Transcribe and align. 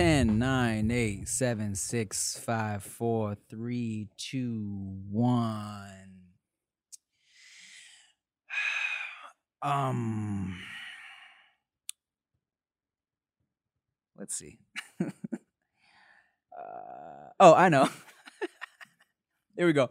Ten, 0.00 0.38
nine, 0.38 0.90
eight, 0.90 1.28
seven, 1.28 1.74
six, 1.74 2.34
five, 2.38 2.82
four, 2.82 3.36
three, 3.50 4.08
two, 4.16 4.96
one. 5.10 5.90
Um, 9.62 10.58
let's 14.18 14.34
see. 14.34 14.58
uh, 15.02 15.10
oh, 17.38 17.52
I 17.52 17.68
know. 17.68 17.86
Here 19.54 19.66
we 19.66 19.74
go. 19.74 19.90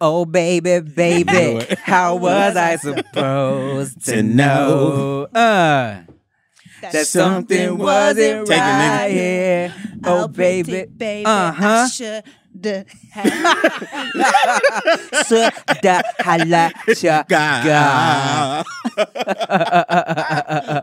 Oh 0.00 0.24
baby, 0.24 0.78
baby, 0.78 1.66
how 1.82 2.14
was 2.14 2.54
I 2.54 2.76
supposed 2.76 4.04
to 4.06 4.22
know? 4.22 5.24
Uh, 5.34 6.02
that 6.82 7.06
something 7.06 7.78
wasn't 7.78 8.46
Take 8.46 8.56
it, 8.58 8.60
nigga. 8.60 8.98
right 8.98 9.10
here. 9.10 9.74
Oh 10.04 10.28
baby, 10.28 10.84
baby. 10.86 11.24
uh 11.26 11.52
huh. 11.52 11.86
Hala 16.20 16.72
God. 17.28 18.64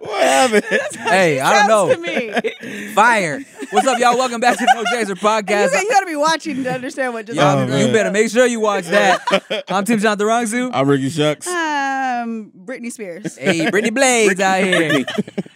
what 0.02 0.22
happened? 0.24 0.66
Hey, 1.06 1.40
I 1.40 1.68
don't 1.68 1.68
know. 1.68 1.94
to 1.94 2.00
me. 2.00 2.90
Fire. 2.94 3.42
What's 3.72 3.88
up, 3.88 4.00
y'all? 4.00 4.18
Welcome 4.18 4.40
back 4.42 4.58
to 4.58 4.66
the 4.66 4.74
No 4.74 4.84
Chaser 4.86 5.10
You 5.10 5.16
podcast. 5.16 5.72
got, 5.72 5.82
you 5.84 5.90
got 5.90 6.00
to 6.02 6.06
be 6.06 6.16
watching 6.16 6.64
to 6.64 6.74
understand 6.74 7.14
what 7.14 7.26
just 7.28 7.38
Yo, 7.38 7.44
Oh, 7.44 7.58
happened. 7.60 7.80
you 7.80 7.88
better 7.94 8.12
make 8.12 8.30
sure 8.32 8.46
you 8.46 8.60
watch 8.60 8.86
that. 8.88 9.22
I'm 9.70 9.86
Tim 9.86 10.00
Chantarangsu. 10.00 10.72
I'm 10.74 10.88
Ricky 10.90 11.10
Shucks. 11.10 11.48
Um, 11.48 12.52
Britney 12.58 12.92
Spears. 12.92 13.38
Hey, 13.38 13.70
Brittany 13.70 13.92
Blades 13.92 14.40
out 14.40 14.64
here. 14.64 15.06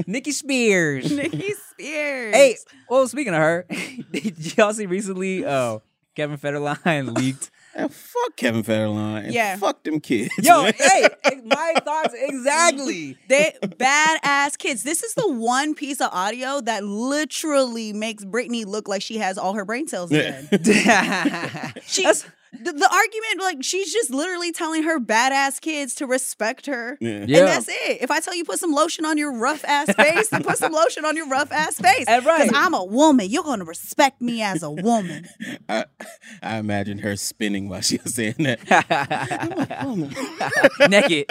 Nikki 0.07 0.31
Spears. 0.31 1.11
Nicki 1.15 1.53
Spears. 1.71 2.35
Hey, 2.35 2.55
well, 2.89 3.07
speaking 3.07 3.33
of 3.33 3.39
her, 3.39 3.65
did 4.11 4.57
y'all 4.57 4.73
see 4.73 4.85
recently? 4.85 5.45
Oh, 5.45 5.81
Kevin 6.15 6.37
Federline 6.37 7.15
leaked. 7.17 7.51
And 7.75 7.93
fuck 7.93 8.35
Kevin 8.35 8.63
Federline. 8.63 9.25
And 9.25 9.33
Yeah. 9.33 9.55
Fuck 9.55 9.83
them 9.83 9.99
kids. 9.99 10.31
Yo, 10.39 10.63
hey, 10.63 11.07
my 11.45 11.75
thoughts 11.85 12.15
exactly. 12.17 13.15
They 13.29 13.53
badass 13.63 14.57
kids. 14.57 14.81
This 14.83 15.03
is 15.03 15.13
the 15.13 15.31
one 15.31 15.75
piece 15.75 16.01
of 16.01 16.09
audio 16.11 16.61
that 16.61 16.83
literally 16.83 17.93
makes 17.93 18.25
Britney 18.25 18.65
look 18.65 18.87
like 18.87 19.03
she 19.03 19.19
has 19.19 19.37
all 19.37 19.53
her 19.53 19.65
brain 19.65 19.87
cells 19.87 20.11
Yeah. 20.11 20.41
She, 21.85 22.03
That's- 22.03 22.25
the, 22.51 22.73
the 22.73 22.89
argument, 22.91 23.39
like 23.41 23.63
she's 23.63 23.93
just 23.93 24.09
literally 24.09 24.51
telling 24.51 24.83
her 24.83 24.99
badass 24.99 25.61
kids 25.61 25.93
to 25.95 26.07
respect 26.07 26.65
her. 26.65 26.97
Yeah. 26.99 27.25
Yeah. 27.27 27.39
And 27.39 27.47
that's 27.47 27.67
it. 27.67 28.01
If 28.01 28.09
I 28.09 28.19
tell 28.19 28.35
you 28.35 28.43
put 28.43 28.59
some 28.59 28.71
lotion 28.71 29.05
on 29.05 29.17
your 29.17 29.37
rough 29.37 29.63
ass 29.65 29.93
face, 29.93 30.29
then 30.29 30.43
put 30.43 30.57
some 30.57 30.71
lotion 30.71 31.05
on 31.05 31.15
your 31.15 31.27
rough 31.27 31.51
ass 31.51 31.79
face. 31.79 32.05
And 32.07 32.25
right. 32.25 32.43
Because 32.43 32.57
I'm 32.57 32.73
a 32.73 32.83
woman. 32.83 33.29
You're 33.29 33.43
gonna 33.43 33.65
respect 33.65 34.21
me 34.21 34.41
as 34.41 34.63
a 34.63 34.71
woman. 34.71 35.27
I, 35.69 35.85
I 36.41 36.57
imagine 36.57 36.99
her 36.99 37.15
spinning 37.15 37.69
while 37.69 37.81
she 37.81 37.99
was 38.03 38.15
saying 38.15 38.35
that. 38.39 38.59
I'm 39.79 39.91
a 39.91 40.05
woman, 40.05 40.89
Naked. 40.89 41.25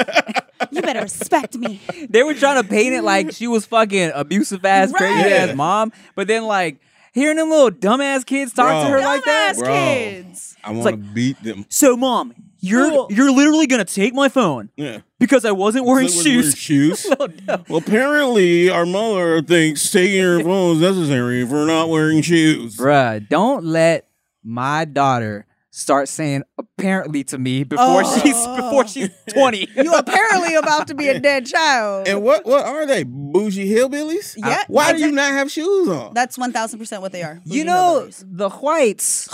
You 0.70 0.82
better 0.82 1.02
respect 1.02 1.56
me. 1.56 1.80
They 2.08 2.22
were 2.22 2.34
trying 2.34 2.62
to 2.62 2.68
paint 2.68 2.94
it 2.94 3.02
like 3.02 3.32
she 3.32 3.46
was 3.46 3.66
fucking 3.66 4.12
abusive 4.14 4.64
ass, 4.64 4.92
crazy 4.92 5.30
ass 5.30 5.54
mom, 5.54 5.92
but 6.14 6.26
then 6.28 6.44
like 6.44 6.80
hearing 7.18 7.36
them 7.36 7.50
little 7.50 7.70
dumbass 7.70 8.24
kids 8.24 8.52
talk 8.52 8.86
to 8.86 8.90
her 8.90 9.00
like 9.00 9.24
that. 9.24 9.54
Dumbass 9.56 9.58
Bro. 9.58 9.68
kids. 9.74 10.56
I 10.64 10.70
want 10.72 10.84
like- 10.84 10.94
to 10.94 10.98
beat 11.00 11.42
them. 11.42 11.66
So, 11.68 11.96
mom, 11.96 12.34
you're 12.60 12.88
Cool. 12.90 13.08
you're 13.10 13.30
literally 13.30 13.66
gonna 13.66 13.84
take 13.84 14.14
my 14.14 14.28
phone 14.28 14.70
Yeah. 14.76 14.98
because 15.20 15.44
I 15.44 15.52
wasn't 15.52 15.84
wearing 15.86 16.08
So 16.08 16.18
we're 16.18 16.22
shoes. 16.42 16.54
shoes. 16.56 17.06
Oh, 17.20 17.28
no. 17.46 17.64
Well, 17.68 17.78
apparently, 17.78 18.68
our 18.70 18.84
mother 18.86 19.40
thinks 19.42 19.88
taking 19.90 20.16
your 20.16 20.42
phone 20.42 20.76
is 20.76 20.82
necessary 20.82 21.46
for 21.46 21.64
not 21.66 21.88
wearing 21.88 22.22
shoes. 22.22 22.76
Bruh, 22.76 23.26
don't 23.28 23.64
let 23.64 24.08
my 24.42 24.84
daughter 24.84 25.46
start 25.78 26.08
saying 26.08 26.42
apparently 26.58 27.22
to 27.22 27.38
me 27.38 27.62
before 27.62 28.02
Oh. 28.04 28.20
she's 28.20 28.46
before 28.56 28.86
she's 28.88 29.10
20. 29.32 29.68
You 29.76 29.94
apparently 29.94 30.56
about 30.56 30.88
to 30.88 30.94
be 30.94 31.08
a 31.08 31.20
dead 31.20 31.46
child. 31.46 32.08
And 32.08 32.22
what 32.22 32.44
what 32.44 32.64
are 32.64 32.84
they? 32.84 33.04
Bougie 33.04 33.68
hillbillies? 33.70 34.34
Yeah, 34.36 34.64
Why 34.66 34.92
do 34.92 34.98
you 34.98 35.12
not 35.12 35.32
have 35.32 35.50
shoes 35.52 35.88
on? 35.88 36.14
That's 36.14 36.36
one 36.36 36.52
thousand 36.52 36.80
percent 36.80 37.00
what 37.02 37.12
they 37.12 37.22
are. 37.22 37.40
You 37.44 37.64
know, 37.64 38.06
hillbillies. 38.08 38.24
the 38.26 38.48
whites 38.50 39.28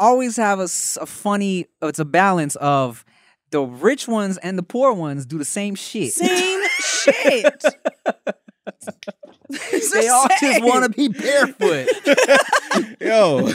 always 0.00 0.36
have 0.36 0.58
a 0.58 0.66
funny, 0.68 1.66
it's 1.80 1.98
a 2.00 2.04
balance 2.04 2.56
of 2.56 3.04
the 3.50 3.60
rich 3.62 4.08
ones 4.08 4.36
and 4.38 4.58
the 4.58 4.62
poor 4.64 4.92
ones 4.92 5.26
do 5.26 5.38
the 5.38 5.44
same 5.44 5.76
shit. 5.76 6.12
same 6.12 6.60
shit. 6.80 7.64
they 9.92 10.08
all 10.08 10.26
just 10.40 10.64
want 10.64 10.84
to 10.84 10.90
be 10.90 11.06
barefoot. 11.08 11.88
Yo, 13.00 13.48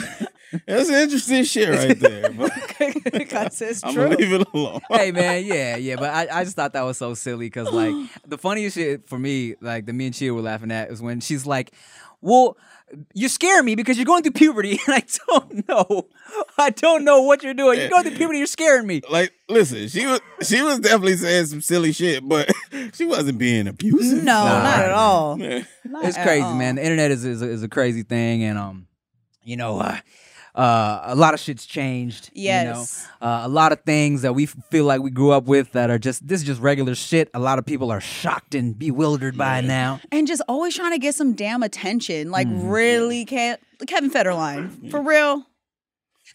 that's 0.66 0.88
interesting 0.90 1.44
shit 1.44 1.68
right 1.68 1.98
there. 1.98 2.30
But 2.30 2.52
because 3.12 3.60
it's 3.62 3.84
I'm 3.84 3.94
true. 3.94 4.08
leave 4.08 4.32
it 4.32 4.46
alone. 4.52 4.80
hey 4.90 5.12
man, 5.12 5.44
yeah, 5.44 5.76
yeah, 5.76 5.96
but 5.96 6.10
I, 6.10 6.40
I 6.40 6.44
just 6.44 6.56
thought 6.56 6.72
that 6.72 6.82
was 6.82 6.98
so 6.98 7.14
silly 7.14 7.46
because 7.46 7.70
like 7.70 7.94
the 8.26 8.38
funniest 8.38 8.76
shit 8.76 9.08
for 9.08 9.18
me, 9.18 9.54
like 9.60 9.86
the 9.86 9.92
me 9.92 10.06
and 10.06 10.14
Chia 10.14 10.32
were 10.34 10.40
laughing 10.42 10.70
at, 10.70 10.90
is 10.90 11.00
when 11.02 11.20
she's 11.20 11.46
like, 11.46 11.72
"Well, 12.20 12.56
you 13.14 13.28
scare 13.28 13.62
me 13.62 13.74
because 13.76 13.96
you're 13.96 14.04
going 14.06 14.22
through 14.22 14.32
puberty, 14.32 14.72
and 14.86 14.94
I 14.96 15.04
don't 15.28 15.68
know, 15.68 16.08
I 16.58 16.70
don't 16.70 17.04
know 17.04 17.22
what 17.22 17.42
you're 17.42 17.54
doing. 17.54 17.78
You're 17.78 17.88
going 17.90 18.02
through 18.04 18.16
puberty, 18.16 18.38
you're 18.38 18.46
scaring 18.46 18.86
me." 18.86 19.02
Like, 19.10 19.32
listen, 19.48 19.86
she 19.88 20.06
was 20.06 20.20
she 20.42 20.62
was 20.62 20.80
definitely 20.80 21.16
saying 21.16 21.46
some 21.46 21.60
silly 21.60 21.92
shit, 21.92 22.26
but 22.28 22.50
she 22.94 23.04
wasn't 23.04 23.38
being 23.38 23.68
abusive. 23.68 24.24
No, 24.24 24.44
Nah. 24.44 24.62
not 24.62 24.78
at 24.80 24.90
all. 24.90 25.36
Not 25.36 26.04
It's 26.04 26.16
at 26.16 26.26
crazy, 26.26 26.42
all. 26.44 26.54
man. 26.54 26.74
The 26.76 26.82
internet 26.82 27.10
is 27.12 27.24
is 27.24 27.42
a, 27.42 27.48
is 27.48 27.62
a 27.62 27.68
crazy 27.68 28.02
thing, 28.02 28.42
and 28.42 28.58
um, 28.58 28.86
you 29.44 29.56
know, 29.56 29.78
uh, 29.80 29.98
uh, 30.54 31.00
a 31.04 31.14
lot 31.14 31.32
of 31.34 31.40
shit's 31.40 31.64
changed. 31.66 32.30
Yes. 32.34 33.06
You 33.20 33.26
know? 33.26 33.32
uh, 33.32 33.46
a 33.46 33.48
lot 33.48 33.72
of 33.72 33.80
things 33.82 34.22
that 34.22 34.34
we 34.34 34.44
f- 34.44 34.56
feel 34.70 34.84
like 34.84 35.00
we 35.00 35.10
grew 35.10 35.30
up 35.30 35.44
with 35.44 35.72
that 35.72 35.90
are 35.90 35.98
just 35.98 36.26
this 36.26 36.40
is 36.40 36.46
just 36.46 36.60
regular 36.60 36.94
shit. 36.94 37.30
A 37.34 37.38
lot 37.38 37.58
of 37.58 37.66
people 37.66 37.90
are 37.90 38.00
shocked 38.00 38.54
and 38.54 38.78
bewildered 38.78 39.36
by 39.38 39.60
now. 39.60 40.00
And 40.10 40.26
just 40.26 40.42
always 40.48 40.74
trying 40.74 40.92
to 40.92 40.98
get 40.98 41.14
some 41.14 41.34
damn 41.34 41.62
attention. 41.62 42.30
Like 42.30 42.48
Mm-hmm. 42.48 42.68
really 42.68 43.24
can't 43.24 43.60
Kevin 43.86 44.10
Federline. 44.10 44.90
For 44.90 45.00
real. 45.00 45.44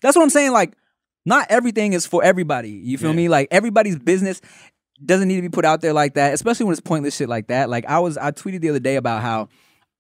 That's 0.02 0.16
what 0.16 0.24
I'm 0.24 0.30
saying. 0.30 0.52
Like, 0.52 0.74
not 1.26 1.48
everything 1.50 1.94
is 1.94 2.06
for 2.06 2.24
everybody. 2.24 2.70
You 2.70 2.98
feel 2.98 3.12
Yeah. 3.12 3.16
me? 3.16 3.30
Like 3.30 3.48
everybody's 3.52 3.98
business 3.98 4.42
doesn't 5.04 5.28
need 5.28 5.36
to 5.36 5.42
be 5.42 5.50
put 5.50 5.66
out 5.66 5.82
there 5.82 5.94
like 5.94 6.14
that, 6.14 6.34
especially 6.34 6.66
when 6.66 6.72
it's 6.74 6.80
pointless 6.82 7.16
shit 7.18 7.28
like 7.28 7.48
that. 7.48 7.70
Like 7.70 7.86
I 7.86 8.00
was, 8.00 8.18
I 8.18 8.32
tweeted 8.32 8.62
the 8.62 8.70
other 8.70 8.80
day 8.80 8.96
about 8.96 9.22
how 9.22 9.50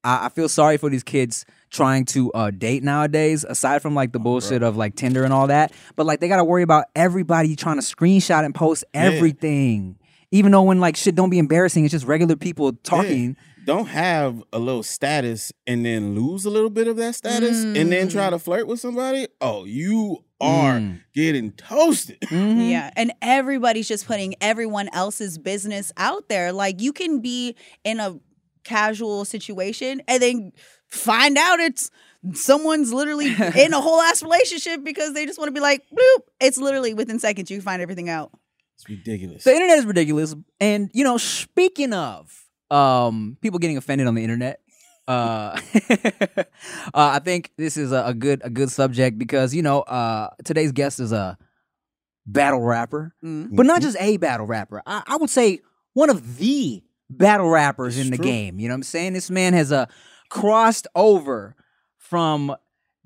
I, 0.03 0.27
I 0.27 0.29
feel 0.29 0.47
sorry 0.47 0.77
for 0.77 0.89
these 0.89 1.03
kids 1.03 1.45
trying 1.75 2.05
to 2.05 2.31
uh, 2.33 2.51
date 2.51 2.83
nowadays, 2.83 3.43
aside 3.43 3.81
from 3.81 3.93
like 3.93 4.11
the 4.13 4.19
bullshit 4.19 4.63
of 4.63 4.77
like 4.77 4.95
Tinder 4.95 5.23
and 5.23 5.33
all 5.33 5.47
that. 5.47 5.73
But 5.95 6.05
like 6.05 6.19
they 6.19 6.27
gotta 6.27 6.43
worry 6.45 6.63
about 6.63 6.85
everybody 6.95 7.55
trying 7.55 7.75
to 7.77 7.81
screenshot 7.83 8.45
and 8.45 8.55
post 8.55 8.83
everything. 8.93 9.97
Even 10.31 10.51
though 10.51 10.63
when 10.63 10.79
like 10.79 10.95
shit 10.95 11.15
don't 11.15 11.29
be 11.29 11.39
embarrassing, 11.39 11.85
it's 11.85 11.91
just 11.91 12.05
regular 12.05 12.35
people 12.35 12.73
talking. 12.73 13.37
Don't 13.65 13.87
have 13.87 14.43
a 14.53 14.59
little 14.59 14.83
status 14.83 15.51
and 15.65 15.83
then 15.85 16.13
lose 16.13 16.45
a 16.45 16.49
little 16.51 16.69
bit 16.69 16.87
of 16.87 16.97
that 16.97 17.15
status 17.15 17.63
and 17.63 17.91
then 17.91 18.09
try 18.09 18.29
to 18.29 18.37
flirt 18.37 18.67
with 18.67 18.79
somebody. 18.79 19.27
Oh, 19.41 19.65
you 19.65 20.23
are 20.41 20.73
Mm. 20.79 21.01
getting 21.15 21.51
toasted. 21.53 22.19
Mhm. 22.29 22.69
Yeah. 22.69 22.91
And 22.95 23.11
everybody's 23.21 23.87
just 23.87 24.05
putting 24.05 24.35
everyone 24.41 24.89
else's 24.93 25.37
business 25.39 25.91
out 25.97 26.27
there. 26.29 26.51
Like 26.51 26.79
you 26.81 26.93
can 26.93 27.21
be 27.21 27.55
in 27.83 27.99
a 27.99 28.19
casual 28.63 29.25
situation 29.25 30.01
and 30.07 30.21
then 30.21 30.51
find 30.89 31.37
out 31.37 31.59
it's 31.59 31.89
someone's 32.33 32.91
literally 32.93 33.27
in 33.55 33.73
a 33.73 33.79
whole 33.81 34.01
ass 34.01 34.23
relationship 34.23 34.83
because 34.83 35.13
they 35.13 35.25
just 35.25 35.37
want 35.37 35.47
to 35.49 35.53
be 35.53 35.59
like, 35.59 35.83
bloop. 35.91 36.21
It's 36.39 36.57
literally 36.57 36.93
within 36.93 37.19
seconds 37.19 37.51
you 37.51 37.61
find 37.61 37.81
everything 37.81 38.09
out. 38.09 38.31
It's 38.75 38.89
ridiculous. 38.89 39.43
The 39.43 39.53
internet 39.53 39.77
is 39.77 39.85
ridiculous. 39.85 40.35
And 40.59 40.89
you 40.93 41.03
know, 41.03 41.17
speaking 41.17 41.93
of 41.93 42.31
um 42.71 43.37
people 43.41 43.59
getting 43.59 43.77
offended 43.77 44.07
on 44.07 44.15
the 44.15 44.23
internet, 44.23 44.59
uh, 45.07 45.59
uh 46.35 46.43
I 46.93 47.19
think 47.19 47.51
this 47.57 47.77
is 47.77 47.91
a, 47.91 48.05
a 48.07 48.13
good 48.13 48.41
a 48.43 48.49
good 48.49 48.69
subject 48.71 49.17
because 49.17 49.53
you 49.53 49.61
know, 49.61 49.81
uh 49.81 50.29
today's 50.43 50.71
guest 50.71 50.99
is 50.99 51.11
a 51.11 51.37
battle 52.25 52.61
rapper, 52.61 53.13
Mm. 53.23 53.55
but 53.55 53.65
not 53.65 53.81
just 53.81 53.97
a 53.99 54.17
battle 54.17 54.45
rapper. 54.47 54.81
I, 54.85 55.03
I 55.05 55.17
would 55.17 55.29
say 55.29 55.59
one 55.93 56.09
of 56.09 56.37
the 56.37 56.83
battle 57.09 57.49
rappers 57.49 57.97
in 57.99 58.09
the 58.09 58.17
true. 58.17 58.25
game. 58.25 58.59
You 58.59 58.67
know 58.67 58.73
what 58.73 58.77
I'm 58.79 58.83
saying? 58.83 59.13
This 59.13 59.29
man 59.29 59.53
has 59.53 59.71
uh 59.71 59.85
crossed 60.29 60.87
over 60.95 61.55
from 61.97 62.55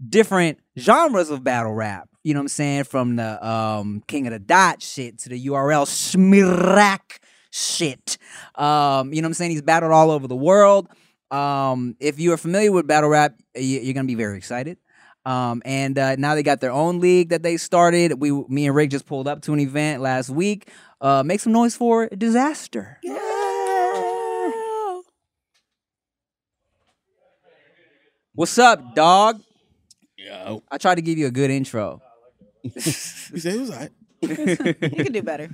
different 0.07 0.59
genres 0.77 1.29
of 1.29 1.43
battle 1.43 1.73
rap. 1.73 2.09
You 2.23 2.33
know 2.33 2.39
what 2.41 2.43
I'm 2.45 2.47
saying? 2.49 2.83
From 2.85 3.15
the 3.15 3.45
um, 3.47 4.03
King 4.07 4.27
of 4.27 4.33
the 4.33 4.39
Dot 4.39 4.81
shit 4.81 5.19
to 5.19 5.29
the 5.29 5.45
URL 5.47 5.85
SMACK 5.85 7.19
shit. 7.51 8.17
Um, 8.55 9.13
you 9.13 9.21
know 9.21 9.25
what 9.25 9.29
I'm 9.29 9.33
saying? 9.35 9.51
He's 9.51 9.61
battled 9.61 9.91
all 9.91 10.11
over 10.11 10.27
the 10.27 10.35
world. 10.35 10.87
Um, 11.31 11.95
if 11.99 12.19
you 12.19 12.33
are 12.33 12.37
familiar 12.37 12.71
with 12.71 12.87
battle 12.87 13.09
rap, 13.09 13.35
you- 13.55 13.79
you're 13.79 13.93
gonna 13.93 14.05
be 14.07 14.15
very 14.15 14.37
excited. 14.37 14.77
Um, 15.25 15.61
and 15.65 15.97
uh, 15.99 16.15
now 16.15 16.33
they 16.33 16.43
got 16.43 16.59
their 16.61 16.71
own 16.71 16.99
league 16.99 17.29
that 17.29 17.43
they 17.43 17.57
started. 17.57 18.19
We, 18.19 18.31
me 18.47 18.65
and 18.67 18.75
Rick 18.75 18.89
just 18.91 19.05
pulled 19.05 19.27
up 19.27 19.41
to 19.43 19.53
an 19.53 19.59
event 19.59 20.01
last 20.01 20.29
week. 20.29 20.69
Uh, 21.01 21.23
make 21.23 21.39
some 21.39 21.53
noise 21.53 21.75
for 21.75 22.07
Dizaster. 22.09 22.95
What's 28.33 28.57
up, 28.57 28.95
dog? 28.95 29.41
Yo. 30.17 30.63
I 30.71 30.77
tried 30.77 30.95
to 30.95 31.01
give 31.01 31.17
you 31.17 31.27
a 31.27 31.31
good 31.31 31.49
intro. 31.51 32.01
He 32.63 32.79
said 33.39 33.55
it 33.55 33.59
was 33.61 33.69
all 33.71 33.77
right. 33.77 33.91
You 34.21 35.03
can 35.03 35.13
do 35.13 35.21
better. 35.23 35.49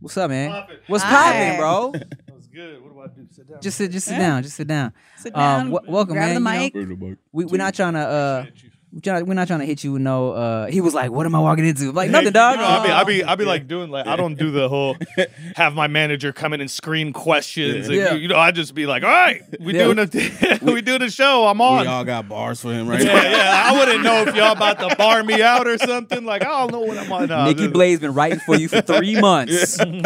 What's 0.00 0.16
up, 0.16 0.30
man? 0.30 0.50
Poppin'. 0.50 0.76
What's 0.86 1.04
Hi. 1.04 1.12
popping, 1.12 1.58
bro? 1.60 1.92
That 2.26 2.34
was 2.34 2.46
good. 2.46 2.82
What 2.82 2.92
do 2.92 3.00
I 3.00 3.06
do? 3.08 3.26
Sit 3.30 3.48
down. 3.48 3.60
Just 3.60 3.76
sit, 3.78 3.90
just 3.90 4.06
sit 4.06 4.12
Yeah. 4.14 4.18
down, 4.18 4.42
just 4.42 4.56
sit 4.56 4.66
down. 4.66 4.92
Sit 5.18 5.34
Um, 5.36 5.40
down. 5.40 5.70
w- 5.70 5.92
welcome, 5.92 6.14
grab 6.14 6.40
man. 6.40 6.70
the 6.72 6.78
You 6.80 6.86
know, 6.86 6.96
mic. 7.10 7.18
We, 7.30 7.44
we're 7.44 7.58
not 7.58 7.74
trying 7.74 7.92
to. 7.94 8.00
Uh, 8.00 8.46
we're 8.92 9.32
not 9.34 9.46
trying 9.46 9.60
to 9.60 9.64
hit 9.66 9.82
you 9.84 9.92
with 9.92 10.02
no. 10.02 10.32
Uh, 10.32 10.66
he 10.66 10.80
was 10.82 10.92
like, 10.92 11.10
"What 11.10 11.24
am 11.24 11.34
I 11.34 11.38
walking 11.40 11.64
into?" 11.66 11.88
I'm 11.88 11.94
like, 11.94 12.10
nothing, 12.10 12.32
dog. 12.32 12.56
You 12.56 12.60
know, 12.62 12.68
I 12.68 12.84
be, 12.84 12.90
I 12.92 13.04
be, 13.04 13.24
I 13.24 13.34
be 13.36 13.44
like 13.46 13.66
doing 13.66 13.90
like 13.90 14.06
I 14.06 14.16
don't 14.16 14.34
do 14.38 14.50
the 14.50 14.68
whole 14.68 14.96
have 15.56 15.74
my 15.74 15.86
manager 15.86 16.32
come 16.32 16.52
in 16.52 16.60
and 16.60 16.70
screen 16.70 17.12
questions. 17.12 17.86
and 17.88 17.96
Yeah. 17.96 18.12
you, 18.12 18.20
you 18.20 18.28
know, 18.28 18.36
I 18.36 18.50
just 18.50 18.74
be 18.74 18.84
like, 18.86 19.02
all 19.02 19.08
right, 19.08 19.40
we 19.60 19.74
Yeah. 19.74 19.84
doing 19.84 19.98
a 19.98 20.58
we 20.72 20.82
doing 20.82 21.00
a 21.02 21.10
show. 21.10 21.46
I'm 21.46 21.60
on. 21.62 21.82
We 21.82 21.86
all 21.86 22.04
got 22.04 22.28
bars 22.28 22.60
for 22.60 22.72
him 22.72 22.86
right 22.86 23.00
yeah, 23.02 23.14
now. 23.14 23.22
yeah. 23.30 23.62
I 23.66 23.78
wouldn't 23.78 24.04
know 24.04 24.22
if 24.28 24.34
y'all 24.36 24.52
about 24.52 24.78
to 24.80 24.94
bar 24.96 25.22
me 25.22 25.40
out 25.42 25.66
or 25.66 25.78
something. 25.78 26.24
Like 26.26 26.42
I 26.42 26.48
don't 26.48 26.72
know 26.72 26.80
what 26.80 26.98
I'm 26.98 27.10
on. 27.12 27.28
No, 27.28 27.44
Nikki 27.46 27.60
just- 27.60 27.72
Blades 27.72 28.00
been 28.00 28.12
writing 28.14 28.40
for 28.40 28.56
you 28.56 28.68
for 28.68 28.82
three 28.82 29.18
months. 29.20 29.78
and 29.80 30.04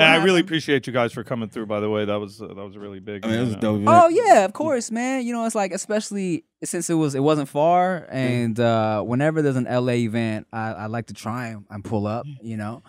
I 0.00 0.22
really 0.24 0.40
appreciate 0.40 0.86
you 0.86 0.92
guys 0.92 1.12
for 1.12 1.24
coming 1.24 1.48
through. 1.48 1.66
By 1.66 1.80
the 1.80 1.90
way, 1.90 2.04
that 2.04 2.16
was 2.18 2.40
uh, 2.40 2.46
that 2.48 2.56
was 2.56 2.76
really 2.76 3.00
big. 3.00 3.24
I 3.24 3.28
mean, 3.28 3.38
it 3.40 3.44
was 3.44 3.56
dope. 3.56 3.82
Oh 3.86 4.08
yeah, 4.08 4.44
of 4.44 4.52
course, 4.52 4.90
man. 4.90 5.26
You 5.26 5.32
know, 5.32 5.44
it's 5.44 5.54
like 5.54 5.72
especially 5.72 6.44
since 6.64 6.88
it 6.90 6.94
was 6.94 7.14
it 7.14 7.20
wasn't 7.20 7.48
far, 7.48 8.06
and 8.10 8.58
uh, 8.58 9.02
whenever 9.02 9.42
there's 9.42 9.56
an 9.56 9.64
LA 9.64 9.94
event, 9.94 10.46
I, 10.52 10.72
I 10.72 10.86
like 10.86 11.06
to 11.06 11.14
try 11.14 11.48
and, 11.48 11.64
and 11.70 11.84
pull 11.84 12.06
up. 12.06 12.26
You 12.40 12.56
know, 12.56 12.82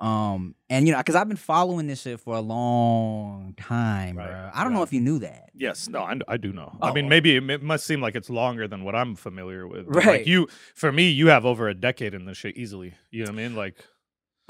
um, 0.00 0.54
and 0.70 0.86
you 0.86 0.92
know, 0.92 0.98
because 0.98 1.14
I've 1.14 1.28
been 1.28 1.36
following 1.36 1.86
this 1.86 2.00
shit 2.00 2.20
for 2.20 2.34
a 2.34 2.40
long 2.40 3.54
time, 3.58 4.16
Right, 4.16 4.30
bro. 4.30 4.50
I 4.54 4.64
don't 4.64 4.72
know 4.72 4.82
if 4.82 4.94
you 4.94 5.00
knew 5.00 5.18
that. 5.18 5.50
Yes, 5.54 5.88
no, 5.88 6.00
I, 6.00 6.18
I 6.26 6.36
do 6.38 6.54
know. 6.54 6.74
Oh. 6.80 6.88
I 6.88 6.92
mean, 6.92 7.08
maybe 7.08 7.36
it, 7.36 7.48
it 7.50 7.62
must 7.62 7.86
seem 7.86 8.00
like 8.00 8.16
it's 8.16 8.30
longer 8.30 8.66
than 8.66 8.82
what 8.82 8.94
I'm 8.94 9.14
familiar 9.14 9.68
with. 9.68 9.86
Right. 9.86 10.06
Like 10.06 10.26
you, 10.26 10.48
for 10.74 10.90
me, 10.90 11.10
you 11.10 11.26
have 11.26 11.44
over 11.44 11.68
a 11.68 11.74
decade 11.74 12.14
in 12.14 12.24
this 12.24 12.38
shit 12.38 12.56
easily. 12.56 12.94
You 13.10 13.24
know 13.24 13.32
what 13.32 13.40
I 13.40 13.42
mean? 13.42 13.56
Like, 13.56 13.84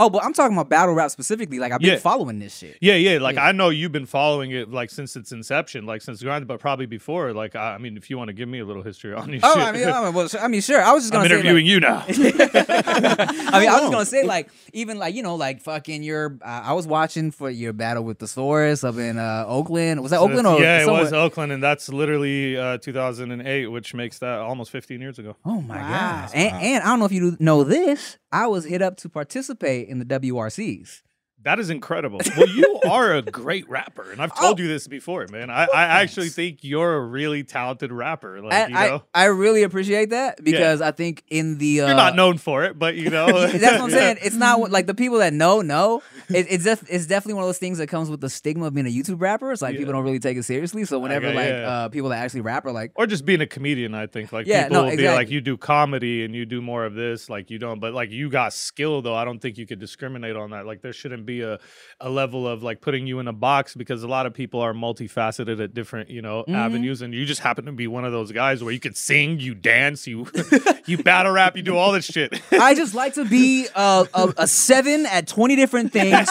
Oh, 0.02 0.08
but 0.08 0.24
I'm 0.24 0.32
talking 0.32 0.56
about 0.56 0.68
battle 0.70 0.94
rap 0.94 1.10
specifically. 1.10 1.58
Like 1.58 1.72
I've 1.72 1.80
been 1.80 1.90
Yeah. 1.90 1.98
following 1.98 2.38
this 2.38 2.56
shit. 2.56 2.78
yeah, 2.80 2.94
yeah. 2.94 3.18
Like 3.18 3.36
Yeah. 3.36 3.44
I 3.44 3.52
know 3.52 3.68
you've 3.68 3.92
been 3.92 4.06
following 4.06 4.50
it 4.50 4.70
like 4.70 4.88
since 4.90 5.14
its 5.14 5.30
inception, 5.30 5.84
like 5.84 6.00
since 6.02 6.22
grind, 6.22 6.46
but 6.46 6.58
probably 6.58 6.86
before. 6.86 7.32
Like, 7.34 7.54
I, 7.54 7.74
I 7.74 7.78
mean, 7.78 7.96
if 7.98 8.08
you 8.08 8.16
want 8.16 8.28
to 8.28 8.32
give 8.32 8.48
me 8.48 8.60
a 8.60 8.64
little 8.64 8.82
history 8.82 9.12
on 9.14 9.28
your 9.30 9.40
Oh, 9.42 9.54
shit, 9.54 9.62
I 9.62 9.72
mean, 9.72 9.88
I 9.88 10.04
mean, 10.06 10.14
well, 10.14 10.28
I 10.40 10.48
mean, 10.48 10.62
sure. 10.62 10.80
I 10.82 10.92
was 10.92 11.04
just 11.04 11.14
I'm 11.14 11.18
gonna 11.20 11.28
say, 11.28 11.36
like- 11.36 11.44
interviewing 11.44 11.66
you 11.66 11.80
now. 11.80 12.04
I 12.08 13.60
mean, 13.60 13.68
I 13.68 13.72
was 13.74 13.80
just 13.82 13.92
gonna 13.92 14.04
say, 14.06 14.22
like, 14.24 14.48
even 14.72 14.98
like 14.98 15.14
you 15.14 15.22
know, 15.22 15.34
like 15.34 15.60
fucking 15.60 16.02
your. 16.02 16.38
Uh, 16.42 16.62
I 16.64 16.72
was 16.72 16.86
watching 16.86 17.30
for 17.30 17.50
your 17.50 17.72
battle 17.72 18.04
with 18.04 18.18
Thesaurus 18.18 18.84
up 18.84 18.96
in 18.96 19.18
uh, 19.18 19.44
Oakland. 19.46 20.00
Was 20.02 20.10
that 20.12 20.20
Oakland 20.20 20.46
or 20.46 20.60
yeah, 20.60 20.82
it 20.82 20.86
was 20.86 21.12
Oakland, 21.12 21.52
and 21.52 21.62
that's 21.62 21.88
literally 21.88 22.56
uh, 22.56 22.78
2008, 22.78 23.66
which 23.68 23.94
makes 23.94 24.18
that 24.20 24.38
almost 24.38 24.70
15 24.70 25.00
years 25.00 25.18
ago. 25.18 25.36
Oh 25.44 25.60
my 25.60 25.76
Wow. 25.76 25.88
god! 25.88 26.30
And, 26.34 26.54
and 26.64 26.82
I 26.82 26.86
don't 26.86 26.98
know 27.00 27.04
if 27.04 27.12
you 27.12 27.36
know 27.38 27.64
this. 27.64 28.16
I 28.32 28.46
was 28.46 28.64
hit 28.64 28.80
up 28.80 28.96
to 28.98 29.08
participate 29.08 29.88
in 29.90 29.98
the 29.98 30.04
WRCs. 30.04 31.02
That 31.42 31.58
is 31.58 31.70
incredible. 31.70 32.20
Well, 32.36 32.48
you 32.48 32.80
are 32.90 33.14
a 33.14 33.22
great 33.22 33.66
rapper, 33.68 34.10
and 34.12 34.20
I've 34.20 34.34
told 34.38 34.60
Oh. 34.60 34.62
you 34.62 34.68
this 34.68 34.86
before, 34.86 35.26
man. 35.30 35.48
I, 35.48 35.64
I 35.64 35.82
actually 36.02 36.28
think 36.28 36.58
you're 36.62 36.94
a 36.96 37.00
really 37.00 37.44
talented 37.44 37.90
rapper. 37.92 38.42
Like, 38.42 38.52
And 38.52 38.72
you 38.72 38.78
I, 38.78 38.88
know, 38.88 39.02
I 39.14 39.24
really 39.26 39.62
appreciate 39.62 40.10
that 40.10 40.44
because 40.44 40.82
I 40.82 40.90
think 40.90 41.22
in 41.28 41.56
the 41.56 41.80
uh, 41.80 41.86
you're 41.86 41.96
not 41.96 42.14
known 42.14 42.36
for 42.36 42.64
it, 42.64 42.78
but 42.78 42.94
you 42.96 43.08
know, 43.08 43.26
That's 43.46 43.62
what 43.62 43.80
I'm 43.80 43.90
saying. 44.00 44.18
It's 44.22 44.36
not 44.36 44.70
like 44.70 44.86
the 44.86 44.94
people 44.94 45.18
that 45.18 45.32
know 45.32 45.62
know. 45.62 46.02
It, 46.28 46.46
it's 46.50 46.64
def- 46.64 46.84
it's 46.90 47.06
definitely 47.06 47.34
one 47.34 47.44
of 47.44 47.48
those 47.48 47.58
things 47.58 47.78
that 47.78 47.86
comes 47.86 48.10
with 48.10 48.20
the 48.20 48.28
stigma 48.30 48.66
of 48.66 48.74
being 48.74 48.86
a 48.86 48.90
YouTube 48.90 49.20
rapper. 49.22 49.50
It's 49.50 49.62
like 49.62 49.76
people 49.78 49.94
don't 49.94 50.04
really 50.04 50.18
take 50.18 50.36
it 50.36 50.42
seriously. 50.42 50.84
So 50.84 50.98
whenever 50.98 51.28
Okay, 51.28 51.36
like 51.36 51.48
yeah. 51.48 51.68
uh, 51.70 51.88
people 51.88 52.10
that 52.10 52.22
actually 52.22 52.42
rap 52.42 52.66
are 52.66 52.72
like, 52.72 52.92
or 52.96 53.06
just 53.06 53.24
being 53.24 53.40
a 53.40 53.46
comedian. 53.46 53.94
I 53.94 54.06
think 54.08 54.30
like 54.32 54.46
Yeah, 54.46 54.64
people 54.64 54.82
no, 54.82 54.90
will 54.90 54.96
be 54.96 55.08
like, 55.08 55.30
you 55.30 55.40
do 55.40 55.56
comedy 55.56 56.22
and 56.24 56.34
you 56.34 56.44
do 56.44 56.60
more 56.60 56.84
of 56.84 56.94
this, 56.94 57.30
like 57.30 57.50
you 57.50 57.58
don't. 57.58 57.80
But 57.80 57.94
like 57.94 58.10
you 58.10 58.28
got 58.28 58.52
skill 58.52 59.00
though. 59.00 59.14
I 59.14 59.24
don't 59.24 59.38
think 59.38 59.56
you 59.56 59.66
could 59.66 59.78
discriminate 59.78 60.36
on 60.36 60.50
that. 60.50 60.66
Like 60.66 60.82
there 60.82 60.92
shouldn't 60.92 61.24
be 61.24 61.29
a 61.38 61.60
a 62.00 62.10
level 62.10 62.48
of 62.48 62.64
like 62.64 62.80
putting 62.80 63.06
you 63.06 63.20
in 63.20 63.28
a 63.28 63.32
box 63.32 63.76
because 63.76 64.02
a 64.02 64.08
lot 64.08 64.26
of 64.26 64.34
people 64.34 64.58
are 64.60 64.72
multifaceted 64.72 65.62
at 65.62 65.72
different 65.72 66.10
you 66.10 66.20
know 66.22 66.44
Mhm. 66.48 66.56
avenues, 66.56 67.00
and 67.02 67.14
you 67.14 67.24
just 67.24 67.40
happen 67.42 67.66
to 67.66 67.72
be 67.72 67.86
one 67.86 68.04
of 68.04 68.10
those 68.10 68.32
guys 68.32 68.64
where 68.64 68.72
you 68.72 68.80
can 68.80 68.94
sing, 68.94 69.38
you 69.38 69.54
dance, 69.54 70.06
you 70.08 70.26
you 70.86 70.98
battle 70.98 71.30
rap, 71.32 71.56
you 71.56 71.62
do 71.62 71.76
all 71.76 71.92
this 71.92 72.06
shit. 72.06 72.42
I 72.52 72.74
just 72.74 72.94
like 72.94 73.14
to 73.14 73.24
be 73.24 73.68
a, 73.76 74.06
a, 74.12 74.34
a 74.38 74.46
seven 74.48 75.06
at 75.06 75.28
twenty 75.28 75.54
different 75.54 75.92
things. 75.92 76.28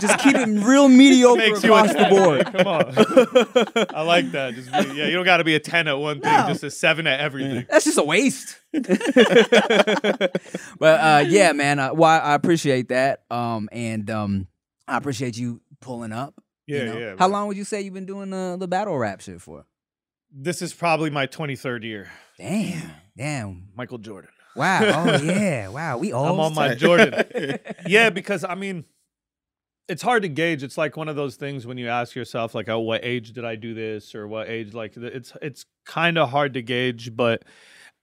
just 0.00 0.18
keep 0.20 0.34
it 0.36 0.48
real 0.64 0.88
mediocre 0.88 1.38
makes 1.38 1.62
across 1.62 1.92
the 1.92 2.06
board. 2.08 2.46
Come 2.46 2.66
on. 2.66 3.86
I 3.94 4.02
like 4.02 4.30
that. 4.32 4.54
Just 4.54 4.70
be, 4.72 4.94
yeah, 4.96 5.06
you 5.06 5.12
don't 5.14 5.24
got 5.24 5.38
to 5.38 5.44
be 5.44 5.54
a 5.54 5.60
10 5.60 5.88
at 5.88 5.98
one 5.98 6.20
thing, 6.20 6.32
No. 6.32 6.46
just 6.48 6.62
a 6.64 6.70
7 6.70 7.06
at 7.06 7.20
everything. 7.20 7.66
That's 7.68 7.84
just 7.84 7.98
a 7.98 8.02
waste. 8.02 8.56
but 8.72 10.30
uh, 10.80 11.24
yeah, 11.26 11.52
man. 11.52 11.78
Uh, 11.78 11.94
well, 11.94 12.10
I, 12.10 12.18
I 12.18 12.34
appreciate 12.34 12.88
that. 12.88 13.22
Um, 13.30 13.68
and 13.72 14.08
um, 14.10 14.46
I 14.86 14.96
appreciate 14.96 15.36
you 15.36 15.60
pulling 15.80 16.12
up. 16.12 16.34
you 16.66 16.76
Yeah, 16.76 16.84
know? 16.84 16.98
yeah. 16.98 17.10
How 17.18 17.26
man. 17.26 17.32
long 17.32 17.48
would 17.48 17.56
you 17.56 17.64
say 17.64 17.80
you've 17.82 17.94
been 17.94 18.06
doing 18.06 18.30
the 18.30 18.56
the 18.58 18.68
battle 18.68 18.96
rap 18.98 19.20
shit 19.20 19.40
for? 19.40 19.64
This 20.30 20.60
is 20.60 20.74
probably 20.74 21.08
my 21.10 21.26
23rd 21.26 21.84
year. 21.84 22.10
Damn, 22.36 22.90
damn. 23.16 23.68
Michael 23.74 23.98
Jordan. 23.98 24.30
Wow. 24.54 24.80
Oh 24.82 25.16
yeah. 25.22 25.68
Wow. 25.68 25.98
We 25.98 26.12
all. 26.12 26.26
I'm 26.34 26.40
on 26.40 26.54
my 26.54 26.74
Jordan. 26.74 27.24
yeah, 27.86 28.10
because 28.10 28.44
I 28.44 28.54
mean, 28.54 28.84
it's 29.88 30.02
hard 30.02 30.22
to 30.22 30.28
gauge. 30.28 30.62
It's 30.62 30.76
like 30.76 30.96
one 30.96 31.08
of 31.08 31.16
those 31.16 31.36
things 31.36 31.66
when 31.66 31.78
you 31.78 31.88
ask 31.88 32.14
yourself, 32.14 32.54
like, 32.54 32.68
"Oh, 32.68 32.80
what 32.80 33.00
age 33.04 33.32
did 33.32 33.44
I 33.44 33.54
do 33.56 33.72
this?" 33.72 34.14
or 34.14 34.26
"What 34.28 34.48
age?" 34.48 34.74
Like, 34.74 34.96
it's 34.96 35.32
it's 35.40 35.64
kind 35.86 36.18
of 36.18 36.28
hard 36.30 36.54
to 36.54 36.62
gauge, 36.62 37.16
but 37.16 37.44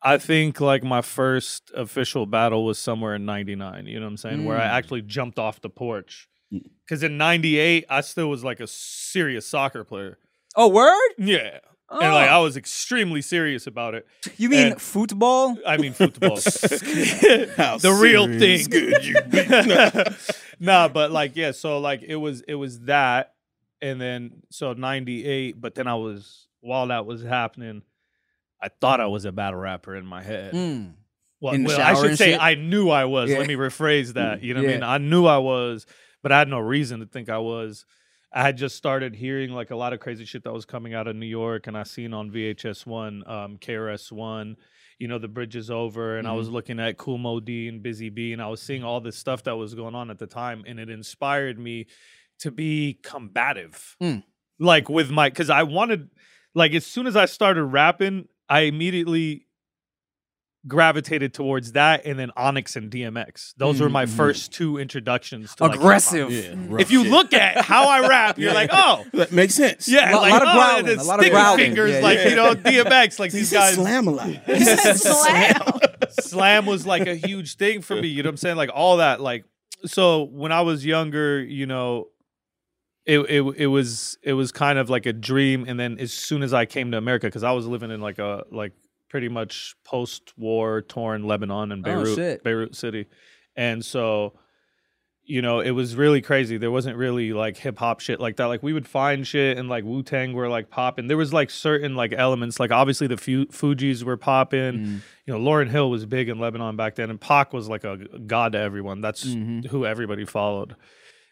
I 0.05 0.17
think 0.19 0.61
like 0.61 0.83
my 0.83 1.01
first 1.01 1.71
official 1.75 2.25
battle 2.27 2.63
was 2.65 2.77
somewhere 2.79 3.15
in 3.15 3.25
'99. 3.25 3.87
You 3.87 3.99
know 3.99 4.05
what 4.05 4.11
I'm 4.11 4.17
saying? 4.17 4.45
Where 4.45 4.57
I 4.57 4.65
Mm. 4.67 4.71
actually 4.77 5.01
jumped 5.01 5.39
off 5.39 5.59
the 5.61 5.69
porch. 5.69 6.27
Mm. 6.53 6.61
Because 6.85 7.01
in 7.03 7.17
'98, 7.17 7.85
I 7.89 8.01
still 8.01 8.29
was 8.29 8.43
like 8.43 8.59
a 8.59 8.67
serious 8.67 9.47
soccer 9.47 9.83
player. 9.83 10.17
Oh, 10.55 10.67
word. 10.69 11.11
Yeah, 11.17 11.59
Oh. 11.89 11.99
and 11.99 12.13
like 12.13 12.29
I 12.29 12.37
was 12.39 12.55
extremely 12.55 13.21
serious 13.21 13.65
about 13.67 13.95
it. 13.95 14.05
you 14.37 14.49
mean 14.49 14.67
and- 14.73 14.81
football? 14.81 15.57
I 15.67 15.77
mean, 15.77 15.93
football. 15.93 16.37
The 17.79 17.97
real 17.99 18.27
thing. 18.27 18.65
could 18.69 19.05
you 19.05 19.21
be? 19.23 19.45
nah, 20.65 20.87
but 20.87 21.11
like 21.11 21.35
yeah, 21.35 21.51
so 21.51 21.79
like 21.79 22.01
it 22.03 22.15
was 22.17 22.41
it 22.47 22.55
was 22.55 22.81
that, 22.81 23.33
and 23.81 23.99
then 23.99 24.43
so 24.51 24.73
ninety 24.73 25.25
eight, 25.25 25.59
but 25.59 25.75
then 25.75 25.87
I 25.87 25.95
was 25.95 26.47
while 26.61 26.87
that 26.87 27.05
was 27.05 27.23
happening, 27.23 27.81
I 28.61 28.69
thought 28.69 28.99
I 29.01 29.07
was 29.07 29.25
a 29.25 29.31
battle 29.31 29.59
rapper 29.59 29.95
in 29.95 30.05
my 30.05 30.23
head. 30.23 30.53
Mm. 30.53 30.93
Well, 31.41 31.61
well, 31.61 31.81
I 31.81 31.93
should 31.93 32.17
say 32.17 32.31
shit? 32.31 32.41
I 32.41 32.55
knew 32.55 32.89
I 32.89 33.05
was. 33.05 33.29
Yeah. 33.29 33.37
Let 33.39 33.47
me 33.47 33.55
rephrase 33.55 34.13
that. 34.13 34.41
You 34.41 34.53
know 34.53 34.61
what 34.61 34.69
I 34.69 34.73
mean? 34.73 34.83
I 34.83 34.97
knew 34.97 35.25
I 35.25 35.37
was, 35.37 35.85
but 36.23 36.31
I 36.31 36.39
had 36.39 36.47
no 36.47 36.59
reason 36.59 37.01
to 37.01 37.05
think 37.05 37.29
I 37.29 37.37
was. 37.37 37.85
I 38.33 38.41
had 38.41 38.57
just 38.57 38.75
started 38.75 39.15
hearing 39.15 39.51
like 39.51 39.69
a 39.71 39.75
lot 39.75 39.93
of 39.93 39.99
crazy 39.99 40.25
shit 40.25 40.43
that 40.43 40.53
was 40.53 40.65
coming 40.65 40.93
out 40.93 41.07
of 41.07 41.15
New 41.15 41.25
York, 41.27 41.67
and 41.67 41.77
I 41.77 41.83
seen 41.83 42.13
on 42.13 42.31
VHS 42.31 42.85
one, 42.85 43.23
um, 43.27 43.57
KRS 43.57 44.11
one, 44.11 44.55
you 44.97 45.07
know, 45.07 45.19
the 45.19 45.27
bridge 45.27 45.55
is 45.55 45.69
over, 45.69 46.17
and 46.17 46.25
I 46.27 46.31
Mm-hmm. 46.31 46.37
was 46.39 46.49
looking 46.49 46.79
at 46.79 46.97
Kool 46.97 47.17
Moe 47.17 47.39
Dee 47.39 47.67
and 47.67 47.83
Busy 47.83 48.09
Bee, 48.09 48.33
and 48.33 48.41
I 48.41 48.47
was 48.47 48.61
seeing 48.61 48.83
all 48.83 48.99
this 48.99 49.15
stuff 49.17 49.43
that 49.43 49.55
was 49.55 49.73
going 49.75 49.93
on 49.95 50.09
at 50.09 50.19
the 50.19 50.27
time, 50.27 50.63
and 50.65 50.79
it 50.79 50.89
inspired 50.89 51.59
me 51.59 51.85
to 52.39 52.51
be 52.51 52.99
combative, 53.03 53.95
Mm. 54.01 54.23
like 54.59 54.89
with 54.89 55.11
my, 55.11 55.29
because 55.29 55.49
I 55.49 55.63
wanted, 55.63 56.09
like, 56.53 56.73
as 56.73 56.85
soon 56.85 57.07
as 57.07 57.15
I 57.15 57.25
started 57.25 57.63
rapping, 57.63 58.27
I 58.49 58.61
immediately 58.61 59.45
gravitated 60.67 61.31
towards 61.31 61.73
that 61.73 62.05
and 62.07 62.17
then 62.17 62.31
Onyx 62.35 62.75
and 62.75 62.89
DMX. 62.91 63.53
Those 63.55 63.79
were 63.79 63.89
my 63.89 64.05
Mhm. 64.07 64.17
first 64.17 64.51
two 64.51 64.79
introductions 64.79 65.53
to 65.55 65.65
like. 65.65 65.75
Aggressive. 65.75 66.31
Yeah, 66.31 66.41
Mm. 66.53 66.81
if 66.81 66.89
you 66.89 67.03
shit. 67.03 67.11
look 67.11 67.33
at 67.33 67.63
how 67.63 67.87
I 67.87 68.07
rap, 68.07 68.39
you're 68.39 68.51
like, 68.53 68.71
oh, 68.73 69.05
that 69.13 69.31
makes 69.31 69.53
sense. 69.53 69.87
yeah, 69.87 70.15
Lo- 70.15 70.21
like 70.21 70.31
lot 70.31 70.41
of 70.41 70.47
oh, 70.47 70.53
growling, 70.53 70.85
the 70.85 71.01
a 71.01 71.03
lot 71.03 71.19
of 71.19 71.25
sticky 71.25 71.29
growling. 71.35 71.57
fingers, 71.59 71.91
Yeah, 71.91 71.99
like 71.99 72.19
you 72.29 72.35
know, 72.35 72.55
DMX, 72.55 73.19
like 73.19 73.31
He 73.31 73.37
these 73.39 73.49
said 73.49 73.57
guys. 73.57 73.73
slam 73.75 74.07
a 74.07 74.11
lot. 74.11 74.27
Slam. 74.97 75.61
Slam 76.19 76.65
was 76.65 76.87
like 76.87 77.05
a 77.07 77.15
huge 77.15 77.57
thing 77.57 77.81
for 77.83 77.95
me. 77.95 78.07
You 78.07 78.23
know 78.23 78.27
what 78.27 78.33
I'm 78.33 78.37
saying? 78.37 78.55
Like 78.57 78.71
all 78.73 78.97
that. 78.97 79.21
Like 79.21 79.45
so 79.85 80.23
when 80.23 80.51
I 80.51 80.61
was 80.61 80.83
younger, 80.83 81.43
you 81.43 81.67
know, 81.67 82.07
it 83.05 83.19
it 83.19 83.41
it 83.57 83.67
was 83.67 84.17
it 84.23 84.33
was 84.33 84.51
kind 84.51 84.77
of 84.79 84.89
like 84.89 85.05
a 85.05 85.13
dream. 85.13 85.65
And 85.67 85.79
then 85.79 85.97
as 85.99 86.13
soon 86.13 86.43
as 86.43 86.53
I 86.53 86.65
came 86.65 86.91
to 86.91 86.97
America, 86.97 87.27
because 87.27 87.43
I 87.43 87.51
was 87.51 87.65
living 87.67 87.91
in 87.91 88.01
like 88.01 88.19
a 88.19 88.43
like 88.51 88.73
pretty 89.09 89.29
much 89.29 89.75
post-war 89.85 90.81
torn 90.81 91.23
Lebanon 91.25 91.71
and 91.71 91.81
Oh, 91.87 91.89
Beirut, 91.89 92.15
shit. 92.15 92.43
Beirut 92.43 92.75
City, 92.75 93.05
and 93.55 93.83
so. 93.83 94.33
You 95.27 95.41
know, 95.41 95.59
it 95.59 95.71
was 95.71 95.95
really 95.95 96.21
crazy. 96.21 96.57
There 96.57 96.69
wasn't 96.69 96.97
really 96.97 97.33
like 97.33 97.57
hip 97.57 97.79
hop 97.79 97.99
shit 97.99 98.19
like 98.19 98.35
that. 98.35 98.45
Like 98.45 98.61
we 98.61 98.73
would 98.73 98.87
find 98.87 99.25
shit 99.25 99.57
and 99.57 99.67
like 99.67 99.83
Wu 99.83 100.03
Tang 100.03 100.33
were 100.33 100.47
like 100.47 100.69
popping. 100.69 101.07
There 101.07 101.17
was 101.17 101.33
like 101.33 101.49
certain 101.49 101.95
like 101.95 102.13
elements. 102.15 102.59
Like 102.59 102.69
obviously 102.69 103.07
the 103.07 103.17
Fu- 103.17 103.47
Fugees 103.47 104.03
were 104.03 104.17
popping 104.17 104.73
Mm. 104.73 105.01
you 105.25 105.33
know, 105.33 105.39
Lauryn 105.39 105.67
Hill 105.67 105.89
was 105.89 106.05
big 106.05 106.29
in 106.29 106.37
Lebanon 106.37 106.75
back 106.75 106.93
then, 106.93 107.09
and 107.09 107.19
Pac 107.19 107.53
was 107.53 107.67
like 107.67 107.83
a 107.83 107.97
god 108.27 108.51
to 108.51 108.59
everyone. 108.59 109.01
That's 109.01 109.25
Mhm. 109.25 109.65
who 109.65 109.83
everybody 109.83 110.25
followed. 110.25 110.75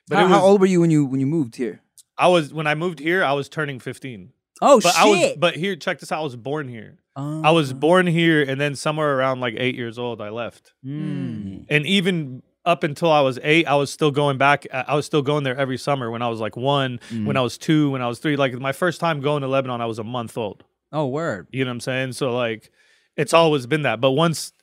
But 0.08 0.20
How, 0.20 0.26
it 0.26 0.30
how 0.30 0.42
old 0.42 0.62
were 0.62 0.68
you 0.68 0.82
when 0.82 0.92
you 0.92 1.06
when 1.06 1.20
you 1.20 1.26
moved 1.26 1.56
here? 1.56 1.82
I 2.18 2.28
was 2.28 2.54
when 2.54 2.68
I 2.68 2.76
moved 2.76 3.00
here, 3.00 3.24
I 3.24 3.34
was 3.34 3.50
turning 3.50 3.80
fifteen. 3.80 4.32
Oh 4.62 4.80
But 4.80 4.94
shit! 4.94 5.02
I 5.02 5.06
was, 5.06 5.36
but 5.38 5.56
here, 5.56 5.76
check 5.76 6.00
this 6.00 6.12
out. 6.12 6.20
I 6.20 6.24
was 6.24 6.36
born 6.36 6.68
here. 6.68 7.00
I 7.16 7.52
was 7.52 7.74
born 7.74 8.08
here, 8.08 8.42
and 8.42 8.60
then 8.60 8.76
somewhere 8.76 9.16
around 9.16 9.40
like 9.40 9.54
eight 9.58 9.76
years 9.76 10.00
old, 10.00 10.20
I 10.20 10.30
left. 10.30 10.74
Mm. 10.84 11.66
And 11.70 11.86
even 11.86 12.42
up 12.66 12.84
until 12.84 13.12
I 13.12 13.22
was 13.22 13.38
eight, 13.44 13.68
I 13.68 13.76
was 13.76 13.92
still 13.92 14.10
going 14.10 14.40
back. 14.40 14.66
I 14.74 14.96
was 14.96 15.06
still 15.06 15.22
going 15.22 15.44
there 15.44 15.56
every 15.56 15.78
summer. 15.78 16.10
When 16.10 16.22
I 16.24 16.30
was 16.30 16.40
like 16.40 16.56
one, 16.58 17.00
when 17.12 17.38
I 17.38 17.42
was 17.42 17.58
two, 17.58 17.92
when 17.92 18.02
I 18.02 18.08
was 18.08 18.18
three. 18.20 18.36
Like 18.36 18.54
my 18.54 18.72
first 18.72 19.00
time 19.00 19.22
going 19.22 19.42
to 19.42 19.48
Lebanon, 19.48 19.80
I 19.82 19.86
was 19.86 20.00
a 20.00 20.04
month 20.04 20.38
old. 20.38 20.64
Oh 20.92 21.08
word. 21.08 21.48
You 21.52 21.66
know 21.66 21.70
what 21.70 21.74
I'm 21.76 21.80
saying? 21.82 22.14
So 22.14 22.34
like, 22.34 22.72
it's 23.16 23.34
always 23.34 23.68
been 23.68 23.84
that. 23.84 24.02
But 24.02 24.12
once, 24.12 24.54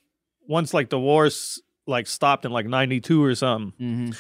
once 0.49 0.75
like 0.75 0.89
the 0.89 0.99
wars 0.99 1.61
like 1.87 2.07
stopped 2.09 2.45
in 2.45 2.51
like 2.53 2.67
'92 2.67 3.23
or 3.23 3.35
something, 3.35 3.73
Mm-hmm. 3.81 4.11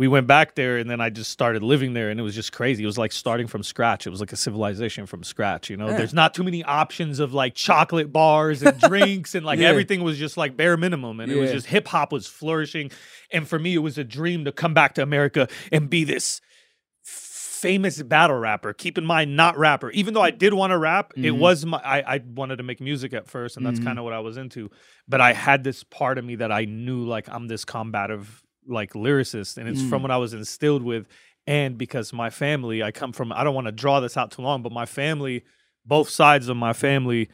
We 0.00 0.08
went 0.08 0.26
back 0.26 0.54
there, 0.54 0.78
and 0.78 0.88
then 0.88 0.98
I 0.98 1.10
just 1.10 1.30
started 1.30 1.62
living 1.62 1.92
there, 1.92 2.08
and 2.08 2.18
it 2.18 2.22
was 2.22 2.34
just 2.34 2.52
crazy. 2.52 2.82
It 2.82 2.86
was 2.86 2.96
like 2.96 3.12
starting 3.12 3.46
from 3.46 3.62
scratch. 3.62 4.06
It 4.06 4.10
was 4.10 4.18
like 4.20 4.32
a 4.32 4.36
civilization 4.36 5.04
from 5.04 5.22
scratch. 5.22 5.68
You 5.68 5.76
know, 5.76 5.88
Yeah. 5.90 5.98
there's 5.98 6.14
not 6.14 6.32
too 6.32 6.42
many 6.42 6.64
options 6.64 7.18
of 7.20 7.34
like 7.34 7.54
chocolate 7.54 8.10
bars 8.10 8.62
and 8.62 8.80
drinks, 8.88 9.34
and 9.34 9.44
like 9.44 9.58
Yeah. 9.58 9.68
everything 9.68 10.02
was 10.02 10.16
just 10.16 10.38
like 10.38 10.56
bare 10.56 10.78
minimum, 10.78 11.20
and 11.20 11.30
it 11.30 11.36
was 11.38 11.52
just 11.52 11.66
hip 11.66 11.86
hop 11.88 12.12
was 12.12 12.26
flourishing. 12.26 12.90
And 13.30 13.46
for 13.46 13.58
me, 13.58 13.74
it 13.74 13.80
was 13.80 13.98
a 13.98 14.04
dream 14.04 14.46
to 14.46 14.52
come 14.52 14.72
back 14.72 14.94
to 14.94 15.02
America 15.02 15.48
and 15.70 15.90
be 15.90 16.04
this 16.04 16.40
famous 17.04 18.00
battle 18.02 18.38
rapper. 18.38 18.72
Keep 18.72 18.96
in 18.96 19.04
mind, 19.04 19.36
not 19.36 19.58
rapper. 19.58 19.90
Even 19.90 20.14
though 20.14 20.22
I 20.22 20.30
did 20.30 20.54
want 20.54 20.70
to 20.70 20.78
rap, 20.78 21.12
it 21.14 21.20
Mhm. 21.34 21.38
was 21.38 21.66
my. 21.66 21.76
I, 21.84 22.14
I 22.14 22.20
wanted 22.34 22.56
to 22.56 22.62
make 22.62 22.80
music 22.80 23.12
at 23.12 23.28
first, 23.28 23.58
and 23.58 23.66
that's 23.66 23.78
Mhm. 23.80 23.84
kind 23.84 23.98
of 23.98 24.04
what 24.06 24.14
I 24.14 24.20
was 24.20 24.38
into. 24.38 24.70
But 25.06 25.20
I 25.20 25.34
had 25.34 25.62
this 25.62 25.84
part 25.84 26.16
of 26.16 26.24
me 26.24 26.36
that 26.36 26.50
I 26.50 26.64
knew, 26.64 27.04
like 27.04 27.28
I'm 27.28 27.48
this 27.48 27.66
combative, 27.66 28.42
like 28.66 28.92
lyricist 28.92 29.56
and 29.56 29.68
it's 29.68 29.80
mm. 29.80 29.88
from 29.88 30.02
what 30.02 30.10
I 30.10 30.16
was 30.16 30.34
instilled 30.34 30.82
with 30.82 31.06
and 31.46 31.78
because 31.78 32.12
my 32.12 32.30
family 32.30 32.82
I 32.82 32.92
come 32.92 33.12
from 33.12 33.32
I 33.32 33.44
don't 33.44 33.54
want 33.54 33.66
to 33.66 33.72
draw 33.72 34.00
this 34.00 34.16
out 34.16 34.30
too 34.30 34.42
long 34.42 34.62
but 34.62 34.72
my 34.72 34.86
family 34.86 35.44
both 35.84 36.08
sides 36.08 36.48
of 36.48 36.56
my 36.56 36.72
family 36.72 37.30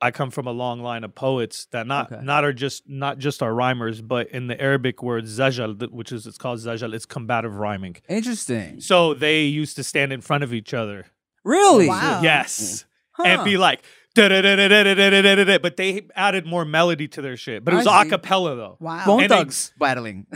I 0.00 0.10
come 0.10 0.30
from 0.30 0.46
a 0.46 0.52
long 0.52 0.80
line 0.80 1.04
of 1.04 1.14
poets 1.14 1.66
that 1.72 1.86
not 1.86 2.12
okay. 2.12 2.22
not 2.22 2.44
are 2.44 2.52
just 2.52 2.88
not 2.88 3.18
just 3.18 3.42
our 3.42 3.52
rhymers, 3.52 4.02
but 4.02 4.28
in 4.28 4.46
the 4.46 4.60
Arabic 4.60 5.02
word 5.02 5.24
zajal, 5.24 5.90
which 5.90 6.12
is 6.12 6.26
it's 6.26 6.36
called 6.36 6.58
zajal, 6.58 6.92
it's 6.92 7.06
combative 7.06 7.56
rhyming. 7.56 7.96
Interesting. 8.08 8.80
So 8.80 9.14
they 9.14 9.44
used 9.44 9.76
to 9.76 9.84
stand 9.84 10.12
in 10.12 10.20
front 10.20 10.44
of 10.44 10.52
each 10.52 10.74
other. 10.74 11.06
Really? 11.44 11.88
Wow. 11.88 12.20
Yes. 12.22 12.84
Huh. 13.12 13.22
And 13.24 13.44
be 13.44 13.56
like, 13.56 13.82
but 14.16 15.76
they 15.76 16.06
added 16.14 16.46
more 16.46 16.64
melody 16.64 17.08
to 17.08 17.22
their 17.22 17.36
shit. 17.36 17.64
But 17.64 17.74
it 17.74 17.76
was 17.78 17.86
a 17.86 18.04
cappella 18.08 18.56
though. 18.56 18.76
Wow. 18.80 19.04
Bone 19.06 19.20
and 19.22 19.28
Thugs 19.30 19.72
battling. 19.78 20.26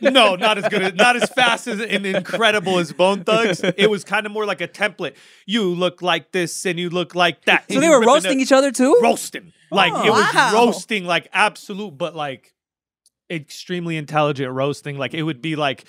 No, 0.00 0.34
not 0.36 0.58
as 0.58 0.68
good 0.68 0.82
as 0.82 0.94
not 0.94 1.16
as 1.16 1.28
fast 1.30 1.66
as 1.66 1.80
and 1.80 2.04
incredible 2.04 2.78
as 2.78 2.92
Bone 2.92 3.24
Thugs. 3.24 3.62
It 3.62 3.88
was 3.90 4.04
kind 4.04 4.26
of 4.26 4.32
more 4.32 4.44
like 4.46 4.60
a 4.60 4.68
template. 4.68 5.14
You 5.46 5.74
look 5.74 6.02
like 6.02 6.32
this 6.32 6.66
and 6.66 6.78
you 6.78 6.90
look 6.90 7.14
like 7.14 7.44
that. 7.46 7.64
so 7.70 7.80
they 7.80 7.88
were 7.88 8.04
roasting 8.04 8.40
each 8.40 8.52
other 8.52 8.70
too. 8.72 8.98
roasting. 9.02 9.52
Like 9.70 9.92
Oh, 9.94 10.04
it 10.04 10.10
was 10.10 10.34
wow. 10.34 10.50
roasting, 10.54 11.04
like 11.04 11.28
absolute, 11.32 11.96
but 11.96 12.16
like 12.16 12.52
extremely 13.30 13.96
intelligent 13.96 14.52
roasting. 14.52 14.98
Like 14.98 15.14
it 15.14 15.22
would 15.22 15.40
be 15.40 15.54
like 15.56 15.84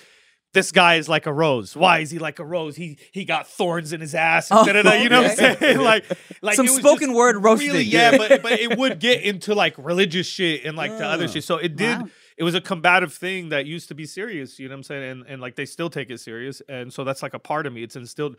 this 0.52 0.70
guy 0.72 0.96
is 0.96 1.08
like 1.08 1.26
a 1.26 1.32
rose. 1.32 1.74
Why 1.74 2.00
is 2.00 2.10
he 2.10 2.18
like 2.18 2.38
a 2.38 2.44
rose? 2.44 2.76
He 2.76 2.98
he 3.12 3.24
got 3.24 3.46
thorns 3.46 3.92
in 3.92 4.00
his 4.00 4.14
ass. 4.14 4.50
And 4.50 4.60
Oh, 4.60 4.64
da-da-da, 4.64 5.02
you 5.02 5.08
know 5.08 5.22
what 5.22 5.42
I'm 5.42 5.56
saying? 5.56 5.78
Like 5.80 6.04
like 6.42 6.56
Some 6.56 6.68
spoken 6.68 7.14
word 7.14 7.42
roasting. 7.42 7.68
Really, 7.68 7.84
yeah, 7.84 8.16
but 8.16 8.42
but 8.42 8.52
it 8.52 8.78
would 8.78 8.98
get 8.98 9.22
into 9.22 9.54
like 9.54 9.74
religious 9.78 10.26
shit 10.26 10.64
and 10.64 10.76
like 10.76 10.90
the 10.90 11.06
other 11.06 11.28
shit. 11.28 11.44
So 11.44 11.56
it 11.56 11.76
did. 11.76 12.00
Wow. 12.00 12.08
It 12.36 12.44
was 12.44 12.54
a 12.54 12.60
combative 12.60 13.12
thing 13.12 13.50
that 13.50 13.66
used 13.66 13.88
to 13.88 13.94
be 13.94 14.06
serious. 14.06 14.58
You 14.58 14.68
know 14.68 14.74
what 14.74 14.78
I'm 14.78 14.82
saying? 14.84 15.10
And 15.10 15.26
and 15.26 15.40
like 15.40 15.56
they 15.56 15.66
still 15.66 15.90
take 15.90 16.10
it 16.10 16.18
serious. 16.20 16.60
And 16.68 16.92
so 16.92 17.04
that's 17.04 17.22
like 17.22 17.34
a 17.34 17.38
part 17.38 17.66
of 17.66 17.72
me. 17.72 17.82
It's 17.82 17.96
instilled. 17.96 18.36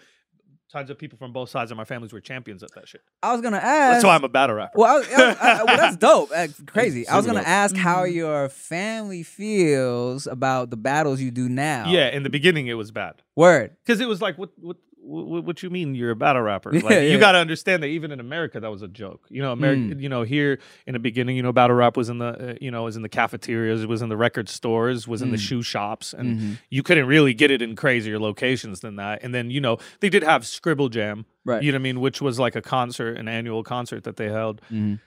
Tons 0.73 0.89
of 0.89 0.97
people 0.97 1.19
from 1.19 1.31
both 1.31 1.49
sides 1.51 1.69
of 1.69 1.77
my 1.77 1.85
families 1.85 2.11
were 2.11 2.19
champions 2.19 2.63
at 2.63 2.73
that 2.73 2.87
shit. 2.87 3.01
I 3.21 3.31
was 3.31 3.41
gonna 3.41 3.57
ask. 3.57 3.93
That's 3.93 4.05
why 4.05 4.15
I'm 4.15 4.23
a 4.23 4.27
battle 4.29 4.55
rapper. 4.55 4.71
Well, 4.75 4.95
I 4.95 4.97
was- 4.97 5.07
I- 5.13 5.35
I- 5.59 5.63
well, 5.63 5.77
that's 5.77 5.95
dope. 6.07 6.31
Uh, 6.35 6.47
crazy. 6.65 7.07
I 7.07 7.15
was 7.15 7.27
gonna 7.27 7.41
ask 7.41 7.75
how 7.75 8.05
Mhm. 8.05 8.13
your 8.15 8.49
family 8.49 9.21
feels 9.21 10.25
about 10.25 10.71
the 10.71 10.75
battles 10.77 11.21
you 11.21 11.29
do 11.29 11.47
now. 11.47 11.85
Yeah, 11.89 12.09
in 12.09 12.23
the 12.23 12.29
beginning 12.31 12.65
it 12.67 12.73
was 12.73 12.89
bad 12.89 13.21
Word. 13.35 13.75
because 13.85 14.01
it 14.01 14.07
was 14.07 14.19
like, 14.19 14.37
what, 14.39 14.49
what, 14.59 14.77
what, 15.05 15.43
what 15.43 15.61
you 15.63 15.69
mean 15.69 15.95
you're 15.95 16.11
a 16.11 16.15
battle 16.15 16.41
rapper? 16.41 16.71
Like, 16.73 16.83
Yeah, 16.91 16.99
you 17.01 17.19
got 17.19 17.33
to 17.33 17.37
understand 17.37 17.83
that 17.83 17.87
even 17.87 18.11
in 18.11 18.19
America 18.19 18.59
that 18.59 18.71
was 18.71 18.81
a 18.81 18.87
joke. 18.87 19.25
You 19.29 19.41
know, 19.41 19.51
America. 19.51 19.95
Mm. 19.95 20.01
You 20.01 20.09
know, 20.09 20.23
here 20.23 20.59
in 20.87 20.93
the 20.93 20.99
beginning, 20.99 21.35
you 21.35 21.43
know, 21.43 21.51
battle 21.51 21.75
rap 21.75 21.97
was 21.97 22.09
in 22.09 22.19
the, 22.19 22.25
uh, 22.51 22.53
you 22.61 22.71
know, 22.71 22.83
was 22.83 22.95
in 22.95 23.01
the 23.01 23.09
cafeterias, 23.09 23.83
it 23.83 23.89
was 23.89 24.01
in 24.01 24.09
the 24.09 24.17
record 24.17 24.47
stores, 24.49 25.07
was 25.07 25.21
in 25.21 25.31
the 25.31 25.37
Mm. 25.37 25.47
shoe 25.47 25.61
shops, 25.61 26.13
and 26.13 26.39
Mhm. 26.39 26.57
you 26.69 26.83
couldn't 26.83 27.05
really 27.07 27.33
get 27.33 27.51
it 27.51 27.61
in 27.61 27.75
crazier 27.75 28.17
locations 28.19 28.79
than 28.79 28.95
that. 28.95 29.21
And 29.23 29.33
then 29.35 29.49
you 29.51 29.59
know 29.61 29.77
they 29.99 30.09
did 30.09 30.23
have 30.23 30.45
Scribble 30.45 30.89
Jam. 30.89 31.25
Right. 31.45 31.61
You 31.61 31.71
know 31.71 31.75
what 31.77 31.81
I 31.81 31.83
mean? 31.83 31.99
Which 31.99 32.21
was 32.21 32.39
like 32.39 32.55
a 32.55 32.61
concert, 32.61 33.17
an 33.17 33.27
annual 33.27 33.63
concert 33.63 34.03
that 34.05 34.15
they 34.15 34.29
held. 34.29 34.61
Mhm. 34.71 34.99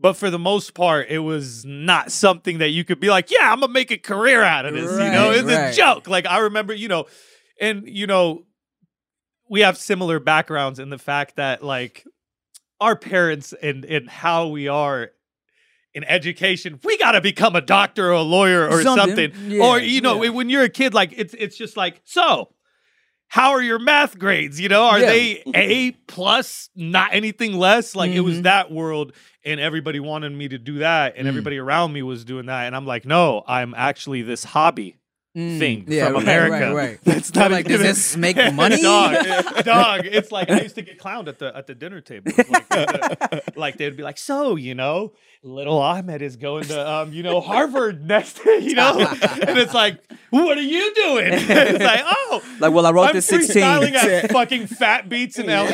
But 0.00 0.14
for 0.14 0.30
the 0.30 0.38
most 0.38 0.74
part, 0.74 1.08
it 1.08 1.18
was 1.20 1.64
not 1.64 2.12
something 2.12 2.58
that 2.58 2.68
you 2.68 2.84
could 2.84 3.00
be 3.00 3.08
like, 3.10 3.30
yeah, 3.30 3.52
I'm 3.52 3.60
gonna 3.60 3.72
make 3.72 3.90
a 3.90 3.98
career 3.98 4.42
out 4.42 4.64
of 4.66 4.74
this. 4.74 4.90
you 4.92 5.10
know, 5.10 5.30
it's 5.32 5.42
right. 5.44 5.70
a 5.70 5.72
joke. 5.76 6.06
Like 6.08 6.26
I 6.26 6.38
remember, 6.38 6.72
you 6.72 6.88
know, 6.88 7.06
and 7.60 7.82
you 7.88 8.06
know, 8.06 8.44
we 9.48 9.60
have 9.60 9.76
similar 9.78 10.18
backgrounds 10.20 10.78
in 10.78 10.90
the 10.90 10.98
fact 10.98 11.36
that 11.36 11.62
like 11.64 12.04
our 12.80 12.96
parents 12.96 13.52
and 13.62 13.84
and 13.84 14.08
how 14.08 14.48
we 14.48 14.68
are 14.68 15.10
in 15.94 16.04
education, 16.04 16.78
we 16.84 16.96
gotta 16.98 17.20
become 17.20 17.56
a 17.56 17.60
doctor 17.60 18.08
or 18.08 18.12
a 18.12 18.22
lawyer 18.22 18.68
or 18.68 18.82
Something. 18.82 19.16
something. 19.32 19.50
Yeah, 19.50 19.64
or 19.64 19.78
you 19.80 20.00
know, 20.00 20.22
yeah. 20.22 20.30
when 20.30 20.48
you're 20.50 20.62
a 20.64 20.68
kid, 20.68 20.94
like 20.94 21.12
it's 21.16 21.34
it's 21.34 21.56
just 21.56 21.76
like 21.76 22.00
so. 22.04 22.50
How 23.30 23.50
are 23.50 23.60
your 23.62 23.78
math 23.78 24.18
grades? 24.18 24.58
You 24.58 24.70
know, 24.70 24.84
are 24.84 24.98
Yeah. 25.00 25.06
they 25.06 25.42
A 25.54 25.90
plus, 26.06 26.70
not 26.74 27.12
anything 27.12 27.52
less? 27.52 27.94
Like 27.94 28.10
it 28.12 28.20
was 28.20 28.38
Mhm. 28.38 28.42
that 28.44 28.70
world, 28.72 29.12
and 29.44 29.60
everybody 29.60 30.00
wanted 30.00 30.32
me 30.32 30.48
to 30.48 30.56
do 30.58 30.78
that, 30.78 31.14
and 31.16 31.26
Mm. 31.26 31.28
everybody 31.28 31.58
around 31.58 31.92
me 31.92 32.02
was 32.02 32.24
doing 32.24 32.46
that, 32.46 32.66
and 32.66 32.74
I'm 32.76 32.86
like, 32.86 33.04
no, 33.04 33.44
I'm 33.46 33.74
actually 33.76 34.22
this 34.22 34.44
hobby. 34.44 34.96
Thing 35.58 35.84
mm. 35.84 35.90
Yeah, 35.92 36.06
from 36.06 36.14
right, 36.14 36.22
America. 36.24 36.74
right, 36.74 36.88
right. 36.90 36.98
That's 37.04 37.30
They're 37.30 37.44
not 37.44 37.52
like, 37.52 37.66
does 37.66 37.80
this 37.80 38.16
make 38.16 38.36
money? 38.54 38.80
dog, 38.82 39.14
dog. 39.64 40.00
It's 40.06 40.32
like 40.32 40.50
I 40.50 40.60
used 40.62 40.74
to 40.74 40.82
get 40.82 40.98
clowned 40.98 41.28
at 41.28 41.38
the 41.38 41.56
at 41.56 41.66
the 41.66 41.74
dinner 41.74 42.00
table. 42.00 42.32
Like, 42.36 42.68
the- 42.68 43.42
like 43.56 43.76
they'd 43.76 43.96
be 43.96 44.02
like, 44.02 44.18
"So, 44.18 44.56
you 44.56 44.74
know, 44.74 45.12
little 45.42 45.78
Ahmed 45.78 46.22
is 46.22 46.36
going 46.36 46.64
to, 46.64 46.90
um, 46.90 47.12
you 47.12 47.22
know, 47.22 47.40
Harvard 47.40 48.04
next, 48.06 48.44
you 48.44 48.74
know," 48.74 48.98
and 49.00 49.58
it's 49.58 49.74
like, 49.74 49.98
"What 50.30 50.56
are 50.58 50.62
you 50.62 50.94
doing?" 50.94 51.28
it's 51.32 51.84
like, 51.84 52.02
"Oh, 52.04 52.42
Like, 52.60 52.72
well, 52.72 52.86
I 52.86 52.90
wrote 52.92 53.08
I'm 53.08 53.14
this 53.14 53.26
16. 53.26 53.62
freestyling 53.62 53.94
at 53.94 54.30
fucking 54.32 54.66
fat 54.66 55.08
beats 55.08 55.38
and 55.38 55.48
L. 55.50 55.66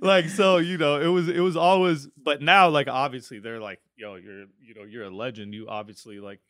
like 0.00 0.28
so, 0.28 0.58
you 0.58 0.78
know, 0.78 1.00
it 1.00 1.08
was 1.08 1.28
it 1.28 1.40
was 1.40 1.56
always. 1.56 2.06
But 2.22 2.42
now, 2.42 2.68
like, 2.68 2.88
obviously, 2.88 3.38
they're 3.40 3.60
like, 3.60 3.80
"Yo, 3.96 4.14
you're 4.16 4.44
you 4.62 4.74
know, 4.74 4.82
you're 4.84 5.04
a 5.04 5.10
legend. 5.14 5.54
You 5.54 5.68
obviously 5.68 6.18
like." 6.20 6.40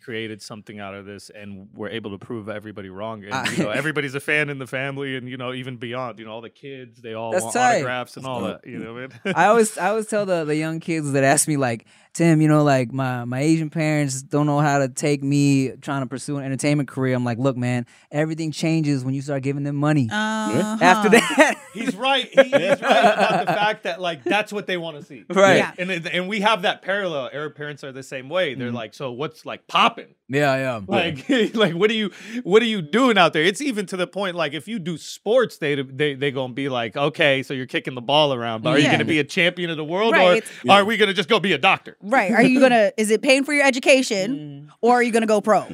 Created 0.00 0.40
something 0.42 0.80
out 0.80 0.94
of 0.94 1.04
this 1.06 1.30
and 1.30 1.68
were 1.74 1.88
able 1.88 2.10
to 2.10 2.18
prove 2.18 2.48
everybody 2.48 2.88
wrong 2.88 3.24
and 3.24 3.56
you 3.56 3.64
know 3.64 3.70
everybody's 3.80 4.14
a 4.14 4.20
fan 4.20 4.48
in 4.48 4.58
the 4.58 4.66
family 4.66 5.16
and 5.16 5.28
you 5.28 5.36
know 5.36 5.52
even 5.52 5.76
beyond 5.76 6.18
you 6.18 6.24
know 6.24 6.32
all 6.32 6.40
the 6.40 6.50
kids 6.50 7.00
they 7.00 7.14
all 7.14 7.30
That's 7.32 7.44
want 7.44 7.54
tight. 7.54 7.74
autographs 7.76 8.16
and 8.16 8.26
all 8.26 8.40
that 8.42 8.66
you 8.66 8.78
know 8.78 8.94
man 8.94 9.12
I 9.36 9.46
always 9.46 9.76
I 9.78 9.88
always 9.90 10.06
tell 10.06 10.26
the, 10.26 10.44
the 10.44 10.56
young 10.56 10.80
kids 10.80 11.12
that 11.12 11.24
ask 11.24 11.46
me 11.46 11.56
like, 11.56 11.86
Tim, 12.12 12.40
you 12.40 12.48
know, 12.48 12.64
like 12.64 12.92
my, 12.92 13.24
my 13.24 13.40
Asian 13.40 13.70
parents 13.70 14.22
don't 14.22 14.46
know 14.46 14.58
how 14.58 14.78
to 14.78 14.88
take 14.88 15.22
me 15.22 15.70
trying 15.80 16.02
to 16.02 16.06
pursue 16.06 16.38
an 16.38 16.44
entertainment 16.44 16.88
career. 16.88 17.14
I'm 17.14 17.24
like, 17.24 17.38
look, 17.38 17.56
man, 17.56 17.86
everything 18.10 18.50
changes 18.52 19.04
when 19.04 19.14
you 19.14 19.22
start 19.22 19.42
giving 19.42 19.62
them 19.62 19.76
money. 19.76 20.08
Uh-huh. 20.10 20.78
After 20.80 21.08
that, 21.10 21.56
he's 21.72 21.94
right 21.94 22.28
he, 22.32 22.42
he's 22.42 22.52
right 22.52 22.76
about 22.80 23.46
the 23.46 23.52
fact 23.52 23.82
that 23.84 24.00
like 24.00 24.24
that's 24.24 24.52
what 24.52 24.66
they 24.66 24.76
want 24.76 24.96
to 24.96 25.04
see 25.04 25.24
right? 25.30 25.56
Yeah. 25.58 25.72
and 25.78 25.90
and 26.06 26.28
we 26.28 26.40
have 26.40 26.62
that 26.62 26.82
parallel 26.82 27.30
arab 27.32 27.54
parents 27.54 27.84
are 27.84 27.92
the 27.92 28.02
same 28.02 28.28
way 28.28 28.54
they're 28.54 28.72
like 28.72 28.92
so 28.92 29.12
what's 29.12 29.46
like 29.46 29.66
popping 29.68 30.08
Yeah, 30.28 30.56
yeah. 30.56 30.80
like 30.88 31.28
like 31.54 31.74
what 31.74 31.88
are 31.90 31.94
you 31.94 32.10
what 32.42 32.60
are 32.62 32.66
you 32.66 32.82
doing 32.82 33.16
out 33.18 33.32
there 33.32 33.44
it's 33.44 33.60
even 33.60 33.86
to 33.86 33.96
the 33.96 34.08
point 34.08 34.34
like 34.34 34.52
if 34.52 34.66
you 34.66 34.78
do 34.80 34.98
sports 34.98 35.58
they 35.58 35.80
they 35.80 36.14
they 36.14 36.30
gonna 36.32 36.52
be 36.54 36.68
like 36.68 36.96
okay 36.96 37.42
so 37.44 37.54
you're 37.54 37.66
kicking 37.66 37.94
the 37.94 38.00
ball 38.00 38.34
around 38.34 38.62
but 38.62 38.70
are 38.70 38.78
you 38.78 38.90
gonna 38.90 39.04
be 39.04 39.20
a 39.20 39.24
champion 39.24 39.70
of 39.70 39.76
the 39.76 39.84
world 39.84 40.12
Right, 40.14 40.24
or 40.24 40.34
it's- 40.34 40.52
are 40.68 40.84
we 40.84 40.96
gonna 40.96 41.14
just 41.14 41.28
go 41.28 41.38
be 41.38 41.52
a 41.52 41.58
doctor 41.58 41.96
Right. 42.02 42.32
Are 42.32 42.42
you 42.42 42.60
gonna 42.60 42.92
is 42.96 43.10
it 43.10 43.22
paying 43.22 43.44
for 43.44 43.52
your 43.52 43.64
education 43.64 44.66
mm. 44.68 44.74
or 44.80 44.94
are 44.94 45.02
you 45.02 45.12
gonna 45.12 45.26
go 45.26 45.40
pro? 45.40 45.66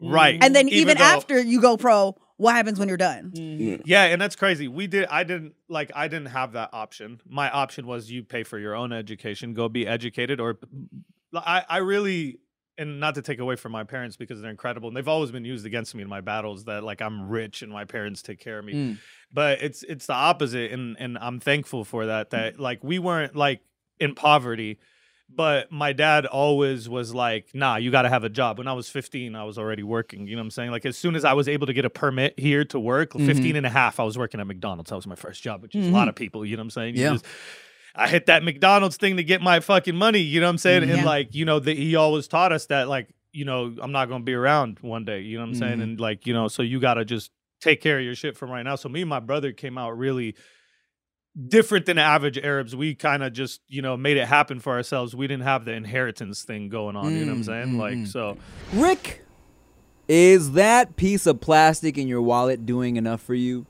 right 0.00 0.42
And 0.42 0.54
then 0.54 0.68
even, 0.68 0.98
though- 0.98 1.04
after 1.04 1.40
you 1.40 1.60
go 1.60 1.76
pro, 1.76 2.16
what 2.36 2.54
happens 2.54 2.78
when 2.78 2.88
you're 2.88 2.96
done? 2.96 3.32
Mm. 3.34 3.82
yeah 3.84 4.04
and 4.04 4.20
that's 4.20 4.36
crazy 4.36 4.66
we 4.68 4.86
did 4.86 5.06
i 5.06 5.22
didn't 5.24 5.54
like 5.68 5.92
i 5.94 6.08
didn't 6.08 6.26
have 6.26 6.52
that 6.52 6.70
option 6.72 7.20
my 7.28 7.48
option 7.50 7.86
was 7.86 8.10
you 8.10 8.22
pay 8.24 8.42
for 8.42 8.58
your 8.58 8.74
own 8.74 8.92
education 8.92 9.54
go 9.54 9.68
be 9.68 9.86
educated 9.86 10.40
or 10.40 10.58
i 11.34 11.62
i 11.68 11.76
really 11.78 12.38
and 12.76 12.98
not 12.98 13.14
to 13.14 13.22
take 13.22 13.38
away 13.38 13.54
from 13.54 13.70
my 13.70 13.84
parents 13.84 14.16
because 14.16 14.40
they're 14.40 14.50
incredible 14.50 14.88
and 14.88 14.96
they've 14.96 15.06
always 15.06 15.30
been 15.30 15.44
used 15.44 15.64
against 15.64 15.94
me 15.94 16.02
in 16.02 16.08
my 16.08 16.20
battles 16.20 16.64
that 16.64 16.82
like 16.82 17.00
i'm 17.00 17.28
rich 17.28 17.62
and 17.62 17.70
my 17.70 17.84
parents 17.84 18.20
take 18.20 18.40
care 18.40 18.58
of 18.58 18.64
me 18.64 18.72
Mm. 18.74 18.98
but 19.32 19.62
it's 19.62 19.84
it's 19.84 20.06
the 20.06 20.12
opposite 20.14 20.72
and 20.72 20.96
and 20.98 21.16
i'm 21.18 21.38
thankful 21.38 21.84
for 21.84 22.06
that 22.06 22.30
that 22.30 22.56
mm. 22.56 22.60
like 22.60 22.82
we 22.82 22.98
weren't 22.98 23.36
like 23.36 23.60
in 24.00 24.14
poverty 24.16 24.80
but 25.28 25.70
my 25.72 25.92
dad 25.92 26.26
always 26.26 26.88
was 26.88 27.14
like 27.14 27.48
nah 27.54 27.76
you 27.76 27.90
got 27.90 28.02
to 28.02 28.08
have 28.08 28.24
a 28.24 28.28
job 28.28 28.58
when 28.58 28.68
i 28.68 28.72
was 28.72 28.88
15 28.88 29.34
i 29.34 29.44
was 29.44 29.56
already 29.58 29.82
working 29.82 30.26
you 30.26 30.36
know 30.36 30.40
what 30.42 30.46
i'm 30.46 30.50
saying 30.50 30.70
like 30.70 30.84
as 30.86 30.96
soon 30.98 31.16
as 31.16 31.24
i 31.24 31.32
was 31.32 31.48
able 31.48 31.66
to 31.66 31.72
get 31.72 31.84
a 31.84 31.90
permit 31.90 32.38
here 32.38 32.64
to 32.66 32.78
work 32.78 33.12
Mm-hmm. 33.14 33.26
15 33.26 33.56
and 33.56 33.66
a 33.66 33.70
half 33.70 33.98
i 33.98 34.02
was 34.04 34.18
working 34.18 34.38
at 34.40 34.46
mcdonald's 34.46 34.90
that 34.90 34.96
was 34.96 35.06
my 35.06 35.14
first 35.14 35.42
job 35.42 35.62
which 35.62 35.74
is 35.74 35.86
a 35.88 35.90
lot 35.90 36.08
of 36.08 36.14
people 36.14 36.44
you 36.44 36.56
know 36.56 36.60
what 36.60 36.64
i'm 36.64 36.70
saying 36.70 36.96
You 36.96 37.02
Yeah. 37.02 37.12
just- 37.12 37.24
I 37.96 38.08
hit 38.08 38.26
that 38.26 38.42
McDonald's 38.42 38.96
thing 38.96 39.18
to 39.18 39.22
get 39.22 39.40
my 39.40 39.60
fucking 39.60 39.94
money, 39.94 40.18
you 40.18 40.40
know 40.40 40.46
what 40.46 40.50
I'm 40.50 40.58
saying? 40.58 40.90
And 40.90 41.04
like, 41.04 41.32
you 41.32 41.44
know, 41.44 41.60
the, 41.60 41.76
he 41.76 41.94
always 41.94 42.26
taught 42.26 42.50
us 42.50 42.66
that 42.66 42.88
like, 42.88 43.06
you 43.30 43.44
know, 43.44 43.72
I'm 43.80 43.92
not 43.92 44.08
going 44.08 44.20
to 44.22 44.24
be 44.24 44.34
around 44.34 44.78
one 44.80 45.04
day, 45.04 45.20
you 45.20 45.36
know 45.38 45.44
what 45.44 45.50
I'm 45.50 45.54
saying? 45.54 45.78
Mhm. 45.78 45.82
And 45.84 46.00
like, 46.00 46.26
you 46.26 46.34
know, 46.34 46.48
so 46.48 46.62
you 46.64 46.80
got 46.80 46.94
to 46.94 47.04
just 47.04 47.30
take 47.60 47.80
care 47.80 48.00
of 48.00 48.04
your 48.04 48.16
shit 48.16 48.36
from 48.36 48.50
right 48.50 48.64
now. 48.64 48.74
So 48.74 48.88
me 48.88 49.02
and 49.02 49.08
my 49.08 49.20
brother 49.20 49.52
came 49.52 49.78
out 49.78 49.96
really 49.96 50.34
different 51.48 51.86
than 51.86 51.98
average 51.98 52.38
Arabs. 52.38 52.76
We 52.76 52.94
kind 52.94 53.22
of 53.22 53.32
just, 53.32 53.60
you 53.68 53.82
know, 53.82 53.96
made 53.96 54.16
it 54.16 54.26
happen 54.26 54.60
for 54.60 54.72
ourselves. 54.72 55.14
We 55.16 55.26
didn't 55.26 55.42
have 55.44 55.64
the 55.64 55.72
inheritance 55.72 56.42
thing 56.44 56.68
going 56.68 56.96
on, 56.96 57.12
you 57.14 57.24
know 57.24 57.32
what 57.32 57.38
I'm 57.38 57.42
Mm, 57.42 57.46
saying? 57.46 57.68
mm, 57.74 57.78
Like, 57.78 57.94
mm. 57.94 58.08
so 58.08 58.36
Rick, 58.72 59.24
is 60.08 60.52
that 60.52 60.96
piece 60.96 61.26
of 61.26 61.40
plastic 61.40 61.98
in 61.98 62.06
your 62.08 62.22
wallet 62.22 62.64
doing 62.66 62.96
enough 62.96 63.20
for 63.20 63.34
you? 63.34 63.66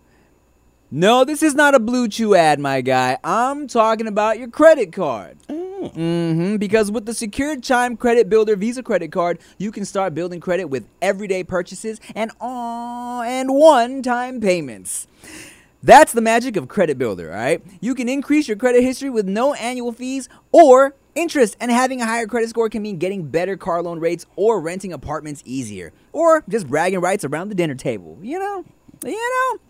No, 0.91 1.25
this 1.25 1.43
is 1.43 1.55
not 1.57 1.75
a 1.75 1.81
BlueChew 1.81 2.37
ad, 2.37 2.61
my 2.61 2.81
guy. 2.81 3.19
I'm 3.25 3.67
talking 3.67 4.07
about 4.07 4.39
your 4.39 4.49
credit 4.49 4.93
card. 4.93 5.39
Mm-hmm. 5.49 6.57
Because 6.57 6.91
with 6.91 7.05
the 7.07 7.15
secured 7.15 7.63
Chime 7.63 7.97
Credit 7.97 8.29
Builder 8.29 8.55
Visa 8.57 8.83
credit 8.83 9.11
card, 9.11 9.39
you 9.59 9.73
can 9.73 9.85
start 9.85 10.15
building 10.15 10.39
credit 10.41 10.67
with 10.67 10.87
everyday 11.03 11.43
purchases 11.43 12.01
and 12.15 12.31
uh, 12.41 13.23
and 13.27 13.53
one-time 13.53 14.41
payments. 14.41 15.09
That's 15.85 16.13
the 16.13 16.23
magic 16.23 16.57
of 16.57 16.67
Credit 16.67 16.97
Builder, 16.97 17.31
all 17.31 17.37
right? 17.37 17.63
You 17.83 17.95
can 17.95 18.09
increase 18.09 18.49
your 18.49 18.57
credit 18.57 18.83
history 18.83 19.11
with 19.11 19.29
no 19.29 19.53
annual 19.53 19.93
fees 19.93 20.31
or 20.51 20.95
interest, 21.15 21.59
and 21.61 21.71
having 21.71 22.01
a 22.01 22.07
higher 22.07 22.27
credit 22.27 22.49
score 22.49 22.71
can 22.71 22.81
mean 22.81 22.97
getting 22.97 23.29
better 23.29 23.59
car 23.59 23.83
loan 23.83 24.01
rates 24.01 24.25
or 24.35 24.63
renting 24.63 24.95
apartments 24.95 25.43
easier, 25.45 25.93
or 26.11 26.43
just 26.49 26.69
bragging 26.69 27.01
rights 27.01 27.23
around 27.23 27.51
the 27.51 27.55
dinner 27.55 27.75
table. 27.75 28.19
You 28.23 28.39
know, 28.39 28.65
you 29.05 29.13
know. 29.13 29.61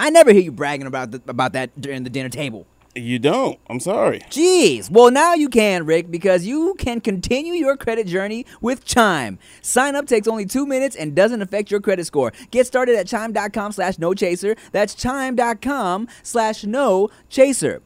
I 0.00 0.10
never 0.10 0.32
hear 0.32 0.42
you 0.42 0.50
bragging 0.50 0.88
about 0.88 1.12
the, 1.12 1.22
about 1.28 1.52
that 1.52 1.80
during 1.80 2.02
the 2.02 2.10
dinner 2.10 2.28
table. 2.28 2.66
You 2.94 3.18
don't. 3.18 3.58
I'm 3.70 3.80
sorry. 3.80 4.20
Jeez. 4.30 4.90
Well, 4.90 5.10
now 5.10 5.32
you 5.34 5.48
can, 5.48 5.86
Rick, 5.86 6.10
because 6.10 6.44
you 6.44 6.74
can 6.78 7.00
continue 7.00 7.54
your 7.54 7.76
credit 7.76 8.06
journey 8.06 8.44
with 8.60 8.84
Chime. 8.84 9.38
Sign 9.62 9.96
up 9.96 10.06
takes 10.06 10.28
only 10.28 10.44
two 10.44 10.66
minutes 10.66 10.94
and 10.94 11.14
doesn't 11.14 11.40
affect 11.40 11.70
your 11.70 11.80
credit 11.80 12.06
score. 12.06 12.32
Get 12.50 12.66
started 12.66 12.96
at 12.96 13.06
chime.com 13.06 13.72
slash 13.72 13.98
no 13.98 14.12
chaser. 14.12 14.56
That's 14.72 14.94
chime.com 14.94 16.08
slash 16.22 16.64
no 16.64 17.08
chaser. 17.30 17.82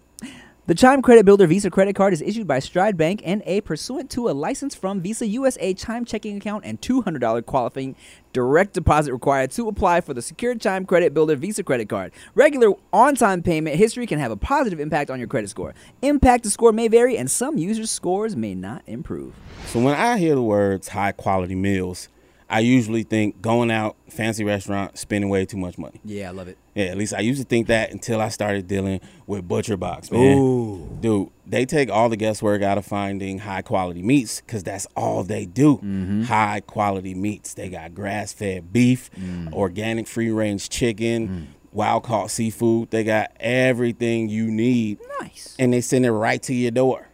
The 0.68 0.74
Chime 0.74 1.00
Credit 1.00 1.24
Builder 1.24 1.46
Visa 1.46 1.70
credit 1.70 1.94
card 1.94 2.12
is 2.12 2.20
issued 2.20 2.48
by 2.48 2.58
Stride 2.58 2.96
Bank 2.96 3.22
NA 3.24 3.60
pursuant 3.64 4.10
to 4.10 4.28
a 4.28 4.32
license 4.32 4.74
from 4.74 5.00
Visa 5.00 5.24
USA 5.24 5.72
Chime 5.72 6.04
checking 6.04 6.36
account 6.36 6.64
and 6.64 6.80
$200 6.80 7.46
qualifying 7.46 7.94
direct 8.32 8.72
deposit 8.72 9.12
required 9.12 9.52
to 9.52 9.68
apply 9.68 10.00
for 10.00 10.12
the 10.12 10.20
secured 10.20 10.60
Chime 10.60 10.84
Credit 10.84 11.14
Builder 11.14 11.36
Visa 11.36 11.62
credit 11.62 11.88
card. 11.88 12.10
Regular 12.34 12.72
on-time 12.92 13.44
payment 13.44 13.76
history 13.76 14.08
can 14.08 14.18
have 14.18 14.32
a 14.32 14.36
positive 14.36 14.80
impact 14.80 15.08
on 15.08 15.20
your 15.20 15.28
credit 15.28 15.50
score. 15.50 15.72
Impact 16.02 16.42
to 16.42 16.50
score 16.50 16.72
may 16.72 16.88
vary 16.88 17.16
and 17.16 17.30
some 17.30 17.56
users' 17.58 17.92
scores 17.92 18.34
may 18.34 18.56
not 18.56 18.82
improve. 18.88 19.36
So 19.66 19.78
when 19.78 19.94
I 19.94 20.18
hear 20.18 20.34
the 20.34 20.42
words 20.42 20.88
high 20.88 21.12
quality 21.12 21.54
meals, 21.54 22.08
I 22.50 22.58
usually 22.58 23.04
think 23.04 23.40
going 23.40 23.70
out, 23.70 23.94
fancy 24.10 24.42
restaurant, 24.42 24.98
spending 24.98 25.30
way 25.30 25.46
too 25.46 25.58
much 25.58 25.78
money. 25.78 26.00
Yeah, 26.04 26.30
I 26.30 26.32
love 26.32 26.48
it. 26.48 26.58
Yeah, 26.76 26.84
at 26.88 26.98
least 26.98 27.14
I 27.14 27.20
used 27.20 27.40
to 27.40 27.46
think 27.46 27.68
that 27.68 27.90
until 27.90 28.20
I 28.20 28.28
started 28.28 28.68
dealing 28.68 29.00
with 29.26 29.48
ButcherBox, 29.48 30.12
man. 30.12 31.00
Dude, 31.00 31.30
they 31.46 31.64
take 31.64 31.88
all 31.90 32.10
the 32.10 32.18
guesswork 32.18 32.60
out 32.60 32.76
of 32.76 32.84
finding 32.84 33.38
high 33.38 33.62
quality 33.62 34.02
meats 34.02 34.42
because 34.42 34.62
that's 34.62 34.86
all 34.94 35.24
they 35.24 35.46
do. 35.46 35.76
Mm-hmm. 35.76 36.22
High 36.24 36.60
quality 36.60 37.14
meats. 37.14 37.54
They 37.54 37.70
got 37.70 37.94
grass 37.94 38.34
fed 38.34 38.74
beef, 38.74 39.10
mm. 39.18 39.50
organic 39.54 40.06
free 40.06 40.30
range 40.30 40.68
chicken, 40.68 41.28
mm. 41.28 41.46
wild 41.72 42.02
caught 42.02 42.30
seafood. 42.30 42.90
They 42.90 43.04
got 43.04 43.32
everything 43.40 44.28
you 44.28 44.50
need 44.50 44.98
Nice. 45.22 45.56
and 45.58 45.72
they 45.72 45.80
send 45.80 46.04
it 46.04 46.12
right 46.12 46.42
to 46.42 46.52
your 46.52 46.72
door. 46.72 47.08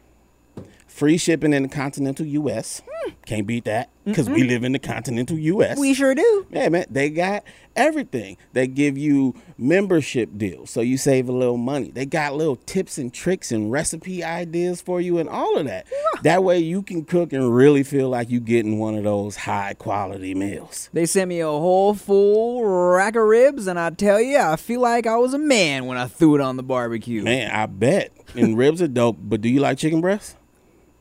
Free 1.03 1.19
shipping 1.19 1.53
in 1.53 1.65
the 1.65 1.69
continental 1.69 2.25
U.S. 2.25 2.81
Can't 3.27 3.45
beat 3.45 3.65
that 3.65 3.91
because 4.05 4.31
we 4.31 4.45
live 4.45 4.63
in 4.63 4.71
the 4.71 4.79
continental 4.79 5.37
U.S. 5.37 5.77
We 5.77 5.95
sure 5.95 6.15
do. 6.15 6.47
Yeah, 6.49 6.69
man, 6.69 6.87
they 6.89 7.11
got 7.11 7.43
everything. 7.75 8.37
They 8.53 8.69
give 8.69 8.97
you 8.97 9.35
membership 9.59 10.31
deals, 10.37 10.71
so 10.71 10.81
you 10.81 10.97
save 10.97 11.29
a 11.29 11.33
little 11.33 11.57
money. 11.57 11.91
They 11.91 12.07
got 12.07 12.37
little 12.37 12.55
tips 12.55 12.99
and 12.99 13.13
tricks 13.13 13.51
and 13.51 13.73
recipe 13.73 14.23
ideas 14.23 14.81
for 14.81 15.01
you 15.01 15.19
and 15.19 15.29
all 15.29 15.59
of 15.59 15.67
that. 15.67 15.89
That 16.23 16.45
way 16.45 16.61
you 16.61 16.83
can 16.83 17.05
cook 17.05 17.33
and 17.33 17.53
really 17.53 17.83
feel 17.83 18.09
like 18.09 18.31
you're 18.31 18.41
getting 18.41 18.79
one 18.79 18.95
of 18.95 19.03
those 19.03 19.35
high 19.35 19.75
quality 19.75 20.37
meals. 20.37 20.89
They 20.93 21.07
sent 21.07 21.29
me 21.29 21.41
a 21.41 21.49
whole 21.49 21.95
full 21.95 22.65
rack 22.65 23.17
of 23.17 23.25
ribs, 23.25 23.67
and 23.67 23.77
I 23.77 23.91
tell 23.91 24.21
you, 24.21 24.39
I 24.39 24.55
feel 24.55 24.81
like 24.81 25.09
I 25.09 25.17
was 25.17 25.35
a 25.35 25.39
man 25.39 25.87
when 25.87 25.99
I 25.99 26.07
threw 26.07 26.37
it 26.37 26.41
on 26.41 26.57
the 26.57 26.63
barbecue. 26.63 27.25
Man, 27.25 27.51
I 27.51 27.67
bet. 27.67 28.13
And 28.37 28.57
ribs 28.57 28.81
are 28.81 28.87
dope, 28.87 29.17
but 29.21 29.41
do 29.41 29.49
you 29.49 29.59
like 29.59 29.79
chicken 29.79 30.01
breasts? 30.01 30.37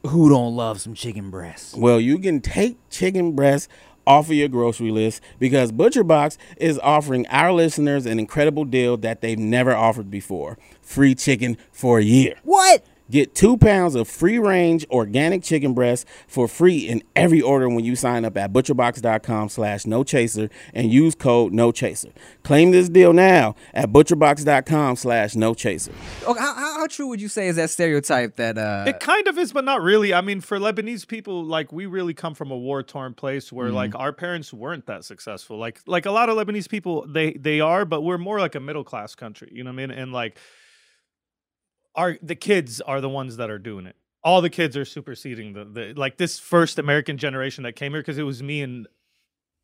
Who 0.08 0.30
don't 0.30 0.56
love 0.56 0.82
some 0.82 0.94
chicken 0.96 1.30
breasts? 1.30 1.76
Well, 1.76 2.00
you 2.00 2.18
can 2.18 2.42
take 2.42 2.78
chicken 2.90 3.34
breasts 3.34 3.68
off 4.08 4.28
of 4.28 4.34
your 4.34 4.48
grocery 4.48 4.90
list 4.90 5.22
because 5.38 5.72
ButcherBox 5.72 6.38
is 6.58 6.80
offering 6.80 7.28
our 7.28 7.54
listeners 7.54 8.06
an 8.08 8.18
incredible 8.18 8.66
deal 8.66 8.98
that 8.98 9.22
they've 9.22 9.38
never 9.38 9.76
offered 9.76 10.10
before. 10.10 10.58
Free 10.82 11.14
chicken 11.14 11.56
for 11.72 12.00
a 12.00 12.04
year. 12.04 12.36
What? 12.44 12.84
Get 13.12 13.36
two 13.36 13.58
pounds 13.58 13.96
of 13.96 14.08
free 14.08 14.40
range 14.40 14.86
organic 14.90 15.44
chicken 15.44 15.74
breast 15.74 16.08
for 16.28 16.48
free 16.48 16.88
in 16.88 17.04
every 17.14 17.42
order 17.42 17.68
when 17.68 17.84
you 17.84 17.98
sign 17.98 18.24
up 18.24 18.38
at 18.38 18.54
butcherbox.com 18.54 19.50
slash 19.50 19.86
no 19.86 20.06
chaser 20.06 20.50
and 20.74 20.94
use 20.94 21.14
code 21.14 21.52
no 21.52 21.74
chaser. 21.74 22.12
Claim 22.44 22.72
this 22.72 22.88
deal 22.88 23.12
now 23.12 23.54
at 23.74 23.92
butcherbox.com 23.92 24.96
slash 24.96 25.36
no 25.36 25.54
chaser. 25.54 25.92
Okay, 26.26 26.40
how, 26.40 26.56
how, 26.56 26.80
how 26.80 26.88
true 26.88 27.08
would 27.08 27.20
you 27.20 27.28
say 27.28 27.50
is 27.50 27.58
that 27.58 27.70
stereotype 27.70 28.38
that 28.38 28.58
uh 28.58 28.86
It 28.88 29.02
kind 29.02 29.28
of 29.28 29.38
is, 29.38 29.52
but 29.52 29.66
not 29.66 29.82
really. 29.82 30.14
I 30.14 30.22
mean, 30.22 30.40
for 30.40 30.58
Lebanese 30.58 31.06
people, 31.06 31.44
like 31.44 31.74
we 31.74 31.88
really 31.88 32.14
come 32.14 32.34
from 32.34 32.50
a 32.50 32.58
war 32.58 32.82
torn 32.82 33.14
place 33.14 33.52
where 33.52 33.72
like 33.72 33.94
our 33.94 34.14
parents 34.14 34.54
weren't 34.54 34.86
that 34.86 35.04
successful. 35.04 35.58
Like 35.58 35.82
like 35.86 36.06
a 36.06 36.12
lot 36.12 36.30
of 36.30 36.38
Lebanese 36.38 36.70
people, 36.70 37.06
they 37.08 37.34
they 37.34 37.60
are, 37.60 37.84
but 37.84 38.04
we're 38.04 38.18
more 38.18 38.40
like 38.40 38.56
a 38.56 38.62
middle 38.62 38.86
class 38.86 39.16
country. 39.16 39.50
You 39.52 39.66
know 39.66 39.72
what 39.72 39.82
I 39.82 39.88
mean? 39.88 39.92
And 39.92 40.14
like 40.14 40.38
our 41.96 42.18
the 42.22 42.36
kids 42.36 42.82
are 42.82 43.02
the 43.02 43.10
ones 43.10 43.38
that 43.38 43.50
are 43.50 43.60
doing 43.60 43.86
it. 43.86 43.96
All 44.24 44.42
the 44.42 44.50
kids 44.50 44.78
are 44.78 44.86
superseding 44.86 45.54
the, 45.54 45.66
the 45.66 45.94
like 45.96 46.18
this 46.18 46.40
first 46.40 46.80
American 46.80 47.18
generation 47.18 47.64
that 47.64 47.76
came 47.76 47.92
here 47.92 48.02
because 48.02 48.18
it 48.18 48.24
was 48.24 48.44
me 48.44 48.62
and 48.62 48.88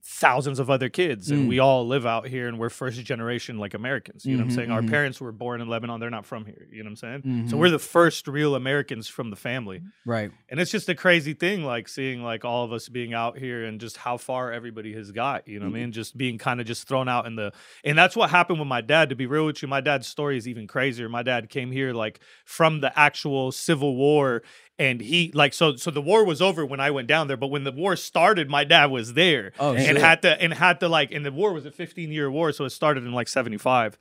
thousands 0.03 0.57
of 0.59 0.69
other 0.69 0.87
kids 0.87 1.29
and 1.31 1.45
Mm. 1.45 1.49
we 1.49 1.59
all 1.59 1.85
live 1.85 2.05
out 2.05 2.27
here 2.27 2.47
and 2.47 2.57
we're 2.57 2.69
first 2.69 3.03
generation 3.03 3.57
like 3.57 3.73
Americans. 3.73 4.25
You 4.25 4.37
know 4.37 4.43
what 4.43 4.51
I'm 4.51 4.55
saying? 4.55 4.71
Our 4.71 4.81
mhm. 4.81 4.89
parents 4.89 5.19
were 5.19 5.33
born 5.33 5.59
in 5.59 5.67
Lebanon, 5.67 5.99
they're 5.99 6.09
not 6.09 6.25
from 6.25 6.45
here. 6.45 6.65
You 6.71 6.77
know 6.83 6.87
what 6.91 6.91
I'm 6.91 6.95
saying? 6.95 7.21
Mhm. 7.23 7.49
So 7.49 7.57
we're 7.57 7.69
the 7.69 7.77
first 7.77 8.25
real 8.27 8.55
Americans 8.55 9.07
from 9.09 9.29
the 9.31 9.35
family. 9.35 9.81
right. 10.05 10.31
And 10.49 10.59
it's 10.61 10.71
just 10.71 10.87
a 10.87 10.95
crazy 10.95 11.33
thing, 11.33 11.63
like 11.63 11.89
seeing 11.89 12.23
like 12.23 12.45
all 12.45 12.63
of 12.63 12.71
us 12.71 12.87
being 12.87 13.13
out 13.13 13.37
here 13.37 13.65
and 13.65 13.81
just 13.81 13.97
how 13.97 14.15
far 14.17 14.53
everybody 14.53 14.93
has 14.93 15.11
got, 15.11 15.45
you 15.47 15.59
know 15.59 15.65
what 15.65 15.75
I 15.75 15.79
mean? 15.81 15.91
Just 15.91 16.15
being 16.17 16.37
kind 16.37 16.61
of 16.61 16.65
just 16.67 16.87
thrown 16.87 17.09
out 17.09 17.25
in 17.27 17.35
the 17.35 17.51
and 17.83 17.97
that's 17.97 18.15
what 18.15 18.29
happened 18.29 18.59
with 18.59 18.67
my 18.67 18.79
dad, 18.81 19.09
to 19.09 19.15
be 19.15 19.25
real 19.25 19.45
with 19.45 19.61
you. 19.61 19.67
My 19.67 19.81
dad's 19.81 20.07
story 20.07 20.37
is 20.37 20.47
even 20.47 20.67
crazier. 20.67 21.09
My 21.09 21.23
dad 21.23 21.49
came 21.49 21.71
here 21.71 21.91
like 21.93 22.19
from 22.45 22.79
the 22.79 22.97
actual 22.97 23.51
civil 23.51 23.95
war 23.97 24.41
and 24.79 25.01
he 25.01 25.31
like 25.33 25.53
so 25.53 25.75
so 25.75 25.89
the 25.91 26.01
war 26.01 26.23
was 26.25 26.41
over 26.41 26.65
when 26.65 26.79
I 26.79 26.91
went 26.91 27.07
down 27.07 27.27
there, 27.27 27.37
but 27.37 27.47
when 27.47 27.63
the 27.63 27.71
war 27.71 27.95
started, 27.95 28.49
my 28.49 28.63
dad 28.63 28.87
was 28.91 29.13
there 29.13 29.51
Oh, 29.59 29.73
and 29.75 29.97
had 29.97 30.21
to 30.23 30.41
and 30.41 30.53
had 30.53 30.79
to 30.81 30.87
like 30.89 31.11
and 31.11 31.25
the 31.25 31.31
war 31.31 31.53
was 31.53 31.65
a 31.65 31.71
15 31.71 32.11
year 32.11 32.29
war, 32.29 32.51
so 32.51 32.65
it 32.65 32.69
started 32.71 33.03
in 33.03 33.11
like 33.13 33.27
75. 33.27 33.97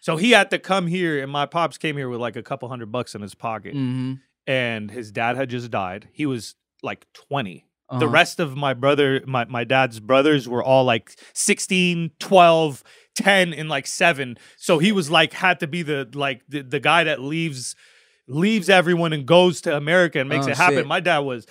So 0.00 0.16
he 0.16 0.32
had 0.32 0.50
to 0.50 0.58
come 0.58 0.88
here, 0.88 1.22
and 1.22 1.30
my 1.30 1.46
pops 1.46 1.78
came 1.78 1.96
here 1.96 2.08
with 2.08 2.20
like 2.20 2.34
a 2.36 2.42
couple 2.42 2.68
hundred 2.68 2.90
bucks 2.90 3.14
in 3.14 3.22
his 3.22 3.34
pocket 3.34 3.74
Mm-hmm. 3.74 4.14
and 4.46 4.90
his 4.90 5.10
dad 5.12 5.36
had 5.36 5.48
just 5.50 5.70
died. 5.70 6.08
He 6.12 6.26
was 6.26 6.54
like 6.82 7.06
20. 7.12 7.66
The 7.90 7.96
Uh-huh. 7.96 8.06
rest 8.08 8.40
of 8.40 8.56
my 8.56 8.72
brother, 8.74 9.20
my, 9.26 9.44
my 9.44 9.64
dad's 9.64 10.00
brothers 10.00 10.48
were 10.48 10.62
all 10.62 10.82
like 10.84 11.14
16, 11.34 12.10
12, 12.18 12.82
10, 13.14 13.52
and 13.52 13.68
like 13.68 13.86
seven. 13.86 14.38
So 14.56 14.78
he 14.78 14.92
was 14.92 15.10
like, 15.10 15.34
had 15.34 15.60
to 15.60 15.66
be 15.66 15.82
the 15.82 16.08
like 16.14 16.40
the, 16.48 16.62
the 16.62 16.80
guy 16.80 17.04
that 17.04 17.20
leaves 17.20 17.76
leaves 18.28 18.68
everyone 18.68 19.12
and 19.12 19.26
goes 19.26 19.60
to 19.62 19.76
America 19.76 20.20
and 20.20 20.28
makes 20.28 20.46
Oh, 20.46 20.50
it 20.50 20.56
happen. 20.56 20.78
shit. 20.78 20.86
My 20.86 21.00
dad 21.00 21.18
was 21.20 21.46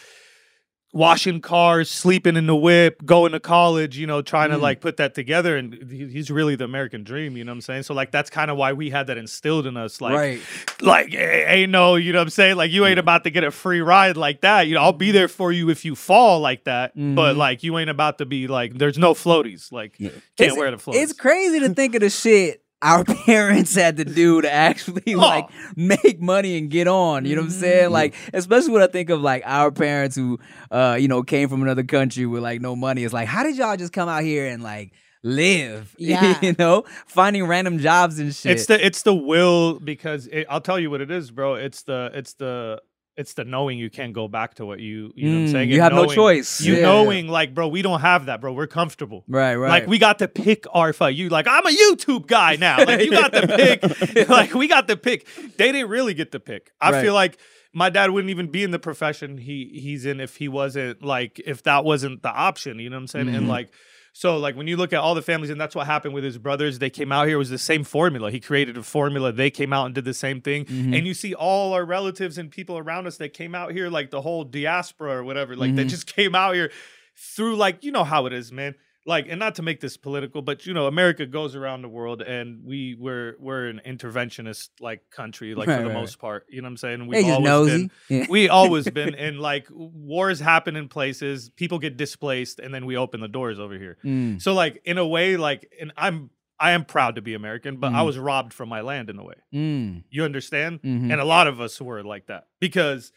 washing 0.93 1.39
cars, 1.39 1.89
sleeping 1.89 2.35
in 2.35 2.47
the 2.47 2.55
whip, 2.55 3.05
going 3.05 3.31
to 3.31 3.39
college, 3.39 3.97
you 3.97 4.05
know, 4.05 4.21
trying 4.21 4.49
to 4.49 4.57
Mm. 4.57 4.61
like 4.61 4.81
put 4.81 4.97
that 4.97 5.15
together. 5.15 5.55
And 5.55 5.89
he's 5.89 6.29
really 6.29 6.57
the 6.57 6.65
American 6.65 7.05
dream, 7.05 7.37
you 7.37 7.45
know 7.45 7.51
what 7.53 7.55
I'm 7.57 7.61
saying? 7.61 7.83
So 7.83 7.93
like 7.93 8.11
that's 8.11 8.29
kind 8.29 8.51
of 8.51 8.57
why 8.57 8.73
we 8.73 8.89
had 8.89 9.07
that 9.07 9.17
instilled 9.17 9.65
in 9.67 9.77
us. 9.77 10.01
Like 10.01 10.13
right. 10.15 10.41
like 10.81 11.13
ain't 11.15 11.71
no, 11.71 11.95
you 11.95 12.11
know 12.11 12.19
what 12.19 12.23
I'm 12.23 12.29
saying? 12.29 12.57
Like 12.57 12.71
you 12.71 12.85
ain't 12.85 12.99
about 12.99 13.23
to 13.23 13.29
get 13.29 13.45
a 13.45 13.51
free 13.51 13.79
ride 13.79 14.17
like 14.17 14.41
that. 14.41 14.67
You 14.67 14.75
know, 14.75 14.81
I'll 14.81 14.91
be 14.91 15.11
there 15.11 15.29
for 15.29 15.53
you 15.53 15.69
if 15.69 15.85
you 15.85 15.95
fall 15.95 16.41
like 16.41 16.65
that. 16.65 16.91
But 16.93 17.35
Mhm. 17.35 17.37
like 17.37 17.63
you 17.63 17.77
ain't 17.77 17.89
about 17.89 18.17
to 18.17 18.25
be 18.25 18.47
like 18.47 18.73
there's 18.77 18.97
no 18.97 19.13
floaties. 19.13 19.71
Like 19.71 19.93
can't 19.97 20.11
It's- 20.37 20.57
wear 20.57 20.71
the 20.71 20.77
floaties. 20.77 21.03
It's 21.03 21.13
crazy 21.13 21.61
to 21.61 21.69
think 21.69 21.95
of 21.95 22.01
the 22.01 22.09
shit 22.09 22.63
our 22.81 23.03
parents 23.25 23.75
had 23.75 23.97
to 23.97 24.05
do 24.05 24.41
to 24.41 24.51
actually 24.51 25.15
like 25.15 25.47
make 25.75 26.21
money 26.21 26.57
and 26.57 26.69
get 26.69 26.87
on. 26.87 27.25
You 27.25 27.35
know 27.35 27.41
what 27.41 27.51
I'm 27.51 27.51
saying? 27.51 27.91
Like, 27.91 28.15
especially 28.33 28.73
when 28.73 28.81
I 28.81 28.87
think 28.87 29.09
of 29.09 29.21
like 29.21 29.43
our 29.45 29.71
parents 29.71 30.15
who, 30.15 30.39
uh, 30.71 30.97
you 30.99 31.07
know, 31.07 31.23
came 31.23 31.49
from 31.49 31.61
another 31.61 31.83
country 31.83 32.25
with 32.25 32.43
like 32.43 32.61
no 32.61 32.75
money. 32.75 33.03
It's 33.03 33.13
like, 33.13 33.27
how 33.27 33.43
did 33.43 33.57
y'all 33.57 33.77
just 33.77 33.93
come 33.93 34.09
out 34.09 34.23
here 34.23 34.47
and 34.47 34.63
like 34.63 34.93
live? 35.23 35.95
Yeah. 35.99 36.39
you 36.41 36.55
know, 36.57 36.85
finding 37.05 37.45
random 37.45 37.79
jobs 37.79 38.19
and 38.19 38.33
shit. 38.33 38.53
It's 38.53 38.65
the 38.65 38.83
it's 38.83 39.03
the 39.03 39.13
will 39.13 39.79
because 39.79 40.27
it, 40.27 40.47
I'll 40.49 40.61
tell 40.61 40.79
you 40.79 40.89
what 40.89 41.01
it 41.01 41.11
is, 41.11 41.29
bro. 41.31 41.55
It's 41.55 41.83
the 41.83 42.09
it's 42.13 42.33
the 42.33 42.81
it's 43.17 43.33
the 43.33 43.43
knowing 43.43 43.77
you 43.77 43.89
can't 43.89 44.13
go 44.13 44.27
back 44.29 44.53
to 44.55 44.65
what 44.65 44.79
you 44.79 45.11
you 45.15 45.27
know 45.29 45.35
what 45.35 45.39
I'm 45.41 45.45
Mm, 45.47 45.51
saying. 45.51 45.69
you 45.69 45.75
And 45.75 45.83
have 45.83 45.93
no 45.93 46.05
choice. 46.05 46.61
You 46.61 46.75
Yeah. 46.75 46.81
knowing 46.83 47.27
like, 47.27 47.53
bro, 47.53 47.67
we 47.67 47.81
don't 47.81 47.99
have 47.99 48.25
that, 48.27 48.39
bro. 48.41 48.53
We're 48.53 48.67
comfortable. 48.67 49.25
right, 49.27 49.55
right. 49.55 49.69
Like 49.69 49.87
we 49.87 49.97
got 49.99 50.19
to 50.19 50.27
pick 50.27 50.65
our 50.73 50.93
fight. 50.93 51.15
You 51.15 51.29
like 51.29 51.45
I'm 51.47 51.65
a 51.65 51.69
YouTube 51.71 52.27
guy 52.27 52.55
now. 52.55 52.77
Like 52.85 53.01
you 53.03 53.11
got 53.11 53.33
to 53.33 53.47
pick. 53.47 54.29
like 54.29 54.53
we 54.53 54.67
got 54.67 54.87
to 54.87 54.95
pick. 54.97 55.27
They 55.57 55.71
didn't 55.71 55.89
really 55.89 56.13
get 56.13 56.31
to 56.31 56.39
pick. 56.39 56.71
I 56.79 56.91
Right. 56.91 57.01
feel 57.03 57.13
like 57.13 57.37
my 57.73 57.89
dad 57.89 58.11
wouldn't 58.11 58.29
even 58.31 58.47
be 58.47 58.63
in 58.63 58.71
the 58.71 58.79
profession 58.79 59.37
he 59.37 59.69
he's 59.81 60.05
in 60.05 60.19
if 60.19 60.37
he 60.37 60.47
wasn't 60.47 61.03
like 61.03 61.39
if 61.45 61.63
that 61.63 61.83
wasn't 61.83 62.21
the 62.23 62.29
option. 62.31 62.79
You 62.79 62.89
know 62.89 62.95
what 62.97 63.01
I'm 63.01 63.07
saying? 63.07 63.27
And 63.29 63.45
Mhm. 63.45 63.49
like 63.49 63.71
so 64.13 64.37
like 64.37 64.55
when 64.55 64.67
you 64.67 64.75
look 64.77 64.91
at 64.93 64.99
all 64.99 65.15
the 65.15 65.21
families 65.21 65.49
and 65.49 65.59
that's 65.59 65.73
what 65.75 65.85
happened 65.87 66.13
with 66.13 66.23
his 66.23 66.37
brothers. 66.37 66.79
They 66.79 66.89
came 66.89 67.11
out 67.11 67.27
here 67.27 67.35
it 67.35 67.39
was 67.39 67.49
the 67.49 67.57
same 67.57 67.83
formula. 67.83 68.29
He 68.31 68.39
created 68.39 68.77
a 68.77 68.83
formula. 68.83 69.31
They 69.31 69.49
came 69.49 69.71
out 69.73 69.85
and 69.85 69.95
did 69.95 70.05
the 70.05 70.13
same 70.13 70.41
thing. 70.41 70.65
Mhm. 70.65 70.97
And 70.97 71.07
you 71.07 71.13
see 71.13 71.33
all 71.33 71.73
our 71.73 71.85
relatives 71.85 72.37
and 72.37 72.51
people 72.51 72.77
around 72.77 73.07
us 73.07 73.17
that 73.17 73.33
came 73.33 73.55
out 73.55 73.71
here 73.71 73.89
like 73.89 74.09
the 74.11 74.21
whole 74.21 74.43
diaspora 74.43 75.15
or 75.17 75.23
whatever. 75.23 75.55
Like 75.55 75.75
they 75.75 75.85
Mhm. 75.85 75.89
just 75.89 76.07
came 76.13 76.35
out 76.35 76.55
here 76.55 76.71
through 77.15 77.55
like 77.55 77.83
you 77.83 77.91
know 77.91 78.03
how 78.03 78.25
it 78.25 78.33
is, 78.33 78.51
man 78.51 78.75
like 79.05 79.25
and 79.29 79.39
not 79.39 79.55
to 79.55 79.61
make 79.63 79.79
this 79.79 79.97
political 79.97 80.41
but 80.41 80.65
you 80.65 80.73
know 80.73 80.85
america 80.87 81.25
goes 81.25 81.55
around 81.55 81.81
the 81.81 81.89
world 81.89 82.21
and 82.21 82.63
we 82.63 82.95
we're 82.99 83.35
we're 83.39 83.67
an 83.67 83.81
interventionist 83.85 84.69
like 84.79 85.01
country 85.09 85.55
like 85.55 85.67
Right, 85.67 85.77
for 85.77 85.83
the 85.83 85.89
right, 85.89 85.93
most 85.99 86.19
part 86.19 86.45
you 86.49 86.61
know 86.61 86.67
what 86.67 86.71
i'm 86.71 86.77
saying 86.77 87.11
just 87.11 87.25
always 87.29 87.43
nosy. 87.43 87.71
been 87.77 87.91
Yeah. 88.09 88.25
we 88.29 88.49
always 88.49 88.89
been 88.99 89.15
and 89.15 89.39
like 89.39 89.67
wars 89.71 90.39
happen 90.39 90.75
in 90.75 90.87
places 90.87 91.49
people 91.49 91.79
get 91.79 91.97
displaced 91.97 92.59
and 92.59 92.73
then 92.73 92.85
we 92.85 92.95
open 92.95 93.21
the 93.21 93.27
doors 93.27 93.59
over 93.59 93.73
here 93.73 93.97
Mm. 94.03 94.41
so 94.41 94.53
like 94.53 94.81
in 94.85 94.97
a 94.97 95.07
way 95.07 95.35
like 95.37 95.71
and 95.81 95.91
i'm 95.97 96.29
i 96.59 96.71
am 96.71 96.85
proud 96.85 97.15
to 97.15 97.21
be 97.23 97.33
american 97.33 97.77
but 97.77 97.93
i 97.93 98.01
Mhm. 98.01 98.05
was 98.05 98.17
robbed 98.19 98.53
from 98.53 98.69
my 98.69 98.81
land 98.81 99.09
in 99.09 99.17
a 99.17 99.23
way 99.23 99.35
Mm. 99.53 100.03
you 100.11 100.23
understand 100.23 100.79
Mhm. 100.83 101.11
and 101.11 101.19
a 101.19 101.25
lot 101.25 101.47
of 101.47 101.59
us 101.59 101.81
were 101.81 102.03
like 102.03 102.27
that 102.27 102.47
because 102.59 103.11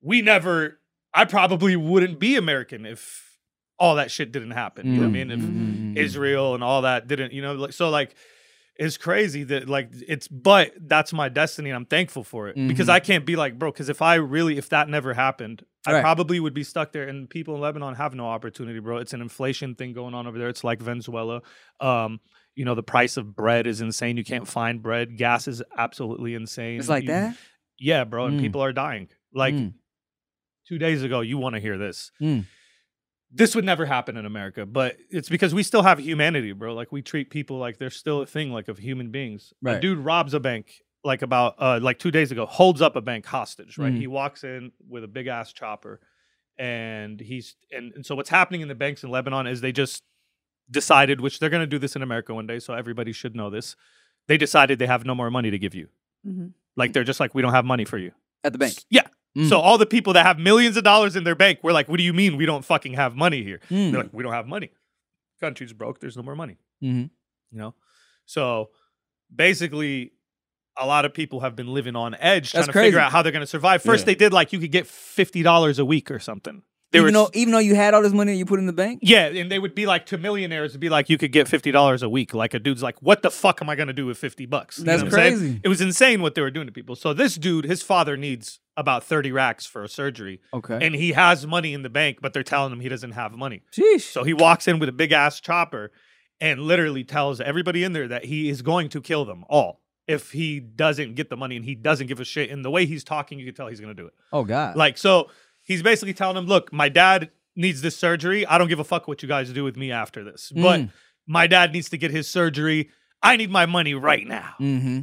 we 0.00 0.22
never 0.22 0.80
i 1.12 1.24
probably 1.26 1.76
wouldn't 1.76 2.18
be 2.18 2.36
american 2.36 2.86
if 2.86 3.27
all 3.78 3.94
that 3.96 4.10
shit 4.10 4.32
didn't 4.32 4.50
happen. 4.52 4.86
You 4.86 4.94
know 4.94 5.00
what 5.02 5.08
i 5.08 5.24
mean? 5.24 5.30
If 5.30 5.40
Mhm. 5.40 5.96
Israel 5.96 6.54
and 6.54 6.64
all 6.64 6.82
that 6.82 7.06
didn't, 7.06 7.32
you 7.32 7.42
know, 7.42 7.54
like 7.54 7.72
so 7.72 7.90
like 7.90 8.14
it's 8.76 8.96
crazy 8.96 9.42
that 9.44 9.68
like 9.68 9.90
it's 10.06 10.28
but 10.28 10.72
that's 10.80 11.12
my 11.12 11.28
destiny 11.28 11.70
and 11.70 11.76
I'm 11.76 11.84
thankful 11.84 12.22
for 12.24 12.48
it 12.48 12.54
because 12.68 12.86
Mhm. 12.88 12.92
I 12.92 13.00
can't 13.00 13.26
be 13.26 13.34
like 13.36 13.58
bro 13.58 13.70
because 13.72 13.88
if 13.88 14.00
I 14.02 14.14
really 14.16 14.56
if 14.56 14.68
that 14.70 14.88
never 14.88 15.14
happened 15.14 15.64
I 15.86 16.00
probably 16.00 16.38
would 16.38 16.54
be 16.54 16.62
stuck 16.64 16.92
there 16.92 17.08
and 17.08 17.28
people 17.30 17.54
in 17.54 17.60
Lebanon 17.60 17.94
have 17.94 18.14
no 18.14 18.26
opportunity 18.28 18.78
bro. 18.78 18.98
It's 18.98 19.14
an 19.14 19.20
inflation 19.20 19.74
thing 19.74 19.92
going 19.94 20.14
on 20.14 20.26
over 20.26 20.38
there. 20.38 20.48
It's 20.48 20.62
like 20.64 20.80
Venezuela. 20.80 21.40
Um 21.80 22.20
you 22.54 22.64
know 22.64 22.74
the 22.74 22.82
price 22.82 23.16
of 23.16 23.34
bread 23.36 23.66
is 23.68 23.80
insane. 23.80 24.16
You 24.16 24.24
can't 24.24 24.46
find 24.46 24.82
bread. 24.82 25.16
Gas 25.16 25.46
is 25.48 25.62
absolutely 25.76 26.34
insane. 26.34 26.78
It's 26.80 26.88
like 26.88 27.04
You- 27.04 27.08
that. 27.10 27.36
yeah 27.78 28.04
bro 28.04 28.26
and 28.26 28.38
Mm. 28.38 28.42
people 28.42 28.62
are 28.62 28.72
dying. 28.72 29.08
Like 29.32 29.54
Mm. 29.54 29.74
two 30.68 30.78
days 30.78 31.02
ago 31.02 31.20
you 31.20 31.38
want 31.38 31.54
to 31.54 31.60
hear 31.60 31.78
this. 31.78 32.10
Mm. 32.20 32.44
This 33.30 33.54
would 33.54 33.64
never 33.64 33.84
happen 33.84 34.16
in 34.16 34.24
America, 34.24 34.64
but 34.64 34.96
it's 35.10 35.28
because 35.28 35.52
we 35.54 35.62
still 35.62 35.82
have 35.82 36.00
humanity, 36.00 36.52
bro. 36.52 36.74
Like 36.74 36.90
we 36.92 37.02
treat 37.02 37.30
people 37.30 37.58
like 37.58 37.78
they're 37.78 37.90
still 37.90 38.22
a 38.22 38.26
thing, 38.26 38.52
like 38.52 38.68
of 38.68 38.78
human 38.78 39.10
beings. 39.10 39.52
A 39.76 39.80
dude 39.80 39.98
robs 39.98 40.34
a 40.34 40.40
bank 40.40 40.82
like 41.04 41.22
about 41.22 41.54
uh 41.58 41.78
like 41.82 41.98
two 41.98 42.10
days 42.10 42.32
ago, 42.32 42.46
holds 42.46 42.80
up 42.82 42.96
a 42.96 43.00
bank 43.00 43.26
hostage, 43.26 43.78
right? 43.78 43.92
Mhm. 43.92 43.98
He 43.98 44.06
walks 44.06 44.44
in 44.44 44.72
with 44.88 45.04
a 45.04 45.08
big 45.08 45.26
ass 45.26 45.52
chopper 45.52 46.00
and 46.58 47.20
he's 47.20 47.54
and, 47.70 47.92
and 47.94 48.04
so 48.04 48.14
what's 48.14 48.30
happening 48.30 48.62
in 48.62 48.68
the 48.68 48.74
banks 48.74 49.04
in 49.04 49.10
Lebanon 49.10 49.46
is 49.46 49.60
they 49.60 49.72
just 49.72 50.02
decided, 50.70 51.20
which 51.20 51.38
they're 51.38 51.50
gonna 51.50 51.66
do 51.66 51.78
this 51.78 51.96
in 51.96 52.02
America 52.02 52.34
one 52.34 52.46
day, 52.46 52.58
so 52.58 52.74
everybody 52.74 53.12
should 53.12 53.36
know 53.36 53.50
this. 53.50 53.76
They 54.26 54.36
decided 54.36 54.78
they 54.78 54.86
have 54.86 55.04
no 55.06 55.14
more 55.14 55.30
money 55.30 55.50
to 55.50 55.58
give 55.58 55.74
you. 55.74 55.88
Mhm. 56.26 56.52
Like 56.76 56.92
they're 56.92 57.04
just 57.04 57.20
like, 57.20 57.34
we 57.34 57.42
don't 57.42 57.52
have 57.54 57.64
money 57.64 57.84
for 57.84 57.98
you. 57.98 58.12
At 58.44 58.52
the 58.52 58.58
bank. 58.58 58.84
Yeah. 58.90 59.06
Mm. 59.36 59.48
So 59.48 59.58
all 59.60 59.78
the 59.78 59.86
people 59.86 60.12
that 60.14 60.24
have 60.26 60.38
millions 60.38 60.76
of 60.76 60.84
dollars 60.84 61.14
in 61.16 61.24
their 61.24 61.34
bank, 61.34 61.60
we're 61.62 61.72
like, 61.72 61.88
what 61.88 61.98
do 61.98 62.02
you 62.02 62.12
mean 62.12 62.36
we 62.36 62.46
don't 62.46 62.64
fucking 62.64 62.94
have 62.94 63.14
money 63.14 63.42
here? 63.42 63.60
Mm. 63.70 63.92
They're 63.92 64.02
like, 64.04 64.12
we 64.12 64.22
don't 64.22 64.32
have 64.32 64.46
money. 64.46 64.70
Country's 65.40 65.72
broke. 65.72 66.00
There's 66.00 66.16
no 66.16 66.22
more 66.22 66.34
money. 66.34 66.56
Mhm. 66.82 67.10
You 67.52 67.58
know. 67.58 67.74
So 68.26 68.70
basically, 69.34 70.12
a 70.76 70.86
lot 70.86 71.04
of 71.04 71.12
people 71.14 71.40
have 71.40 71.54
been 71.56 71.68
living 71.68 71.96
on 71.96 72.14
edge 72.16 72.50
trying 72.52 72.60
That's 72.60 72.66
to 72.68 72.72
crazy. 72.72 72.86
figure 72.88 73.00
out 73.00 73.12
how 73.12 73.22
they're 73.22 73.32
going 73.32 73.40
to 73.40 73.46
survive. 73.46 73.82
First, 73.82 74.02
Yeah. 74.02 74.06
they 74.06 74.14
did 74.14 74.32
like 74.32 74.52
you 74.52 74.58
could 74.58 74.72
get 74.72 74.86
fifty 74.86 75.42
dollars 75.42 75.78
a 75.78 75.84
week 75.84 76.10
or 76.10 76.18
something. 76.18 76.62
They 76.90 77.00
Even 77.00 77.06
were 77.08 77.12
though, 77.24 77.30
even 77.34 77.52
though 77.52 77.58
you 77.58 77.74
had 77.74 77.92
all 77.92 78.00
this 78.02 78.14
money 78.14 78.32
that 78.32 78.38
you 78.38 78.46
put 78.46 78.58
in 78.58 78.66
the 78.66 78.72
bank. 78.72 79.00
yeah, 79.02 79.26
and 79.26 79.50
they 79.52 79.58
would 79.58 79.74
be 79.74 79.84
like 79.84 80.06
to 80.06 80.16
millionaires 80.16 80.72
would 80.72 80.80
be 80.80 80.88
like 80.88 81.10
you 81.10 81.18
could 81.18 81.32
get 81.32 81.46
fifty 81.46 81.70
dollars 81.70 82.02
a 82.02 82.08
week. 82.08 82.32
Like 82.32 82.54
a 82.54 82.58
dude's 82.58 82.82
like, 82.82 83.00
what 83.02 83.20
the 83.22 83.30
fuck 83.30 83.60
am 83.60 83.68
I 83.68 83.74
gonna 83.76 83.92
do 83.92 84.06
with 84.06 84.16
fifty 84.16 84.46
bucks? 84.46 84.78
You 84.78 84.84
know 84.86 84.96
That's 84.96 85.14
saying? 85.14 85.36
crazy. 85.38 85.60
It 85.62 85.68
was 85.68 85.80
insane 85.82 86.22
what 86.22 86.34
they 86.34 86.40
were 86.40 86.50
doing 86.50 86.66
to 86.66 86.72
people. 86.72 86.96
So 86.96 87.12
this 87.12 87.34
dude, 87.34 87.66
his 87.66 87.82
father 87.82 88.16
needs 88.16 88.60
about 88.76 89.04
thirty 89.04 89.30
racks 89.32 89.66
for 89.66 89.82
a 89.84 89.88
surgery, 89.88 90.40
Okay. 90.54 90.78
and 90.80 90.94
he 90.94 91.12
has 91.12 91.46
money 91.46 91.74
in 91.74 91.82
the 91.82 91.90
bank, 91.90 92.18
but 92.22 92.32
they're 92.32 92.42
telling 92.42 92.72
him 92.72 92.80
he 92.80 92.88
doesn't 92.88 93.12
have 93.12 93.32
money. 93.32 93.60
Sheesh. 93.76 94.10
So 94.10 94.24
he 94.24 94.32
walks 94.32 94.66
in 94.66 94.78
with 94.78 94.88
a 94.88 94.92
big 94.92 95.12
ass 95.12 95.40
chopper 95.40 95.92
and 96.40 96.60
literally 96.60 97.04
tells 97.04 97.40
everybody 97.40 97.84
in 97.84 97.92
there 97.92 98.08
that 98.08 98.24
he 98.24 98.48
is 98.48 98.62
going 98.62 98.88
to 98.90 99.00
kill 99.02 99.24
them 99.26 99.44
all. 99.50 99.82
if 100.06 100.32
he 100.32 100.58
doesn't 100.58 101.16
get 101.16 101.28
the 101.28 101.36
money 101.36 101.54
and 101.54 101.66
he 101.66 101.74
doesn't 101.74 102.06
give 102.06 102.18
a 102.18 102.24
shit. 102.24 102.48
And 102.50 102.64
the 102.64 102.70
way 102.70 102.86
he's 102.86 103.04
talking, 103.04 103.38
you 103.38 103.44
can 103.44 103.54
tell 103.54 103.66
he's 103.66 103.78
gonna 103.80 103.92
do 103.92 104.06
it. 104.06 104.14
Oh 104.32 104.42
God. 104.42 104.74
Like 104.74 104.96
so, 104.96 105.28
he's 105.68 105.82
basically 105.82 106.14
telling 106.14 106.36
him, 106.36 106.46
"Look, 106.46 106.72
my 106.72 106.88
dad 106.88 107.30
needs 107.54 107.80
this 107.80 107.96
surgery. 107.96 108.44
I 108.46 108.58
don't 108.58 108.68
give 108.68 108.80
a 108.80 108.84
fuck 108.84 109.06
what 109.06 109.22
you 109.22 109.28
guys 109.28 109.52
do 109.52 109.62
with 109.62 109.76
me 109.76 109.92
after 109.92 110.24
this, 110.24 110.50
but 110.54 110.80
Mm. 110.80 110.90
my 111.26 111.46
dad 111.46 111.72
needs 111.72 111.88
to 111.90 111.96
get 111.96 112.10
his 112.10 112.28
surgery. 112.28 112.90
I 113.22 113.36
need 113.36 113.50
my 113.50 113.66
money 113.66 113.94
right 113.94 114.26
now." 114.26 114.54
mm-hmm. 114.60 115.00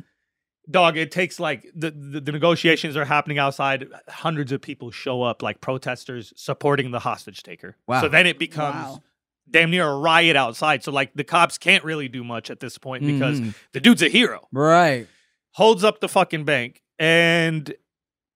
dog 0.69 0.97
it 0.97 1.11
takes 1.11 1.39
like 1.39 1.69
the, 1.75 1.91
the 1.91 2.19
the 2.19 2.31
negotiations 2.31 2.97
are 2.97 3.05
happening 3.05 3.37
outside 3.37 3.85
hundreds 4.09 4.51
of 4.51 4.59
people 4.61 4.89
show 4.89 5.21
up 5.21 5.43
like 5.43 5.61
protesters 5.61 6.33
supporting 6.35 6.89
the 6.89 6.97
hostage 6.97 7.43
taker 7.43 7.77
Wow. 7.87 8.01
so 8.01 8.07
then 8.09 8.25
it 8.25 8.39
becomes 8.39 8.75
Wow. 8.75 9.03
damn 9.47 9.69
near 9.69 9.87
a 9.87 9.95
riot 9.95 10.35
outside 10.35 10.83
so 10.83 10.91
like 10.91 11.13
the 11.13 11.23
cops 11.23 11.59
can't 11.59 11.83
really 11.83 12.07
do 12.07 12.23
much 12.23 12.49
at 12.49 12.61
this 12.61 12.79
point 12.79 13.05
because 13.05 13.39
Mhm. 13.39 13.53
the 13.73 13.79
dude's 13.79 14.01
a 14.01 14.09
hero 14.09 14.47
Right. 14.51 15.05
holds 15.51 15.83
up 15.83 15.99
the 15.99 16.09
fucking 16.09 16.45
bank 16.45 16.81
and 16.97 17.71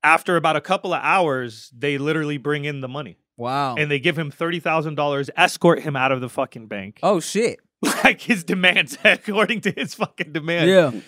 after 0.03 0.35
about 0.37 0.55
a 0.55 0.61
couple 0.61 0.93
of 0.93 1.01
hours 1.03 1.71
they 1.77 1.97
literally 1.97 2.37
bring 2.37 2.65
in 2.65 2.81
the 2.81 2.87
money 2.87 3.17
Wow. 3.37 3.75
and 3.75 3.89
they 3.89 3.99
give 3.99 4.17
him 4.19 4.31
$30,000 4.31 5.29
escort 5.37 5.79
him 5.81 5.95
out 5.95 6.11
of 6.11 6.21
the 6.21 6.29
fucking 6.29 6.67
bank 6.67 6.99
oh 7.03 7.19
shit. 7.19 7.59
like 7.81 8.21
his 8.21 8.43
demands 8.43 8.97
according 9.03 9.61
to 9.61 9.71
his 9.71 9.93
fucking 9.95 10.33
demands 10.33 10.69
Yeah. 10.69 10.99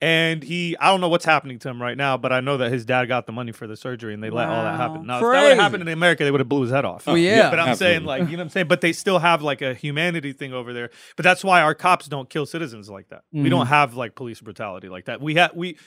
and 0.00 0.42
he 0.42 0.76
I 0.78 0.88
don't 0.90 1.00
know 1.00 1.08
what's 1.08 1.24
happening 1.24 1.58
to 1.60 1.68
him 1.68 1.80
right 1.80 1.96
now, 1.96 2.16
but 2.16 2.32
I 2.32 2.40
know 2.40 2.56
that 2.58 2.70
his 2.72 2.84
dad 2.84 3.06
got 3.06 3.26
the 3.26 3.32
money 3.32 3.52
for 3.52 3.66
the 3.66 3.76
surgery 3.76 4.12
and 4.14 4.22
they 4.22 4.30
let 4.30 4.48
all 4.48 4.62
that 4.64 4.76
happen. 4.76 5.06
Now, 5.06 5.16
if 5.16 5.20
that 5.22 5.26
would 5.26 5.32
Crazy. 5.32 5.48
have 5.50 5.58
happened 5.58 5.82
in 5.82 5.88
America, 5.88 6.24
they 6.24 6.30
would 6.30 6.40
have 6.40 6.48
blew 6.48 6.62
his 6.62 6.70
head 6.72 6.84
off. 6.84 7.06
Well, 7.06 7.16
yeah. 7.16 7.48
But 7.50 7.60
I'm 7.60 7.74
saying, 7.76 8.02
absolutely. 8.02 8.06
like, 8.06 8.30
you 8.30 8.36
know 8.36 8.40
what 8.42 8.44
I'm 8.46 8.50
saying? 8.50 8.66
But 8.68 8.80
they 8.80 8.92
still 8.92 9.18
have 9.20 9.42
like 9.42 9.62
a 9.62 9.72
humanity 9.74 10.32
thing 10.32 10.52
over 10.52 10.72
there. 10.72 10.90
But 11.16 11.22
that's 11.22 11.42
why 11.44 11.62
our 11.62 11.74
cops 11.74 12.08
don't 12.08 12.28
kill 12.28 12.44
citizens 12.46 12.90
like 12.90 13.08
that. 13.10 13.22
We 13.32 13.42
Mhm. 13.44 13.50
don't 13.50 13.66
have 13.68 13.94
like 13.94 14.14
police 14.16 14.40
brutality 14.40 14.88
like 14.88 15.04
that. 15.06 15.20
We 15.22 15.36
have 15.36 15.52
we 15.54 15.78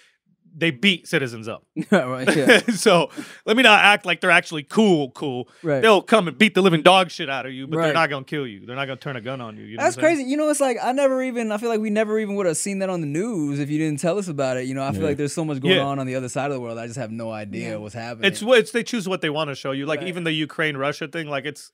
they 0.56 0.72
beat 0.72 1.08
citizens 1.08 1.48
up. 1.48 1.66
right. 1.92 2.36
Yeah. 2.36 2.58
so 2.76 3.10
let 3.46 3.56
me 3.58 3.64
not 3.64 3.84
act 3.84 4.06
like 4.06 4.22
they're 4.22 4.32
actually 4.32 4.64
cool, 4.64 5.12
cool. 5.12 5.48
Right. 5.64 5.82
They'll 5.82 6.02
come 6.02 6.28
and 6.28 6.38
beat 6.38 6.54
the 6.56 6.62
living 6.62 6.82
dog 6.82 7.12
shit 7.12 7.30
out 7.30 7.46
of 7.46 7.52
you, 7.54 7.68
but 7.68 7.78
Right. 7.78 7.86
they're 7.86 7.94
not 7.94 8.10
gonna 8.10 8.26
kill 8.26 8.46
you. 8.48 8.66
They're 8.66 8.76
not 8.76 8.86
gonna 8.86 8.98
turn 9.00 9.16
a 9.16 9.22
gun 9.22 9.42
on 9.42 9.58
you. 9.58 9.64
you 9.64 9.78
know 9.78 9.84
That's 9.84 9.96
what 9.96 10.06
I'm 10.06 10.08
saying? 10.10 10.18
crazy. 10.18 10.32
You 10.32 10.38
know, 10.38 10.50
it's 10.50 10.60
like 10.60 10.78
I 10.84 10.92
never 10.92 11.22
even. 11.24 11.52
I 11.52 11.58
feel 11.58 11.70
like 11.70 11.80
we 11.82 11.90
never 11.90 12.20
even 12.20 12.36
would 12.36 12.46
have 12.46 12.58
seen 12.58 12.80
that 12.80 12.90
on 12.90 13.02
the 13.02 13.08
news 13.08 13.60
if 13.60 13.70
you 13.70 13.78
didn't 13.78 14.00
tell 14.00 14.18
us 14.18 14.28
about 14.28 14.58
it. 14.58 14.66
You 14.66 14.74
know, 14.74 14.84
I 14.84 14.92
feel 14.92 15.02
Yeah. 15.02 15.08
like 15.10 15.18
there's 15.18 15.34
so 15.34 15.46
much 15.46 15.60
going 15.62 15.76
Yeah. 15.76 15.84
on 15.84 16.00
on 16.00 16.08
the 16.08 16.16
other 16.16 16.30
side 16.30 16.48
of 16.48 16.54
the 16.54 16.60
world. 16.62 16.78
I 16.78 16.88
just 16.88 17.00
have 17.00 17.12
no 17.12 17.32
idea 17.32 17.80
what's 17.80 17.96
happening. 17.96 18.32
It's 18.32 18.42
what 18.44 18.60
it's 18.60 18.72
they 18.72 18.84
choose 18.84 19.08
what 19.08 19.22
they 19.22 19.30
want 19.30 19.50
to 19.50 19.56
show 19.56 19.72
you. 19.72 19.86
Like 19.86 20.00
Right. 20.00 20.08
even 20.10 20.24
the 20.24 20.32
Ukraine 20.34 20.78
Russia 20.78 21.08
thing, 21.08 21.28
like 21.28 21.46
it's 21.46 21.72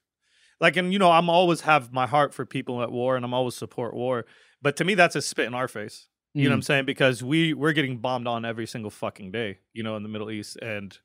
like 0.61 0.77
and 0.77 0.93
you 0.93 0.99
know, 0.99 1.11
I'm 1.11 1.29
always 1.29 1.61
have 1.61 1.91
my 1.91 2.07
heart 2.07 2.33
for 2.33 2.45
people 2.45 2.81
at 2.81 2.91
war 2.91 3.15
and 3.15 3.25
I'm 3.25 3.33
always 3.33 3.55
support 3.55 3.93
war. 3.93 4.25
But 4.61 4.75
to 4.77 4.83
me 4.85 4.93
that's 4.95 5.15
a 5.15 5.21
spit 5.21 5.45
in 5.47 5.53
our 5.53 5.67
face. 5.67 6.07
You 6.35 6.43
know 6.43 6.49
what 6.49 6.55
I'm 6.55 6.61
Mm. 6.61 6.65
saying? 6.65 6.85
Because 6.85 7.23
we 7.23 7.53
we're 7.53 7.71
getting 7.73 7.97
bombed 7.97 8.27
on 8.27 8.43
every 8.45 8.67
single 8.67 8.91
fucking 8.91 9.31
day, 9.31 9.59
you 9.73 9.83
know, 9.83 9.95
in 9.95 10.03
the 10.03 10.09
Middle 10.09 10.29
East 10.29 10.57
and 10.61 10.97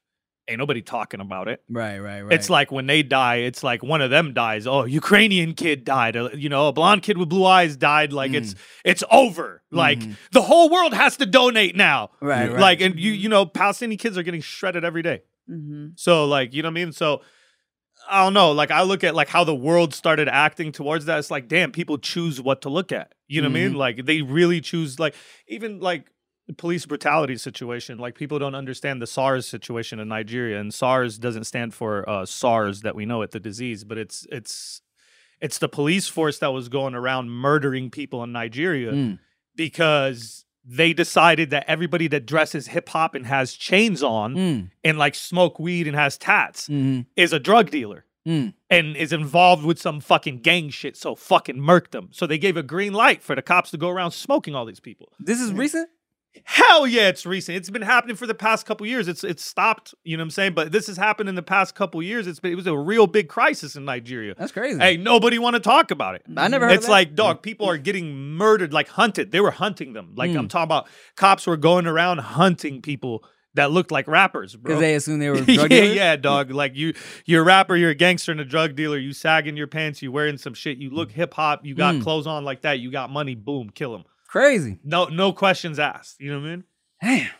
ain't 0.48 0.58
nobody 0.58 0.82
talking 0.82 1.20
about 1.20 1.46
it. 1.46 1.62
right, 1.68 2.00
right, 2.00 2.22
right. 2.22 2.32
It's 2.32 2.50
like 2.50 2.72
when 2.72 2.86
they 2.88 3.04
die, 3.04 3.36
it's 3.36 3.62
like 3.62 3.84
one 3.84 4.02
of 4.02 4.10
them 4.10 4.34
dies. 4.34 4.66
Oh, 4.66 4.84
Ukrainian 4.84 5.54
kid 5.54 5.84
died. 5.84 6.16
Uh, 6.16 6.30
You 6.34 6.48
know, 6.48 6.66
a 6.66 6.72
blonde 6.72 7.02
kid 7.02 7.16
with 7.18 7.28
blue 7.28 7.44
eyes 7.44 7.76
died. 7.76 8.12
Like 8.12 8.32
it's 8.34 8.56
it's 8.84 9.04
over. 9.12 9.62
Like 9.70 10.00
Mhm. 10.00 10.16
the 10.32 10.42
whole 10.42 10.68
world 10.68 10.92
has 10.94 11.16
to 11.18 11.26
donate 11.26 11.76
now. 11.76 12.10
right, 12.20 12.50
right. 12.50 12.60
Like 12.60 12.80
and 12.80 12.98
you 12.98 13.12
you 13.12 13.28
know, 13.28 13.46
Palestinian 13.46 13.98
kids 13.98 14.18
are 14.18 14.24
getting 14.24 14.40
shredded 14.40 14.84
every 14.84 15.02
day. 15.02 15.22
Mm-hmm. 15.48 15.90
So 15.94 16.26
like, 16.26 16.52
you 16.54 16.62
know 16.62 16.68
what 16.68 16.80
I 16.80 16.84
mean? 16.84 16.92
So 16.92 17.22
I 18.08 18.24
don't 18.24 18.34
know. 18.34 18.52
Like 18.52 18.70
I 18.70 18.82
look 18.82 19.04
at 19.04 19.14
like 19.14 19.28
how 19.28 19.44
the 19.44 19.54
world 19.54 19.94
started 19.94 20.28
acting 20.28 20.72
towards 20.72 21.04
that. 21.06 21.18
It's 21.18 21.30
like, 21.30 21.48
damn, 21.48 21.70
people 21.72 21.98
choose 21.98 22.40
what 22.40 22.62
to 22.62 22.68
look 22.68 22.92
at. 22.92 23.12
You 23.28 23.40
know 23.42 23.48
what 23.48 23.56
I 23.56 23.60
mean? 23.60 23.74
Like 23.74 24.04
they 24.06 24.22
really 24.22 24.60
choose 24.60 24.98
like 24.98 25.14
even 25.48 25.80
like 25.80 26.10
police 26.58 26.84
brutality 26.86 27.36
situation. 27.36 27.98
Like 27.98 28.16
people 28.16 28.38
don't 28.40 28.56
understand 28.56 29.00
the 29.00 29.06
SARS 29.06 29.46
situation 29.46 30.00
in 30.00 30.08
Nigeria. 30.08 30.58
And 30.58 30.74
SARS 30.74 31.18
doesn't 31.18 31.44
stand 31.44 31.74
for 31.74 32.08
uh, 32.08 32.26
SARS 32.26 32.80
that 32.82 32.96
we 32.96 33.06
know 33.06 33.22
it, 33.22 33.30
the 33.30 33.38
disease, 33.40 33.84
but 33.84 33.98
it's 33.98 34.26
it's 34.32 34.82
it's 35.40 35.58
the 35.58 35.68
police 35.68 36.08
force 36.08 36.38
that 36.38 36.52
was 36.52 36.68
going 36.68 36.94
around 36.94 37.30
murdering 37.30 37.90
people 37.90 38.22
in 38.24 38.32
Nigeria 38.32 38.92
Mm. 38.92 39.18
because 39.56 40.44
they 40.64 40.92
decided 40.92 41.50
that 41.50 41.64
everybody 41.66 42.06
that 42.08 42.26
dresses 42.26 42.68
hip 42.68 42.88
hop 42.88 43.14
and 43.14 43.26
has 43.26 43.52
chains 43.54 44.02
on 44.02 44.34
Mm, 44.34 44.70
and 44.84 44.98
like 44.98 45.14
smoke 45.14 45.58
weed 45.58 45.86
and 45.86 45.96
has 45.96 46.18
tats 46.18 46.68
mhm, 46.68 47.06
is 47.16 47.32
a 47.32 47.38
drug 47.38 47.70
dealer 47.70 48.04
mm. 48.26 48.52
and 48.68 48.96
is 48.96 49.12
involved 49.12 49.64
with 49.64 49.80
some 49.80 50.00
fucking 50.00 50.40
gang 50.40 50.70
shit. 50.70 50.96
So 50.96 51.14
fucking 51.14 51.60
murk 51.60 51.90
them. 51.90 52.08
So 52.12 52.26
they 52.26 52.38
gave 52.38 52.56
a 52.56 52.62
green 52.62 52.92
light 52.92 53.22
for 53.22 53.34
the 53.34 53.42
cops 53.42 53.70
to 53.70 53.78
go 53.78 53.88
around 53.88 54.12
smoking 54.12 54.54
all 54.54 54.66
these 54.66 54.80
people. 54.80 55.12
This 55.18 55.40
is 55.40 55.52
recent. 55.52 55.88
Hell 56.44 56.86
yeah, 56.86 57.08
it's 57.08 57.26
recent. 57.26 57.56
It's 57.56 57.70
been 57.70 57.82
happening 57.82 58.14
for 58.14 58.26
the 58.26 58.34
past 58.34 58.64
couple 58.64 58.86
years. 58.86 59.08
It's 59.08 59.24
it's 59.24 59.44
stopped. 59.44 59.94
You 60.04 60.16
know 60.16 60.20
what 60.22 60.26
I'm 60.26 60.30
saying? 60.30 60.54
But 60.54 60.70
this 60.70 60.86
has 60.86 60.96
happened 60.96 61.28
in 61.28 61.34
the 61.34 61.42
past 61.42 61.74
couple 61.74 62.00
years. 62.02 62.26
It's 62.28 62.38
been, 62.38 62.52
it 62.52 62.54
was 62.56 62.68
a 62.68 62.76
real 62.76 63.08
big 63.08 63.28
crisis 63.28 63.74
in 63.74 63.84
Nigeria. 63.84 64.34
That's 64.36 64.52
crazy. 64.52 64.78
Hey, 64.78 64.96
nobody 64.96 65.38
want 65.40 65.54
to 65.54 65.60
talk 65.60 65.90
about 65.90 66.14
it. 66.14 66.22
I 66.36 66.46
never 66.48 66.66
heard. 66.68 66.74
It's 66.74 66.88
like, 66.88 67.16
dog, 67.16 67.42
people 67.42 67.68
are 67.68 67.78
getting 67.78 68.14
murdered, 68.36 68.72
like 68.72 68.88
hunted. 68.88 69.32
They 69.32 69.40
were 69.40 69.50
hunting 69.50 69.92
them. 69.92 70.12
Like 70.14 70.30
Mm. 70.30 70.38
I'm 70.38 70.48
talking 70.48 70.64
about 70.64 70.86
cops 71.16 71.46
were 71.48 71.56
going 71.56 71.86
around 71.86 72.18
hunting 72.18 72.80
people 72.80 73.24
that 73.54 73.72
looked 73.72 73.90
like 73.90 74.06
rappers, 74.06 74.54
bro. 74.54 74.68
because 74.68 74.80
they 74.80 74.94
assumed 74.94 75.20
they 75.20 75.30
were 75.30 75.38
yeah, 75.42 75.54
drug 75.56 75.70
dealers. 75.70 75.96
yeah, 75.96 76.14
dog. 76.14 76.52
Like 76.52 76.76
you, 76.76 76.94
you're 77.26 77.42
a 77.42 77.44
rapper, 77.44 77.74
you're 77.74 77.90
a 77.90 77.94
gangster 77.96 78.30
and 78.30 78.40
a 78.40 78.44
drug 78.44 78.76
dealer. 78.76 78.96
You 78.98 79.12
sagging 79.12 79.56
your 79.56 79.66
pants, 79.66 80.00
you 80.00 80.12
wearing 80.12 80.38
some 80.38 80.54
shit. 80.54 80.78
You 80.78 80.90
look 80.90 81.10
hip 81.10 81.34
hop. 81.34 81.66
You 81.66 81.74
got 81.74 81.96
Mm. 81.96 82.02
clothes 82.04 82.28
on 82.28 82.44
like 82.44 82.62
that. 82.62 82.78
You 82.78 82.92
got 82.92 83.10
money. 83.10 83.34
Boom, 83.34 83.70
kill 83.70 83.96
him. 83.96 84.04
Crazy. 84.30 84.78
No, 84.84 85.06
no 85.06 85.32
questions 85.32 85.80
asked. 85.80 86.20
You 86.20 86.30
know 86.30 86.38
what 86.38 86.46
I 86.46 86.50
mean? 86.50 86.64
Damn. 87.02 87.30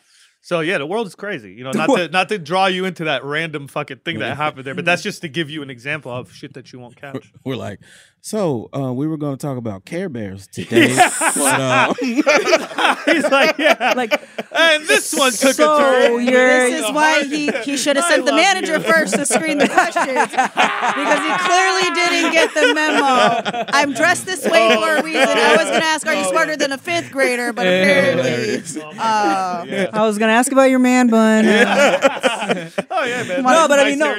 So 0.43 0.59
yeah, 0.59 0.79
the 0.79 0.87
world 0.87 1.07
is 1.07 1.15
crazy. 1.15 1.53
You 1.53 1.63
know, 1.63 1.71
not 1.71 1.87
to 1.87 2.09
not 2.09 2.29
to 2.31 2.39
draw 2.39 2.67
you 2.67 2.85
into 2.85 3.05
that 3.05 3.23
random 3.23 3.69
fucking 3.69 3.99
thing 3.99 4.19
that 4.19 4.37
happened 4.37 4.65
there, 4.65 4.75
but 4.75 4.85
that's 4.85 5.03
just 5.11 5.21
to 5.23 5.29
give 5.29 5.51
you 5.51 5.63
an 5.63 5.71
example 5.71 6.11
of 6.11 6.33
shit 6.33 6.55
that 6.55 6.73
you 6.73 6.81
won't 6.81 6.97
catch. 6.97 7.33
We're 7.45 7.55
like, 7.55 7.79
so 8.23 8.69
uh, 8.77 8.93
we 8.93 9.07
were 9.07 9.17
going 9.17 9.37
to 9.37 9.41
talk 9.47 9.57
about 9.57 9.85
Care 9.85 10.09
Bears 10.09 10.47
today. 10.53 10.95
but, 10.95 11.61
uh, 11.61 11.95
He's 12.01 13.31
like, 13.31 13.57
yeah, 13.59 13.95
Like, 13.97 14.21
and 14.53 14.85
this 14.87 15.13
one 15.15 15.33
took 15.33 15.55
so 15.55 15.75
a 15.77 15.79
turn. 15.79 16.13
you're- 16.27 16.71
This 16.71 16.85
is 16.87 16.93
why 16.93 17.25
he, 17.25 17.51
he 17.63 17.77
should 17.77 17.97
have 17.97 18.05
sent 18.07 18.27
the 18.27 18.33
manager 18.33 18.75
you. 18.77 18.81
first 18.81 19.15
to 19.15 19.25
screen 19.27 19.59
the 19.59 19.69
questions 19.69 20.31
because 20.31 21.21
he 21.21 21.39
clearly 21.49 21.95
didn't 21.95 22.33
get 22.33 22.53
the 22.55 22.75
memo. 22.75 23.65
I'm 23.73 23.93
dressed 23.95 24.27
this 24.27 24.45
way 24.45 24.75
for 24.77 24.97
a 24.97 25.03
reason. 25.03 25.23
I 25.29 25.57
was 25.57 25.69
going 25.69 25.81
to 25.81 25.87
ask, 25.87 26.07
are 26.07 26.15
you 26.15 26.25
smarter 26.25 26.57
than 26.57 26.73
a 26.73 26.79
fifth 26.79 27.11
grader? 27.11 27.53
But 27.53 27.67
apparently, 27.67 28.63
uh, 28.99 29.87
I 29.93 30.07
was 30.07 30.19
gonna 30.19 30.33
ask 30.33 30.53
about 30.53 30.71
your 30.71 30.79
man 30.79 31.09
bun. 31.09 31.45
oh 32.91 33.05
yeah, 33.05 33.23
man. 33.25 33.43
no, 33.43 33.67
but 33.69 33.79
I 33.81 33.85
mean, 33.85 33.99
no, 33.99 34.15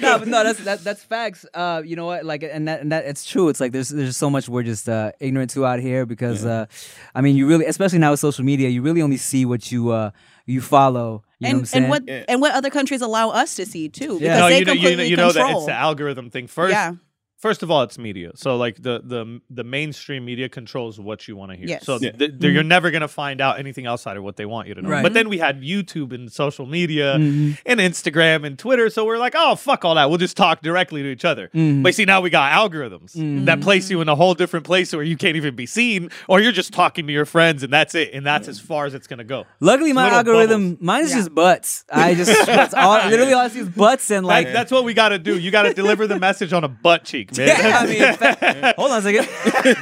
no, 0.00 0.18
but 0.18 0.28
no, 0.28 0.44
that's 0.44 0.58
that, 0.64 0.84
that's 0.84 1.02
facts. 1.04 1.44
Uh, 1.54 1.82
you 1.84 1.96
know 1.96 2.06
what? 2.06 2.24
Like, 2.24 2.42
and 2.42 2.66
that 2.68 2.80
and 2.80 2.92
that 2.92 3.04
it's 3.04 3.24
true. 3.24 3.41
It's 3.48 3.60
like 3.60 3.72
there's 3.72 3.88
there's 3.88 4.16
so 4.16 4.30
much 4.30 4.48
we're 4.48 4.62
just 4.62 4.88
uh, 4.88 5.12
ignorant 5.20 5.50
to 5.52 5.64
out 5.66 5.80
here 5.80 6.06
because, 6.06 6.44
uh, 6.44 6.66
I 7.14 7.20
mean, 7.20 7.36
you 7.36 7.46
really, 7.46 7.66
especially 7.66 7.98
now 7.98 8.10
with 8.12 8.20
social 8.20 8.44
media, 8.44 8.68
you 8.68 8.82
really 8.82 9.02
only 9.02 9.16
see 9.16 9.44
what 9.44 9.70
you 9.72 9.90
uh 9.90 10.10
you 10.46 10.60
follow. 10.60 11.22
You 11.38 11.48
know 11.48 11.48
what 11.48 11.50
I'm 11.54 11.58
and 11.58 11.68
saying? 11.68 11.84
and 11.84 11.90
what 11.90 12.02
and 12.28 12.40
what 12.40 12.52
other 12.52 12.70
countries 12.70 13.00
allow 13.00 13.30
us 13.30 13.54
to 13.56 13.66
see 13.66 13.88
too 13.88 14.18
because 14.18 14.20
Yeah. 14.20 14.38
no, 14.38 14.48
they 14.48 14.58
you 14.60 14.64
know, 14.64 14.72
you 14.72 14.78
know, 14.78 14.82
completely 14.82 15.08
you 15.08 15.16
know 15.16 15.32
that 15.32 15.40
control. 15.40 15.58
it's 15.62 15.66
the 15.66 15.74
algorithm 15.74 16.30
thing. 16.30 16.46
First, 16.46 16.72
yeah, 16.72 16.94
first 17.42 17.62
of 17.62 17.70
all, 17.70 17.82
it's 17.82 17.98
media. 17.98 18.30
So 18.36 18.56
like 18.56 18.76
the 18.80 19.02
the 19.04 19.40
the 19.50 19.64
mainstream 19.64 20.24
media 20.24 20.48
controls 20.48 20.98
what 20.98 21.26
you 21.28 21.34
want 21.36 21.50
to 21.50 21.56
hear. 21.58 21.66
Yes. 21.68 21.84
So 21.84 21.98
Yeah. 22.00 22.12
th- 22.12 22.38
th- 22.40 22.52
you're 22.54 22.62
never 22.62 22.90
gonna 22.90 23.08
find 23.08 23.40
out 23.40 23.58
anything 23.58 23.86
outside 23.86 24.16
of 24.16 24.22
what 24.22 24.36
they 24.36 24.46
want 24.46 24.68
you 24.68 24.74
to 24.74 24.82
know. 24.82 24.88
Right. 24.88 25.02
But 25.02 25.12
then 25.12 25.28
we 25.28 25.38
had 25.38 25.60
YouTube 25.60 26.12
and 26.12 26.30
social 26.32 26.66
media 26.66 27.16
Mhm. 27.18 27.58
and 27.66 27.80
Instagram 27.80 28.46
and 28.46 28.58
Twitter. 28.58 28.88
So 28.90 29.04
we're 29.04 29.18
like, 29.18 29.34
oh 29.36 29.56
fuck 29.56 29.84
all 29.84 29.96
that. 29.96 30.08
We'll 30.08 30.18
just 30.18 30.36
talk 30.36 30.62
directly 30.62 31.02
to 31.02 31.08
each 31.08 31.24
other. 31.24 31.50
Mhm. 31.54 31.82
But 31.82 31.94
see, 31.94 32.04
now 32.04 32.20
we 32.20 32.30
got 32.30 32.52
algorithms 32.52 33.16
Mhm. 33.16 33.44
that 33.46 33.60
place 33.60 33.90
you 33.90 34.00
in 34.00 34.08
a 34.08 34.14
whole 34.14 34.34
different 34.34 34.64
place 34.64 34.92
where 34.94 35.02
you 35.02 35.16
can't 35.16 35.36
even 35.36 35.54
be 35.56 35.66
seen, 35.66 36.10
or 36.28 36.40
you're 36.40 36.52
just 36.52 36.72
talking 36.72 37.06
to 37.08 37.12
your 37.12 37.26
friends 37.26 37.62
and 37.62 37.72
that's 37.72 37.94
it. 37.94 38.10
And 38.14 38.24
that's 38.24 38.48
as 38.48 38.60
far 38.60 38.86
as 38.86 38.94
it's 38.94 39.06
gonna 39.06 39.24
go. 39.24 39.44
Luckily, 39.60 39.92
my 39.92 40.08
algorithm, 40.08 40.74
bubbles. 40.74 40.84
mine 40.86 41.04
is 41.04 41.10
Yeah. 41.10 41.16
just 41.16 41.34
butts. 41.34 41.84
I 41.92 42.14
just 42.14 42.30
that's 42.46 42.74
all. 42.74 43.08
Literally, 43.08 43.32
all 43.32 43.40
I 43.40 43.48
see 43.48 43.60
is 43.60 43.68
butts 43.68 44.10
and 44.10 44.24
like. 44.26 44.44
Like 44.46 44.52
that's 44.54 44.70
what 44.72 44.84
we 44.84 44.94
got 44.94 45.10
to 45.10 45.18
do. 45.18 45.38
You 45.38 45.50
got 45.50 45.62
to 45.64 45.74
deliver 45.74 46.06
the 46.06 46.18
message 46.18 46.52
on 46.52 46.64
a 46.64 46.68
butt 46.68 47.04
cheek, 47.04 47.31
man. 47.36 47.48
yeah, 47.48 47.78
I 47.78 47.86
mean, 47.86 48.02
in 48.02 48.74
hold 48.76 48.90
on 48.92 48.98
a 48.98 49.02
second. 49.02 49.28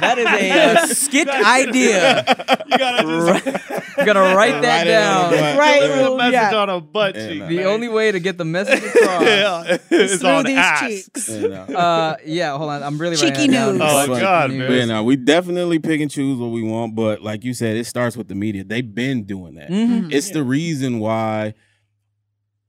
That 0.01 0.17
is 0.17 0.25
a 0.25 0.51
uh, 0.83 0.85
skit 0.93 1.27
idea. 1.29 2.23
you 2.67 2.77
gotta 2.77 3.03
just 3.03 3.69
You 3.97 4.05
gotta 4.05 4.19
write 4.35 4.61
that 4.61 4.81
Write 4.81 4.83
down. 4.87 5.31
the 5.31 5.59
right. 5.59 5.81
the 6.09 6.15
message 6.17 6.33
yeah. 6.33 6.55
on 6.55 6.69
a 6.69 6.79
butt 6.81 7.15
Yeah, 7.15 7.27
cheek. 7.27 7.39
no. 7.41 7.47
The 7.47 7.55
man. 7.57 7.65
only 7.67 7.87
way 7.89 8.11
to 8.11 8.19
get 8.19 8.37
the 8.37 8.45
message 8.45 8.83
across. 8.83 9.21
yeah, 9.23 9.77
is 9.89 10.19
through 10.19 10.29
on 10.29 10.45
these 10.45 10.57
ass. 10.57 10.79
cheeks. 10.81 11.29
you 11.29 11.47
know. 11.49 11.63
Uh, 11.63 12.15
yeah, 12.25 12.57
hold 12.57 12.69
on. 12.69 12.83
I'm 12.83 12.97
really 12.97 13.15
Cheeky 13.15 13.31
writing 13.31 13.51
that 13.51 13.65
down. 13.65 13.77
news. 13.77 13.87
Oh, 13.89 14.07
But- 14.07 14.19
God, 14.19 14.49
man. 14.51 14.59
But 14.59 14.69
news. 14.69 14.79
you 14.81 14.85
know, 14.87 15.03
we 15.03 15.15
definitely 15.15 15.79
pick 15.79 16.01
and 16.01 16.09
choose 16.09 16.37
what 16.39 16.51
we 16.51 16.63
want. 16.63 16.95
But 16.95 17.21
like 17.21 17.43
you 17.43 17.53
said, 17.53 17.75
it 17.77 17.85
starts 17.85 18.15
with 18.17 18.27
the 18.27 18.35
media. 18.35 18.63
They've 18.63 18.93
been 18.95 19.23
doing 19.23 19.55
that. 19.55 19.69
Mhm. 19.69 20.11
It's 20.13 20.29
the 20.31 20.43
reason 20.43 20.99
why 20.99 21.53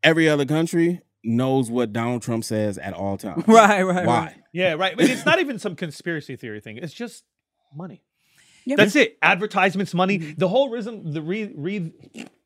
every 0.02 0.28
other 0.28 0.44
country 0.44 1.00
knows 1.24 1.70
what 1.70 1.92
Donald 1.92 2.22
Trump 2.22 2.44
says 2.44 2.78
at 2.78 2.94
all 2.94 3.16
times. 3.16 3.44
Right, 3.48 3.82
right, 3.82 4.06
Why? 4.06 4.18
right. 4.18 4.37
Yeah, 4.52 4.74
right. 4.74 4.96
But 4.96 5.08
it's 5.08 5.24
not 5.24 5.38
even 5.40 5.58
some 5.58 5.76
conspiracy 5.76 6.37
theory 6.37 6.61
thing. 6.61 6.78
It's 6.78 6.92
just 6.92 7.24
money. 7.74 8.02
That's 8.66 8.94
it. 8.94 9.18
Advertisements, 9.22 9.92
money. 9.92 10.18
Mm-hmm. 10.18 10.38
The 10.38 10.48
whole 10.48 10.70
reason 10.70 11.12
the 11.12 11.22
re, 11.22 11.52
re, 11.54 11.92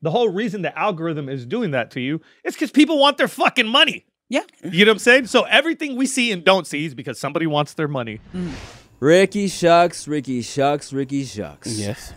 the 0.01 0.11
whole 0.11 0.29
reason 0.29 0.63
the 0.63 0.77
algorithm 0.77 1.29
is 1.29 1.45
doing 1.45 1.71
that 1.71 1.91
to 1.91 1.99
you 2.01 2.21
is 2.43 2.55
because 2.55 2.71
people 2.71 2.99
want 2.99 3.17
their 3.17 3.27
fucking 3.27 3.67
money. 3.67 4.05
Yeah. 4.29 4.41
You 4.63 4.85
know 4.85 4.91
what 4.91 4.95
I'm 4.95 4.99
saying? 4.99 5.27
So 5.27 5.43
everything 5.43 5.95
we 5.95 6.05
see 6.05 6.31
and 6.31 6.43
don't 6.43 6.65
see 6.67 6.85
is 6.85 6.95
because 6.95 7.19
somebody 7.19 7.45
wants 7.47 7.75
their 7.75 7.87
money. 7.87 8.19
Mm. 8.33 8.51
Ricky 8.99 9.47
Shucks, 9.47 10.07
Ricky 10.07 10.41
Shucks, 10.41 10.91
Ricky 10.91 11.23
Shucks. 11.23 11.77
Yes. 11.77 12.13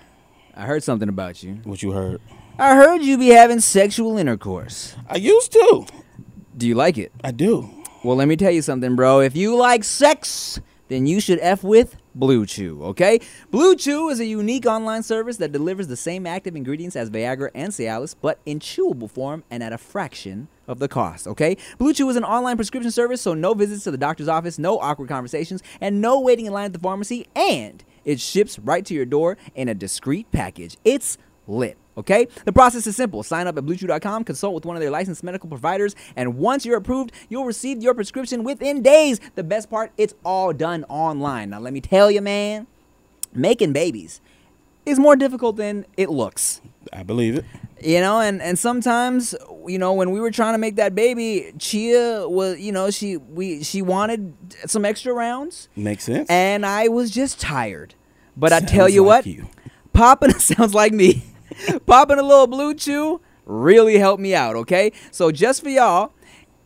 I 0.54 0.62
heard 0.62 0.82
something 0.82 1.08
about 1.08 1.42
you. 1.42 1.60
What 1.64 1.82
you 1.82 1.92
heard? 1.92 2.20
I 2.58 2.74
heard 2.74 3.02
you 3.02 3.16
be 3.16 3.28
having 3.28 3.60
sexual 3.60 4.18
intercourse. 4.18 4.96
I 5.08 5.16
used 5.16 5.52
to. 5.52 5.86
Do 6.56 6.66
you 6.66 6.74
like 6.74 6.98
it? 6.98 7.12
I 7.22 7.30
do. 7.30 7.70
Well, 8.02 8.16
let 8.16 8.28
me 8.28 8.36
tell 8.36 8.50
you 8.50 8.62
something, 8.62 8.96
bro. 8.96 9.20
If 9.20 9.36
you 9.36 9.56
like 9.56 9.84
sex, 9.84 10.60
then 10.88 11.06
you 11.06 11.20
should 11.20 11.38
F 11.40 11.62
with 11.62 11.96
BlueChew, 12.18 12.82
okay? 12.82 13.20
BlueChew 13.52 14.10
is 14.10 14.18
a 14.18 14.24
unique 14.24 14.66
online 14.66 15.02
service 15.02 15.36
that 15.36 15.52
delivers 15.52 15.86
the 15.86 15.96
same 15.96 16.26
active 16.26 16.56
ingredients 16.56 16.96
as 16.96 17.08
Viagra 17.08 17.50
and 17.54 17.72
Cialis, 17.72 18.16
but 18.20 18.40
in 18.44 18.58
chewable 18.58 19.08
form 19.08 19.44
and 19.50 19.62
at 19.62 19.72
a 19.72 19.78
fraction 19.78 20.48
of 20.66 20.80
the 20.80 20.88
cost, 20.88 21.28
okay? 21.28 21.56
BlueChew 21.78 22.10
is 22.10 22.16
an 22.16 22.24
online 22.24 22.56
prescription 22.56 22.90
service, 22.90 23.22
so 23.22 23.34
no 23.34 23.54
visits 23.54 23.84
to 23.84 23.92
the 23.92 23.98
doctor's 23.98 24.28
office, 24.28 24.58
no 24.58 24.78
awkward 24.80 25.08
conversations, 25.08 25.62
and 25.80 26.00
no 26.00 26.18
waiting 26.18 26.46
in 26.46 26.52
line 26.52 26.66
at 26.66 26.72
the 26.72 26.80
pharmacy, 26.80 27.28
and 27.36 27.84
it 28.04 28.18
ships 28.18 28.58
right 28.58 28.84
to 28.86 28.94
your 28.94 29.06
door 29.06 29.36
in 29.54 29.68
a 29.68 29.74
discreet 29.74 30.30
package. 30.32 30.76
It's 30.84 31.16
lit. 31.46 31.78
Okay? 32.00 32.26
The 32.44 32.52
process 32.52 32.86
is 32.86 32.96
simple. 32.96 33.22
Sign 33.22 33.46
up 33.46 33.56
at 33.56 33.64
bluechew.com, 33.64 34.24
consult 34.24 34.54
with 34.54 34.66
one 34.66 34.76
of 34.76 34.80
their 34.82 34.90
licensed 34.90 35.22
medical 35.22 35.48
providers, 35.48 35.94
and 36.16 36.36
once 36.36 36.66
you're 36.66 36.76
approved, 36.76 37.12
you'll 37.28 37.44
receive 37.46 37.82
your 37.82 37.94
prescription 37.94 38.42
within 38.44 38.82
days. 38.82 39.20
The 39.36 39.44
best 39.44 39.70
part, 39.70 39.92
it's 39.96 40.14
all 40.24 40.52
done 40.52 40.84
online. 40.88 41.50
Now, 41.50 41.60
let 41.60 41.72
me 41.72 41.80
tell 41.80 42.10
you, 42.10 42.20
man, 42.20 42.66
making 43.32 43.72
babies 43.72 44.20
is 44.86 44.98
more 44.98 45.14
difficult 45.16 45.56
than 45.56 45.86
it 45.96 46.10
looks. 46.10 46.60
I 46.92 47.02
believe 47.02 47.36
it. 47.36 47.44
You 47.82 48.00
know, 48.00 48.20
and 48.20 48.42
and 48.42 48.58
sometimes, 48.58 49.34
you 49.66 49.78
know, 49.78 49.92
when 49.94 50.10
we 50.10 50.20
were 50.20 50.30
trying 50.30 50.52
to 50.54 50.58
make 50.58 50.76
that 50.76 50.94
baby, 50.94 51.50
Chia 51.58 52.28
was, 52.28 52.58
you 52.60 52.72
know, 52.72 52.90
she 52.90 53.16
we 53.16 53.62
she 53.62 53.80
wanted 53.80 54.34
some 54.66 54.84
extra 54.84 55.14
rounds, 55.14 55.68
Makes 55.76 56.04
sense. 56.04 56.28
and 56.28 56.66
I 56.66 56.88
was 56.88 57.10
just 57.10 57.40
tired. 57.40 57.94
But 58.36 58.52
I 58.52 58.60
tell 58.60 58.86
you 58.88 59.02
like 59.02 59.24
what, 59.24 59.26
you. 59.26 59.48
popping 59.94 60.32
sounds 60.38 60.74
like 60.74 60.92
me. 60.92 61.24
popping 61.86 62.18
a 62.18 62.22
little 62.22 62.48
BlueChew 62.48 63.20
really 63.46 63.98
helped 63.98 64.20
me 64.20 64.34
out, 64.34 64.56
okay? 64.56 64.92
So 65.10 65.30
just 65.30 65.62
for 65.62 65.68
y'all, 65.68 66.12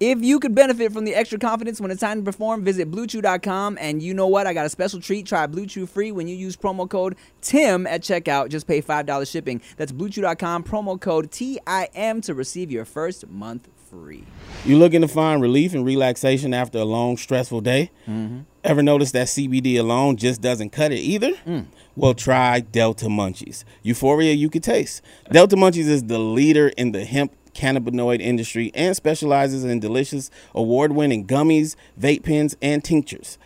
if 0.01 0.21
you 0.21 0.41
could 0.41 0.55
benefit 0.55 0.93
from 0.93 1.05
the 1.05 1.15
extra 1.15 1.39
confidence 1.39 1.81
when 1.81 1.91
it's 1.91 2.01
time 2.01 2.19
to 2.19 2.25
perform, 2.25 2.65
visit 2.65 2.91
bluechew.com 2.91 3.79
and 3.81 4.03
you 4.03 4.13
know 4.13 4.27
what? 4.27 4.47
I 4.47 4.53
got 4.53 4.67
a 4.67 4.69
special 4.69 5.01
treat. 5.01 5.27
Try 5.27 5.47
BlueChew 5.47 5.89
free 5.89 6.13
when 6.13 6.27
you 6.27 6.37
use 6.37 6.57
promo 6.57 6.89
code 6.89 7.17
TIM 7.41 7.87
at 7.87 8.03
checkout. 8.03 8.49
Just 8.49 8.67
pay 8.67 8.83
$5 8.83 9.31
shipping. 9.31 9.63
That's 9.77 9.93
bluechew.com 9.93 10.65
promo 10.65 11.01
code 11.01 11.31
TIM 11.31 12.21
to 12.23 12.35
receive 12.35 12.71
your 12.71 12.85
first 12.85 13.29
month 13.29 13.69
free. 13.89 14.25
You 14.65 14.79
looking 14.79 15.01
to 15.01 15.09
find 15.09 15.41
relief 15.41 15.75
and 15.75 15.87
relaxation 15.87 16.53
after 16.53 16.79
a 16.79 16.85
long, 16.85 17.17
stressful 17.17 17.61
day? 17.61 17.91
Mm-hmm. 18.09 18.41
Ever 18.65 18.83
notice 18.83 19.13
that 19.13 19.27
CBD 19.27 19.79
alone 19.79 20.17
just 20.17 20.41
doesn't 20.41 20.71
cut 20.71 20.91
it 20.91 21.01
either? 21.01 21.37
Hmm. 21.37 21.61
Well, 21.97 22.15
try 22.15 22.61
Delta 22.61 23.07
Munchies. 23.07 23.63
Euphoria 23.83 24.33
you 24.33 24.49
could 24.49 24.63
taste. 24.63 25.03
Delta 25.31 25.55
Munchies 25.55 25.87
is 25.87 26.05
the 26.05 26.19
leader 26.19 26.69
in 26.69 26.93
the 26.93 27.05
hemp 27.05 27.33
cannabinoid 27.53 28.23
industry 28.23 28.73
and 28.75 28.97
specializes 28.97 29.65
in 29.65 29.81
delicious, 29.81 30.31
award 30.55 30.93
winning 30.93 31.27
gummies, 31.27 31.77
vape 32.01 32.25
pens, 32.25 32.57
and 32.63 32.83
tinctures. 32.83 33.37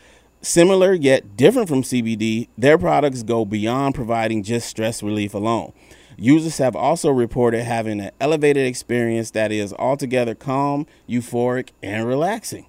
Similar 0.41 0.95
yet 0.95 1.37
different 1.37 1.69
from 1.69 1.83
CBD, 1.83 2.47
their 2.57 2.79
products 2.79 3.25
go 3.25 3.45
beyond 3.45 3.97
providing 3.97 4.45
just 4.45 4.69
stress 4.69 5.03
relief 5.03 5.35
alone. 5.35 5.73
Users 6.17 6.59
have 6.59 6.77
also 6.77 7.11
reported 7.11 7.65
having 7.65 8.01
an 8.01 8.13
elevated 8.21 8.69
experience 8.69 9.33
that 9.33 9.51
is 9.51 9.73
altogether 9.75 10.37
calm, 10.37 10.87
euphoric, 11.09 11.71
and 11.83 12.07
relaxing. 12.07 12.67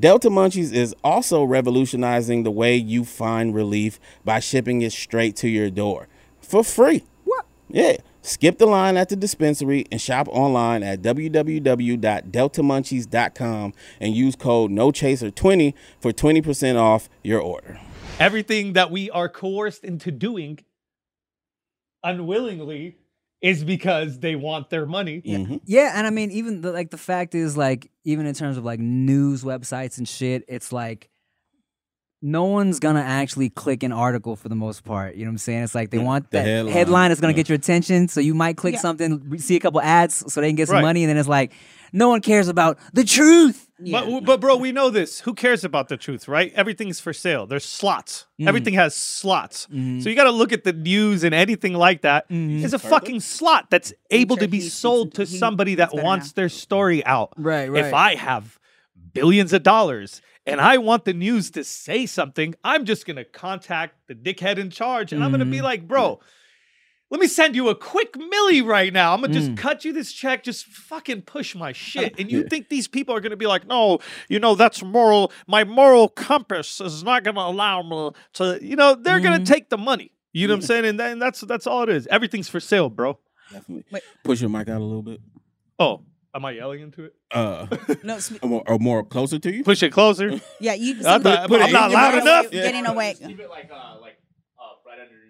Delta 0.00 0.30
Munchies 0.30 0.72
is 0.72 0.96
also 1.04 1.44
revolutionizing 1.44 2.42
the 2.42 2.50
way 2.50 2.74
you 2.74 3.04
find 3.04 3.54
relief 3.54 4.00
by 4.24 4.40
shipping 4.40 4.80
it 4.80 4.92
straight 4.92 5.36
to 5.36 5.48
your 5.48 5.68
door 5.68 6.08
for 6.40 6.64
free. 6.64 7.04
What? 7.24 7.44
Yeah. 7.68 7.98
Skip 8.22 8.56
the 8.58 8.66
line 8.66 8.96
at 8.96 9.10
the 9.10 9.16
dispensary 9.16 9.84
and 9.92 10.00
shop 10.00 10.26
online 10.28 10.82
at 10.82 11.02
www.deltamunchies.com 11.02 13.74
and 14.00 14.14
use 14.14 14.36
code 14.36 14.70
NOCHASER20 14.70 15.74
for 16.00 16.12
20% 16.12 16.76
off 16.76 17.10
your 17.22 17.40
order. 17.40 17.78
Everything 18.18 18.72
that 18.74 18.90
we 18.90 19.10
are 19.10 19.28
coerced 19.28 19.84
into 19.84 20.10
doing 20.10 20.58
unwillingly 22.02 22.96
is 23.42 23.64
because 23.64 24.18
they 24.18 24.36
want 24.36 24.68
their 24.70 24.84
money. 24.86 25.22
Mhm. 25.24 25.60
Yeah, 25.64 25.92
and 25.94 26.06
I 26.06 26.10
mean, 26.10 26.30
even 26.30 26.60
the, 26.60 26.72
like 26.72 26.90
the 26.90 26.98
fact 26.98 27.34
is, 27.34 27.56
like, 27.56 27.90
even 28.04 28.26
in 28.26 28.34
terms 28.34 28.56
of 28.58 28.64
like 28.64 28.80
news 28.80 29.42
websites 29.44 29.96
and 29.98 30.06
shit, 30.08 30.44
it's 30.48 30.72
like 30.72 31.08
no 32.22 32.44
one's 32.44 32.80
gonna 32.80 33.00
actually 33.00 33.48
click 33.48 33.82
an 33.82 33.92
article 33.92 34.36
for 34.36 34.50
the 34.50 34.54
most 34.54 34.84
part. 34.84 35.14
You 35.14 35.24
know 35.24 35.30
what 35.30 35.34
I'm 35.34 35.38
saying? 35.38 35.62
It's 35.64 35.74
like 35.74 35.88
they 35.90 35.96
want 35.98 36.30
the 36.30 36.36
that 36.38 36.44
headline. 36.46 36.72
headline, 36.74 37.10
that's 37.10 37.20
gonna 37.22 37.32
Yeah. 37.32 37.36
get 37.36 37.48
your 37.48 37.56
attention, 37.56 38.08
so 38.08 38.20
you 38.20 38.34
might 38.34 38.58
click 38.58 38.74
Yeah. 38.74 38.80
something, 38.80 39.38
see 39.38 39.56
a 39.56 39.60
couple 39.60 39.80
ads, 39.80 40.30
so 40.30 40.42
they 40.42 40.48
can 40.50 40.56
get 40.56 40.68
some 40.68 40.74
Right. 40.76 40.82
money, 40.82 41.02
and 41.02 41.08
then 41.08 41.16
it's 41.16 41.28
like 41.28 41.52
no 41.92 42.08
one 42.08 42.20
cares 42.20 42.48
about 42.48 42.78
the 42.92 43.04
truth. 43.04 43.66
But, 43.90 44.20
but 44.24 44.40
bro, 44.42 44.56
we 44.56 44.72
know 44.72 44.90
this. 44.90 45.20
Who 45.20 45.32
cares 45.32 45.64
about 45.64 45.88
the 45.88 45.96
truth, 45.96 46.28
right? 46.28 46.52
Everything's 46.54 47.00
for 47.00 47.14
sale. 47.14 47.46
There's 47.46 47.64
slots. 47.64 48.26
Mm. 48.38 48.46
Everything 48.48 48.74
has 48.74 48.94
slots. 48.94 49.66
Mm-hmm. 49.68 50.00
So 50.00 50.10
you 50.10 50.14
got 50.16 50.24
to 50.24 50.30
look 50.30 50.52
at 50.52 50.64
the 50.64 50.74
news 50.74 51.24
and 51.24 51.34
anything 51.34 51.72
like 51.72 52.02
that. 52.02 52.26
It's 52.28 52.74
a 52.74 52.78
fucking 52.78 53.20
slot 53.20 53.70
that's 53.70 53.94
able 54.10 54.36
to 54.36 54.48
be 54.48 54.60
he 54.60 54.68
sold 54.68 55.06
into- 55.08 55.24
to 55.24 55.30
he 55.30 55.38
somebody 55.38 55.76
that 55.76 55.94
wants 55.94 56.28
now. 56.28 56.32
their 56.42 56.48
story 56.50 57.02
out. 57.06 57.32
Right, 57.38 57.70
right. 57.70 57.86
If 57.86 57.94
I 57.94 58.16
have 58.16 58.58
billions 59.14 59.52
of 59.54 59.62
dollars 59.62 60.20
and 60.46 60.60
I 60.60 60.76
want 60.76 61.06
the 61.06 61.14
news 61.14 61.50
to 61.52 61.64
say 61.64 62.04
something, 62.04 62.54
I'm 62.62 62.84
just 62.84 63.06
going 63.06 63.16
to 63.16 63.24
contact 63.24 63.94
the 64.08 64.14
dickhead 64.14 64.58
in 64.58 64.68
charge 64.70 65.12
and 65.14 65.24
I'm 65.24 65.30
going 65.30 65.38
to 65.40 65.46
Mm-hmm. 65.46 65.52
be 65.52 65.62
like, 65.62 65.88
bro, 65.88 66.20
let 67.10 67.20
me 67.20 67.26
send 67.26 67.54
you 67.56 67.68
a 67.68 67.74
quick 67.74 68.12
milli 68.14 68.64
right 68.64 68.92
now. 68.92 69.12
I'm 69.14 69.20
gonna 69.20 69.32
Mm. 69.32 69.36
just 69.36 69.56
cut 69.56 69.84
you 69.84 69.92
this 69.92 70.12
check. 70.12 70.42
Just 70.44 70.66
fucking 70.66 71.22
push 71.22 71.54
my 71.54 71.72
shit. 71.72 72.14
And 72.18 72.30
you 72.30 72.44
think 72.44 72.68
these 72.68 72.86
people 72.88 73.14
are 73.14 73.20
gonna 73.20 73.36
be 73.36 73.46
like, 73.46 73.66
no, 73.66 73.98
you 74.28 74.38
know, 74.38 74.54
that's 74.54 74.82
moral. 74.82 75.32
My 75.46 75.64
moral 75.64 76.08
compass 76.08 76.80
is 76.80 77.02
not 77.02 77.24
gonna 77.24 77.40
allow 77.40 77.82
me 77.82 78.10
to, 78.34 78.58
you 78.62 78.76
know, 78.76 78.94
they're 78.94 79.20
gonna 79.20 79.40
Mm. 79.40 79.46
take 79.46 79.70
the 79.70 79.78
money. 79.78 80.12
You 80.32 80.46
know 80.46 80.54
what 80.54 80.58
I'm 80.58 80.62
saying? 80.66 80.84
And 80.84 81.00
then 81.00 81.18
that's 81.18 81.40
that's 81.40 81.66
all 81.66 81.82
it 81.82 81.88
is. 81.88 82.06
Everything's 82.06 82.48
for 82.48 82.60
sale, 82.60 82.88
bro. 82.88 83.18
Definitely. 83.52 83.84
Wait. 83.90 84.02
Push 84.22 84.40
your 84.40 84.50
mic 84.50 84.68
out 84.68 84.80
a 84.80 84.84
little 84.84 85.02
bit. 85.02 85.20
Oh, 85.80 86.02
am 86.32 86.44
I 86.44 86.52
yelling 86.52 86.82
into 86.82 87.02
it? 87.06 87.14
Uh, 87.32 87.66
No, 88.04 88.18
sp- 88.22 88.38
or 88.42 88.48
more, 88.48 88.62
or 88.68 88.78
more 88.78 89.04
closer 89.04 89.40
to 89.40 89.52
you? 89.52 89.64
Push 89.64 89.82
it 89.82 89.90
closer. 89.90 90.40
yeah, 90.60 90.74
you. 90.74 90.94
I 91.04 91.18
thought- 91.18 91.48
put 91.48 91.60
it 91.60 91.64
I'm 91.64 91.72
not 91.72 91.90
loud 91.90 92.14
mouth. 92.14 92.22
enough. 92.22 92.46
Yeah. 92.52 92.62
Getting 92.62 92.86
away. 92.86 93.14
Keep 93.18 93.40
it 93.40 93.50
like 93.50 93.70
uh 93.72 93.98
like 94.00 94.18
uh 94.56 94.62
right 94.86 95.00
underneath 95.00 95.08
your. 95.10 95.29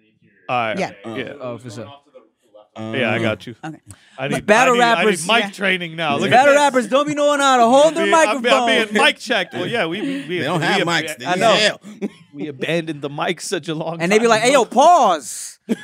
right. 0.51 0.79
Yeah. 0.79 0.91
Uh, 1.05 1.15
Yeah. 1.15 1.33
Oh, 1.39 1.57
for 1.57 1.69
sure. 1.69 1.87
Off 1.87 2.05
to 2.05 2.11
the 2.11 2.19
left. 2.19 2.95
Uh, 2.95 2.97
Yeah, 2.97 3.13
I 3.13 3.19
got 3.19 3.45
you. 3.47 3.55
Okay. 3.63 3.79
I 4.17 4.27
need 4.27 4.45
battle 4.45 4.75
I 4.75 4.77
need, 4.77 4.83
I 4.83 4.93
rappers- 5.03 5.27
need 5.27 5.33
mic 5.33 5.43
Yeah. 5.45 5.49
training 5.51 5.95
now. 5.95 6.17
Look 6.17 6.29
Battle 6.29 6.53
rappers 6.55 6.87
don't 6.87 7.07
be 7.07 7.13
knowing 7.15 7.39
how 7.39 7.57
to 7.57 7.65
hold 7.65 7.95
their 7.95 8.03
I'm 8.03 8.09
being- 8.11 8.13
I'm 8.15 8.41
microphone. 8.41 8.69
I'm 8.69 8.87
being 8.89 9.03
mic 9.03 9.17
checked. 9.19 9.53
Well, 9.53 9.67
yeah, 9.67 9.85
we 9.85 10.01
we, 10.01 10.07
we 10.27 10.37
They 10.39 10.43
don't 10.45 10.59
we 10.59 10.65
have 10.65 10.81
ab- 10.81 10.87
mics. 10.87 11.25
I 11.25 11.35
know. 11.35 11.53
help. 11.53 11.83
We 12.33 12.47
abandoned 12.47 13.01
the 13.01 13.09
mic 13.09 13.41
such 13.41 13.67
a 13.67 13.75
long 13.75 13.95
time. 13.95 14.03
and 14.03 14.09
they 14.11 14.17
be 14.17 14.25
like, 14.25 14.41
"Hey, 14.41 14.53
yo, 14.53 14.63
pause, 14.63 15.59
get 15.67 15.79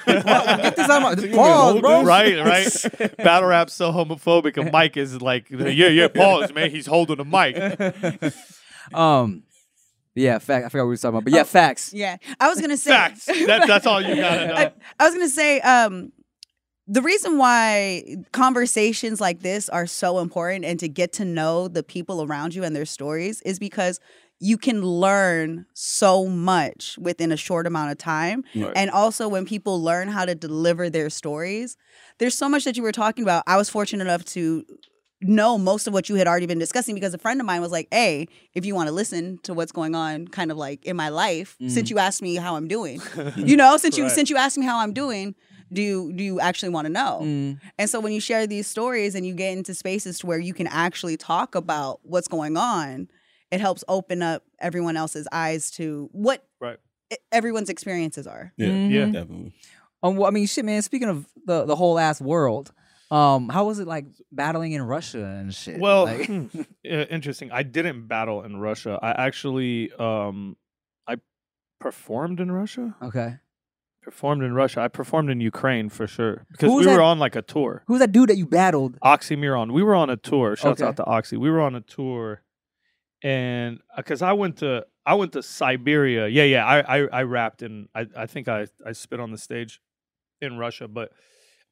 this 0.77 0.89
out 0.89 1.03
of 1.03 1.21
my 1.21 1.27
pause, 1.36 1.82
bro." 1.82 2.03
right, 2.03 2.39
right. 2.39 3.17
Battle 3.17 3.49
rap's 3.49 3.73
so 3.73 3.91
homophobic. 3.91 4.56
A 4.56 4.71
mic 4.71 4.95
is 4.95 5.21
like, 5.21 5.49
yeah, 5.49 5.67
yeah. 5.89 6.08
Pause, 6.08 6.53
man. 6.53 6.71
He's 6.71 6.86
holding 6.86 7.19
a 7.19 7.25
mic. 7.25 7.58
Um, 8.93 9.43
yeah, 10.17 10.39
fact. 10.39 10.65
I 10.65 10.69
forgot 10.69 10.84
what 10.84 10.88
we 10.88 10.93
were 10.93 10.97
talking 10.97 11.10
about, 11.10 11.23
but 11.25 11.34
yeah, 11.34 11.43
facts. 11.43 11.93
Yeah, 11.93 12.17
I 12.39 12.49
was 12.49 12.60
gonna 12.62 12.77
say 12.77 12.91
Facts. 12.91 13.25
That, 13.25 13.67
that's 13.67 13.86
all 13.86 14.01
you 14.01 14.15
gotta 14.15 14.47
know. 14.47 14.53
I, 14.53 14.71
I 14.99 15.06
was 15.06 15.13
gonna 15.13 15.30
say, 15.30 15.60
um, 15.62 16.12
the 16.88 17.01
reason 17.01 17.38
why 17.38 18.17
conversations 18.32 19.19
like 19.19 19.41
this 19.41 19.67
are 19.69 19.86
so 19.86 20.19
important 20.19 20.63
and 20.63 20.80
to 20.80 20.88
get 20.88 21.13
to 21.13 21.25
know 21.25 21.67
the 21.67 21.84
people 21.84 22.23
around 22.23 22.56
you 22.56 22.63
and 22.63 22.75
their 22.75 22.86
stories 22.86 23.41
is 23.41 23.60
because 23.60 23.99
you 24.39 24.58
can 24.58 24.82
learn 24.82 25.65
so 25.73 26.27
much 26.27 26.97
within 26.99 27.32
a 27.32 27.38
short 27.38 27.67
amount 27.67 27.91
of 27.91 27.97
time. 27.97 28.43
Right. 28.56 28.71
And 28.75 28.89
also 28.91 29.27
when 29.27 29.45
people 29.45 29.82
learn 29.82 30.08
how 30.08 30.25
to 30.25 30.36
deliver 30.36 30.89
their 30.89 31.10
stories, 31.10 31.75
there's 32.19 32.36
so 32.36 32.47
much 32.47 32.63
that 32.63 32.77
you 32.77 32.84
were 32.84 32.91
talking 32.91 33.23
about. 33.23 33.43
I 33.47 33.58
was 33.58 33.69
fortunate 33.69 34.03
enough 34.03 34.23
to 34.25 34.63
know 35.21 35.58
most 35.58 35.88
of 35.88 35.93
what 35.93 36.10
you 36.10 36.15
had 36.15 36.27
already 36.27 36.45
been 36.45 36.60
discussing 36.60 36.93
because 36.95 37.13
a 37.13 37.17
friend 37.17 37.39
of 37.39 37.45
mine 37.47 37.62
was 37.62 37.71
like, 37.71 37.88
Hey, 37.91 38.27
if 38.53 38.65
you 38.65 38.75
want 38.75 38.88
to 38.88 38.93
listen 38.93 39.39
to 39.43 39.53
what's 39.53 39.71
going 39.71 39.95
on 39.95 40.27
kind 40.27 40.51
of 40.51 40.58
like 40.58 40.86
in 40.86 40.95
my 40.95 41.10
life, 41.10 41.58
since 41.67 41.89
you 41.89 41.97
asked 41.97 42.21
me 42.21 42.36
how 42.36 42.56
I'm 42.56 42.67
doing. 42.67 43.01
you 43.36 43.58
know, 43.58 43.77
since 43.77 43.97
you 43.97 44.10
since 44.10 44.30
you 44.30 44.38
asked 44.38 44.58
me 44.58 44.65
how 44.65 44.80
I'm 44.80 44.93
doing, 44.93 45.36
do 45.73 45.82
you 45.82 46.13
do 46.13 46.23
you 46.23 46.39
actually 46.39 46.69
want 46.69 46.86
to 46.86 46.93
know? 46.93 47.19
Mm. 47.23 47.60
And 47.80 47.89
so 47.89 47.99
when 47.99 48.13
you 48.13 48.19
share 48.21 48.45
these 48.47 48.67
stories 48.67 49.15
and 49.15 49.25
you 49.25 49.34
get 49.34 49.58
into 49.58 49.73
spaces 49.73 50.19
to 50.19 50.27
where 50.27 50.39
you 50.39 50.53
can 50.53 50.67
actually 50.67 51.17
talk 51.17 51.56
about 51.56 51.99
what's 52.03 52.27
going 52.27 52.56
on, 52.56 53.10
it 53.51 53.60
helps 53.60 53.84
open 53.88 54.21
up 54.21 54.43
everyone 54.60 54.97
else's 54.97 55.27
eyes 55.32 55.71
to 55.71 56.10
what 56.12 56.45
Right. 56.62 56.77
everyone's 57.32 57.69
experiences 57.69 58.27
are. 58.27 58.53
Yeah, 58.58 58.67
Mhm. 58.69 58.91
Yeah. 58.91 59.06
definitely. 59.06 59.53
Um, 60.03 60.15
well, 60.15 60.28
I 60.28 60.32
mean, 60.32 60.45
shit, 60.45 60.63
man. 60.63 60.82
Speaking 60.84 61.09
of 61.09 61.26
the 61.45 61.65
the 61.65 61.76
whole 61.76 61.97
ass 61.97 62.22
world, 62.22 62.72
um, 63.12 63.49
how 63.49 63.66
was 63.66 63.80
it 63.80 63.88
like 63.88 64.05
battling 64.32 64.74
in 64.74 64.82
Russia 64.82 65.24
and 65.26 65.53
shit? 65.53 65.80
Well, 65.80 66.05
Like- 66.05 66.26
hmm, 66.28 66.47
uh, 66.62 66.88
interesting. 67.10 67.51
I 67.51 67.64
didn't 67.64 68.08
battle 68.08 68.43
in 68.43 68.58
Russia. 68.58 68.99
I 69.01 69.12
actually 69.28 69.91
um 69.93 70.58
I 71.08 71.16
performed 71.80 72.39
in 72.39 72.51
Russia. 72.51 72.95
okay. 73.01 73.38
Performed 74.03 74.41
in 74.43 74.53
Russia. 74.53 74.80
I 74.82 74.88
performed 74.88 75.30
in 75.30 75.41
Ukraine 75.41 75.89
for 75.89 76.08
sure 76.08 76.45
because 76.51 76.70
we 76.70 76.78
was 76.78 76.88
were 76.88 77.01
on 77.01 77.20
like 77.20 77.36
a 77.36 77.41
tour. 77.41 77.84
Who's 77.88 77.99
that 77.99 78.14
dude 78.14 78.30
that 78.30 78.38
you 78.38 78.45
battled? 78.45 78.97
Oxxxymiron. 79.01 79.74
We 79.74 79.84
were 79.84 79.95
on 79.95 80.10
a 80.10 80.16
tour. 80.16 80.55
Shouts 80.55 80.82
Okay. 80.82 80.88
out 80.88 80.95
to 80.95 81.05
Oxy. 81.05 81.36
We 81.36 81.49
were 81.49 81.60
on 81.60 81.76
a 81.76 81.82
tour, 81.82 82.41
and 83.24 83.80
because 83.97 84.22
I 84.22 84.34
went 84.34 84.58
to 84.58 84.86
I 85.05 85.16
went 85.16 85.34
to 85.34 85.43
Siberia. 85.43 86.28
Yeah, 86.28 86.43
yeah. 86.43 86.66
I 86.66 86.99
I, 86.99 87.08
I 87.20 87.24
rapped 87.24 87.62
and 87.62 87.89
I 87.93 88.08
I 88.16 88.26
think 88.28 88.47
I 88.47 88.68
I 88.86 88.93
spit 88.93 89.20
on 89.20 89.32
the 89.32 89.38
stage 89.38 89.82
in 90.41 90.58
Russia, 90.58 90.88
but 90.88 91.12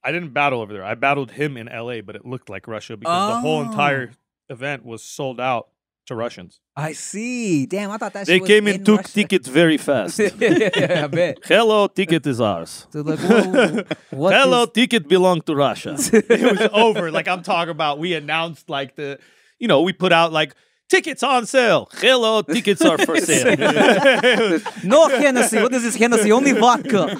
I 0.05 0.11
didn't 0.11 0.33
battle 0.33 0.61
over 0.61 0.71
there. 0.71 0.83
I 0.85 0.93
battled 0.95 1.31
him 1.31 1.57
in 1.57 1.67
L.A., 1.67 2.01
but 2.01 2.15
it 2.15 2.25
looked 2.25 2.49
like 2.49 2.67
Russia 2.67 2.95
because 2.95 3.33
the 3.33 3.39
whole 3.39 3.57
Oh. 3.59 3.69
entire 3.69 4.11
event 4.49 4.85
was 4.85 5.01
sold 5.03 5.39
out 5.41 5.69
to 6.05 6.13
Russians. 6.15 6.59
I 6.77 6.93
see. 6.93 7.65
Damn, 7.65 7.89
I 7.89 7.97
thought 7.97 8.13
that 8.13 8.27
They 8.27 8.33
shit 8.35 8.41
was 8.43 8.47
came 8.49 8.67
in 8.67 8.75
and 8.75 8.85
took 8.85 8.97
Russia. 9.01 9.13
tickets 9.13 9.47
very 9.47 9.77
fast. 9.77 10.19
yeah, 10.39 11.01
I 11.05 11.07
bet. 11.07 11.39
Hello, 11.45 11.87
ticket 11.87 12.27
is 12.27 12.39
ours. 12.39 12.85
So 12.91 13.01
like, 13.01 13.17
whoa, 13.19 13.83
what 14.11 14.33
Hello, 14.35 14.63
is- 14.63 14.69
ticket 14.75 15.07
belong 15.07 15.41
to 15.47 15.55
Russia. 15.55 15.95
it 16.13 16.59
was 16.59 16.69
over. 16.71 17.09
Like 17.11 17.27
I'm 17.27 17.41
talking 17.41 17.71
about, 17.71 17.97
we 17.97 18.13
announced 18.13 18.69
like 18.69 18.95
the, 18.95 19.17
you 19.57 19.67
know, 19.67 19.81
we 19.81 19.93
put 19.93 20.11
out 20.13 20.31
like 20.31 20.53
tickets 20.89 21.23
on 21.23 21.45
sale. 21.45 21.89
Hello, 21.93 22.41
tickets 22.41 22.81
are 22.81 22.97
for 22.97 23.17
sale. 23.21 23.55
no 24.83 25.07
Hennessy. 25.07 25.61
What 25.61 25.73
is 25.73 25.83
this 25.83 25.95
Hennessy? 25.95 26.31
Only 26.31 26.53
vodka. 26.53 27.19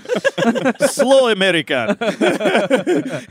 Slow 0.88 1.30
American. 1.30 1.96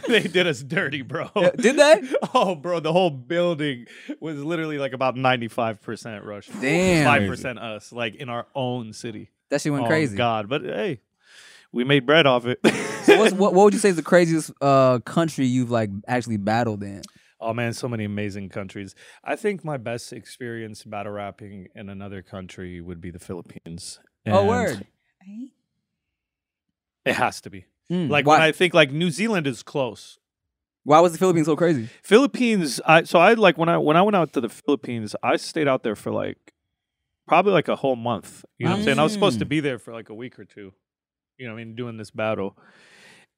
they 0.08 0.28
did 0.30 0.46
us 0.46 0.62
dirty, 0.62 1.02
bro. 1.02 1.30
Did 1.56 1.76
they? 1.76 2.02
Oh, 2.34 2.54
bro, 2.54 2.80
the 2.80 2.92
whole 2.92 3.10
building 3.10 3.86
was 4.20 4.42
literally 4.42 4.78
like 4.78 4.92
about 4.92 5.16
95% 5.16 6.24
Russian. 6.24 6.60
Damn. 6.60 7.28
5% 7.28 7.58
us, 7.58 7.92
like 7.92 8.16
in 8.16 8.28
our 8.28 8.46
own 8.54 8.92
city. 8.92 9.30
That 9.50 9.60
shit 9.60 9.72
went 9.72 9.84
oh, 9.84 9.88
crazy. 9.88 10.16
God. 10.16 10.48
But 10.48 10.62
hey, 10.62 11.00
we 11.72 11.84
made 11.84 12.06
bread 12.06 12.26
off 12.26 12.46
it. 12.46 12.60
So 13.04 13.18
what's, 13.18 13.34
what, 13.34 13.52
what 13.52 13.64
would 13.64 13.74
you 13.74 13.78
say 13.78 13.90
is 13.90 13.96
the 13.96 14.02
craziest 14.02 14.50
uh, 14.60 14.98
country 15.00 15.46
you've 15.46 15.70
like 15.70 15.90
actually 16.08 16.38
battled 16.38 16.82
in? 16.82 17.02
Oh 17.40 17.52
man, 17.52 17.72
so 17.72 17.88
many 17.88 18.04
amazing 18.04 18.48
countries. 18.48 18.94
I 19.22 19.36
think 19.36 19.64
my 19.64 19.76
best 19.76 20.12
experience 20.12 20.84
battle 20.84 21.12
rapping 21.12 21.68
in 21.74 21.88
another 21.88 22.22
country 22.22 22.80
would 22.80 23.00
be 23.00 23.10
the 23.10 23.18
Philippines. 23.18 23.98
oh, 24.26 24.46
word. 24.46 24.86
It 27.04 27.14
has 27.14 27.40
to 27.42 27.50
be. 27.50 27.66
Mm, 27.90 28.08
Like 28.08 28.26
why, 28.26 28.34
when 28.38 28.42
I 28.42 28.52
think 28.52 28.72
like 28.72 28.90
New 28.90 29.10
Zealand 29.10 29.46
is 29.46 29.62
close. 29.62 30.18
why 30.84 31.00
was 31.00 31.12
the 31.12 31.18
Philippines 31.18 31.46
so 31.46 31.56
crazy? 31.56 31.88
Philippines, 32.02 32.80
I 32.86 33.02
so 33.02 33.18
I 33.18 33.34
like 33.34 33.58
when 33.58 33.68
I 33.68 33.76
when 33.78 33.96
I 33.96 34.02
went 34.02 34.16
out 34.16 34.32
to 34.34 34.40
the 34.40 34.48
Philippines, 34.48 35.14
I 35.22 35.36
stayed 35.36 35.68
out 35.68 35.82
there 35.82 35.96
for 35.96 36.10
like 36.10 36.54
probably 37.28 37.52
like 37.52 37.68
a 37.68 37.76
whole 37.76 37.96
month. 37.96 38.44
You 38.58 38.66
know 38.66 38.72
what 38.72 38.78
I'm 38.78 38.84
saying? 38.84 38.98
I 38.98 39.02
was 39.02 39.12
supposed 39.12 39.38
to 39.40 39.44
Mm. 39.44 39.48
be 39.50 39.60
there 39.60 39.78
for 39.78 39.92
like 39.92 40.08
a 40.08 40.14
week 40.14 40.38
or 40.38 40.44
two. 40.46 40.72
You 41.36 41.46
know, 41.46 41.52
what 41.54 41.60
I 41.60 41.64
mean, 41.64 41.74
doing 41.74 41.96
this 41.98 42.10
battle. 42.10 42.56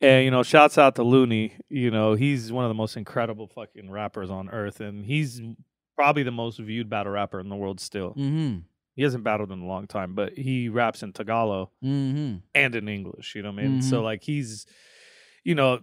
And 0.00 0.24
you 0.24 0.30
know, 0.30 0.42
shouts 0.42 0.76
out 0.78 0.94
to 0.96 1.02
Looney. 1.02 1.54
You 1.68 1.90
know, 1.90 2.14
he's 2.14 2.52
one 2.52 2.64
of 2.64 2.68
the 2.68 2.74
most 2.74 2.96
incredible 2.96 3.46
fucking 3.48 3.90
rappers 3.90 4.30
on 4.30 4.50
earth, 4.50 4.80
and 4.80 5.04
he's 5.04 5.40
probably 5.94 6.22
the 6.22 6.30
most 6.30 6.58
viewed 6.58 6.90
battle 6.90 7.12
rapper 7.12 7.40
in 7.40 7.48
the 7.48 7.56
world 7.56 7.80
still. 7.80 8.10
Mm-hmm. 8.10 8.58
He 8.94 9.02
hasn't 9.02 9.24
battled 9.24 9.52
in 9.52 9.60
a 9.60 9.66
long 9.66 9.86
time, 9.86 10.14
but 10.14 10.34
he 10.34 10.68
raps 10.68 11.02
in 11.02 11.12
Tagalog 11.12 11.68
Mm-hmm. 11.84 12.36
and 12.54 12.74
in 12.74 12.88
English. 12.88 13.34
You 13.34 13.42
know 13.42 13.50
what 13.52 13.60
I 13.62 13.68
mean? 13.68 13.82
So 13.82 14.00
Mhm. 14.00 14.04
like 14.04 14.22
he's, 14.22 14.66
you 15.44 15.54
know, 15.54 15.80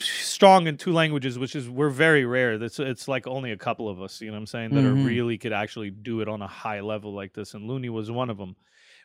strong 0.00 0.66
in 0.66 0.76
two 0.76 0.92
languages, 0.92 1.38
which 1.38 1.54
is 1.54 1.68
we're 1.68 1.90
very 1.90 2.24
rare. 2.24 2.56
That's 2.58 2.78
it's 2.78 3.06
like 3.08 3.26
only 3.26 3.50
a 3.52 3.56
couple 3.56 3.88
of 3.88 4.00
us. 4.00 4.20
You 4.20 4.28
know 4.28 4.34
what 4.34 4.38
I'm 4.40 4.46
saying? 4.46 4.74
That 4.74 4.84
are 4.84 4.94
really 4.94 5.38
could 5.38 5.52
actually 5.52 5.90
do 5.90 6.20
it 6.20 6.28
on 6.28 6.40
a 6.42 6.46
high 6.46 6.80
level 6.80 7.12
like 7.14 7.32
this, 7.34 7.54
and 7.54 7.66
Looney 7.68 7.88
was 7.88 8.10
one 8.10 8.30
of 8.30 8.38
them. 8.38 8.56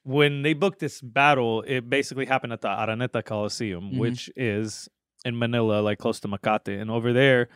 When 0.07 0.43
they 0.43 0.53
booked 0.53 0.79
this 0.79 1.01
battle, 1.01 1.63
it 1.65 1.89
basically 1.89 2.25
happened 2.25 2.53
at 2.53 2.61
the 2.61 2.67
Araneta 2.67 3.25
Coliseum, 3.25 3.91
Mhm. 3.91 3.97
which 3.97 4.29
is 4.35 4.87
in 5.25 5.37
Manila, 5.37 5.81
like 5.81 5.97
close 5.97 6.19
to 6.21 6.27
Makati, 6.27 6.79
and 6.79 6.89
over 6.91 7.11
there. 7.11 7.49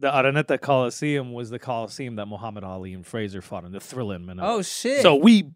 The 0.00 0.10
Araneta 0.10 0.60
Coliseum 0.60 1.32
was 1.32 1.50
the 1.50 1.58
Coliseum 1.58 2.16
that 2.16 2.26
Muhammad 2.26 2.64
Ali 2.64 2.92
and 2.94 3.06
Frazier 3.06 3.40
fought 3.40 3.64
in 3.64 3.72
the 3.72 3.78
Thrilla 3.78 4.16
in 4.16 4.26
Manila. 4.26 4.54
Oh 4.56 4.62
shit. 4.62 5.02
So 5.02 5.14
we, 5.16 5.50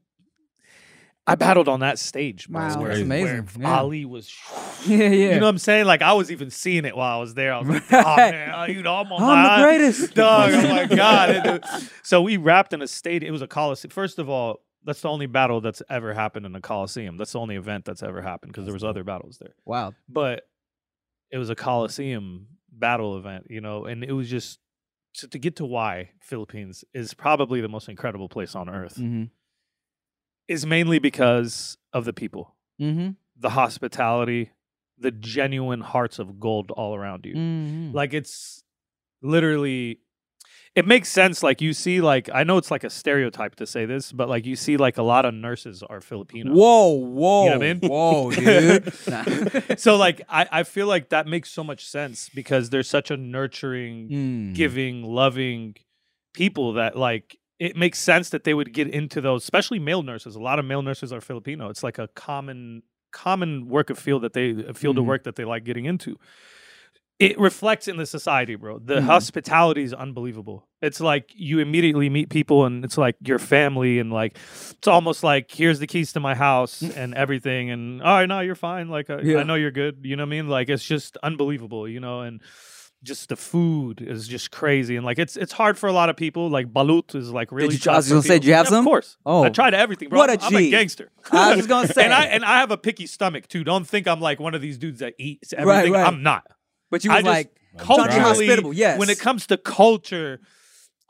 I 1.27 1.35
battled 1.37 1.69
on 1.69 1.81
that 1.81 1.99
stage. 2.01 2.49
Wow. 2.49 2.61
That's 2.69 2.77
where, 2.77 2.91
amazing. 2.93 3.37
where 3.37 3.47
Yeah. 3.61 3.79
Ali 3.79 4.05
was. 4.05 4.33
yeah, 4.87 4.99
yeah. 4.99 5.09
You 5.35 5.35
know 5.41 5.43
what 5.47 5.51
I'm 5.51 5.59
saying? 5.59 5.87
Like 5.87 6.03
I 6.03 6.13
was 6.15 6.31
even 6.33 6.51
seeing 6.51 6.85
it 6.85 6.97
while 6.97 7.17
I 7.17 7.21
was 7.21 7.35
there. 7.35 7.53
I 7.55 7.59
was 7.61 7.69
like, 7.69 7.93
oh 7.93 8.17
man, 8.17 8.71
you 8.71 8.83
know, 8.83 8.95
I'm 8.97 9.13
on 9.13 9.23
I'm 9.23 9.29
my 9.45 9.57
the 9.59 9.65
greatest. 9.65 10.15
dog. 10.15 10.51
Oh 10.53 10.69
my 10.69 10.87
god. 10.97 11.65
So 12.03 12.23
we 12.23 12.37
wrapped 12.37 12.73
in 12.73 12.83
a 12.83 12.89
stadium. 12.89 13.29
It 13.29 13.33
was 13.33 13.43
a 13.43 13.47
coliseum. 13.49 13.91
First 13.91 14.19
of 14.19 14.29
all, 14.29 14.61
that's 14.85 15.01
the 15.01 15.09
only 15.09 15.27
battle 15.27 15.61
that's 15.61 15.83
ever 15.89 16.13
happened 16.15 16.47
in 16.47 16.55
a 16.55 16.61
coliseum. 16.61 17.17
That's 17.17 17.33
the 17.33 17.39
only 17.41 17.57
event 17.57 17.85
that's 17.85 18.03
ever 18.03 18.21
happened 18.23 18.53
because 18.53 18.65
there 18.65 18.75
was 18.75 18.85
other 18.85 19.05
battles 19.05 19.39
there. 19.41 19.55
Wow. 19.65 19.95
But 20.09 20.43
it 21.31 21.39
was 21.39 21.51
a 21.51 21.55
coliseum 21.55 22.49
battle 22.71 23.17
event, 23.17 23.47
you 23.49 23.61
know, 23.61 23.85
and 23.85 24.03
it 24.05 24.13
was 24.13 24.29
just 24.29 24.59
to, 25.19 25.29
to 25.29 25.39
get 25.39 25.57
to 25.57 25.65
why 25.65 26.11
Philippines 26.21 26.85
is 26.93 27.15
probably 27.15 27.61
the 27.61 27.69
most 27.69 27.89
incredible 27.89 28.29
place 28.29 28.55
on 28.55 28.69
earth 28.69 28.95
Mm-hmm. 28.97 29.25
is 30.49 30.67
mainly 30.67 30.99
because 30.99 31.77
of 31.93 32.05
the 32.05 32.13
people, 32.13 32.55
Mm-hmm. 32.81 33.11
the 33.39 33.51
hospitality, 33.51 34.51
the 34.99 35.11
genuine 35.11 35.81
hearts 35.81 36.19
of 36.19 36.39
gold 36.41 36.71
all 36.73 36.95
around 36.95 37.25
you. 37.27 37.35
Mm-hmm. 37.35 37.93
Like 37.95 38.13
it's 38.15 38.63
literally 39.23 40.01
it 40.75 40.87
makes 40.87 41.11
sense 41.11 41.43
like 41.43 41.61
you 41.61 41.73
see 41.75 42.01
like 42.01 42.31
I 42.33 42.45
know 42.45 42.57
it's 42.57 42.71
like 42.71 42.83
a 42.85 42.89
stereotype 42.91 43.57
to 43.57 43.67
say 43.67 43.85
this, 43.85 44.11
but 44.11 44.29
like 44.29 44.47
you 44.47 44.57
see 44.57 44.77
like 44.79 44.97
a 44.97 45.03
lot 45.03 45.25
of 45.27 45.35
nurses 45.35 45.83
are 45.83 46.01
Filipino. 46.01 46.53
Whoa, 46.53 46.89
whoa, 46.93 47.45
You 47.45 47.51
know 47.51 47.59
what 47.59 47.67
I 47.67 47.75
mean? 47.75 47.91
whoa, 47.91 48.31
dude. 48.33 48.93
Nah. 49.07 49.77
so 49.77 49.97
like 49.97 50.23
I, 50.29 50.47
I 50.51 50.63
feel 50.63 50.87
like 50.87 51.11
that 51.11 51.27
makes 51.27 51.51
so 51.51 51.63
much 51.63 51.85
sense 51.87 52.31
because 52.35 52.71
there's 52.71 52.89
such 52.89 53.11
a 53.11 53.17
nurturing, 53.17 54.09
Mm. 54.09 54.55
giving, 54.55 55.03
loving 55.05 55.77
people 56.35 56.73
that 56.75 56.97
like 56.97 57.37
it 57.59 57.77
makes 57.77 57.99
sense 57.99 58.31
that 58.31 58.45
they 58.45 58.55
would 58.55 58.73
get 58.73 58.89
into 58.89 59.21
those, 59.21 59.43
especially 59.45 59.79
male 59.79 60.03
nurses. 60.03 60.35
A 60.37 60.41
lot 60.41 60.59
of 60.59 60.65
male 60.65 60.83
nurses 60.83 61.13
are 61.13 61.21
Filipino. 61.21 61.69
It's 61.69 61.83
like 61.83 61.99
a 61.99 62.09
common 62.09 62.83
common 63.13 63.69
work 63.69 63.91
of 63.91 63.99
field 63.99 64.23
that 64.23 64.33
they 64.33 64.51
a 64.67 64.73
field 64.73 64.97
of 64.97 65.05
Mhm. 65.05 65.09
work 65.09 65.25
that 65.25 65.37
they 65.37 65.45
like 65.45 65.65
getting 65.65 65.85
into. 65.85 66.17
It 67.23 67.39
reflects 67.39 67.89
in 67.89 67.97
the 67.97 68.07
society, 68.07 68.55
bro. 68.57 68.79
The 68.79 68.97
Mhm. 68.97 69.05
hospitality 69.05 69.83
is 69.83 69.93
unbelievable. 69.95 70.67
It's 70.81 71.01
like 71.01 71.31
you 71.35 71.61
immediately 71.61 72.09
meet 72.11 72.29
people 72.31 72.65
and 72.65 72.85
it's 72.85 72.99
like 72.99 73.17
your 73.25 73.39
family 73.39 73.99
and 73.99 74.13
like 74.13 74.37
it's 74.71 74.89
almost 74.89 75.23
like 75.23 75.51
here's 75.51 75.79
the 75.79 75.87
keys 75.87 76.13
to 76.15 76.21
my 76.21 76.35
house 76.35 76.83
and 76.83 77.15
everything 77.15 77.71
and 77.71 78.03
all 78.03 78.15
right, 78.19 78.27
no, 78.29 78.41
you're 78.41 78.55
fine. 78.57 78.89
Like 78.89 79.09
I, 79.11 79.21
Yeah. 79.21 79.39
I 79.39 79.43
know 79.45 79.55
you're 79.55 79.71
good. 79.71 79.99
You 80.03 80.17
know 80.17 80.23
what 80.25 80.29
I 80.29 80.31
mean? 80.31 80.49
Like 80.49 80.69
it's 80.69 80.85
just 80.85 81.17
unbelievable, 81.23 81.87
you 81.89 82.01
know, 82.01 82.23
and 82.23 82.41
just 83.05 83.29
the 83.31 83.37
food 83.37 84.01
is 84.01 84.29
just 84.29 84.53
crazy 84.53 84.95
and 84.97 85.05
like 85.05 85.19
it's 85.19 85.37
it's 85.37 85.53
hard 85.53 85.77
for 85.77 85.89
a 85.89 85.93
lot 85.93 86.09
of 86.09 86.17
people. 86.17 86.49
Like 86.51 86.73
balut 86.73 87.15
is 87.17 87.31
like 87.31 87.51
really. 87.53 87.77
Did 87.77 87.85
you 87.87 87.93
I 87.93 87.97
was 87.97 88.09
gonna 88.09 88.23
say, 88.23 88.35
did 88.41 88.45
you 88.47 88.55
have 88.55 88.67
Yeah, 88.67 88.71
some? 88.71 88.79
Of 88.81 88.85
course. 88.91 89.17
Oh. 89.27 89.43
I 89.45 89.49
tried 89.49 89.75
everything, 89.75 90.09
bro. 90.09 90.19
What 90.19 90.31
a 90.31 90.35
I'm, 90.35 90.55
I'm 90.55 90.57
a 90.57 90.71
gangster. 90.71 91.11
I 91.31 91.49
was 91.51 91.57
just 91.59 91.69
gonna 91.69 91.89
say. 91.93 92.05
and 92.05 92.15
I 92.15 92.25
and 92.27 92.45
I 92.45 92.59
have 92.61 92.71
a 92.71 92.77
picky 92.77 93.07
stomach 93.07 93.49
too. 93.49 93.65
Don't 93.65 93.87
think 93.89 94.07
I'm 94.09 94.21
like 94.21 94.39
one 94.41 94.55
of 94.55 94.61
these 94.63 94.79
dudes 94.79 95.01
that 95.01 95.15
eats 95.19 95.53
everything. 95.53 95.93
right. 95.93 96.07
I'm 96.07 96.23
not. 96.23 96.45
But 96.93 97.03
you 97.05 97.11
I 97.11 97.17
was 97.17 97.25
just- 97.25 97.35
like, 97.37 97.51
Culturally, 97.79 98.11
trying 98.11 98.21
hospitable. 98.23 98.73
Yes. 98.75 98.99
When 98.99 99.09
it 99.09 99.19
comes 99.19 99.47
to 99.47 99.57
culture, 99.57 100.41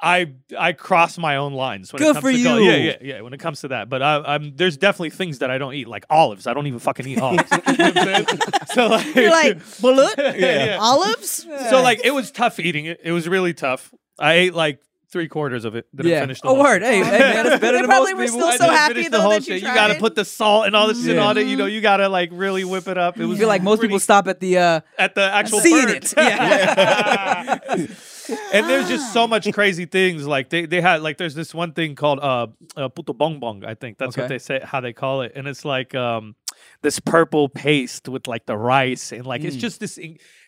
I 0.00 0.32
I 0.56 0.72
cross 0.74 1.18
my 1.18 1.34
own 1.36 1.52
lines. 1.54 1.92
When 1.92 1.98
Good 1.98 2.10
it 2.10 2.12
comes 2.14 2.22
for 2.22 2.32
to 2.32 2.42
cul- 2.44 2.60
you. 2.60 2.70
yeah, 2.70 2.76
yeah, 2.76 2.96
yeah. 3.00 3.20
When 3.20 3.32
it 3.32 3.38
comes 3.40 3.60
to 3.62 3.68
that, 3.68 3.88
but 3.88 4.00
I, 4.00 4.22
I'm 4.34 4.54
there's 4.56 4.76
definitely 4.76 5.10
things 5.10 5.40
that 5.40 5.50
I 5.50 5.58
don't 5.58 5.74
eat, 5.74 5.88
like 5.88 6.04
olives. 6.08 6.46
I 6.46 6.54
don't 6.54 6.68
even 6.68 6.78
fucking 6.78 7.06
eat 7.06 7.20
olives. 7.20 7.50
You 7.66 7.76
know 7.76 7.84
what 7.90 7.96
I'm 7.98 8.04
saying? 8.26 8.26
so 8.74 8.86
like, 8.88 9.14
You're 9.16 9.30
like, 9.30 9.56
balut? 9.82 10.16
yeah, 10.18 10.64
yeah. 10.66 10.78
Olives? 10.80 11.46
So 11.70 11.82
like, 11.82 12.00
it 12.04 12.12
was 12.14 12.30
tough 12.30 12.60
eating 12.60 12.86
it. 12.86 13.00
It 13.02 13.10
was 13.12 13.28
really 13.28 13.54
tough. 13.54 13.92
I 14.18 14.32
ate 14.34 14.54
like 14.54 14.78
three 15.12 15.28
quarters 15.28 15.64
of 15.64 15.76
it. 15.76 15.86
Didn't 15.94 16.10
yeah. 16.10 16.20
finish 16.20 16.40
the 16.40 16.48
oh, 16.48 16.54
whole 16.54 16.64
word. 16.64 16.82
Hey, 16.82 17.04
hey, 17.04 17.10
man, 17.10 17.46
it's 17.46 17.60
better 17.60 17.72
They 17.72 17.82
than 17.82 17.84
probably 17.86 18.14
most 18.14 18.18
were 18.18 18.24
people. 18.24 18.40
still 18.40 18.48
I 18.48 18.56
so 18.56 18.64
didn't 18.64 18.76
happy, 18.76 18.94
finish 18.94 19.10
though, 19.10 19.16
the 19.18 19.22
whole 19.22 19.30
that 19.32 19.46
you 19.46 19.54
shit. 19.54 19.62
You 19.62 19.74
gotta 19.74 19.94
put 19.96 20.14
the 20.14 20.24
salt 20.24 20.66
and 20.66 20.74
all 20.74 20.88
this 20.88 21.04
shit 21.04 21.16
Yeah. 21.16 21.24
on 21.26 21.36
it. 21.38 21.46
You 21.46 21.56
know, 21.56 21.66
you 21.66 21.80
gotta 21.80 22.08
like 22.08 22.30
really 22.32 22.64
whip 22.64 22.88
it 22.88 22.98
up. 22.98 23.18
It 23.18 23.22
I 23.22 23.26
was 23.26 23.38
feel 23.38 23.48
like 23.48 23.62
most 23.62 23.78
pretty- 23.78 23.90
people 23.90 24.00
stop 24.00 24.26
at 24.26 24.40
the 24.40 24.58
uh, 24.58 24.80
at 24.98 25.14
the 25.14 25.22
actual 25.22 25.60
seeing 25.60 25.86
bird. 25.86 26.04
it. 26.04 26.14
Yeah. 26.16 27.58
and 28.52 28.68
there's 28.68 28.88
just 28.88 29.12
so 29.12 29.26
much 29.26 29.50
crazy 29.52 29.84
things. 29.84 30.26
Like 30.26 30.48
they, 30.48 30.66
they 30.66 30.80
had 30.80 31.02
like 31.02 31.18
there's 31.18 31.34
this 31.34 31.54
one 31.54 31.72
thing 31.72 31.94
called 31.94 32.20
uh, 32.20 32.46
uh 32.76 32.88
puto 32.88 33.12
bumbong. 33.12 33.64
I 33.64 33.74
think 33.74 33.98
that's 33.98 34.16
what 34.16 34.28
they 34.28 34.38
say 34.38 34.60
how 34.62 34.80
they 34.80 34.92
call 34.92 35.22
it, 35.22 35.32
and 35.34 35.46
it's 35.48 35.64
like 35.64 35.94
um 35.94 36.36
this 36.82 36.98
purple 37.00 37.48
paste 37.48 38.08
with 38.08 38.26
like 38.26 38.46
the 38.46 38.56
rice 38.56 39.12
and 39.12 39.24
like 39.24 39.42
it's 39.44 39.56
Mm. 39.56 39.60
just 39.60 39.80
this 39.80 39.98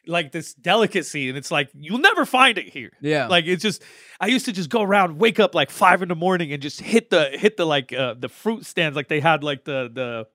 like 0.07 0.33
this 0.33 0.53
delicacy, 0.55 1.29
and 1.29 1.39
it's 1.39 1.51
like 1.51 1.71
you'll 1.75 1.99
never 1.99 2.27
find 2.27 2.59
it 2.59 2.69
here. 2.69 2.91
yeah. 3.01 3.27
Like 3.29 3.47
it's 3.47 3.63
just 3.63 3.83
I 4.21 4.27
used 4.27 4.45
to 4.47 4.53
just 4.53 4.69
go 4.69 4.83
around, 4.83 5.19
wake 5.19 5.41
up 5.41 5.55
like 5.55 5.71
five 5.71 6.03
in 6.03 6.09
the 6.09 6.15
morning 6.15 6.53
and 6.53 6.61
just 6.61 6.81
hit 6.81 7.11
the 7.11 7.31
hit 7.33 7.57
the 7.57 7.65
like 7.65 7.93
uh 7.93 8.15
the 8.19 8.29
fruit 8.29 8.67
stands. 8.67 8.97
Like 8.97 9.09
they 9.09 9.21
had 9.21 9.43
like 9.43 9.65
the 9.65 9.89
the 9.93 10.27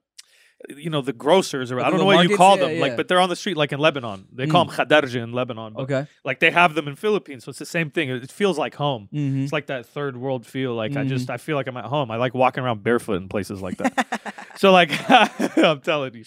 you 0.75 0.89
know, 0.89 1.01
the 1.01 1.13
grocers 1.13 1.71
or 1.71 1.79
I 1.79 1.89
don't 1.89 1.99
know 1.99 2.05
what 2.05 2.27
you 2.29 2.35
call 2.35 2.57
Yeah, 2.57 2.65
them. 2.65 2.75
yeah. 2.75 2.81
Like, 2.81 2.97
but 2.97 3.07
they're 3.07 3.19
on 3.21 3.29
the 3.29 3.35
street, 3.35 3.55
like 3.55 3.71
in 3.71 3.79
Lebanon. 3.79 4.27
They 4.33 4.45
call 4.45 4.65
them 4.65 4.75
khadarja 4.75 5.15
in 5.23 5.31
Lebanon. 5.31 5.75
Okay. 5.77 6.05
like 6.25 6.39
they 6.39 6.51
have 6.51 6.75
them 6.75 6.87
in 6.87 6.95
Philippines, 6.95 7.45
so 7.45 7.49
it's 7.49 7.59
the 7.59 7.65
same 7.65 7.89
thing. 7.89 8.09
It 8.09 8.29
feels 8.29 8.57
like 8.57 8.75
home. 8.75 9.07
Mhm. 9.13 9.43
It's 9.43 9.53
like 9.53 9.67
that 9.67 9.85
third 9.85 10.17
world 10.17 10.45
feel. 10.45 10.75
Like 10.75 10.91
I 10.91 10.95
Mm-hmm. 11.01 11.09
just 11.09 11.29
I 11.29 11.37
feel 11.37 11.55
like 11.55 11.67
I'm 11.67 11.77
at 11.77 11.85
home. 11.85 12.11
I 12.11 12.17
like 12.17 12.33
walking 12.33 12.63
around 12.63 12.83
barefoot 12.83 13.15
in 13.21 13.29
places 13.29 13.61
like 13.61 13.77
that. 13.77 14.35
so 14.57 14.71
like 14.71 14.91
I'm 15.57 15.79
telling 15.81 16.13
you. 16.13 16.23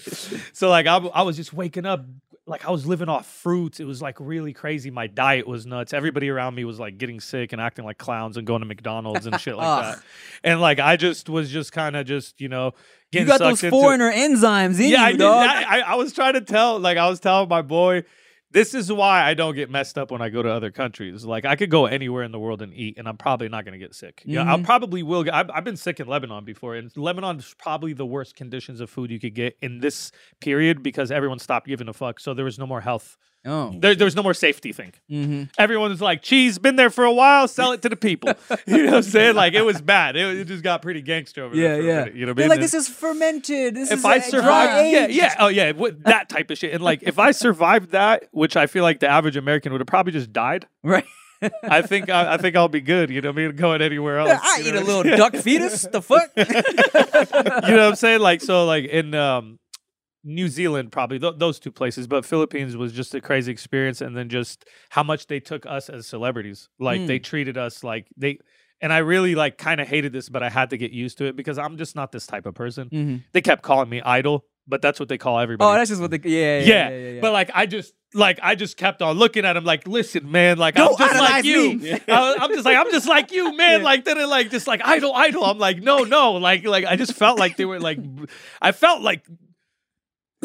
So 0.52 0.70
like 0.70 0.86
I, 0.86 0.96
I 0.96 1.22
was 1.22 1.36
just 1.36 1.52
waking 1.52 1.84
up 1.86 2.04
like 2.46 2.66
I 2.66 2.70
was 2.70 2.86
living 2.86 3.08
off 3.08 3.26
fruits. 3.26 3.78
It 3.78 3.84
was 3.84 4.02
like 4.02 4.16
really 4.18 4.52
crazy. 4.52 4.90
My 4.90 5.06
diet 5.06 5.46
was 5.46 5.64
nuts. 5.64 5.92
Everybody 5.92 6.28
around 6.28 6.54
me 6.54 6.64
was 6.64 6.80
like 6.80 6.98
getting 6.98 7.20
sick 7.20 7.52
and 7.52 7.60
acting 7.60 7.84
like 7.84 7.98
clowns 7.98 8.36
and 8.36 8.46
going 8.46 8.60
to 8.60 8.66
McDonald's 8.66 9.26
and 9.26 9.40
shit 9.40 9.56
like 9.56 9.66
Ugh. 9.66 9.72
Ah. 9.84 9.94
that. 9.94 10.02
And 10.42 10.60
like 10.60 10.80
I 10.80 10.96
just 10.96 11.28
was 11.28 11.50
just 11.50 11.72
kind 11.72 11.94
of 11.96 12.06
just 12.06 12.40
you 12.40 12.48
know 12.48 12.72
You 13.12 13.24
got 13.24 13.38
those 13.38 13.60
foreigner 13.60 14.12
enzymes 14.12 14.80
in 14.80 14.88
yeah, 14.90 15.00
you, 15.00 15.04
I, 15.04 15.12
did, 15.12 15.18
dog. 15.18 15.46
I, 15.46 15.62
I 15.62 15.80
I 15.80 15.94
was 15.94 16.12
trying 16.12 16.34
to 16.34 16.40
tell, 16.40 16.78
like, 16.80 16.98
I 16.98 17.08
was 17.08 17.20
telling 17.20 17.48
my 17.48 17.62
boy, 17.62 18.04
this 18.52 18.74
is 18.74 18.92
why 18.92 19.22
I 19.22 19.34
don't 19.34 19.54
get 19.54 19.70
messed 19.70 19.96
up 19.98 20.10
when 20.10 20.20
I 20.22 20.28
go 20.28 20.42
to 20.42 20.48
other 20.50 20.70
countries. 20.70 21.24
Like, 21.24 21.44
I 21.44 21.56
could 21.56 21.70
go 21.70 21.86
anywhere 21.86 22.22
in 22.22 22.32
the 22.32 22.38
world 22.38 22.62
and 22.62 22.72
eat, 22.74 22.96
and 22.98 23.08
I'm 23.08 23.16
probably 23.16 23.48
not 23.48 23.64
going 23.64 23.72
to 23.72 23.78
get 23.78 23.94
sick. 23.94 24.22
Yeah, 24.24 24.42
I 24.42 24.56
Mhm. 24.56 24.64
probably 24.64 25.02
will. 25.02 25.24
Get, 25.24 25.34
I've, 25.34 25.50
I've 25.50 25.64
been 25.64 25.76
sick 25.76 26.00
in 26.00 26.06
Lebanon 26.06 26.44
before, 26.44 26.74
and 26.76 26.94
Lebanon 26.96 27.38
is 27.38 27.54
probably 27.58 27.92
the 27.92 28.06
worst 28.06 28.36
conditions 28.36 28.80
of 28.80 28.90
food 28.90 29.10
you 29.10 29.18
could 29.18 29.34
get 29.34 29.56
in 29.62 29.80
this 29.80 30.12
period 30.40 30.82
because 30.82 31.10
everyone 31.10 31.38
stopped 31.38 31.66
giving 31.66 31.88
a 31.88 31.92
fuck. 31.92 32.20
So 32.20 32.34
there 32.34 32.44
was 32.44 32.58
no 32.58 32.66
more 32.66 32.80
health. 32.82 33.16
Oh. 33.44 33.74
There, 33.78 33.94
there 33.94 34.04
was 34.04 34.16
no 34.16 34.22
more 34.22 34.34
safety 34.34 34.72
thing. 34.72 34.92
Mm-hmm. 35.10 35.44
Everyone 35.58 35.90
was 35.90 36.00
like, 36.00 36.22
cheese, 36.22 36.58
been 36.58 36.76
there 36.76 36.90
for 36.90 37.04
a 37.04 37.12
while, 37.12 37.48
sell 37.48 37.72
it 37.72 37.82
to 37.82 37.88
the 37.88 37.96
people. 37.96 38.34
you 38.66 38.78
know 38.78 38.84
what 38.86 38.94
I'm 38.94 39.02
saying? 39.02 39.34
Like, 39.36 39.54
it 39.54 39.62
was 39.62 39.80
bad. 39.80 40.16
It, 40.16 40.38
it 40.38 40.44
just 40.46 40.62
got 40.62 40.82
pretty 40.82 41.02
gangster 41.02 41.44
over 41.44 41.54
Yeah, 41.56 41.68
there. 41.68 41.82
yeah. 41.82 41.98
minute, 42.00 42.14
you 42.14 42.26
know 42.26 42.32
what 42.32 42.38
I 42.38 42.42
mean? 42.42 42.48
like, 42.50 42.60
this 42.60 42.74
is 42.74 42.88
fermented. 42.88 43.74
This 43.74 43.90
is 43.90 43.98
if 43.98 44.04
I 44.04 44.18
uh, 44.18 44.20
survived, 44.20 44.72
yeah, 44.92 45.06
dry-aged." 45.06 45.14
yeah, 45.14 45.34
oh 45.38 45.48
yeah, 45.48 45.72
what, 45.72 46.02
that 46.04 46.28
type 46.28 46.50
of 46.50 46.58
shit. 46.58 46.72
And 46.74 46.82
like, 46.82 47.02
if 47.02 47.18
I 47.18 47.30
survived 47.32 47.90
that, 47.92 48.28
which 48.32 48.56
I 48.56 48.66
feel 48.66 48.82
like 48.82 49.00
the 49.00 49.08
average 49.08 49.36
American 49.36 49.72
would 49.72 49.80
have 49.80 49.88
probably 49.88 50.12
just 50.12 50.32
died. 50.32 50.66
Right. 50.82 51.04
I 51.64 51.82
think 51.82 52.08
I, 52.08 52.34
I 52.34 52.36
think 52.36 52.54
I'll 52.56 52.68
be 52.68 52.80
good. 52.80 53.10
You 53.10 53.20
know, 53.20 53.30
what 53.30 53.38
I 53.38 53.46
mean, 53.48 53.56
going 53.56 53.82
anywhere 53.82 54.18
else. 54.18 54.40
I 54.42 54.62
eat 54.64 54.74
know 54.74 54.80
a 54.80 54.84
little 54.84 55.16
duck 55.16 55.34
fetus. 55.34 55.82
The 55.82 56.00
fuck? 56.00 56.30
you 56.36 56.44
know 56.44 57.60
what 57.60 57.80
I'm 57.80 57.96
saying? 57.96 58.20
Like, 58.20 58.40
so 58.40 58.64
like 58.64 58.84
in 58.84 59.14
um, 59.14 59.58
New 60.24 60.48
Zealand, 60.48 60.92
probably 60.92 61.18
th- 61.18 61.34
those 61.38 61.58
two 61.58 61.72
places, 61.72 62.06
but 62.06 62.24
Philippines 62.24 62.76
was 62.76 62.92
just 62.92 63.14
a 63.14 63.20
crazy 63.20 63.50
experience. 63.50 64.00
And 64.00 64.16
then 64.16 64.28
just 64.28 64.64
how 64.90 65.02
much 65.02 65.26
they 65.26 65.40
took 65.40 65.66
us 65.66 65.88
as 65.88 66.06
celebrities. 66.06 66.68
Like 66.78 67.06
they 67.06 67.18
treated 67.18 67.58
us 67.58 67.82
like 67.82 68.06
they. 68.16 68.38
And 68.80 68.92
I 68.92 68.98
really 68.98 69.36
like 69.36 69.58
kind 69.58 69.80
of 69.80 69.86
hated 69.86 70.12
this, 70.12 70.28
but 70.28 70.42
I 70.42 70.50
had 70.50 70.70
to 70.70 70.76
get 70.76 70.90
used 70.90 71.18
to 71.18 71.26
it 71.26 71.36
because 71.36 71.56
I'm 71.56 71.76
just 71.76 71.94
not 71.94 72.10
this 72.10 72.26
type 72.26 72.46
of 72.46 72.54
person. 72.54 72.88
Mhm. 72.90 73.22
They 73.32 73.40
kept 73.40 73.62
calling 73.62 73.88
me 73.88 74.02
idol, 74.02 74.44
but 74.66 74.82
that's 74.82 74.98
what 74.98 75.08
they 75.08 75.18
call 75.18 75.38
everybody. 75.38 75.68
Oh, 75.68 75.74
that's 75.74 75.88
just 75.88 76.00
what 76.00 76.10
they. 76.10 76.20
Yeah, 76.24 76.58
yeah, 76.58 76.58
yeah, 76.58 76.64
yeah. 76.64 76.88
yeah, 76.88 77.08
yeah. 77.10 77.20
but 77.20 77.32
like 77.32 77.50
I 77.54 77.66
just 77.66 77.94
like 78.14 78.38
I 78.42 78.54
just 78.56 78.76
kept 78.76 79.00
on 79.00 79.16
looking 79.18 79.44
at 79.44 79.56
him 79.56 79.64
like, 79.64 79.86
listen, 79.86 80.30
man, 80.30 80.58
like 80.58 80.78
I'm 80.78 80.96
just 80.96 81.14
like 81.20 81.44
you. 81.44 81.98
I, 82.08 82.36
am 82.40 82.50
just 82.50 82.64
like 82.64 82.76
I'm 82.76 82.90
just 82.90 83.08
like 83.08 83.30
you, 83.32 83.56
man. 83.56 83.80
Yeah. 83.80 83.84
Like 83.84 84.04
then 84.04 84.18
it 84.18 84.26
like 84.26 84.50
just 84.50 84.66
like 84.66 84.80
idol, 84.84 85.14
idol. 85.14 85.44
I'm 85.44 85.58
like 85.58 85.78
no, 85.78 86.04
no, 86.04 86.32
like 86.32 86.64
like 86.64 86.84
I 86.84 86.96
just 86.96 87.14
felt 87.14 87.38
like 87.38 87.56
they 87.56 87.64
were 87.64 87.80
like 87.80 87.98
I 88.60 88.72
felt 88.72 89.02
like. 89.02 89.24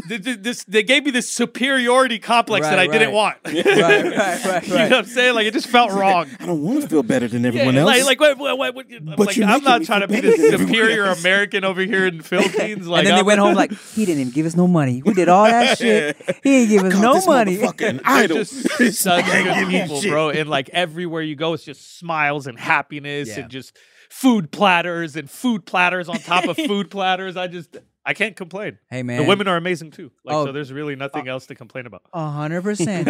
Th- 0.07 0.23
th- 0.23 0.37
This 0.41 0.63
they 0.65 0.83
gave 0.83 1.05
me 1.05 1.11
this 1.11 1.29
superiority 1.29 2.19
complex 2.19 2.65
that 2.67 2.79
I 2.79 2.83
Right, 2.87 2.91
didn't 2.91 3.13
right. 3.13 3.13
want. 3.13 3.37
right, 3.45 3.65
right, 3.65 4.45
right, 4.45 4.67
you 4.67 4.73
know 4.73 4.83
what 4.83 4.93
I'm 4.93 5.05
saying? 5.05 5.35
Like 5.35 5.45
it 5.47 5.53
just 5.53 5.67
felt 5.67 5.91
wrong. 5.91 6.27
I 6.39 6.45
don't 6.45 6.61
want 6.63 6.81
to 6.81 6.87
feel 6.87 7.03
better 7.03 7.27
than 7.27 7.45
everyone 7.45 7.73
Yeah, 7.75 7.81
else. 7.81 8.05
like, 8.05 8.19
like, 8.19 8.37
what, 8.39 8.57
what, 8.57 8.75
what, 8.75 8.85
But 9.17 9.27
like, 9.27 9.37
I'm 9.39 9.63
not 9.63 9.83
trying 9.83 10.01
to 10.01 10.07
be 10.07 10.21
this 10.21 10.59
superior. 10.59 11.05
American 11.07 11.63
over 11.63 11.81
here 11.81 12.05
in 12.07 12.17
the 12.19 12.23
Philippines. 12.23 12.87
Like, 12.87 12.99
and 12.99 13.07
then 13.07 13.13
they 13.15 13.17
I'm- 13.19 13.25
went 13.25 13.39
home 13.39 13.55
like 13.55 13.71
he 13.71 14.05
didn't 14.05 14.21
even 14.21 14.33
give 14.33 14.45
us 14.45 14.55
no 14.55 14.67
money. 14.67 15.01
We 15.05 15.13
did 15.13 15.29
all 15.29 15.45
that 15.45 15.77
shit. 15.77 16.17
He 16.43 16.65
didn't 16.67 16.69
give 16.69 16.83
us 16.85 17.01
no 17.01 17.21
money. 17.25 17.57
Fucking 17.57 18.01
idol. 18.03 18.37
just 18.37 18.97
such 18.99 19.25
good 19.25 19.67
people, 19.69 20.01
bro. 20.01 20.29
And 20.29 20.49
like 20.49 20.69
everywhere 20.69 21.21
you 21.21 21.35
go, 21.35 21.53
it's 21.53 21.63
just 21.63 21.97
smiles 21.97 22.47
and 22.47 22.57
happiness 22.59 23.29
Yeah. 23.29 23.39
and 23.41 23.49
just 23.51 23.75
food 24.09 24.51
platters 24.51 25.15
and 25.15 25.29
food 25.29 25.65
platters 25.65 26.07
on 26.07 26.17
top 26.19 26.45
of 26.45 26.55
food 26.57 26.89
platters. 26.89 27.35
I 27.35 27.47
just 27.47 27.75
I 28.09 28.13
can't 28.13 28.37
complain. 28.37 28.79
Hey 28.89 29.03
man, 29.03 29.21
The 29.21 29.27
women 29.27 29.49
are 29.49 29.57
amazing 29.57 29.91
too. 29.91 30.11
Like 30.23 30.35
Oh. 30.35 30.45
so, 30.45 30.51
there's 30.53 30.71
really 30.71 30.95
nothing 30.95 31.27
else 31.27 31.45
to 31.47 31.55
complain 31.55 31.85
about. 31.85 32.03
A 32.13 32.29
hundred 32.29 32.61
percent. 32.69 33.07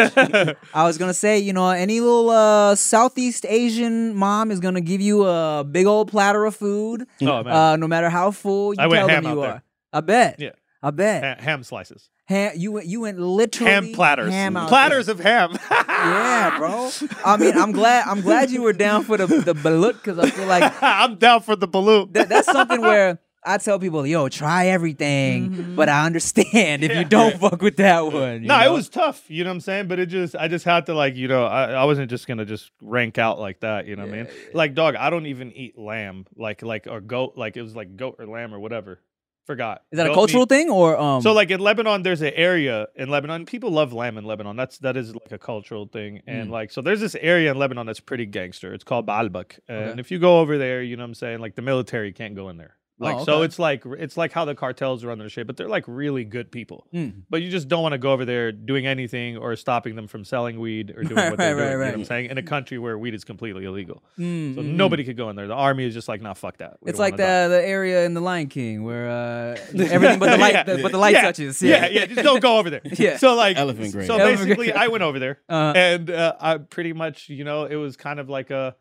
I 0.74 0.84
was 0.86 0.98
gonna 0.98 1.14
say, 1.14 1.38
you 1.38 1.54
know, 1.54 1.70
any 1.70 2.00
little 2.00 2.32
uh, 2.32 2.74
Southeast 2.76 3.46
Asian 3.48 4.16
mom 4.16 4.50
is 4.50 4.60
gonna 4.60 4.82
give 4.82 5.00
you 5.00 5.24
a 5.26 5.64
big 5.64 5.86
old 5.86 6.10
platter 6.10 6.46
of 6.46 6.56
food, 6.56 7.06
Oh 7.22 7.44
man, 7.44 7.48
uh, 7.54 7.76
no 7.76 7.88
matter 7.88 8.10
how 8.10 8.32
full 8.32 8.74
you 8.74 8.80
I 8.82 8.88
tell 8.90 9.08
them 9.08 9.24
you 9.26 9.42
are. 9.42 9.48
there. 9.48 9.64
I 9.94 10.02
bet. 10.02 10.40
Yeah. 10.40 10.52
I 10.82 10.92
bet. 10.92 11.24
Ha- 11.40 11.44
ham 11.44 11.64
slices, 11.64 12.10
Ham, 12.26 12.54
you 12.56 12.72
went. 12.72 12.86
You 12.88 13.02
went 13.02 13.20
literally 13.20 13.72
ham 13.72 13.94
platters, 13.94 14.32
Ham 14.32 14.58
out 14.58 14.68
platters 14.68 15.08
of 15.10 15.20
ham. 15.20 15.58
Yeah, 15.98 16.58
bro. 16.60 16.90
I 17.26 17.38
mean, 17.38 17.58
I'm 17.58 17.72
glad. 17.72 18.08
I'm 18.08 18.22
glad 18.22 18.52
you 18.52 18.62
were 18.62 18.74
down 18.74 19.04
for 19.04 19.18
the 19.18 19.26
the 19.28 19.54
balut 19.56 19.94
because 19.94 20.18
I 20.20 20.30
feel 20.30 20.46
like 20.48 20.72
I'm 20.82 21.16
down 21.16 21.42
for 21.42 21.56
the 21.56 21.68
balloon. 21.68 22.10
that, 22.14 22.30
that's 22.30 22.50
something 22.52 22.82
where 22.82 23.20
I 23.48 23.58
tell 23.58 23.80
people, 23.80 24.06
yo, 24.06 24.28
try 24.30 24.68
everything, 24.68 25.74
but 25.76 25.90
I 25.90 26.06
understand 26.06 26.84
if 26.84 26.94
you 26.94 27.06
don't 27.06 27.40
fuck 27.40 27.62
with 27.62 27.78
that 27.78 28.06
one. 28.12 28.42
you 28.44 28.48
No, 28.48 28.60
it 28.66 28.72
was 28.72 28.90
tough. 28.90 29.24
You 29.30 29.44
know 29.44 29.50
what 29.50 29.56
I'm 29.56 29.62
saying? 29.62 29.88
But 29.88 30.00
it 30.00 30.08
just, 30.08 30.36
I 30.36 30.48
just 30.48 30.66
had 30.66 30.86
to 30.88 30.94
like, 30.94 31.16
you 31.16 31.28
know, 31.28 31.46
I, 31.46 31.72
I 31.72 31.84
wasn't 31.86 32.10
just 32.10 32.28
gonna 32.28 32.46
just 32.46 32.72
rank 32.82 33.18
out 33.18 33.40
like 33.40 33.62
that. 33.62 33.88
You 33.88 33.96
know 33.96 34.06
what 34.06 34.14
I 34.14 34.18
mean? 34.24 34.28
Like, 34.54 34.74
dog, 34.76 34.96
I 34.96 35.10
don't 35.10 35.26
even 35.28 35.52
eat 35.54 35.78
lamb, 35.78 36.26
like, 36.36 36.62
like 36.62 36.88
or 36.88 37.02
goat, 37.02 37.34
like 37.38 37.58
it 37.58 37.62
was 37.62 37.76
like 37.76 37.96
goat 37.96 38.16
or 38.20 38.26
lamb 38.28 38.54
or 38.54 38.60
whatever. 38.60 39.00
Forgot. 39.46 39.84
Is 39.94 39.98
that 39.98 40.08
a 40.08 40.14
cultural 40.14 40.42
meat. 40.42 40.50
thing 40.50 40.70
or 40.70 41.00
um? 41.00 41.22
So 41.22 41.32
like 41.32 41.50
in 41.52 41.62
Lebanon, 41.62 42.04
there's 42.04 42.22
an 42.22 42.34
area 42.36 42.88
in 42.98 43.08
Lebanon. 43.10 43.46
People 43.46 43.72
love 43.72 43.94
lamb 43.94 44.18
in 44.18 44.26
Lebanon. 44.26 44.58
That's 44.58 44.78
that 44.80 44.98
is 44.98 45.14
like 45.14 45.32
a 45.32 45.38
cultural 45.38 45.86
thing. 45.88 46.22
And 46.28 46.50
Mm. 46.50 46.52
like 46.52 46.70
so, 46.70 46.82
there's 46.82 47.00
this 47.00 47.16
area 47.16 47.52
in 47.52 47.58
Lebanon 47.58 47.86
that's 47.86 48.02
pretty 48.02 48.26
gangster. 48.26 48.74
It's 48.74 48.84
called 48.84 49.08
Baalbek. 49.08 49.60
And 49.70 49.92
Okay. 49.92 50.00
if 50.02 50.12
you 50.12 50.20
go 50.20 50.40
over 50.42 50.58
there, 50.58 50.82
you 50.84 50.98
know 50.98 51.04
what 51.04 51.08
I'm 51.08 51.14
saying, 51.14 51.40
like 51.40 51.56
the 51.56 51.62
military 51.62 52.12
can't 52.12 52.36
go 52.36 52.50
in 52.50 52.58
there. 52.58 52.76
Like 53.00 53.18
Oh, 53.18 53.24
so, 53.26 53.42
it's 53.44 53.60
like 53.60 53.84
it's 53.86 54.18
like 54.18 54.32
how 54.32 54.44
the 54.46 54.56
cartels 54.56 55.06
run 55.06 55.20
their 55.20 55.30
shit, 55.30 55.46
but 55.46 55.56
they're 55.56 55.68
like 55.70 55.84
really 55.88 56.24
good 56.26 56.52
people. 56.52 56.88
Mm. 56.92 57.22
But 57.30 57.44
you 57.44 57.50
just 57.52 57.68
don't 57.68 57.84
want 57.84 57.94
to 57.94 58.00
go 58.00 58.12
over 58.12 58.26
there 58.26 58.52
doing 58.52 58.88
anything 58.88 59.38
or 59.38 59.56
stopping 59.56 59.96
them 59.96 60.08
from 60.08 60.26
selling 60.26 60.60
weed 60.60 60.90
or 60.98 61.04
doing 61.04 61.16
Right, 61.16 61.30
what 61.30 61.38
they're 61.38 61.56
right, 61.56 61.62
doing. 61.66 61.78
right, 61.78 61.86
You 61.86 61.92
know 61.92 61.98
what 61.98 62.00
I'm 62.00 62.06
saying? 62.06 62.30
In 62.32 62.40
a 62.40 62.42
country 62.44 62.80
where 62.80 62.98
weed 62.98 63.14
is 63.14 63.24
completely 63.24 63.66
illegal, 63.66 64.02
Mm, 64.18 64.56
so 64.56 64.62
mm, 64.62 64.74
nobody 64.74 65.04
could 65.04 65.16
go 65.16 65.30
in 65.30 65.36
there. 65.36 65.46
The 65.48 65.54
army 65.54 65.86
is 65.86 65.94
just 65.94 66.08
like, 66.08 66.22
nah, 66.24 66.34
fuck 66.34 66.58
that. 66.58 66.78
We 66.82 66.90
It's 66.90 66.98
like 66.98 67.14
wanna 67.14 67.24
die." 67.24 67.48
the 67.50 67.56
the 67.62 67.68
area 67.68 68.04
in 68.04 68.16
the 68.16 68.22
Lion 68.22 68.48
King 68.48 68.84
where 68.84 69.08
uh, 69.10 69.58
everything 69.78 70.18
but 70.18 70.32
the 70.32 70.38
light, 70.38 70.54
Yeah. 70.54 70.64
the, 70.64 70.82
but 70.82 70.92
the 70.92 70.98
light 70.98 71.14
yeah. 71.14 71.22
touches. 71.22 71.62
Yeah, 71.62 71.88
yeah, 71.90 72.06
just 72.08 72.24
don't 72.24 72.42
go 72.42 72.58
over 72.58 72.72
there. 72.72 72.82
Yeah. 72.98 73.18
So 73.18 73.36
like 73.36 73.58
Elephant 73.58 73.92
grade. 73.94 74.08
So 74.08 74.16
Elephant 74.18 74.40
basically, 74.48 74.68
grade. 74.72 74.76
I 74.78 74.88
went 74.88 75.04
over 75.04 75.20
there, 75.20 75.40
Uh, 75.48 75.74
and 75.76 76.10
uh, 76.10 76.34
I 76.40 76.58
pretty 76.58 76.94
much, 76.94 77.30
you 77.30 77.44
know, 77.44 77.66
it 77.66 77.76
was 77.76 77.96
kind 77.96 78.20
of 78.20 78.28
like 78.28 78.50
a 78.50 78.76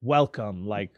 welcome, 0.00 0.66
like 0.66 0.92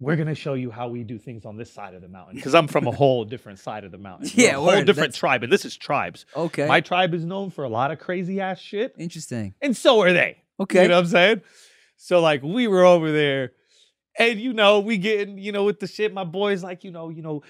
we're 0.00 0.16
gonna 0.16 0.34
show 0.34 0.54
you 0.54 0.70
how 0.70 0.88
we 0.88 1.04
do 1.04 1.18
things 1.18 1.44
on 1.44 1.56
this 1.56 1.70
side 1.72 1.94
of 1.94 2.00
the 2.02 2.08
mountain 2.08 2.34
because 2.36 2.54
I'm 2.54 2.66
from 2.66 2.86
a 2.86 2.90
whole 2.90 3.24
different 3.24 3.58
side 3.58 3.84
of 3.84 3.92
the 3.92 3.98
mountain. 3.98 4.30
We're 4.36 4.44
Yeah, 4.44 4.50
a 4.52 4.54
whole 4.56 4.66
word, 4.68 4.86
different 4.86 5.08
that's- 5.12 5.16
tribe, 5.18 5.42
and 5.42 5.52
this 5.52 5.64
is 5.64 5.76
tribes. 5.76 6.24
Okay. 6.34 6.66
My 6.66 6.80
tribe 6.80 7.12
is 7.14 7.24
known 7.24 7.50
for 7.50 7.64
a 7.64 7.68
lot 7.68 7.90
of 7.90 7.98
crazy 7.98 8.40
ass 8.40 8.58
shit, 8.58 8.94
Interesting. 8.98 9.54
and 9.60 9.76
so 9.76 10.00
are 10.00 10.12
they. 10.12 10.42
Okay. 10.58 10.82
You 10.82 10.88
know 10.88 10.96
what 10.96 11.04
I'm 11.04 11.10
saying? 11.10 11.40
So 11.96 12.20
like 12.20 12.42
we 12.42 12.66
were 12.66 12.84
over 12.84 13.12
there, 13.12 13.52
and 14.18 14.40
you 14.40 14.52
know 14.54 14.80
we 14.80 14.96
getting 14.98 15.38
you 15.38 15.52
know 15.52 15.64
with 15.64 15.80
the 15.80 15.86
shit. 15.86 16.12
My 16.14 16.24
boys 16.24 16.62
like 16.64 16.82
you 16.84 16.90
know 16.90 17.10
you 17.10 17.22
know. 17.22 17.42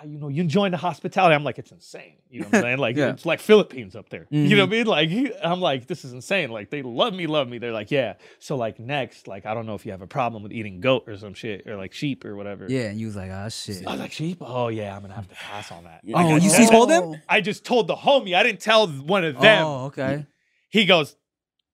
Uh, 0.00 0.06
you 0.06 0.18
know, 0.18 0.28
you 0.28 0.42
enjoying 0.42 0.70
the 0.70 0.76
hospitality. 0.76 1.34
I'm 1.34 1.42
like, 1.44 1.58
it's 1.58 1.72
insane. 1.72 2.16
You 2.30 2.40
know 2.40 2.46
what 2.48 2.54
I'm 2.56 2.62
saying? 2.62 2.78
Like, 2.78 2.96
Yeah. 2.96 3.10
it's 3.10 3.26
like 3.26 3.40
Philippines 3.40 3.96
up 3.96 4.08
there. 4.10 4.26
You 4.30 4.54
know 4.56 4.66
Mhm. 4.66 4.86
what 4.86 4.96
I 4.96 5.06
mean? 5.06 5.30
Like, 5.30 5.36
I'm 5.42 5.60
like, 5.60 5.86
this 5.86 6.04
is 6.04 6.12
insane. 6.12 6.50
Like, 6.50 6.70
they 6.70 6.82
love 6.82 7.14
me, 7.14 7.26
love 7.26 7.48
me. 7.48 7.58
They're 7.58 7.72
like, 7.72 7.90
yeah. 7.90 8.14
So, 8.38 8.56
like, 8.56 8.78
next, 8.78 9.26
like, 9.26 9.44
I 9.46 9.54
don't 9.54 9.66
know 9.66 9.74
if 9.74 9.84
you 9.84 9.92
have 9.92 10.02
a 10.02 10.06
problem 10.06 10.42
with 10.42 10.52
eating 10.52 10.80
goat 10.80 11.04
or 11.08 11.16
some 11.16 11.34
shit 11.34 11.66
or 11.66 11.76
like 11.76 11.92
sheep 11.92 12.24
or 12.24 12.36
whatever. 12.36 12.66
Yeah, 12.68 12.82
and 12.90 13.00
you 13.00 13.06
was 13.06 13.16
like, 13.16 13.30
ah, 13.32 13.48
shit. 13.48 13.86
I 13.86 13.92
was 13.92 14.00
like, 14.00 14.12
sheep? 14.12 14.38
Oh, 14.40 14.68
yeah, 14.68 14.94
I'm 14.94 15.00
going 15.00 15.10
to 15.10 15.16
have 15.16 15.28
to 15.28 15.34
pass 15.34 15.72
on 15.72 15.84
that. 15.84 16.02
Oh, 16.14 16.16
I 16.16 16.36
you 16.36 16.48
said- 16.50 16.68
told 16.70 16.90
them? 16.90 17.20
I 17.28 17.40
just 17.40 17.64
told 17.64 17.86
the 17.88 17.96
homie. 17.96 18.36
I 18.36 18.42
didn't 18.42 18.60
tell 18.60 18.86
one 18.86 19.24
of 19.24 19.40
them. 19.40 19.64
Oh, 19.66 19.86
okay. 19.86 20.26
He 20.70 20.84
goes, 20.84 21.16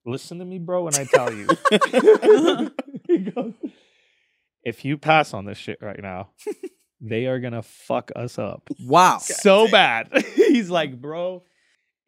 listen 0.06 0.38
to 0.38 0.44
me, 0.44 0.58
bro, 0.58 0.84
when 0.84 0.94
I 0.94 1.04
tell 1.04 1.32
you. 1.32 1.46
he 3.08 3.18
goes, 3.18 3.52
if 4.62 4.84
you 4.84 4.96
pass 4.96 5.34
on 5.34 5.44
this 5.44 5.58
shit 5.58 5.78
right 5.82 6.00
now, 6.00 6.30
they 7.06 7.26
are 7.26 7.38
gonna 7.38 7.62
fuck 7.62 8.10
us 8.16 8.38
up 8.38 8.68
Wow. 8.80 9.18
so 9.18 9.68
bad. 9.68 10.08
He's 10.34 10.70
like, 10.70 11.00
bro, 11.00 11.42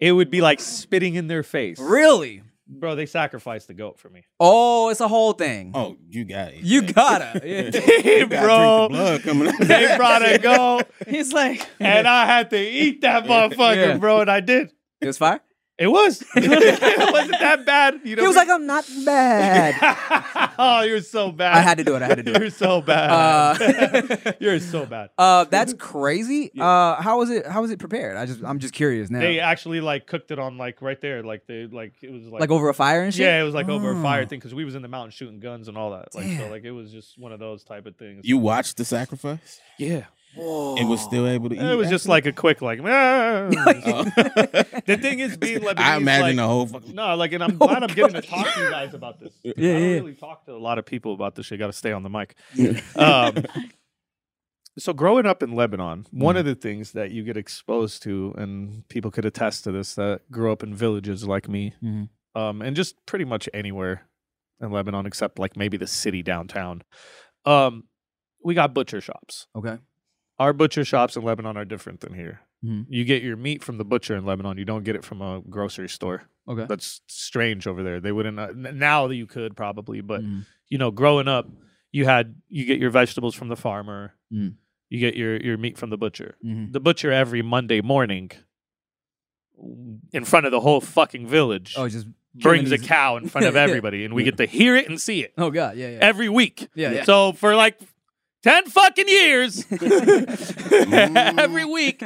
it 0.01 0.13
would 0.13 0.31
be 0.31 0.41
like 0.41 0.61
spitting 0.61 1.15
in 1.15 1.27
their 1.29 1.43
face. 1.43 1.79
Really? 1.79 2.43
Bro, 2.69 2.97
they 2.97 3.07
sacrificed 3.07 3.69
the 3.69 3.75
goat 3.75 3.99
for 4.01 4.09
me. 4.09 4.25
Oh, 4.41 4.89
it's 4.89 5.01
a 5.01 5.07
whole 5.07 5.33
thing. 5.35 5.71
Oh, 5.75 5.97
you 6.09 6.25
got 6.25 6.53
it. 6.53 6.63
You 6.65 6.83
gotta. 6.83 7.41
Yeah. 7.47 7.63
You 7.67 7.71
gotta 7.71 8.03
drink 8.03 8.31
bro, 8.43 8.83
the 8.83 8.89
blood 8.89 9.23
coming 9.23 9.49
out. 9.49 9.61
they 9.61 9.97
brought 9.97 10.23
a 10.29 10.39
goat, 10.39 10.83
He's 11.07 11.33
like, 11.33 11.65
and 11.79 12.09
I 12.09 12.27
had 12.27 12.51
to 12.51 12.59
eat 12.59 13.03
that 13.03 13.25
motherfucker, 13.25 13.77
Yeah. 13.77 13.97
bro, 13.99 14.21
and 14.23 14.31
I 14.31 14.41
did. 14.41 14.73
It 15.01 15.07
was 15.07 15.19
fire? 15.19 15.41
It 15.79 15.89
was. 15.89 16.22
it 16.37 17.12
wasn't 17.12 17.39
that 17.39 17.66
bad. 17.66 18.01
You 18.03 18.16
know, 18.16 18.22
He 18.22 18.27
was 18.29 18.37
like, 18.37 18.49
I'm 18.49 18.66
not 18.66 18.87
bad. 19.05 20.53
oh, 20.59 20.81
you're 20.83 21.03
so 21.03 21.31
bad. 21.33 21.55
I 21.55 21.61
had 21.61 21.77
to 21.79 21.85
do 21.85 21.97
it. 21.97 22.03
I 22.03 22.07
had 22.07 22.16
to 22.16 22.22
do 22.22 22.33
it. 22.33 22.41
You're 22.41 22.51
so 22.51 22.81
bad. 22.81 23.11
Uh, 23.11 24.33
you're 24.41 24.59
so 24.61 24.87
bad. 24.87 25.11
Uh, 25.18 25.45
that's 25.45 25.74
crazy. 25.74 26.51
Uh, 26.59 27.01
how 27.03 27.18
was 27.18 27.29
it? 27.31 27.47
How 27.47 27.61
was 27.61 27.70
it 27.70 27.79
prepared? 27.79 28.16
I 28.16 28.24
just, 28.27 28.43
I'm 28.43 28.59
just 28.59 28.72
curious 28.72 29.11
now. 29.11 29.20
They 29.20 29.39
actually 29.41 29.81
like 29.81 30.07
cooked 30.07 30.31
it 30.31 30.39
on 30.39 30.57
like 30.57 30.81
right 30.81 31.01
there, 31.01 31.22
like 31.22 31.47
they 31.47 31.66
like 31.66 31.93
it 32.03 32.11
was 32.11 32.24
like, 32.24 32.41
like 32.41 32.51
over 32.51 32.68
a 32.68 32.74
fire 32.74 33.03
and 33.03 33.12
shit. 33.12 33.24
yeah, 33.24 33.41
it 33.41 33.45
was 33.45 33.55
like 33.55 33.68
over 33.68 33.91
a 33.91 34.03
fire 34.03 34.22
Oh. 34.22 34.27
thing 34.27 34.39
because 34.39 34.55
we 34.55 34.64
was 34.64 34.74
in 34.74 34.83
the 34.83 34.89
mountain 34.89 35.11
shooting 35.11 35.41
guns 35.41 35.68
and 35.68 35.77
all 35.77 35.91
that. 35.91 36.14
Like 36.14 36.39
so, 36.39 36.49
like 36.49 36.64
it 36.64 36.70
was 36.72 36.91
just 36.91 37.18
one 37.18 37.33
of 37.33 37.39
those 37.39 37.64
type 37.64 37.85
of 37.87 37.97
things. 37.97 38.27
You 38.27 38.39
watched 38.39 38.77
the 38.79 38.85
sacrifice 38.85 39.61
yeah, 39.79 40.05
and 40.37 40.89
was 40.89 41.01
still 41.01 41.26
able 41.26 41.49
to 41.49 41.55
eat. 41.57 41.61
it 41.62 41.74
was 41.76 41.89
just 41.89 42.07
like 42.09 42.26
a 42.26 42.32
quick 42.32 42.61
like. 42.62 42.80
"Ah." 42.84 43.49
the 43.51 44.99
thing 45.01 45.20
is, 45.20 45.37
being 45.37 45.61
Lebanese, 45.61 45.78
I 45.78 45.97
imagine 45.97 46.22
like, 46.22 46.37
the 46.37 46.47
whole 46.47 46.66
fucking. 46.66 46.95
No, 46.95 47.14
like, 47.16 47.32
and 47.32 47.43
I'm 47.43 47.57
glad 47.59 47.82
I'm 47.82 47.95
getting 47.95 48.20
to 48.20 48.22
talk 48.22 48.53
to 48.55 48.61
you 48.61 48.70
guys 48.70 48.95
about 48.95 49.20
this. 49.20 49.32
Yeah, 49.45 49.53
I 49.53 49.53
don't 49.55 49.82
yeah. 49.82 49.95
really 49.97 50.14
talk 50.14 50.45
to 50.47 50.53
a 50.53 50.59
lot 50.59 50.78
of 50.78 50.87
people 50.87 51.14
about 51.14 51.34
this 51.34 51.51
You 51.51 51.57
Got 51.57 51.66
to 51.68 51.72
stay 51.72 51.93
on 51.93 52.03
the 52.03 52.11
mic. 52.11 52.34
um, 52.97 53.45
so 54.78 54.93
growing 54.93 55.24
up 55.26 55.43
in 55.43 55.53
Lebanon, 55.55 56.07
one 56.11 56.37
of 56.37 56.45
the 56.45 56.55
things 56.55 56.93
that 56.93 57.11
you 57.11 57.22
get 57.22 57.37
exposed 57.37 58.03
to, 58.03 58.34
and 58.37 58.87
people 58.89 59.11
could 59.11 59.24
attest 59.24 59.64
to 59.64 59.72
this, 59.72 59.95
that 59.95 60.30
grew 60.30 60.53
up 60.53 60.62
in 60.62 60.74
villages 60.74 61.26
like 61.26 61.49
me, 61.49 61.72
Mhm. 61.82 62.09
um, 62.34 62.61
and 62.61 62.76
just 62.76 62.95
pretty 63.07 63.24
much 63.24 63.49
anywhere 63.55 64.03
in 64.61 64.70
Lebanon 64.70 65.07
except 65.07 65.39
like 65.39 65.57
maybe 65.57 65.76
the 65.78 65.87
city 65.87 66.22
downtown, 66.22 66.82
um, 67.47 67.84
we 68.45 68.55
got 68.55 68.74
butcher 68.74 69.01
shops. 69.01 69.47
Okay. 69.57 69.78
Our 70.39 70.53
butcher 70.53 70.84
shops 70.84 71.16
in 71.16 71.22
Lebanon 71.22 71.57
are 71.57 71.64
different 71.64 72.01
than 72.01 72.12
here. 72.14 72.41
Mhm. 72.64 72.87
You 72.89 73.05
get 73.05 73.22
your 73.22 73.37
meat 73.37 73.62
from 73.62 73.78
the 73.78 73.84
butcher 73.84 74.16
in 74.16 74.24
Lebanon. 74.26 74.59
You 74.59 74.64
don't 74.64 74.84
get 74.84 74.97
it 74.97 75.05
from 75.05 75.22
a 75.22 75.41
grocery 75.49 75.89
store. 75.89 76.24
Okay. 76.49 76.66
That's 76.68 77.01
strange 77.07 77.66
over 77.66 77.82
there. 77.82 78.01
They 78.01 78.12
wouldn't 78.12 78.39
uh, 78.39 78.49
now 78.55 79.07
that 79.09 79.16
you 79.16 79.26
could 79.26 79.57
probably, 79.57 80.01
but 80.01 80.22
Mhm. 80.22 80.45
you 80.68 80.78
know, 80.78 80.91
growing 80.91 81.28
up, 81.28 81.49
you 81.93 82.05
had 82.05 82.34
you 82.49 82.64
get 82.66 82.78
your 82.78 82.91
vegetables 82.91 83.34
from 83.34 83.49
the 83.49 83.57
farmer. 83.57 84.14
Mm. 84.32 84.55
You 84.91 85.01
get 85.01 85.16
your 85.16 85.37
your 85.39 85.57
meat 85.59 85.78
from 85.78 85.91
the 85.91 85.97
butcher. 85.99 86.37
Mhm. 86.45 86.72
The 86.72 86.80
butcher 86.80 87.11
every 87.11 87.43
Monday 87.43 87.80
morning, 87.80 88.30
in 90.12 90.24
front 90.24 90.47
of 90.47 90.53
the 90.53 90.61
whole 90.61 90.80
fucking 90.80 91.26
village, 91.26 91.74
Oh, 91.76 91.89
just 91.89 92.07
brings 92.34 92.70
a 92.72 92.78
cow 92.78 93.16
in 93.16 93.28
front 93.28 93.47
of 93.47 93.57
everybody, 93.57 94.05
and 94.05 94.12
we 94.14 94.22
get 94.22 94.37
to 94.37 94.47
hear 94.47 94.76
it 94.76 94.89
and 94.89 95.01
see 95.01 95.22
it 95.22 95.32
Oh 95.39 95.51
god, 95.51 95.76
yeah, 95.76 95.89
yeah. 95.91 95.99
every 96.01 96.28
week. 96.28 96.68
Yeah, 96.74 96.93
yeah. 96.93 97.05
So 97.05 97.32
for 97.32 97.55
like 97.57 97.78
ten 98.47 98.65
fucking 98.67 99.09
years, 99.09 99.65
every 100.73 101.65
week, 101.65 102.03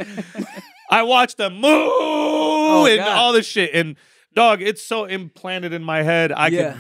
I 0.91 1.03
watch 1.03 1.37
the 1.37 1.51
moo 1.51 1.67
and 1.67 1.71
Oh, 1.73 2.97
God. 2.97 3.09
all 3.09 3.33
this 3.33 3.47
shit. 3.47 3.71
And 3.75 3.97
dog, 4.35 4.63
it's 4.63 4.83
so 4.83 5.05
implanted 5.05 5.73
in 5.73 5.83
my 5.83 6.03
head. 6.03 6.33
I 6.33 6.49
Yeah. 6.49 6.73
can 6.73 6.79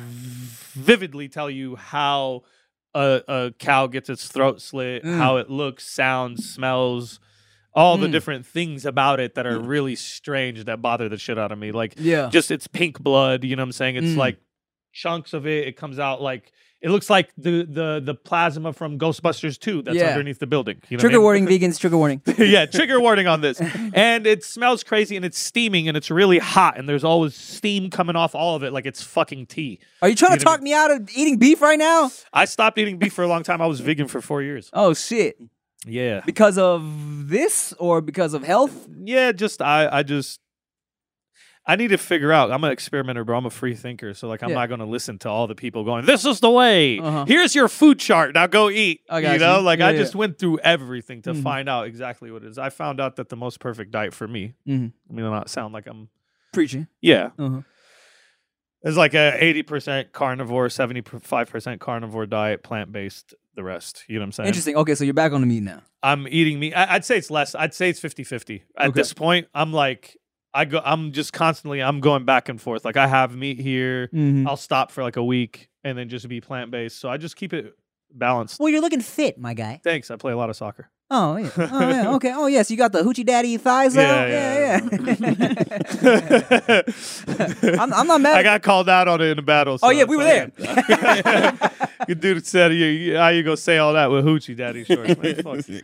vividly 0.74 1.28
tell 1.28 1.50
you 1.50 1.76
how 1.76 2.42
a, 2.94 3.22
a 3.28 3.52
cow 3.58 3.86
gets 3.86 4.08
its 4.08 4.26
throat 4.28 4.60
slit, 4.60 5.04
Mm. 5.04 5.16
how 5.18 5.36
it 5.36 5.48
looks, 5.50 5.86
sounds, 5.86 6.48
smells. 6.48 7.20
All 7.72 7.96
the 7.98 8.08
Mm. 8.08 8.12
different 8.12 8.46
things 8.46 8.84
about 8.84 9.20
it 9.20 9.36
that 9.36 9.46
are 9.46 9.56
really 9.58 9.94
strange 9.94 10.64
that 10.64 10.82
bother 10.82 11.08
the 11.08 11.16
shit 11.18 11.38
out 11.38 11.52
of 11.52 11.58
me. 11.58 11.70
Like 11.70 11.94
yeah. 11.98 12.28
just 12.28 12.50
it's 12.50 12.66
pink 12.66 12.98
blood, 13.00 13.44
you 13.44 13.54
know 13.54 13.62
what 13.62 13.66
I'm 13.68 13.72
saying? 13.72 13.96
It's 13.96 14.06
Mm. 14.08 14.16
like 14.16 14.38
chunks 14.92 15.32
of 15.32 15.46
it. 15.46 15.68
It 15.68 15.76
comes 15.76 15.98
out 15.98 16.20
like 16.22 16.52
it 16.82 16.88
looks 16.90 17.10
like 17.10 17.30
the 17.36 17.66
the 17.68 18.00
the 18.02 18.14
plasma 18.14 18.72
from 18.72 18.98
Ghostbusters 18.98 19.58
2 19.58 19.82
that's 19.82 19.96
Yeah. 19.98 20.08
underneath 20.10 20.38
the 20.38 20.46
building. 20.46 20.80
You 20.88 20.96
know 20.96 21.00
trigger 21.00 21.16
I 21.16 21.18
mean? 21.18 21.22
warning, 21.24 21.46
vegans. 21.48 21.78
Trigger 21.78 21.98
warning. 21.98 22.22
yeah, 22.38 22.64
trigger 22.66 22.98
warning 23.06 23.26
on 23.26 23.42
this. 23.42 23.60
And 23.92 24.26
it 24.26 24.42
smells 24.44 24.82
crazy 24.82 25.14
and 25.16 25.24
it's 25.24 25.38
steaming 25.38 25.88
and 25.88 25.96
it's 25.96 26.10
really 26.10 26.38
hot 26.38 26.78
and 26.78 26.88
there's 26.88 27.04
always 27.04 27.34
steam 27.34 27.90
coming 27.90 28.16
off 28.16 28.34
all 28.34 28.56
of 28.56 28.62
it 28.62 28.72
like 28.72 28.86
it's 28.86 29.02
fucking 29.02 29.46
tea. 29.46 29.78
Are 30.00 30.08
you 30.08 30.14
trying 30.14 30.32
You 30.32 30.38
to 30.38 30.44
what 30.46 30.52
I 30.52 30.56
talk 30.56 30.62
me 30.62 30.72
out 30.72 30.90
of 30.90 31.10
eating 31.14 31.38
beef 31.38 31.60
right 31.60 31.78
now? 31.78 32.10
I 32.32 32.46
stopped 32.46 32.78
eating 32.78 32.96
beef 32.98 33.12
for 33.12 33.24
a 33.24 33.28
long 33.28 33.42
time. 33.42 33.60
I 33.60 33.66
was 33.66 33.80
vegan 33.80 34.08
for 34.08 34.22
4 34.22 34.40
years. 34.42 34.70
Oh 34.72 34.94
shit! 34.94 35.36
Yeah. 35.86 36.20
Because 36.24 36.56
of 36.58 37.28
this 37.28 37.74
or 37.78 38.00
because 38.00 38.32
of 38.34 38.42
health? 38.42 38.88
Yeah, 39.04 39.32
just 39.32 39.60
I 39.60 39.86
I 39.98 40.02
just 40.02 40.40
I 41.70 41.76
need 41.76 41.88
to 41.88 41.98
figure 41.98 42.32
out. 42.32 42.50
I'm 42.50 42.64
an 42.64 42.72
experimenter, 42.72 43.24
bro. 43.24 43.38
I'm 43.38 43.46
a 43.46 43.50
free 43.50 43.74
thinker, 43.74 44.12
so 44.14 44.26
like 44.28 44.42
I'm 44.42 44.50
Yeah. 44.50 44.56
not 44.56 44.66
going 44.68 44.80
to 44.80 44.86
listen 44.86 45.18
to 45.20 45.28
all 45.28 45.46
the 45.46 45.54
people 45.54 45.84
going. 45.84 46.04
This 46.06 46.24
is 46.24 46.40
the 46.40 46.50
way. 46.50 46.98
Uh-huh. 46.98 47.24
Here's 47.26 47.54
your 47.54 47.68
food 47.68 47.98
chart. 47.98 48.34
Now 48.34 48.46
go 48.46 48.68
eat. 48.70 49.02
I 49.08 49.20
got 49.20 49.32
you 49.34 49.38
know, 49.38 49.58
you. 49.58 49.62
like 49.64 49.78
Yeah, 49.78 49.86
I 49.88 49.90
yeah. 49.92 49.98
just 49.98 50.14
went 50.14 50.38
through 50.38 50.58
everything 50.58 51.22
to 51.22 51.32
Mhm. 51.32 51.42
find 51.42 51.68
out 51.68 51.86
exactly 51.86 52.30
what 52.30 52.42
it 52.42 52.48
is. 52.48 52.58
I 52.58 52.70
found 52.70 53.00
out 53.00 53.16
that 53.16 53.28
the 53.28 53.36
most 53.36 53.60
perfect 53.60 53.90
diet 53.92 54.14
for 54.14 54.26
me. 54.26 54.54
Mhm. 54.66 54.92
I 55.08 55.12
mean, 55.12 55.24
not 55.26 55.48
sound 55.50 55.72
like 55.74 55.86
I'm. 55.86 56.08
Preaching. 56.52 56.88
Yeah, 57.00 57.30
Uh-huh. 57.38 57.60
it's 58.82 58.96
like 58.96 59.14
a 59.14 59.32
80% 59.38 60.12
carnivore, 60.12 60.68
75% 60.68 61.80
carnivore 61.80 62.26
diet, 62.26 62.62
plant 62.62 62.92
based. 62.92 63.34
The 63.56 63.64
rest, 63.64 64.04
you 64.08 64.14
know 64.14 64.20
what 64.20 64.26
I'm 64.26 64.32
saying? 64.32 64.46
Interesting. 64.46 64.76
Okay, 64.76 64.94
so 64.94 65.02
you're 65.04 65.12
back 65.12 65.32
on 65.32 65.40
the 65.40 65.46
meat 65.46 65.62
now. 65.64 65.82
I'm 66.04 66.26
eating 66.28 66.60
meat. 66.60 66.72
I- 66.72 66.94
I'd 66.94 67.04
say 67.04 67.18
it's 67.18 67.30
less. 67.32 67.54
I'd 67.56 67.74
say 67.74 67.90
it's 67.90 67.98
50 68.00 68.22
50. 68.24 68.62
At 68.76 68.88
Okay. 68.90 69.00
this 69.00 69.12
point, 69.12 69.48
I'm 69.54 69.72
like, 69.72 70.16
I 70.52 70.64
go, 70.64 70.80
I'm 70.84 71.12
just 71.12 71.32
constantly, 71.32 71.82
I'm 71.82 72.00
going 72.00 72.24
back 72.24 72.48
and 72.48 72.60
forth. 72.60 72.84
Like, 72.84 72.96
I 72.96 73.06
have 73.06 73.36
meat 73.36 73.60
here. 73.60 74.08
Mm-hmm. 74.08 74.48
I'll 74.48 74.56
stop 74.56 74.90
for 74.90 75.02
like 75.02 75.16
a 75.16 75.24
week 75.24 75.68
and 75.84 75.96
then 75.96 76.08
just 76.08 76.28
be 76.28 76.40
plant 76.40 76.70
based. 76.70 76.98
So 76.98 77.08
I 77.08 77.16
just 77.16 77.36
keep 77.36 77.52
it 77.52 77.76
balanced. 78.12 78.58
Well, 78.58 78.68
you're 78.68 78.80
looking 78.80 79.00
fit, 79.00 79.38
my 79.38 79.54
guy. 79.54 79.80
Thanks. 79.84 80.10
I 80.10 80.16
play 80.16 80.32
a 80.32 80.36
lot 80.36 80.50
of 80.50 80.56
soccer. 80.56 80.90
Oh 81.12 81.36
yeah. 81.36 81.50
Oh 81.72 81.80
yeah. 81.88 82.14
Okay. 82.14 82.32
Oh 82.34 82.46
yes, 82.46 82.70
you 82.70 82.76
got 82.76 82.92
the 82.92 83.02
hoochie 83.02 83.24
daddy 83.26 83.56
thighs 83.56 83.96
out. 83.96 84.28
Yeah, 84.28 84.80
yeah. 84.80 84.90
I'm, 87.80 87.92
I'm 87.92 88.06
not 88.06 88.20
mad. 88.20 88.36
I 88.36 88.42
got 88.42 88.62
called 88.62 88.88
out 88.88 89.08
on 89.08 89.20
it 89.20 89.26
in 89.26 89.36
the 89.36 89.42
battle. 89.42 89.78
oh 89.82 89.90
yeah, 89.90 90.04
we 90.04 90.16
were 90.16 90.24
there. 90.24 90.50
Good 92.06 92.20
dude 92.24 92.46
said, 92.46 92.72
you, 92.72 92.86
you- 92.86 93.16
how 93.16 93.28
you 93.28 93.42
gonna 93.42 93.56
say 93.56 93.78
all 93.78 93.92
that 93.94 94.10
with 94.10 94.24
hoochie 94.24 94.56
daddy 94.56 94.84
shorts? 94.84 95.16
Man, 95.20 95.34
fuck 95.42 95.68
you. 95.68 95.82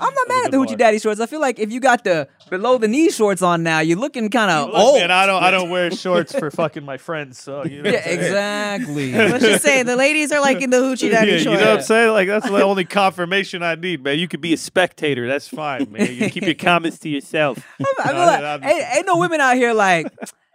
I'm 0.00 0.14
not 0.14 0.28
mad 0.28 0.44
at 0.44 0.50
good 0.50 0.52
the 0.52 0.58
bar. 0.58 0.66
hoochie 0.66 0.78
daddy 0.78 0.98
shorts. 1.00 1.20
I 1.20 1.26
feel 1.26 1.40
like 1.40 1.58
if 1.58 1.72
you 1.72 1.80
got 1.80 2.04
the 2.04 2.28
below 2.50 2.78
the 2.78 2.86
knee 2.88 3.10
shorts 3.10 3.42
on 3.42 3.62
now, 3.64 3.80
you're 3.80 3.98
looking 3.98 4.30
kind 4.30 4.48
of 4.50 4.68
Look, 4.68 4.78
old. 4.78 5.00
man, 5.00 5.10
I 5.10 5.26
don't, 5.26 5.42
I 5.42 5.50
don't 5.50 5.70
wear 5.70 5.90
shorts 5.90 6.32
for 6.38 6.50
fucking 6.52 6.84
my 6.84 6.98
friends. 6.98 7.38
So 7.40 7.64
you 7.64 7.82
know 7.82 7.90
yeah, 7.90 7.96
what 7.96 8.06
I'm 8.06 8.08
saying? 8.12 8.18
exactly. 8.20 9.12
Let's 9.12 9.44
just 9.44 9.64
say 9.64 9.82
the 9.82 9.96
ladies 9.96 10.30
are 10.30 10.40
like 10.40 10.60
in 10.62 10.70
the 10.70 10.76
hoochie 10.76 11.10
daddy 11.10 11.32
Yeah, 11.32 11.36
you 11.38 11.42
shorts. 11.42 11.60
know 11.60 11.66
what 11.70 11.78
I'm 11.78 11.82
saying? 11.84 12.12
Like 12.12 12.28
that's 12.28 12.48
the 12.48 12.62
only 12.62 12.84
confirmation 12.84 13.64
I 13.64 13.74
need, 13.74 13.87
man. 13.96 14.18
You 14.18 14.28
could 14.28 14.40
be 14.40 14.52
a 14.52 14.56
spectator. 14.56 15.26
That's 15.26 15.48
fine, 15.48 15.90
man. 15.90 16.14
You 16.14 16.30
keep 16.30 16.44
your 16.44 16.54
comments 16.54 16.98
to 17.00 17.08
yourself. 17.08 17.58
I 17.80 17.84
feel 17.84 18.12
No, 18.14 18.18
like, 18.26 18.40
I'm- 18.42 18.64
ain't, 18.64 18.96
ain't 18.98 19.06
no 19.06 19.16
women 19.18 19.40
out 19.40 19.56
here 19.56 19.72
like, 19.72 20.12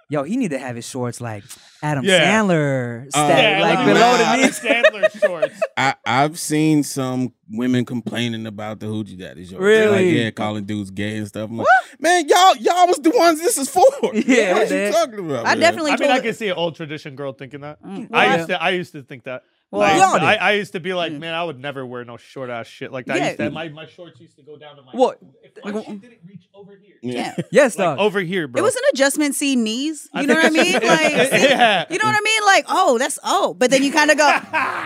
yo, 0.10 0.24
he 0.24 0.38
need 0.38 0.52
to 0.52 0.60
have 0.60 0.76
his 0.76 0.88
shorts 0.88 1.20
like 1.20 1.44
Adam 1.82 2.04
Yeah. 2.06 2.40
Sandler, 2.42 3.08
Uh, 3.08 3.10
style, 3.10 3.62
like 3.62 3.86
below 3.86 4.18
the 4.18 4.36
knee. 4.38 4.44
Sandler 4.50 5.20
shorts. 5.26 5.60
I, 5.78 5.96
I've 6.06 6.38
seen 6.40 6.84
some 6.84 7.34
women 7.50 7.86
complaining 7.86 8.46
about 8.48 8.80
the 8.80 8.86
hoochie 8.88 9.18
daddy 9.18 9.46
shorts. 9.46 9.62
Really? 9.62 10.06
Like, 10.14 10.24
yeah, 10.24 10.32
calling 10.32 10.66
dudes 10.66 10.90
gay 10.92 11.18
and 11.18 11.28
stuff. 11.28 11.50
I'm 11.50 11.58
like, 11.58 11.68
man, 12.00 12.28
y'all, 12.28 12.56
y'all 12.58 12.88
was 12.88 12.98
the 13.00 13.12
ones 13.12 13.40
this 13.40 13.58
is 13.58 13.70
for. 13.70 13.84
Yeah, 14.14 14.54
what 14.54 14.70
man. 14.70 14.88
you 14.88 14.94
talking 14.94 15.20
about? 15.30 15.46
I 15.46 15.50
man? 15.50 15.60
definitely 15.60 15.92
I 15.92 15.94
mean, 15.96 16.08
told 16.08 16.12
I 16.12 16.20
can 16.22 16.34
see 16.34 16.48
an 16.48 16.56
old 16.56 16.76
tradition 16.76 17.16
girl 17.16 17.34
thinking 17.34 17.62
that. 17.62 17.82
Mm, 17.84 18.10
I 18.14 18.28
well, 18.28 18.38
used 18.38 18.50
to, 18.50 18.64
I 18.64 18.70
used 18.72 18.92
to 18.94 19.04
think 19.04 19.24
that. 19.26 19.44
Well, 19.72 19.82
I, 19.82 19.94
used 19.98 20.16
to, 20.16 20.22
I. 20.22 20.34
I 20.36 20.52
used 20.52 20.72
to 20.74 20.80
be 20.80 20.94
like, 20.94 21.14
man, 21.14 21.34
I 21.34 21.44
would 21.44 21.60
never 21.60 21.84
wear 21.84 22.06
no 22.06 22.16
short 22.16 22.52
ass 22.52 22.68
shit 22.68 22.92
like 22.92 23.08
that. 23.08 23.16
I 23.16 23.18
Yeah. 23.18 23.26
used 23.30 23.38
to, 23.40 23.50
my, 23.50 23.70
my 23.70 23.88
shorts 23.88 24.20
used 24.22 24.36
to 24.36 24.44
go 24.44 24.56
down 24.56 24.76
to 24.76 24.84
my. 24.84 24.92
What? 24.92 25.18
If 25.42 25.66
my 25.66 25.82
shit 25.82 26.00
didn't 26.00 26.20
reach 26.28 26.48
over 26.54 26.78
here. 26.80 26.98
yeah. 27.02 27.36
Yes, 27.52 27.76
Like 27.76 27.86
dog. 27.88 27.98
over 28.00 28.20
here, 28.22 28.48
bro. 28.48 28.60
It 28.60 28.64
was 28.64 28.76
an 28.76 28.84
adjustment 28.94 29.34
See 29.34 29.56
knees. 29.56 30.08
I 30.14 30.22
You 30.22 30.28
know 30.28 30.36
what 30.36 30.46
I 30.46 30.50
mean? 30.52 30.74
Like, 30.84 31.32
see- 31.32 31.50
Yeah. 31.50 31.86
you 31.90 31.98
know 31.98 32.06
what 32.06 32.16
I 32.16 32.22
mean? 32.24 32.46
Like, 32.46 32.66
oh, 32.70 32.98
that's 33.00 33.18
oh, 33.24 33.56
but 33.56 33.72
then 33.72 33.82
you 33.82 33.92
kind 33.92 34.12
of 34.12 34.18
go, 34.20 34.40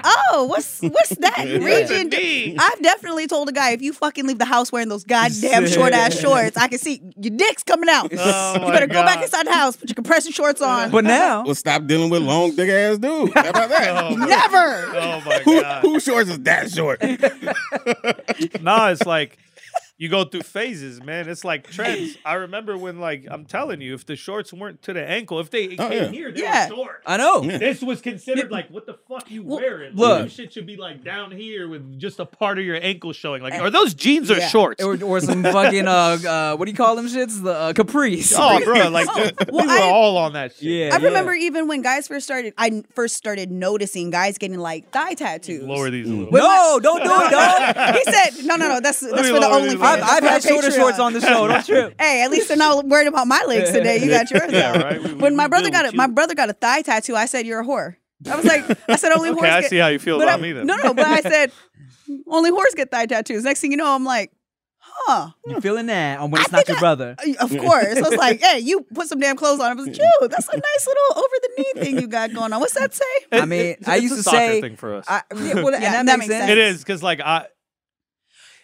oh, 0.05 0.45
what's 0.49 0.80
what's 0.82 1.10
that 1.18 1.38
region? 1.62 2.10
Knee. 2.51 2.57
I've 2.59 2.81
definitely 2.81 3.27
told 3.27 3.49
a 3.49 3.51
guy 3.51 3.71
if 3.71 3.81
you 3.81 3.93
fucking 3.93 4.25
leave 4.27 4.39
the 4.39 4.45
house 4.45 4.71
wearing 4.71 4.89
those 4.89 5.03
goddamn 5.03 5.67
short 5.67 5.93
ass 5.93 6.17
shorts, 6.19 6.57
I 6.57 6.67
can 6.67 6.79
see 6.79 7.01
your 7.19 7.35
dick's 7.35 7.63
coming 7.63 7.89
out. 7.89 8.11
Oh 8.17 8.53
you 8.55 8.61
my 8.61 8.71
better 8.71 8.87
go 8.87 9.03
back 9.03 9.21
inside 9.23 9.45
the 9.47 9.53
house, 9.53 9.75
put 9.75 9.89
your 9.89 9.95
compression 9.95 10.31
shorts 10.31 10.61
on. 10.61 10.91
but 10.91 11.03
now, 11.03 11.43
Well, 11.43 11.55
stop 11.55 11.85
dealing 11.85 12.09
with 12.09 12.21
long, 12.21 12.55
dick 12.55 12.69
ass 12.69 12.97
dudes. 12.97 13.33
How 13.33 13.49
about 13.49 13.69
that? 13.69 13.87
Oh, 14.07 14.15
Never. 14.15 14.97
oh 14.97 15.21
my 15.25 15.39
Who, 15.45 15.61
god. 15.61 15.81
who 15.81 15.99
shorts 15.99 16.29
is 16.29 16.39
that 16.39 16.69
short? 16.71 17.01
nah, 18.61 18.89
it's 18.89 19.05
like 19.05 19.37
you 19.99 20.09
go 20.09 20.23
through 20.23 20.43
phases, 20.43 21.01
man. 21.01 21.27
It's 21.27 21.43
like 21.43 21.67
trends. 21.71 22.17
I 22.23 22.33
remember 22.35 22.77
when, 22.77 22.99
like, 22.99 23.25
I'm 23.29 23.45
telling 23.45 23.81
you, 23.81 23.95
if 23.95 24.05
the 24.05 24.15
shorts 24.15 24.53
weren't 24.53 24.81
to 24.83 24.93
the 24.93 25.03
ankle, 25.03 25.39
if 25.39 25.49
they 25.49 25.75
Oh, 25.79 25.89
came 25.89 25.91
yeah. 25.91 26.07
here, 26.09 26.31
they 26.31 26.41
Yeah. 26.41 26.69
were 26.69 26.75
short. 26.75 27.01
I 27.05 27.17
know. 27.17 27.41
This 27.41 27.81
was 27.81 27.99
considered 28.01 28.51
like, 28.51 28.69
what 28.69 28.85
the 28.85 28.95
fuck 29.09 29.29
you 29.31 29.41
Well, 29.43 29.57
wearing? 29.59 29.95
look. 29.95 30.21
Like, 30.21 30.29
shit 30.31 30.53
should 30.53 30.67
be 30.67 30.75
like 30.77 31.03
down 31.03 31.31
here 31.31 31.67
with 31.67 31.99
just 31.99 32.19
a 32.19 32.25
part 32.25 32.59
of 32.59 32.65
your 32.65 32.77
ankle 32.81 33.11
showing. 33.13 33.41
Like, 33.41 33.55
are 33.59 33.69
those 33.71 33.93
jeans 33.95 34.29
or 34.29 34.37
Yeah. 34.37 34.47
shorts? 34.49 34.83
Or, 34.83 35.01
or 35.03 35.19
some 35.19 35.41
fucking 35.57 35.87
uh, 35.87 36.17
uh, 36.27 36.55
what 36.57 36.65
do 36.65 36.71
you 36.71 36.77
call 36.77 36.95
them 36.95 37.07
shits? 37.07 37.41
The 37.41 37.51
uh, 37.53 37.73
capris. 37.73 38.33
oh, 38.37 38.63
bro, 38.63 38.89
like 38.91 39.07
well, 39.07 39.31
we 39.51 39.65
were 39.65 39.71
I- 39.73 39.89
all 39.91 40.17
on 40.17 40.33
that 40.33 40.53
shit. 40.55 40.63
yeah. 40.63 40.89
I 40.95 40.99
yeah. 40.99 41.05
remember 41.07 41.33
even 41.33 41.67
when 41.67 41.81
guys 41.81 42.07
first 42.07 42.25
started, 42.25 42.53
I 42.57 42.83
first 42.93 43.15
started 43.15 43.51
noticing 43.51 44.11
guys 44.11 44.37
getting 44.37 44.59
like 44.59 44.91
thigh 44.91 45.15
tattoos. 45.15 45.63
Lower 45.63 45.89
these 45.89 46.07
a 46.07 46.13
little. 46.13 46.31
No, 46.31 46.79
don't 46.83 47.03
do 47.03 47.09
it, 47.09 47.31
dog. 47.31 47.95
he 47.95 48.03
said, 48.11 48.45
"No, 48.45 48.55
no, 48.57 48.67
no. 48.67 48.79
That's 48.79 48.99
that's 48.99 49.27
for 49.27 49.33
the 49.33 49.39
lower 49.39 49.61
these. 49.61 49.73
OnlyFans 49.73 49.86
I've, 49.88 50.03
I've 50.03 50.23
had 50.23 50.41
the 50.41 50.47
shorter 50.47 50.67
Patreon. 50.69 50.75
shorts 50.75 50.99
on 50.99 51.13
the 51.13 51.21
show. 51.21 51.47
Don't 51.47 51.65
trip. 51.65 51.95
Hey, 51.99 52.23
at 52.23 52.31
least 52.31 52.47
they're 52.47 52.57
not 52.57 52.85
worried 52.85 53.07
about 53.07 53.27
my 53.27 53.43
legs 53.47 53.71
today. 53.71 53.97
You 54.03 54.09
got 54.09 54.29
yours. 54.31 54.51
Yeah, 54.51 54.71
out. 54.73 54.83
right. 54.83 55.01
We- 55.03 55.13
we- 55.13 55.19
When 55.21 55.35
my 55.35 55.47
brother 55.47 55.69
got 55.69 55.85
with 55.85 55.93
it, 55.93 55.97
my 55.97 56.07
brother 56.07 56.35
got 56.35 56.49
a 56.49 56.53
thigh 56.53 56.81
tattoo. 56.81 57.15
I 57.15 57.25
said 57.25 57.45
you're 57.45 57.61
a 57.61 57.65
whore. 57.65 57.95
I 58.29 58.35
was 58.35 58.45
like, 58.45 58.65
I 58.89 58.95
said 58.95 59.11
only 59.11 59.29
Okay, 59.31 59.39
whores 59.41 59.51
I 59.51 59.61
get. 59.61 59.69
see 59.69 59.77
how 59.77 59.88
you 59.88 59.99
feel 59.99 60.21
about 60.21 60.39
I- 60.39 60.41
me 60.41 60.51
then. 60.53 60.65
No, 60.67 60.75
no, 60.77 60.93
but 60.93 61.05
I 61.05 61.21
said 61.21 61.51
only 62.27 62.51
whores 62.51 62.75
get 62.75 62.91
thigh 62.91 63.05
tattoos. 63.05 63.43
Next 63.43 63.61
thing 63.61 63.71
you 63.71 63.77
know, 63.77 63.93
I'm 63.93 64.03
like, 64.05 64.31
huh. 64.79 65.29
You 65.45 65.61
feeling 65.61 65.85
that? 65.88 66.19
Um, 66.19 66.31
when 66.31 66.39
I 66.39 66.43
it's 66.43 66.51
not 66.51 66.57
think 66.65 66.69
your 66.69 66.79
brother. 66.79 67.15
Of 67.39 67.49
course. 67.57 67.97
I 67.97 68.01
was 68.01 68.15
like, 68.15 68.41
hey, 68.41 68.59
you 68.59 68.81
put 68.93 69.07
some 69.07 69.19
damn 69.19 69.35
clothes 69.38 69.59
on. 69.59 69.69
I 69.69 69.73
was 69.75 69.85
like, 69.85 69.95
Jude, 69.95 70.31
that's 70.31 70.47
a 70.49 70.57
nice 70.57 70.88
little 70.88 71.17
over 71.23 71.35
the 71.41 71.49
knee 71.57 71.83
thing 71.83 71.99
you 71.99 72.07
got 72.07 72.33
going 72.33 72.51
on. 72.53 72.59
What's 72.59 72.73
that 72.73 72.93
say? 72.95 73.03
I 73.31 73.45
mean, 73.45 73.59
It's- 73.61 73.88
I 73.88 73.95
it's 73.95 74.03
used 74.03 74.13
a 74.13 74.17
to 74.17 74.23
soccer 74.23 74.38
say. 74.38 74.61
thing 74.61 74.75
for 74.77 74.95
us. 74.95 75.05
I, 75.07 75.21
yeah, 75.35 75.53
well, 75.55 75.73
and 75.73 75.83
Yeah, 75.83 75.91
that, 75.91 76.05
that 76.05 76.05
makes 76.05 76.17
makes 76.19 76.31
sense. 76.31 76.41
sense. 76.41 76.51
it 76.51 76.57
is 76.57 76.79
because 76.79 77.03
like 77.03 77.19
I. 77.21 77.45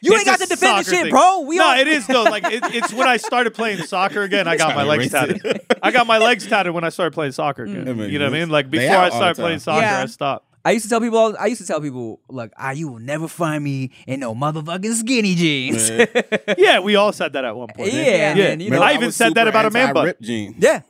You 0.04 0.12
it's 0.14 0.20
ain't 0.20 0.26
got 0.28 0.40
to 0.44 0.46
defend 0.48 0.80
the 0.80 0.84
soccer 0.84 0.90
shit, 0.96 1.02
thing. 1.04 1.12
bro. 1.12 1.40
We 1.42 1.58
no, 1.58 1.66
all, 1.68 1.78
it 1.80 1.88
is 1.88 2.06
though. 2.08 2.24
Like 2.24 2.44
it, 2.46 2.64
it's 2.76 2.92
when 2.94 3.08
I 3.08 3.18
started 3.18 3.54
playing 3.54 3.80
soccer 3.84 4.22
again. 4.30 4.48
I 4.48 4.58
got 4.58 4.76
my 4.76 4.84
legs 4.84 5.10
tatted. 5.10 5.62
I 5.82 5.92
got 5.92 6.08
my 6.08 6.18
legs 6.18 6.46
tatted 6.46 6.74
when 6.74 6.84
I 6.84 6.90
started 6.90 7.14
playing 7.14 7.32
soccer 7.32 7.64
again. 7.64 7.86
That 7.86 7.96
makes 7.96 8.12
You 8.12 8.20
know 8.20 8.26
what 8.26 8.36
I 8.36 8.40
mean? 8.40 8.50
Like 8.50 8.70
before 8.70 8.96
I 8.98 9.10
started 9.10 9.36
playing 9.36 9.60
soccer, 9.60 9.82
Yeah. 9.82 10.02
I 10.02 10.06
stopped. 10.08 10.46
I 10.66 10.72
used 10.72 10.86
to 10.86 10.90
tell 10.90 11.02
people. 11.02 11.18
all- 11.20 11.36
I 11.38 11.48
used 11.48 11.60
to 11.62 11.68
tell 11.68 11.82
people, 11.82 12.22
look, 12.30 12.52
ah, 12.58 12.72
you 12.72 12.88
will 12.88 13.00
never 13.00 13.28
find 13.28 13.62
me 13.62 13.92
in 14.08 14.22
no 14.22 14.34
motherfucking 14.34 14.94
skinny 14.94 15.36
jeans. 15.36 15.90
Man. 15.92 16.08
Yeah, 16.58 16.80
we 16.80 16.96
all 16.96 17.12
said 17.12 17.34
that 17.34 17.44
at 17.44 17.54
one 17.56 17.68
point. 17.76 17.92
Yeah, 17.92 18.02
yeah. 18.02 18.34
man, 18.34 18.60
you 18.62 18.74
I 18.78 18.94
even 18.94 19.08
was 19.08 19.16
said 19.18 19.34
that 19.36 19.48
about 19.50 19.66
a 19.66 19.72
man 19.72 19.94
butt. 19.94 19.98
anti-rip 20.08 20.22
jeans. 20.22 20.56
yeah, 20.60 20.82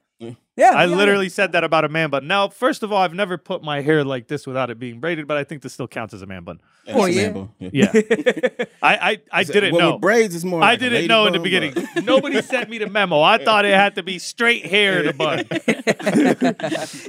yeah. 0.56 0.72
I 0.76 0.86
yeah. 0.86 0.96
literally 0.96 1.30
said 1.30 1.52
that 1.54 1.64
about 1.64 1.84
a 1.86 1.90
man 1.90 2.10
bun. 2.10 2.28
Now, 2.28 2.48
first 2.50 2.84
of 2.84 2.92
all, 2.92 3.00
I've 3.02 3.14
never 3.14 3.38
put 3.38 3.64
my 3.64 3.82
hair 3.82 4.04
like 4.04 4.28
this 4.28 4.46
without 4.48 4.70
it 4.70 4.80
being 4.80 5.00
braided, 5.00 5.28
but 5.28 5.38
I 5.38 5.44
think 5.44 5.62
this 5.62 5.74
still 5.74 5.88
counts 5.88 6.14
as 6.14 6.22
a 6.22 6.26
man 6.26 6.44
bun. 6.44 6.60
That's 6.86 6.98
Oh, 7.00 7.06
yeah. 7.06 7.22
man 7.30 7.34
bun. 7.34 7.50
Yeah, 7.74 7.92
I 8.82 8.96
I, 9.12 9.22
I 9.32 9.44
didn't 9.44 9.74
well, 9.74 9.82
know. 9.82 9.92
With 9.94 10.02
braids, 10.02 10.36
is 10.36 10.44
more. 10.46 10.62
I 10.62 10.72
like 10.72 10.80
didn't 10.80 10.94
lady 10.96 11.08
know 11.08 11.26
in 11.28 11.34
the 11.34 11.40
beginning. 11.40 11.74
but- 11.74 12.04
Nobody 12.04 12.42
sent 12.42 12.70
me 12.70 12.78
the 12.78 12.90
memo. 12.90 13.22
I 13.22 13.44
thought 13.44 13.66
it 13.66 13.74
had 13.74 13.96
to 13.96 14.04
be 14.04 14.20
straight 14.20 14.66
hair 14.66 15.02
in 15.02 15.08
a 15.08 15.14
bun. 15.14 15.46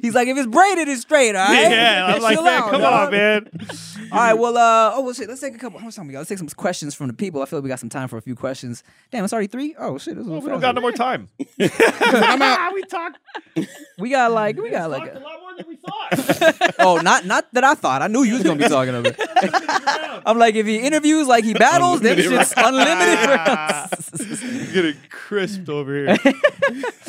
He's 0.02 0.14
like, 0.14 0.28
if 0.28 0.36
it's 0.36 0.46
braided, 0.46 0.88
it's 0.88 1.02
straight. 1.02 1.34
All 1.34 1.46
right. 1.46 1.70
Yeah, 1.70 2.06
I'm 2.14 2.22
like, 2.22 2.34
Chill 2.36 2.44
man, 2.44 2.62
out, 2.62 2.70
come 2.70 2.80
dog." 2.80 3.06
on, 3.06 3.10
man. 3.12 3.50
All 4.12 4.18
right, 4.18 4.34
well, 4.34 4.56
uh, 4.56 4.92
oh 4.94 5.00
well, 5.02 5.12
shit. 5.14 5.28
Let's 5.28 5.40
take 5.40 5.54
a 5.54 5.58
couple. 5.58 5.78
How 5.78 5.84
much 5.86 5.96
time 5.96 6.06
we 6.06 6.12
got? 6.12 6.20
Let's 6.20 6.28
take 6.28 6.38
some 6.38 6.48
questions 6.48 6.94
from 6.94 7.08
the 7.08 7.12
people. 7.14 7.42
I 7.42 7.46
feel 7.46 7.58
like 7.58 7.64
we 7.64 7.68
got 7.68 7.80
some 7.80 7.88
time 7.88 8.08
for 8.08 8.16
a 8.16 8.22
few 8.22 8.36
questions. 8.36 8.84
Damn, 9.10 9.24
it's 9.24 9.32
already 9.32 9.48
three. 9.48 9.74
Oh 9.78 9.98
shit, 9.98 10.14
this 10.16 10.24
is 10.26 10.30
We 10.30 10.40
don't 10.48 10.60
got 10.60 10.74
no 10.74 10.80
more 10.80 10.92
time. 10.92 11.28
I'm 11.60 12.42
out. 12.42 12.72
we 12.74 12.82
talked, 12.82 13.18
We 13.98 14.10
got 14.10 14.32
like, 14.32 14.56
we 14.56 14.70
got 14.70 14.90
like. 14.90 15.12
a 15.12 15.18
A, 15.18 15.20
lot 15.20 15.40
more 15.40 15.54
than 15.56 15.66
we 15.68 15.76
thought. 15.76 16.74
oh, 16.80 16.96
not 16.96 17.24
not 17.26 17.46
that 17.52 17.62
I 17.62 17.74
thought. 17.74 18.02
I 18.02 18.08
knew 18.08 18.22
you 18.24 18.34
was 18.34 18.42
gonna 18.42 18.58
be 18.58 18.68
talking 18.68 18.94
of 18.94 19.06
it. 19.06 19.14
I'm 20.26 20.36
like, 20.38 20.56
if 20.56 20.66
he 20.66 20.78
interviews 20.78 21.28
like 21.28 21.44
he 21.44 21.54
battles, 21.54 22.00
then 22.00 22.18
Unlimited 22.18 22.48
shit's 22.48 22.54
unlimited 22.56 23.28
rounds. 23.30 24.72
Getting 24.72 24.96
crisped 25.10 25.68
over 25.68 25.94
here. 25.94 26.16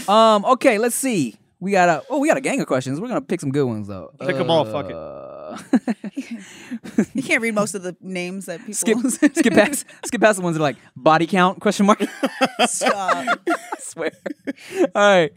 um, 0.08 0.46
okay, 0.46 0.78
let's 0.78 0.96
see. 0.96 1.36
We 1.60 1.72
got 1.72 1.90
a 1.90 2.04
oh, 2.10 2.20
we 2.20 2.28
got 2.28 2.38
a 2.38 2.42
gang 2.42 2.60
of 2.62 2.68
questions. 2.68 3.00
We're 3.02 3.08
gonna 3.08 3.22
pick 3.22 3.40
some 3.40 3.52
good 3.52 3.66
ones 3.66 3.88
though. 3.88 4.12
Pick 4.20 4.36
them 4.38 4.52
all, 4.52 4.66
fuck 4.66 4.90
it. 4.90 4.96
It. 5.56 6.44
You 7.14 7.24
can't 7.24 7.42
read 7.42 7.56
most 7.56 7.76
of 7.76 7.84
the 7.84 7.96
names 8.02 8.46
that 8.46 8.60
people 8.60 8.74
skip 9.10 9.36
skip 9.36 9.54
past 9.54 9.86
skip 10.06 10.22
past 10.22 10.38
the 10.38 10.44
ones 10.44 10.56
that 10.56 10.62
are 10.62 10.64
like 10.64 10.78
body 10.96 11.28
count 11.28 11.60
question 11.62 11.86
mark. 11.86 12.02
Stop. 12.68 13.40
swear. 13.80 14.12
All 14.80 14.90
right. 14.96 15.32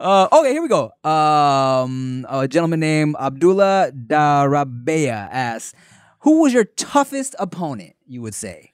Uh, 0.00 0.28
okay, 0.32 0.52
here 0.52 0.62
we 0.62 0.68
go. 0.68 0.90
Um, 1.08 2.26
a 2.28 2.46
gentleman 2.48 2.80
named 2.80 3.16
Abdullah 3.20 3.92
Darabeya 3.92 5.28
asks, 5.30 5.74
"Who 6.20 6.42
was 6.42 6.52
your 6.52 6.64
toughest 6.64 7.34
opponent?" 7.38 7.94
You 8.06 8.22
would 8.22 8.34
say. 8.34 8.72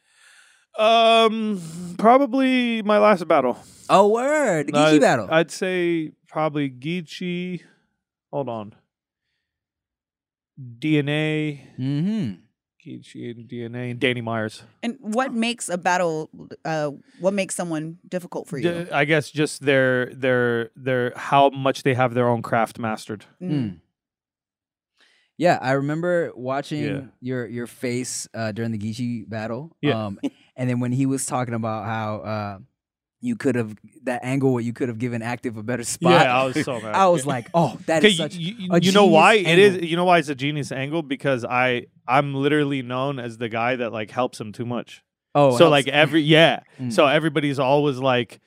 Um, 0.78 1.60
probably 1.98 2.82
my 2.82 2.98
last 2.98 3.26
battle. 3.28 3.58
Oh, 3.90 4.08
word, 4.08 4.68
the 4.68 4.72
Geechi 4.72 4.86
I'd- 4.86 4.98
battle. 5.00 5.28
I'd 5.30 5.50
say 5.50 6.12
probably 6.28 6.70
Geechi. 6.70 7.60
Hold 8.32 8.48
on. 8.48 8.74
DNA, 10.78 11.60
mm-hmm. 11.78 12.32
Geechi 12.84 13.30
and 13.30 13.48
DNA, 13.48 13.92
and 13.92 14.00
Danny 14.00 14.20
Myers. 14.20 14.62
And 14.82 14.96
what 15.00 15.32
makes 15.32 15.68
a 15.68 15.78
battle? 15.78 16.30
Uh, 16.64 16.90
what 17.20 17.32
makes 17.34 17.54
someone 17.54 17.98
difficult 18.08 18.48
for 18.48 18.58
you? 18.58 18.84
D- 18.84 18.90
I 18.90 19.04
guess 19.04 19.30
just 19.30 19.62
their 19.62 20.06
their 20.14 20.70
their 20.76 21.12
how 21.16 21.50
much 21.50 21.82
they 21.84 21.94
have 21.94 22.14
their 22.14 22.28
own 22.28 22.42
craft 22.42 22.78
mastered. 22.78 23.24
Mm. 23.40 23.78
Yeah, 25.38 25.58
I 25.60 25.72
remember 25.72 26.32
watching 26.34 26.82
Yeah. 26.84 27.00
your 27.20 27.46
your 27.46 27.66
face 27.66 28.28
uh, 28.34 28.52
during 28.52 28.70
the 28.72 28.78
Geechi 28.78 29.28
battle. 29.28 29.76
Yeah. 29.80 30.06
Um, 30.06 30.20
and 30.56 30.68
then 30.68 30.80
when 30.80 30.92
he 30.92 31.06
was 31.06 31.26
talking 31.26 31.54
about 31.54 31.84
how 31.84 32.16
uh, 32.18 32.58
you 33.24 33.36
could 33.36 33.54
have 33.54 33.74
that 34.02 34.20
angle 34.24 34.52
where 34.52 34.62
you 34.62 34.72
could 34.72 34.88
have 34.88 34.98
given 34.98 35.22
Aktive 35.22 35.56
a 35.56 35.62
better 35.62 35.84
spot. 35.84 36.12
Yeah, 36.12 36.36
I 36.40 36.44
was 36.44 36.62
so 36.64 36.80
mad. 36.80 36.94
I 36.94 37.06
was 37.06 37.24
like, 37.24 37.48
oh, 37.54 37.78
that 37.86 38.02
is 38.04 38.12
you, 38.12 38.16
such. 38.18 38.34
you, 38.34 38.68
a 38.72 38.80
you 38.80 38.90
know 38.92 39.06
why 39.06 39.36
genius 39.38 39.52
it 39.52 39.58
is? 39.84 39.90
You 39.90 39.96
know 39.96 40.04
why 40.04 40.18
it's 40.18 40.28
a 40.28 40.34
genius 40.34 40.72
angle 40.72 41.02
because 41.02 41.44
I 41.44 41.86
I'm 42.06 42.34
literally 42.34 42.82
known 42.82 43.18
as 43.20 43.38
the 43.38 43.48
guy 43.48 43.76
that 43.76 43.92
like 43.92 44.10
helps 44.10 44.40
him 44.40 44.52
too 44.52 44.66
much. 44.66 45.02
oh, 45.36 45.52
so 45.52 45.56
helps- 45.66 45.70
like 45.70 45.88
every 45.88 46.20
yeah, 46.22 46.60
Mm. 46.80 46.92
so 46.92 47.06
everybody's 47.06 47.58
always 47.60 47.98
like 47.98 48.40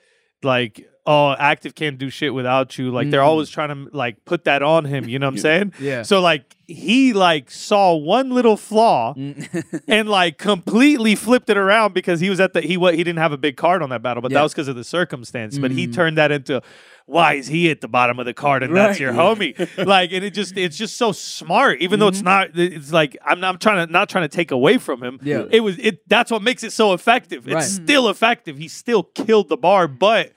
like 0.43 0.85
oh 1.07 1.35
Aktive 1.39 1.75
can't 1.75 1.97
do 1.97 2.09
shit 2.09 2.33
without 2.33 2.77
you. 2.77 2.91
Like 2.91 3.09
they're 3.11 3.21
Mm. 3.21 3.25
always 3.27 3.49
trying 3.49 3.69
to 3.69 3.95
like 3.95 4.25
put 4.25 4.45
that 4.45 4.63
on 4.63 4.85
him. 4.85 5.07
You 5.07 5.19
know 5.19 5.27
what 5.27 5.33
I'm 5.33 5.37
saying? 5.49 5.73
yeah. 5.79 6.01
So 6.03 6.19
like 6.21 6.55
he 6.67 7.13
like 7.13 7.51
saw 7.51 7.93
one 7.95 8.31
little 8.31 8.57
flaw 8.57 9.13
Mm. 9.13 9.81
and 9.87 10.09
like 10.09 10.37
completely 10.39 11.13
flipped 11.15 11.49
it 11.49 11.57
around 11.57 11.93
because 11.93 12.19
he 12.19 12.29
was 12.29 12.39
at 12.39 12.53
the 12.53 12.61
he 12.61 12.75
what 12.77 12.95
he 12.95 13.03
didn't 13.03 13.19
have 13.19 13.31
a 13.33 13.37
big 13.37 13.55
card 13.55 13.81
on 13.83 13.89
that 13.89 14.01
battle, 14.01 14.21
but 14.21 14.31
Yeah. 14.31 14.39
that 14.39 14.43
was 14.43 14.53
because 14.53 14.67
of 14.67 14.75
the 14.75 14.83
circumstance. 14.83 15.57
But 15.59 15.71
he 15.71 15.87
Mm. 15.87 15.93
turned 15.93 16.17
that 16.17 16.31
into 16.31 16.61
why 17.07 17.33
is 17.35 17.45
he 17.47 17.69
at 17.69 17.81
the 17.81 17.87
bottom 17.87 18.17
of 18.19 18.25
the 18.25 18.33
card 18.33 18.63
and 18.63 18.75
that's 18.75 18.99
Right. 18.99 18.99
your 19.01 19.13
homie? 19.13 19.53
like 19.85 20.11
and 20.11 20.25
it 20.25 20.31
just 20.33 20.57
it's 20.57 20.75
just 20.75 20.97
so 20.97 21.11
smart, 21.11 21.81
even 21.81 21.99
though 21.99 22.07
it's 22.07 22.23
not 22.23 22.49
it's 22.55 22.91
like 22.91 23.15
I'm 23.23 23.39
not 23.39 23.49
I'm 23.53 23.57
trying 23.59 23.85
to 23.85 23.93
not 23.93 24.09
trying 24.09 24.23
to 24.27 24.35
take 24.35 24.49
away 24.49 24.79
from 24.79 25.03
him. 25.03 25.19
Yeah. 25.21 25.43
It 25.51 25.59
was 25.59 25.77
it 25.77 26.09
that's 26.09 26.31
what 26.31 26.41
makes 26.41 26.63
it 26.63 26.71
so 26.71 26.93
effective. 26.93 27.45
It's 27.47 27.53
Right. 27.53 27.63
still 27.63 28.09
effective. 28.09 28.57
He 28.57 28.67
still 28.67 29.03
killed 29.03 29.49
the 29.49 29.57
bar, 29.57 29.87
but 29.87 30.31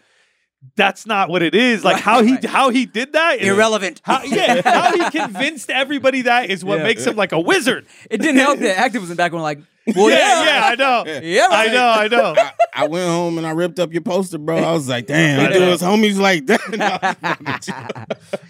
that's 0.77 1.07
not 1.07 1.29
what 1.29 1.43
it 1.43 1.55
is. 1.55 1.85
Like 1.85 1.95
Right, 1.97 2.03
how 2.03 2.23
he 2.23 2.35
right. 2.35 2.45
how 2.45 2.71
he 2.71 2.85
did 2.87 3.13
that 3.13 3.39
is- 3.41 3.49
Irrelevant. 3.49 4.01
How, 4.05 4.23
yeah, 4.25 4.61
how 4.65 4.93
he 4.93 5.11
convinced 5.19 5.71
everybody 5.71 6.23
that 6.23 6.51
is 6.51 6.65
what 6.65 6.79
Yeah. 6.79 6.85
makes 6.85 7.05
him 7.07 7.17
like 7.17 7.33
a 7.33 7.41
wizard. 7.41 7.87
It 8.11 8.19
didn't 8.21 8.39
help 8.41 8.59
that 8.61 8.77
Aktive 8.93 9.01
was 9.01 9.11
in 9.11 9.17
the 9.17 9.23
background 9.23 9.43
like, 9.45 9.61
well, 9.97 10.11
yeah, 10.11 10.17
yeah, 10.17 10.45
yeah, 10.45 10.67
I 10.67 10.75
know. 10.75 11.05
yeah, 11.23 11.49
I 11.51 11.67
know, 11.69 11.89
I 11.89 12.09
know. 12.09 12.35
I, 12.37 12.53
I 12.75 12.87
went 12.89 13.07
home 13.09 13.39
and 13.39 13.47
I 13.47 13.53
ripped 13.53 13.79
up 13.79 13.91
your 13.91 14.03
poster, 14.03 14.37
bro. 14.37 14.59
I 14.59 14.73
was 14.73 14.87
like, 14.87 15.07
damn, 15.07 15.41
I 15.41 15.47
he 15.47 15.53
do 15.55 15.61
know. 15.61 15.71
his 15.71 15.81
homies 15.81 16.19
like 16.21 16.45
that. 16.47 16.61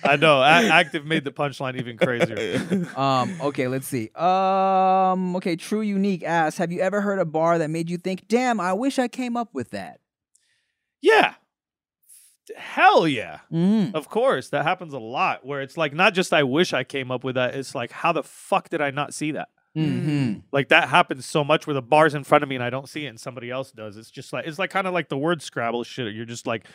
I 0.02 0.16
know. 0.16 0.40
A- 0.42 0.68
Aktive 0.68 1.04
made 1.04 1.22
the 1.24 1.30
punchline 1.30 1.76
even 1.78 1.96
crazier. 1.96 2.88
Um, 2.98 3.40
okay, 3.40 3.68
let's 3.68 3.86
see. 3.86 4.10
Um, 4.16 5.36
okay, 5.36 5.54
True 5.56 5.80
Unique 5.82 6.24
asks, 6.24 6.58
have 6.58 6.72
you 6.72 6.80
ever 6.80 7.00
heard 7.00 7.20
a 7.20 7.24
bar 7.24 7.58
that 7.58 7.70
made 7.70 7.88
you 7.88 7.98
think, 7.98 8.26
damn, 8.28 8.58
I 8.60 8.72
wish 8.72 8.98
I 8.98 9.06
came 9.08 9.36
up 9.36 9.54
with 9.54 9.70
that? 9.70 10.00
Yeah. 11.00 11.34
Hell 12.56 13.06
yeah. 13.08 13.40
Mm. 13.52 13.94
Of 13.94 14.08
course. 14.08 14.48
That 14.50 14.64
happens 14.64 14.92
a 14.94 14.98
lot 14.98 15.44
where 15.46 15.60
it's 15.60 15.76
like 15.76 15.92
not 15.92 16.14
just 16.14 16.32
I 16.32 16.42
wish 16.42 16.72
I 16.72 16.84
came 16.84 17.10
up 17.10 17.24
with 17.24 17.34
that, 17.36 17.54
it's 17.54 17.74
like 17.74 17.90
how 17.90 18.12
the 18.12 18.22
fuck 18.22 18.68
did 18.68 18.80
I 18.80 18.90
not 18.90 19.14
see 19.14 19.32
that? 19.32 19.48
Mm-hmm. 19.76 20.40
Like 20.50 20.68
that 20.70 20.88
happens 20.88 21.26
so 21.26 21.44
much 21.44 21.66
where 21.66 21.74
the 21.74 21.82
bar's 21.82 22.14
in 22.14 22.24
front 22.24 22.42
of 22.42 22.48
me 22.48 22.56
and 22.56 22.64
I 22.64 22.70
don't 22.70 22.88
see 22.88 23.04
it 23.06 23.08
and 23.10 23.20
somebody 23.20 23.50
else 23.50 23.70
does. 23.70 23.96
It's 23.96 24.10
just 24.10 24.32
like 24.32 24.46
it's 24.46 24.58
like 24.58 24.70
kind 24.70 24.86
of 24.86 24.94
like 24.94 25.08
the 25.08 25.18
word 25.18 25.40
Scrabble 25.42 25.84
shit. 25.84 26.14
You're 26.14 26.24
just 26.24 26.46
like 26.46 26.66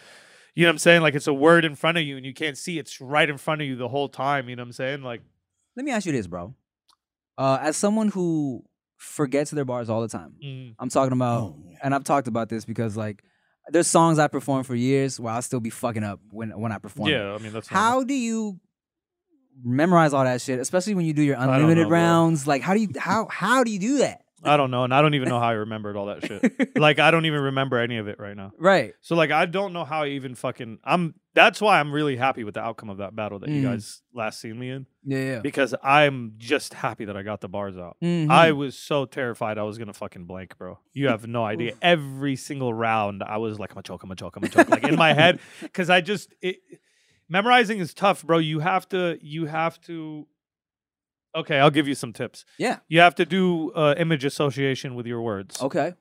you 0.56 0.64
know 0.64 0.70
what 0.70 0.74
I'm 0.74 0.78
saying? 0.80 1.02
Like 1.02 1.16
it's 1.16 1.28
a 1.28 1.34
word 1.34 1.66
in 1.66 1.76
front 1.76 1.98
of 1.98 2.04
you 2.04 2.16
and 2.18 2.26
you 2.26 2.34
can't 2.34 2.58
see 2.58 2.78
it's 2.78 3.02
right 3.02 3.30
in 3.30 3.38
front 3.38 3.62
of 3.62 3.68
you 3.68 3.76
the 3.76 3.88
whole 3.90 4.08
time. 4.10 4.48
You 4.50 4.56
know 4.56 4.62
what 4.62 4.68
I'm 4.68 4.74
saying? 4.74 5.02
Like 5.02 5.22
Let 5.76 5.86
me 5.86 5.92
ask 5.92 6.06
you 6.06 6.12
this, 6.12 6.28
bro. 6.28 6.54
Uh, 7.38 7.58
as 7.62 7.76
someone 7.76 8.10
who 8.10 8.64
forgets 8.98 9.50
their 9.52 9.66
bars 9.66 9.90
all 9.90 10.02
the 10.02 10.08
time, 10.08 10.36
mm, 10.42 10.76
I'm 10.80 10.90
talking 10.90 11.14
about, 11.14 11.42
Oh, 11.42 11.56
yeah. 11.68 11.78
and 11.84 11.96
I've 11.96 12.04
talked 12.04 12.28
about 12.28 12.48
this 12.50 12.64
because 12.64 12.96
like, 12.96 13.24
there's 13.70 13.88
songs 13.88 14.20
I 14.20 14.28
perform 14.28 14.64
for 14.64 14.76
years 14.76 15.20
where 15.20 15.34
I'll 15.34 15.42
still 15.42 15.60
be 15.60 15.70
fucking 15.70 16.04
up 16.04 16.20
when 16.32 16.50
when 16.60 16.72
I 16.72 16.78
perform. 16.78 17.10
yeah, 17.10 17.34
I 17.34 17.38
mean 17.38 17.54
that's 17.54 17.72
normal. 17.72 17.90
How 17.90 18.04
do 18.04 18.14
you 18.14 18.60
memorize 19.64 20.14
all 20.14 20.24
that 20.24 20.42
shit, 20.42 20.60
especially 20.60 20.96
when 20.96 21.06
you 21.06 21.14
do 21.14 21.22
your 21.22 21.38
unlimited 21.38 21.84
know, 21.84 21.90
bro. 21.90 21.98
rounds? 21.98 22.48
Like, 22.48 22.62
how 22.62 22.74
do 22.74 22.82
you 22.82 22.90
how 22.98 23.28
how 23.30 23.64
do 23.64 23.72
you 23.72 23.80
do 23.80 23.98
that? 24.00 24.22
I 24.44 24.58
don't 24.58 24.72
know, 24.72 24.84
and 24.84 24.94
I 24.94 25.02
don't 25.02 25.14
even 25.14 25.30
know 25.30 25.40
how 25.40 25.48
I 25.48 25.52
remembered 25.66 25.96
all 25.96 26.08
that 26.08 26.26
shit. 26.26 26.78
like 26.78 27.00
I 27.00 27.12
don't 27.12 27.26
even 27.26 27.40
remember 27.42 27.80
any 27.80 27.98
of 27.98 28.08
it 28.08 28.20
right 28.20 28.36
now. 28.36 28.52
Right. 28.58 28.94
So 29.02 29.16
like 29.16 29.32
I 29.32 29.46
don't 29.46 29.74
know 29.74 29.86
how 29.86 30.04
I 30.04 30.08
even 30.10 30.36
fucking 30.36 30.80
I'm 30.84 31.16
that's 31.36 31.60
why 31.62 31.80
I'm 31.80 31.92
really 31.92 32.16
happy 32.16 32.44
with 32.44 32.54
the 32.54 32.62
outcome 32.62 32.90
of 32.90 32.98
that 32.98 33.16
battle 33.16 33.40
that 33.40 33.50
you 33.50 33.62
Mm. 33.62 33.72
guys 33.72 34.02
last 34.14 34.40
seen 34.40 34.60
me 34.60 34.70
in 34.70 34.86
Yeah. 35.04 35.18
yeah. 35.18 35.40
because 35.40 35.74
I'm 35.84 36.34
just 36.38 36.74
happy 36.76 37.06
that 37.06 37.18
I 37.18 37.24
got 37.24 37.42
the 37.42 37.50
bars 37.50 37.78
out. 37.78 37.98
Mhm. 38.04 38.30
I 38.30 38.52
was 38.52 38.78
so 38.78 39.06
terrified 39.06 39.58
I 39.58 39.64
was 39.64 39.78
gonna 39.78 39.94
fucking 39.94 40.26
blank, 40.26 40.58
bro. 40.58 40.80
You 40.94 41.08
have 41.08 41.26
no 41.28 41.44
idea. 41.44 41.74
Every 41.82 42.36
single 42.36 42.74
round 42.74 43.24
I 43.24 43.38
was 43.38 43.60
like 43.60 43.72
I'm 43.72 43.76
gonna 43.76 43.84
choke, 43.84 44.04
I'm 44.04 44.10
gonna 44.10 44.16
choke, 44.16 44.36
I'm 44.36 44.42
gonna 44.42 44.54
choke 44.54 44.70
like 44.70 44.84
in 44.84 44.96
my 44.96 45.14
head 45.14 45.40
cuz 45.74 45.90
I 45.90 46.02
just 46.02 46.34
it, 46.42 46.58
memorizing 47.30 47.80
is 47.80 47.94
tough, 47.94 48.24
bro. 48.24 48.38
You 48.38 48.60
have 48.60 48.88
to 48.90 49.18
you 49.22 49.46
have 49.48 49.80
to 49.82 50.28
Okay, 51.36 51.58
I'll 51.60 51.72
give 51.72 51.88
you 51.88 51.96
some 51.96 52.14
tips. 52.14 52.46
Yeah. 52.60 52.78
You 52.88 53.00
have 53.00 53.16
to 53.16 53.26
do 53.26 53.72
uh, 53.72 53.96
image 53.98 54.24
association 54.24 54.94
with 54.94 55.08
your 55.08 55.20
words. 55.24 55.60
Okay. 55.64 55.94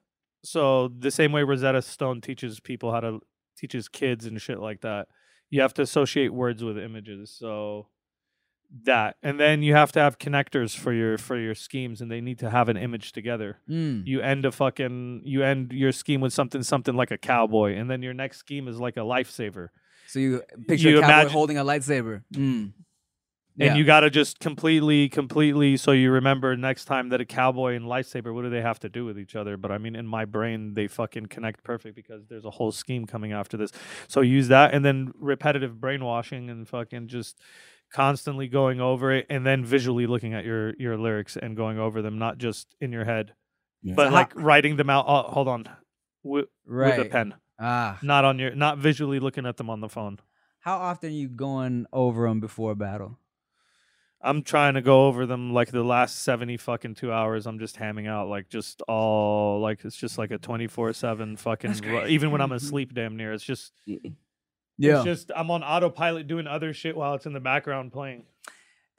So 0.45 0.89
the 0.89 1.11
same 1.11 1.33
way 1.33 1.43
Rosetta 1.43 1.81
Stone 1.81 2.21
teaches 2.21 2.61
people 2.61 2.93
how 2.93 3.01
to 3.01 3.21
teaches 3.57 3.89
kids 3.89 4.27
and 4.27 4.41
shit 4.43 4.59
like 4.59 4.83
that, 4.83 5.07
you 5.53 5.61
have 5.61 5.75
to 5.75 5.83
associate 5.83 6.33
words 6.33 6.65
with 6.65 6.77
images. 6.79 7.31
So 7.31 7.87
that, 8.85 9.17
and 9.23 9.39
then 9.39 9.63
you 9.63 9.75
have 9.75 9.93
to 9.93 10.01
have 10.01 10.19
connectors 10.19 10.75
for 10.75 10.93
your 10.95 11.19
for 11.19 11.39
your 11.39 11.55
schemes, 11.55 12.01
and 12.01 12.11
they 12.11 12.23
need 12.23 12.39
to 12.39 12.49
have 12.49 12.69
an 12.71 12.77
image 12.79 13.13
together. 13.13 13.59
Mm. 13.69 14.07
You 14.07 14.23
end 14.23 14.47
a 14.47 14.51
fucking 14.51 15.23
you 15.25 15.43
end 15.45 15.73
your 15.73 15.93
scheme 15.93 16.23
with 16.23 16.33
something 16.33 16.63
something 16.63 16.97
like 16.97 17.11
a 17.11 17.19
cowboy, 17.19 17.77
and 17.77 17.91
then 17.91 18.03
your 18.03 18.15
next 18.15 18.39
scheme 18.39 18.67
is 18.69 18.81
like 18.81 18.97
a 18.97 19.01
lightsaber. 19.01 19.69
So 20.09 20.19
you 20.19 20.43
picture 20.69 20.89
You 20.91 20.99
a 20.99 21.01
cowboy 21.03 21.13
imagine- 21.15 21.33
holding 21.33 21.59
a 21.59 21.65
lightsaber. 21.65 22.23
Mm. 22.35 22.73
Yeah. 23.55 23.69
And 23.69 23.77
you 23.79 23.85
got 23.85 24.01
to 24.01 24.09
just 24.11 24.41
completely, 24.41 25.09
completely, 25.11 25.77
so 25.77 25.93
you 25.93 26.11
remember 26.11 26.57
next 26.57 26.87
time 26.87 27.11
that 27.11 27.21
a 27.21 27.27
cowboy 27.27 27.75
and 27.75 27.85
lightsaber, 27.85 28.33
what 28.35 28.43
do 28.43 28.51
they 28.51 28.63
have 28.63 28.81
to 28.81 28.89
do 28.89 29.05
with 29.05 29.19
each 29.19 29.37
other? 29.37 29.59
But 29.59 29.71
I 29.71 29.77
mean, 29.79 29.95
in 29.95 30.07
my 30.07 30.25
brain, 30.25 30.73
they 30.73 30.87
fucking 30.87 31.27
connect 31.27 31.63
perfect 31.63 31.95
because 31.95 32.25
there's 32.29 32.47
a 32.47 32.51
whole 32.51 32.73
scheme 32.73 33.05
coming 33.07 33.33
after 33.33 33.59
this. 33.59 33.71
So 34.09 34.23
use 34.23 34.49
that, 34.49 34.73
and 34.73 34.83
then 34.85 35.13
repetitive 35.19 35.79
brainwashing, 35.81 36.49
and 36.49 36.67
fucking 36.67 37.09
just 37.09 37.39
constantly 37.93 38.49
going 38.49 38.81
over 38.81 39.13
it, 39.13 39.27
and 39.29 39.45
then 39.45 39.65
visually 39.67 40.07
looking 40.07 40.33
at 40.33 40.47
your 40.47 40.73
your 40.79 40.97
lyrics 40.97 41.37
and 41.37 41.55
going 41.55 41.79
over 41.79 42.01
them, 42.01 42.19
not 42.19 42.39
just 42.39 42.75
in 42.81 42.91
your 42.91 43.05
head, 43.05 43.35
Yeah. 43.83 43.95
but 43.97 44.13
like 44.13 44.33
writing 44.35 44.77
them 44.77 44.89
out. 44.89 45.05
Oh, 45.07 45.23
hold 45.25 45.49
on, 45.49 45.69
with, 46.23 46.47
right. 46.65 46.97
with 46.97 47.07
a 47.07 47.11
pen, 47.11 47.35
Ah. 47.61 47.99
not 48.03 48.25
on 48.25 48.39
your, 48.39 48.55
not 48.55 48.79
visually 48.79 49.21
looking 49.21 49.45
at 49.45 49.59
them 49.59 49.69
on 49.69 49.81
the 49.81 49.91
phone. 49.91 50.21
How 50.61 50.79
often 50.79 51.11
are 51.11 51.13
you 51.13 51.29
going 51.29 51.85
over 51.93 52.27
them 52.27 52.41
before 52.41 52.73
a 52.73 52.77
battle? 52.77 53.19
I'm 54.23 54.43
trying 54.43 54.75
to 54.75 54.83
go 54.83 55.07
over 55.07 55.27
them 55.27 55.53
like 55.53 55.71
the 55.71 55.83
last 55.83 56.21
70 56.21 56.57
fucking 56.57 56.95
two 56.95 57.13
hours. 57.13 57.47
I'm 57.47 57.59
just 57.59 57.77
hamming 57.77 58.09
out 58.09 58.29
like 58.29 58.49
just 58.49 58.81
all 58.83 59.61
like 59.61 59.85
it's 59.85 59.97
just 59.97 60.17
like 60.17 60.31
a 60.31 60.39
24 60.39 60.93
7 60.93 61.37
fucking, 61.37 61.75
even 62.09 62.31
when 62.31 62.41
I'm 62.41 62.49
mm-hmm. 62.49 62.55
asleep, 62.55 62.95
damn 62.95 63.17
near. 63.17 63.33
It's 63.33 63.43
just, 63.43 63.73
yeah, 63.87 64.97
it's 64.97 65.05
just, 65.05 65.31
I'm 65.35 65.51
on 65.51 65.63
autopilot 65.63 66.29
doing 66.29 66.47
other 66.47 66.73
shit 66.73 66.97
while 66.97 67.15
it's 67.15 67.27
in 67.27 67.33
the 67.33 67.41
background 67.41 67.93
playing. 67.93 68.25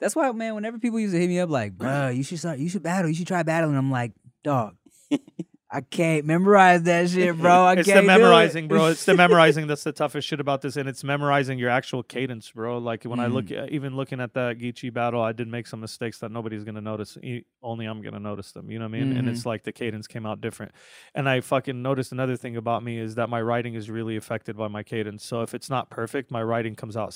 That's 0.00 0.14
why, 0.14 0.30
man. 0.32 0.54
Whenever 0.54 0.78
people 0.78 1.00
used 1.00 1.14
to 1.14 1.20
hit 1.20 1.28
me 1.28 1.38
up 1.38 1.48
like, 1.48 1.72
"Bro, 1.78 2.10
you 2.10 2.22
should 2.22 2.38
start. 2.38 2.58
You 2.58 2.68
should 2.68 2.82
battle. 2.82 3.08
You 3.08 3.14
should 3.14 3.26
try 3.28 3.42
battling." 3.42 3.76
I'm 3.76 3.90
like, 3.90 4.12
"Dog, 4.42 4.76
I 5.76 5.80
can't 5.80 6.24
memorize 6.24 6.84
that 6.84 7.10
shit, 7.10 7.36
bro. 7.36 7.50
I 7.50 7.72
it's 7.74 7.88
can't 7.88 8.06
the 8.06 8.12
do 8.12 8.16
it." 8.16 8.18
memorizing, 8.22 8.68
bro. 8.68 8.86
It's 8.86 9.04
the 9.04 9.14
memorizing 9.24 9.66
that's 9.66 9.82
the 9.82 9.92
toughest 9.92 10.28
shit 10.28 10.38
about 10.38 10.62
this. 10.62 10.76
And 10.76 10.88
it's 10.88 11.02
memorizing 11.02 11.58
your 11.58 11.70
actual 11.70 12.02
cadence, 12.04 12.50
bro. 12.52 12.78
Like 12.78 13.02
when 13.04 13.18
I 13.18 13.26
look 13.26 13.46
Mm. 13.46 13.68
even 13.70 13.96
looking 13.96 14.20
at 14.20 14.34
that 14.34 14.58
Geechi 14.58 14.92
battle, 14.92 15.20
I 15.20 15.32
did 15.32 15.48
make 15.48 15.66
some 15.66 15.80
mistakes 15.80 16.18
that 16.20 16.30
nobody's 16.30 16.62
going 16.64 16.76
to 16.76 16.80
notice. 16.80 17.18
Only 17.62 17.86
I'm 17.86 18.00
going 18.02 18.14
to 18.14 18.20
notice 18.20 18.52
them. 18.52 18.70
You 18.70 18.78
know 18.78 18.84
what 18.86 18.94
I 18.96 19.00
mean? 19.00 19.16
And 19.16 19.26
Mhm. 19.26 19.32
it's 19.32 19.44
like 19.44 19.64
the 19.64 19.72
cadence 19.72 20.06
came 20.06 20.24
out 20.26 20.40
different. 20.40 20.72
And 21.14 21.28
I 21.28 21.40
fucking 21.40 21.82
noticed 21.82 22.12
another 22.12 22.36
thing 22.36 22.56
about 22.56 22.84
me 22.84 22.98
is 22.98 23.16
that 23.16 23.28
my 23.28 23.42
writing 23.42 23.74
is 23.74 23.90
really 23.90 24.16
affected 24.16 24.56
by 24.56 24.68
my 24.68 24.82
cadence. 24.84 25.24
So 25.24 25.42
if 25.42 25.54
it's 25.54 25.68
not 25.68 25.90
perfect, 25.90 26.30
my 26.30 26.42
writing 26.42 26.74
comes 26.76 26.96
out 26.96 27.14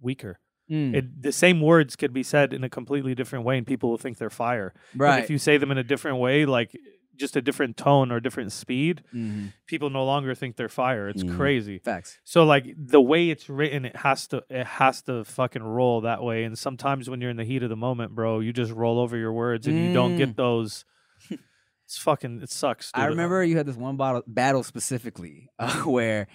weaker. 0.00 0.38
Mm, 0.70 0.94
It, 0.94 1.22
the 1.22 1.32
same 1.32 1.60
words 1.60 1.94
could 1.96 2.12
be 2.12 2.22
said 2.22 2.52
in 2.54 2.64
a 2.64 2.68
completely 2.70 3.14
different 3.14 3.44
way, 3.44 3.58
and 3.58 3.66
people 3.66 3.90
will 3.90 3.98
think 3.98 4.16
they're 4.18 4.30
fire. 4.30 4.72
But 4.94 5.04
right. 5.04 5.24
if 5.24 5.28
you 5.28 5.38
say 5.38 5.56
them 5.58 5.70
in 5.70 5.76
a 5.78 5.82
different 5.84 6.18
way, 6.18 6.46
like 6.46 6.70
just 7.16 7.36
a 7.36 7.42
different 7.42 7.76
tone 7.76 8.10
or 8.12 8.20
different 8.20 8.52
speed, 8.52 9.02
Mhm. 9.14 9.52
people 9.66 9.90
no 9.90 10.04
longer 10.04 10.34
think 10.34 10.56
they're 10.56 10.68
fire. 10.68 11.08
It's 11.08 11.22
Mhm. 11.22 11.36
crazy. 11.36 11.78
Facts. 11.78 12.18
So 12.24 12.44
like 12.44 12.66
the 12.76 13.00
way 13.00 13.30
it's 13.30 13.48
written, 13.48 13.84
it 13.84 13.96
has 13.96 14.26
to 14.28 14.42
it 14.50 14.66
has 14.66 15.02
to 15.02 15.24
fucking 15.24 15.62
roll 15.62 16.00
that 16.02 16.22
way. 16.22 16.44
And 16.44 16.58
sometimes 16.58 17.08
when 17.08 17.20
you're 17.20 17.30
in 17.30 17.36
the 17.36 17.44
heat 17.44 17.62
of 17.62 17.68
the 17.70 17.76
moment, 17.76 18.14
bro, 18.14 18.40
you 18.40 18.52
just 18.52 18.72
roll 18.72 18.98
over 18.98 19.16
your 19.16 19.32
words 19.32 19.66
and 19.66 19.78
you 19.78 19.92
don't 19.92 20.14
Mm. 20.14 20.18
get 20.18 20.36
those. 20.36 20.84
It's 21.86 21.98
fucking. 21.98 22.40
It 22.42 22.50
sucks. 22.50 22.90
I 22.94 23.06
remember 23.06 23.44
you 23.44 23.58
had 23.58 23.66
this 23.66 23.76
one 23.76 23.98
battle, 23.98 24.22
battle 24.26 24.62
specifically 24.62 25.50
uh, 25.58 25.82
where 25.82 26.28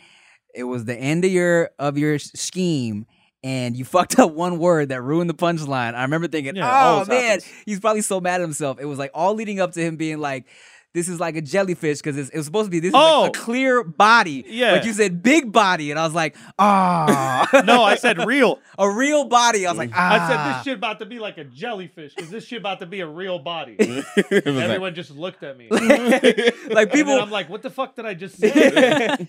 it 0.54 0.64
was 0.66 0.86
the 0.86 0.96
end 0.96 1.26
of 1.26 1.32
your 1.32 1.72
of 1.80 1.98
your 1.98 2.20
scheme. 2.20 3.06
And 3.44 3.76
you 3.78 3.86
fucked 3.86 4.20
up 4.20 4.32
one 4.34 4.60
word 4.60 4.90
that 4.90 5.02
ruined 5.02 5.30
the 5.30 5.34
punchline. 5.34 5.96
I 5.96 6.02
remember 6.04 6.28
thinking, 6.28 6.56
Yeah, 6.56 6.70
"Oh 6.70 7.06
man, 7.06 7.24
happens. 7.40 7.46
he's 7.66 7.80
probably 7.80 8.02
so 8.02 8.20
mad 8.20 8.36
at 8.36 8.42
himself." 8.42 8.80
It 8.80 8.86
was 8.86 9.00
like 9.00 9.12
all 9.14 9.34
leading 9.34 9.60
up 9.62 9.72
to 9.74 9.82
him 9.82 9.96
being 9.96 10.18
like, 10.20 10.46
"This 10.94 11.08
is 11.08 11.22
like 11.22 11.38
a 11.38 11.42
jellyfish" 11.42 12.00
because 12.00 12.18
it 12.18 12.36
was 12.36 12.46
supposed 12.46 12.66
to 12.66 12.70
be 12.72 12.80
this 12.82 12.90
is 12.90 12.96
Oh. 12.96 13.22
like 13.22 13.38
a 13.38 13.40
clear 13.40 13.82
body. 13.84 14.44
Yeah. 14.46 14.76
but 14.76 14.86
you 14.86 14.92
said 14.92 15.24
big 15.24 15.54
body, 15.54 15.90
and 15.92 15.98
I 16.00 16.04
was 16.04 16.14
like, 16.14 16.36
"Ah, 16.58 17.48
no, 17.66 17.82
I 17.84 17.96
said 17.96 18.26
real. 18.26 18.60
a 18.78 18.90
real 18.92 19.24
body." 19.26 19.66
I 19.66 19.72
was 19.72 19.78
like, 19.78 19.92
"Ah." 19.96 20.26
I 20.26 20.28
said 20.28 20.54
this 20.58 20.64
shit 20.66 20.78
about 20.78 21.00
to 21.00 21.06
be 21.06 21.20
like 21.20 21.38
a 21.38 21.46
jellyfish 21.46 22.14
because 22.16 22.30
this 22.30 22.44
shit 22.46 22.60
about 22.60 22.80
to 22.80 22.86
be 22.88 23.00
a 23.00 23.08
real 23.08 23.40
body. 23.40 23.78
It 23.80 23.88
was 23.88 24.06
like- 24.32 24.46
Everyone 24.70 24.94
just 24.96 25.12
looked 25.12 25.44
at 25.44 25.58
me. 25.58 25.68
like 25.70 25.82
And 25.82 26.92
people, 26.92 27.14
then 27.14 27.22
I'm 27.22 27.32
like, 27.32 27.50
what 27.50 27.62
the 27.62 27.70
fuck 27.70 27.96
did 27.96 28.06
I 28.06 28.14
just 28.16 28.38
say? 28.38 28.52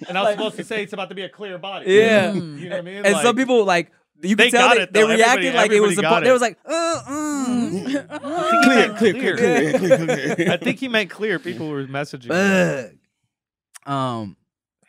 and 0.09 0.19
I 0.19 0.23
was 0.23 0.33
supposed 0.33 0.57
to 0.57 0.65
say 0.65 0.83
it's 0.83 0.93
about 0.93 1.11
to 1.11 1.15
be 1.15 1.23
a 1.23 1.29
clear 1.29 1.59
body. 1.59 1.93
Yeah. 1.93 2.33
You 2.33 2.41
know 2.69 2.71
what 2.71 2.79
I 2.79 2.81
mean? 2.83 3.05
and 3.07 3.15
Like, 3.15 3.23
some 3.23 3.37
people 3.37 3.65
like 3.65 3.93
you 4.23 4.37
They 4.37 4.51
tell 4.51 4.69
got 4.69 4.77
they, 4.77 4.83
it, 4.83 4.93
they 4.93 5.05
reacted 5.05 5.47
Everybody- 5.55 5.57
like 5.57 5.71
it 5.73 5.81
was 5.81 5.99
a 5.99 6.03
got 6.03 6.23
they 6.23 6.31
it. 6.31 6.33
was 6.33 6.43
like 6.43 6.59
uh, 6.65 7.03
mm. 7.09 8.63
clear, 8.65 8.95
clear, 8.95 9.15
clear, 9.15 9.37
clear, 9.37 9.79
clear, 9.79 9.97
clear, 9.99 10.35
clear. 10.37 10.53
I 10.53 10.57
think 10.57 10.79
he 10.79 10.89
meant 10.89 11.11
clear. 11.11 11.39
People 11.39 11.69
were 11.69 11.85
messaging. 11.85 12.29
me. 12.29 12.37
Ugh. 12.37 13.93
um 13.93 14.37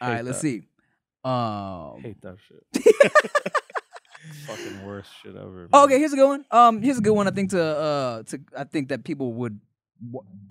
all 0.02 0.08
Hate 0.10 0.16
right 0.16 0.26
let's 0.26 0.40
see 0.40 0.64
um 1.24 2.00
hate 2.02 2.20
that 2.22 2.38
shit. 2.48 2.84
Fucking 4.46 4.86
worst 4.86 5.10
shit 5.22 5.36
ever. 5.36 5.68
oh, 5.74 5.80
man. 5.80 5.86
okay 5.86 6.00
here's 6.00 6.14
a 6.14 6.16
good 6.16 6.28
one 6.28 6.46
um 6.52 6.82
here's 6.82 6.98
a 6.98 7.02
good 7.02 7.14
one 7.14 7.28
i 7.28 7.32
think 7.32 7.50
to 7.52 7.62
uh 7.62 8.24
to 8.24 8.40
i 8.58 8.64
think 8.64 8.90
that 8.90 9.04
people 9.04 9.34
would 9.34 9.60
w- 9.60 9.71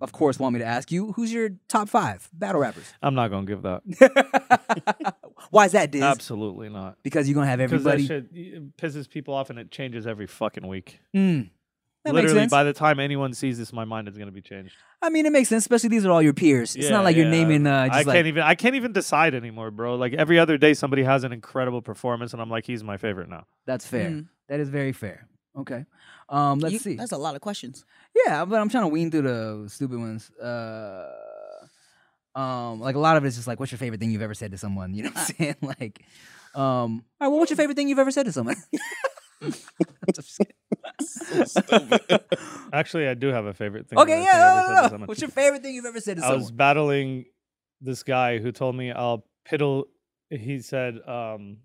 of 0.00 0.12
course 0.12 0.38
want 0.38 0.52
me 0.54 0.60
to 0.60 0.64
ask 0.64 0.92
you 0.92 1.12
who's 1.12 1.32
your 1.32 1.50
top 1.68 1.88
five 1.88 2.28
battle 2.32 2.60
rappers 2.60 2.92
I'm 3.02 3.14
not 3.14 3.28
gonna 3.28 3.46
give 3.46 3.62
that. 3.62 3.82
why 5.50 5.66
is 5.66 5.72
that 5.72 5.90
Diz? 5.90 6.02
Absolutely 6.02 6.68
not. 6.68 6.96
because 7.02 7.28
you're 7.28 7.34
gonna 7.34 7.46
have 7.46 7.58
Because 7.58 7.82
that 7.84 7.94
everybody 7.94 8.06
shit 8.06 8.28
it 8.32 8.76
pisses 8.76 9.08
people 9.08 9.34
off 9.34 9.50
and 9.50 9.58
it 9.58 9.70
changes 9.70 10.06
every 10.06 10.26
fucking 10.26 10.66
week. 10.66 11.00
Mm. 11.14 11.50
That 12.04 12.14
makes 12.14 12.22
Literally, 12.22 12.40
sense. 12.44 12.50
by 12.50 12.64
the 12.64 12.72
time 12.72 12.98
anyone 12.98 13.34
sees 13.34 13.58
this, 13.58 13.74
my 13.74 13.84
mind 13.84 14.08
is 14.08 14.16
gonna 14.16 14.30
be 14.30 14.40
changed. 14.40 14.74
I 15.02 15.10
mean, 15.10 15.26
it 15.26 15.32
makes 15.32 15.50
sense. 15.50 15.64
Especially 15.64 15.90
these 15.90 16.06
are 16.06 16.10
all 16.10 16.22
your 16.22 16.32
peers. 16.32 16.74
It's 16.74 16.86
Yeah, 16.86 16.92
not 16.92 17.04
like 17.04 17.14
you're 17.14 17.28
naming. 17.28 17.66
Uh, 17.66 17.88
just 17.88 17.94
I 17.94 18.02
like, 18.02 18.14
can't 18.14 18.26
even. 18.26 18.42
I 18.42 18.54
can't 18.54 18.74
even 18.74 18.92
decide 18.92 19.34
anymore, 19.34 19.70
bro. 19.70 19.96
Like 19.96 20.14
every 20.14 20.38
other 20.38 20.56
day, 20.56 20.72
somebody 20.72 21.02
has 21.02 21.24
an 21.24 21.32
incredible 21.32 21.82
performance, 21.82 22.32
and 22.32 22.40
I'm 22.40 22.48
like, 22.48 22.64
he's 22.64 22.82
my 22.82 22.96
favorite 22.96 23.28
now. 23.28 23.44
That's 23.66 23.86
fair. 23.86 24.08
Mm. 24.10 24.28
That 24.48 24.60
is 24.60 24.70
very 24.70 24.92
fair. 24.92 25.28
Okay. 25.58 25.84
Um, 26.30 26.58
let's 26.60 26.72
You- 26.72 26.78
see. 26.78 26.94
That's 26.94 27.12
a 27.12 27.18
lot 27.18 27.34
of 27.34 27.42
questions. 27.42 27.84
Yeah, 28.26 28.44
but 28.44 28.60
I'm 28.60 28.68
trying 28.68 28.84
to 28.84 28.88
wean 28.88 29.10
through 29.10 29.22
the 29.22 29.68
stupid 29.68 29.98
ones. 29.98 30.30
Uh, 30.30 31.08
um, 32.34 32.80
like 32.80 32.94
a 32.94 32.98
lot 32.98 33.16
of 33.16 33.24
it's 33.24 33.36
just 33.36 33.48
like, 33.48 33.58
what's 33.58 33.72
your 33.72 33.78
favorite 33.78 34.00
thing 34.00 34.10
you've 34.10 34.22
ever 34.22 34.34
said 34.34 34.52
to 34.52 34.58
someone? 34.58 34.94
You 34.94 35.04
know 35.04 35.10
what 35.10 35.18
I'm 35.18 35.34
saying? 35.36 35.56
Like, 35.62 36.04
um, 36.54 36.62
all 36.62 36.92
right, 37.20 37.28
well, 37.28 37.38
what's 37.38 37.50
your 37.50 37.56
favorite 37.56 37.76
thing 37.76 37.88
you've 37.88 37.98
ever 37.98 38.10
said 38.10 38.26
to 38.26 38.32
someone? 38.32 38.56
Just. 40.14 40.40
Actually, 42.72 43.08
I 43.08 43.14
do 43.14 43.28
have 43.28 43.46
a 43.46 43.54
favorite 43.54 43.88
thing. 43.88 43.98
okay, 43.98 44.12
that 44.12 44.18
I 44.18 44.22
yeah. 44.22 44.30
think 44.30 44.40
no, 44.40 44.46
ever 44.46 44.60
no, 44.60 44.66
said 44.66 44.74
to 44.74 44.82
no. 44.82 44.88
someone. 44.88 45.08
What's 45.08 45.20
your 45.20 45.30
favorite 45.30 45.62
thing 45.62 45.74
you've 45.74 45.86
ever 45.86 46.00
said 46.00 46.16
to 46.16 46.22
someone? 46.22 46.38
I 46.38 46.40
someone? 46.40 46.40
was 46.40 46.50
battling 46.50 47.24
this 47.80 48.02
guy 48.02 48.38
who 48.38 48.52
told 48.52 48.76
me 48.76 48.90
I'll 48.90 49.24
piddle. 49.48 49.84
He 50.28 50.60
said 50.60 50.98
um, 51.08 51.58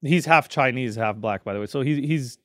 he's 0.00 0.24
half 0.24 0.48
Chinese, 0.48 0.96
half 0.96 1.16
black, 1.16 1.44
by 1.44 1.52
the 1.54 1.60
way. 1.60 1.66
So 1.66 1.82
he, 1.82 2.06
he's. 2.06 2.38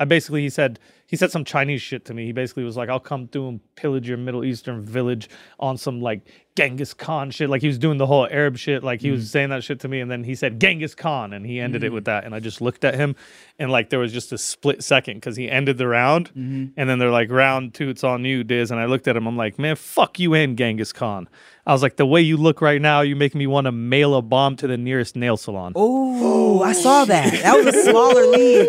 I 0.00 0.04
basically 0.04 0.42
he 0.42 0.50
said 0.50 0.78
he 1.08 1.16
said 1.16 1.32
some 1.32 1.44
Chinese 1.44 1.82
shit 1.82 2.04
to 2.04 2.14
me. 2.14 2.26
He 2.26 2.32
basically 2.32 2.62
was 2.62 2.76
like, 2.76 2.88
"I'll 2.88 3.00
come 3.00 3.26
through 3.26 3.48
and 3.48 3.74
pillage 3.74 4.08
your 4.08 4.18
Middle 4.18 4.44
Eastern 4.44 4.84
village 4.84 5.28
on 5.58 5.76
some 5.76 6.00
like 6.00 6.20
Genghis 6.54 6.94
Khan 6.94 7.30
shit." 7.32 7.48
Like 7.50 7.62
he 7.62 7.66
was 7.66 7.78
doing 7.78 7.98
the 7.98 8.06
whole 8.06 8.28
Arab 8.30 8.56
shit. 8.58 8.84
Like 8.84 9.00
he 9.00 9.08
Mm. 9.08 9.12
was 9.12 9.30
saying 9.30 9.48
that 9.50 9.64
shit 9.64 9.80
to 9.80 9.88
me, 9.88 10.00
and 10.00 10.10
then 10.10 10.22
he 10.22 10.34
said 10.36 10.60
Genghis 10.60 10.94
Khan, 10.94 11.32
and 11.32 11.44
he 11.46 11.58
ended 11.60 11.82
it 11.82 11.92
with 11.92 12.04
that. 12.04 12.24
And 12.24 12.34
I 12.34 12.40
just 12.40 12.60
looked 12.60 12.84
at 12.84 12.94
him, 12.94 13.16
and 13.58 13.70
like 13.72 13.90
there 13.90 13.98
was 13.98 14.12
just 14.12 14.32
a 14.32 14.38
split 14.38 14.84
second 14.84 15.16
because 15.16 15.36
he 15.36 15.50
ended 15.50 15.78
the 15.78 15.88
round, 15.88 16.30
Mhm. 16.36 16.72
and 16.76 16.88
then 16.88 16.98
they're 16.98 17.10
like, 17.10 17.30
round 17.30 17.74
two, 17.74 17.88
it's 17.88 18.04
on 18.04 18.24
you, 18.24 18.44
Diz. 18.44 18.70
And 18.70 18.78
I 18.78 18.84
looked 18.86 19.08
at 19.08 19.16
him, 19.16 19.26
I'm 19.26 19.36
like, 19.36 19.58
man, 19.58 19.76
fuck 19.76 20.20
you 20.20 20.34
and 20.34 20.56
Genghis 20.58 20.92
Khan. 20.92 21.26
I 21.66 21.72
was 21.72 21.82
like, 21.82 21.96
the 21.96 22.06
way 22.06 22.22
you 22.22 22.38
look 22.38 22.62
right 22.62 22.80
now, 22.80 23.02
you 23.02 23.14
make 23.14 23.34
me 23.34 23.46
want 23.46 23.66
to 23.66 23.72
mail 23.72 24.14
a 24.14 24.22
bomb 24.22 24.56
to 24.56 24.66
the 24.66 24.78
nearest 24.78 25.16
nail 25.16 25.36
salon. 25.36 25.72
Oh, 25.76 26.62
I 26.62 26.72
saw 26.72 27.04
that. 27.04 27.42
That 27.42 27.56
was 27.62 27.74
a 27.74 27.82
smaller 27.84 28.26
league. 28.26 28.68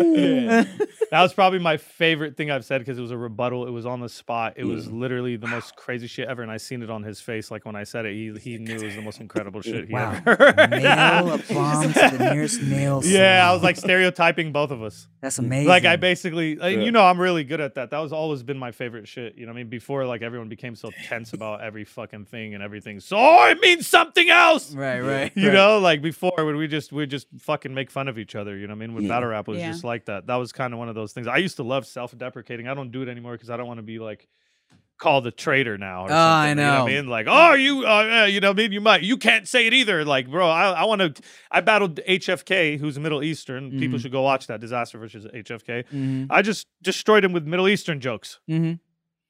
Yeah. 0.20 0.64
That 1.10 1.22
was 1.22 1.32
probably 1.32 1.58
my 1.60 1.69
favorite 1.76 2.36
thing 2.36 2.50
I've 2.50 2.64
said 2.64 2.78
because 2.80 2.98
it 2.98 3.02
was 3.02 3.10
a 3.10 3.16
rebuttal. 3.16 3.66
It 3.66 3.70
was 3.70 3.86
on 3.86 4.00
the 4.00 4.08
spot. 4.08 4.54
It 4.56 4.64
was 4.64 4.90
literally 4.90 5.36
the 5.36 5.46
most 5.46 5.76
crazy 5.76 6.06
shit 6.06 6.28
ever. 6.28 6.42
And 6.42 6.50
I 6.50 6.56
seen 6.56 6.82
it 6.82 6.90
on 6.90 7.02
his 7.02 7.20
face. 7.20 7.50
Like 7.50 7.64
when 7.64 7.76
I 7.76 7.84
said 7.84 8.06
it, 8.06 8.14
he, 8.14 8.32
he 8.38 8.58
knew 8.58 8.76
it 8.76 8.82
was 8.84 8.94
the 8.96 9.02
most 9.02 9.20
incredible 9.20 9.60
shit 9.62 9.88
he 9.88 9.92
Wow. 9.94 10.12
ever 10.26 10.36
heard. 10.56 10.70
Nail 10.70 11.32
a 11.32 11.38
bomb 11.52 11.92
to 11.92 12.16
the 12.18 12.30
nearest 12.34 12.62
nail. 12.64 13.00
yeah, 13.04 13.48
I 13.48 13.52
was 13.52 13.62
like 13.62 13.76
stereotyping 13.76 14.52
both 14.52 14.70
of 14.70 14.82
us. 14.82 15.08
that's 15.20 15.38
amazing. 15.38 15.68
Like 15.68 15.84
I 15.84 15.96
basically, 15.96 16.58
uh, 16.58 16.66
Yeah. 16.68 16.80
you 16.82 16.90
know, 16.92 17.02
I'm 17.04 17.20
really 17.20 17.44
good 17.44 17.60
at 17.60 17.74
that. 17.74 17.90
That 17.90 17.98
was 17.98 18.12
always 18.12 18.42
been 18.42 18.58
my 18.58 18.72
favorite 18.72 19.08
shit. 19.08 19.36
You 19.36 19.46
know, 19.46 19.52
what 19.52 19.58
I 19.58 19.62
mean, 19.62 19.68
before 19.68 20.04
like 20.06 20.22
everyone 20.22 20.48
became 20.48 20.74
so 20.76 20.90
tense 21.08 21.32
about 21.32 21.60
every 21.62 21.84
fucking 21.84 22.26
thing 22.26 22.54
and 22.54 22.62
everything. 22.62 23.00
So 23.00 23.16
oh, 23.18 23.46
it 23.48 23.60
means 23.60 23.86
something 23.86 24.28
else. 24.30 24.74
right, 24.74 25.00
right. 25.00 25.32
You 25.34 25.48
right. 25.48 25.54
know, 25.54 25.78
like 25.78 26.02
before 26.02 26.32
when 26.36 26.56
we 26.56 26.66
just 26.68 26.92
we 26.92 27.06
just 27.06 27.26
fucking 27.38 27.72
make 27.74 27.90
fun 27.90 28.08
of 28.08 28.18
each 28.18 28.34
other. 28.34 28.56
You 28.56 28.66
know, 28.66 28.72
what 28.74 28.82
I 28.82 28.86
mean, 28.86 28.94
with 28.94 29.04
Yeah. 29.04 29.08
battle 29.10 29.28
rap 29.30 29.48
it 29.48 29.52
was 29.52 29.60
Yeah. 29.60 29.70
just 29.72 29.84
like 29.84 30.04
that. 30.06 30.26
That 30.26 30.36
was 30.36 30.52
kind 30.52 30.72
of 30.72 30.78
one 30.78 30.88
of 30.88 30.94
those 30.94 31.12
things. 31.12 31.26
I 31.26 31.36
used 31.38 31.56
to 31.56 31.59
love 31.62 31.86
self-deprecating. 31.86 32.68
I 32.68 32.74
don't 32.74 32.90
do 32.90 33.02
it 33.02 33.08
anymore 33.08 33.32
because 33.32 33.50
I 33.50 33.56
don't 33.56 33.66
want 33.66 33.78
to 33.78 33.82
be 33.82 33.98
like 33.98 34.28
called 34.98 35.26
a 35.26 35.30
traitor 35.30 35.78
now. 35.78 36.02
Or 36.02 36.04
Oh, 36.04 36.08
something, 36.08 36.18
I 36.18 36.48
You 36.50 36.54
know 36.56 36.62
know. 36.62 36.82
what 36.84 36.92
I 36.92 36.94
mean? 36.94 37.06
Like, 37.08 37.26
oh, 37.28 37.54
you, 37.54 37.86
uh, 37.86 38.24
you 38.26 38.40
know, 38.40 38.52
maybe 38.52 38.74
you 38.74 38.82
might, 38.82 39.02
you 39.02 39.16
can't 39.16 39.48
say 39.48 39.66
it 39.66 39.72
either. 39.72 40.04
Like, 40.04 40.30
bro, 40.30 40.46
I, 40.48 40.72
I 40.72 40.84
want 40.84 41.00
to. 41.16 41.22
I 41.50 41.62
battled 41.62 42.00
HFK, 42.06 42.78
who's 42.78 42.98
Middle 42.98 43.22
Eastern. 43.22 43.78
People 43.78 43.98
Mhm. 43.98 44.02
should 44.02 44.12
go 44.12 44.20
watch 44.22 44.46
that 44.48 44.60
Dizaster 44.60 44.98
versus 45.00 45.24
HFK. 45.32 45.84
Mm-hmm. 45.84 46.24
I 46.28 46.42
just 46.42 46.66
destroyed 46.82 47.24
him 47.24 47.32
with 47.32 47.46
Middle 47.46 47.66
Eastern 47.68 47.98
jokes. 48.00 48.40
Mm-hmm. 48.50 48.74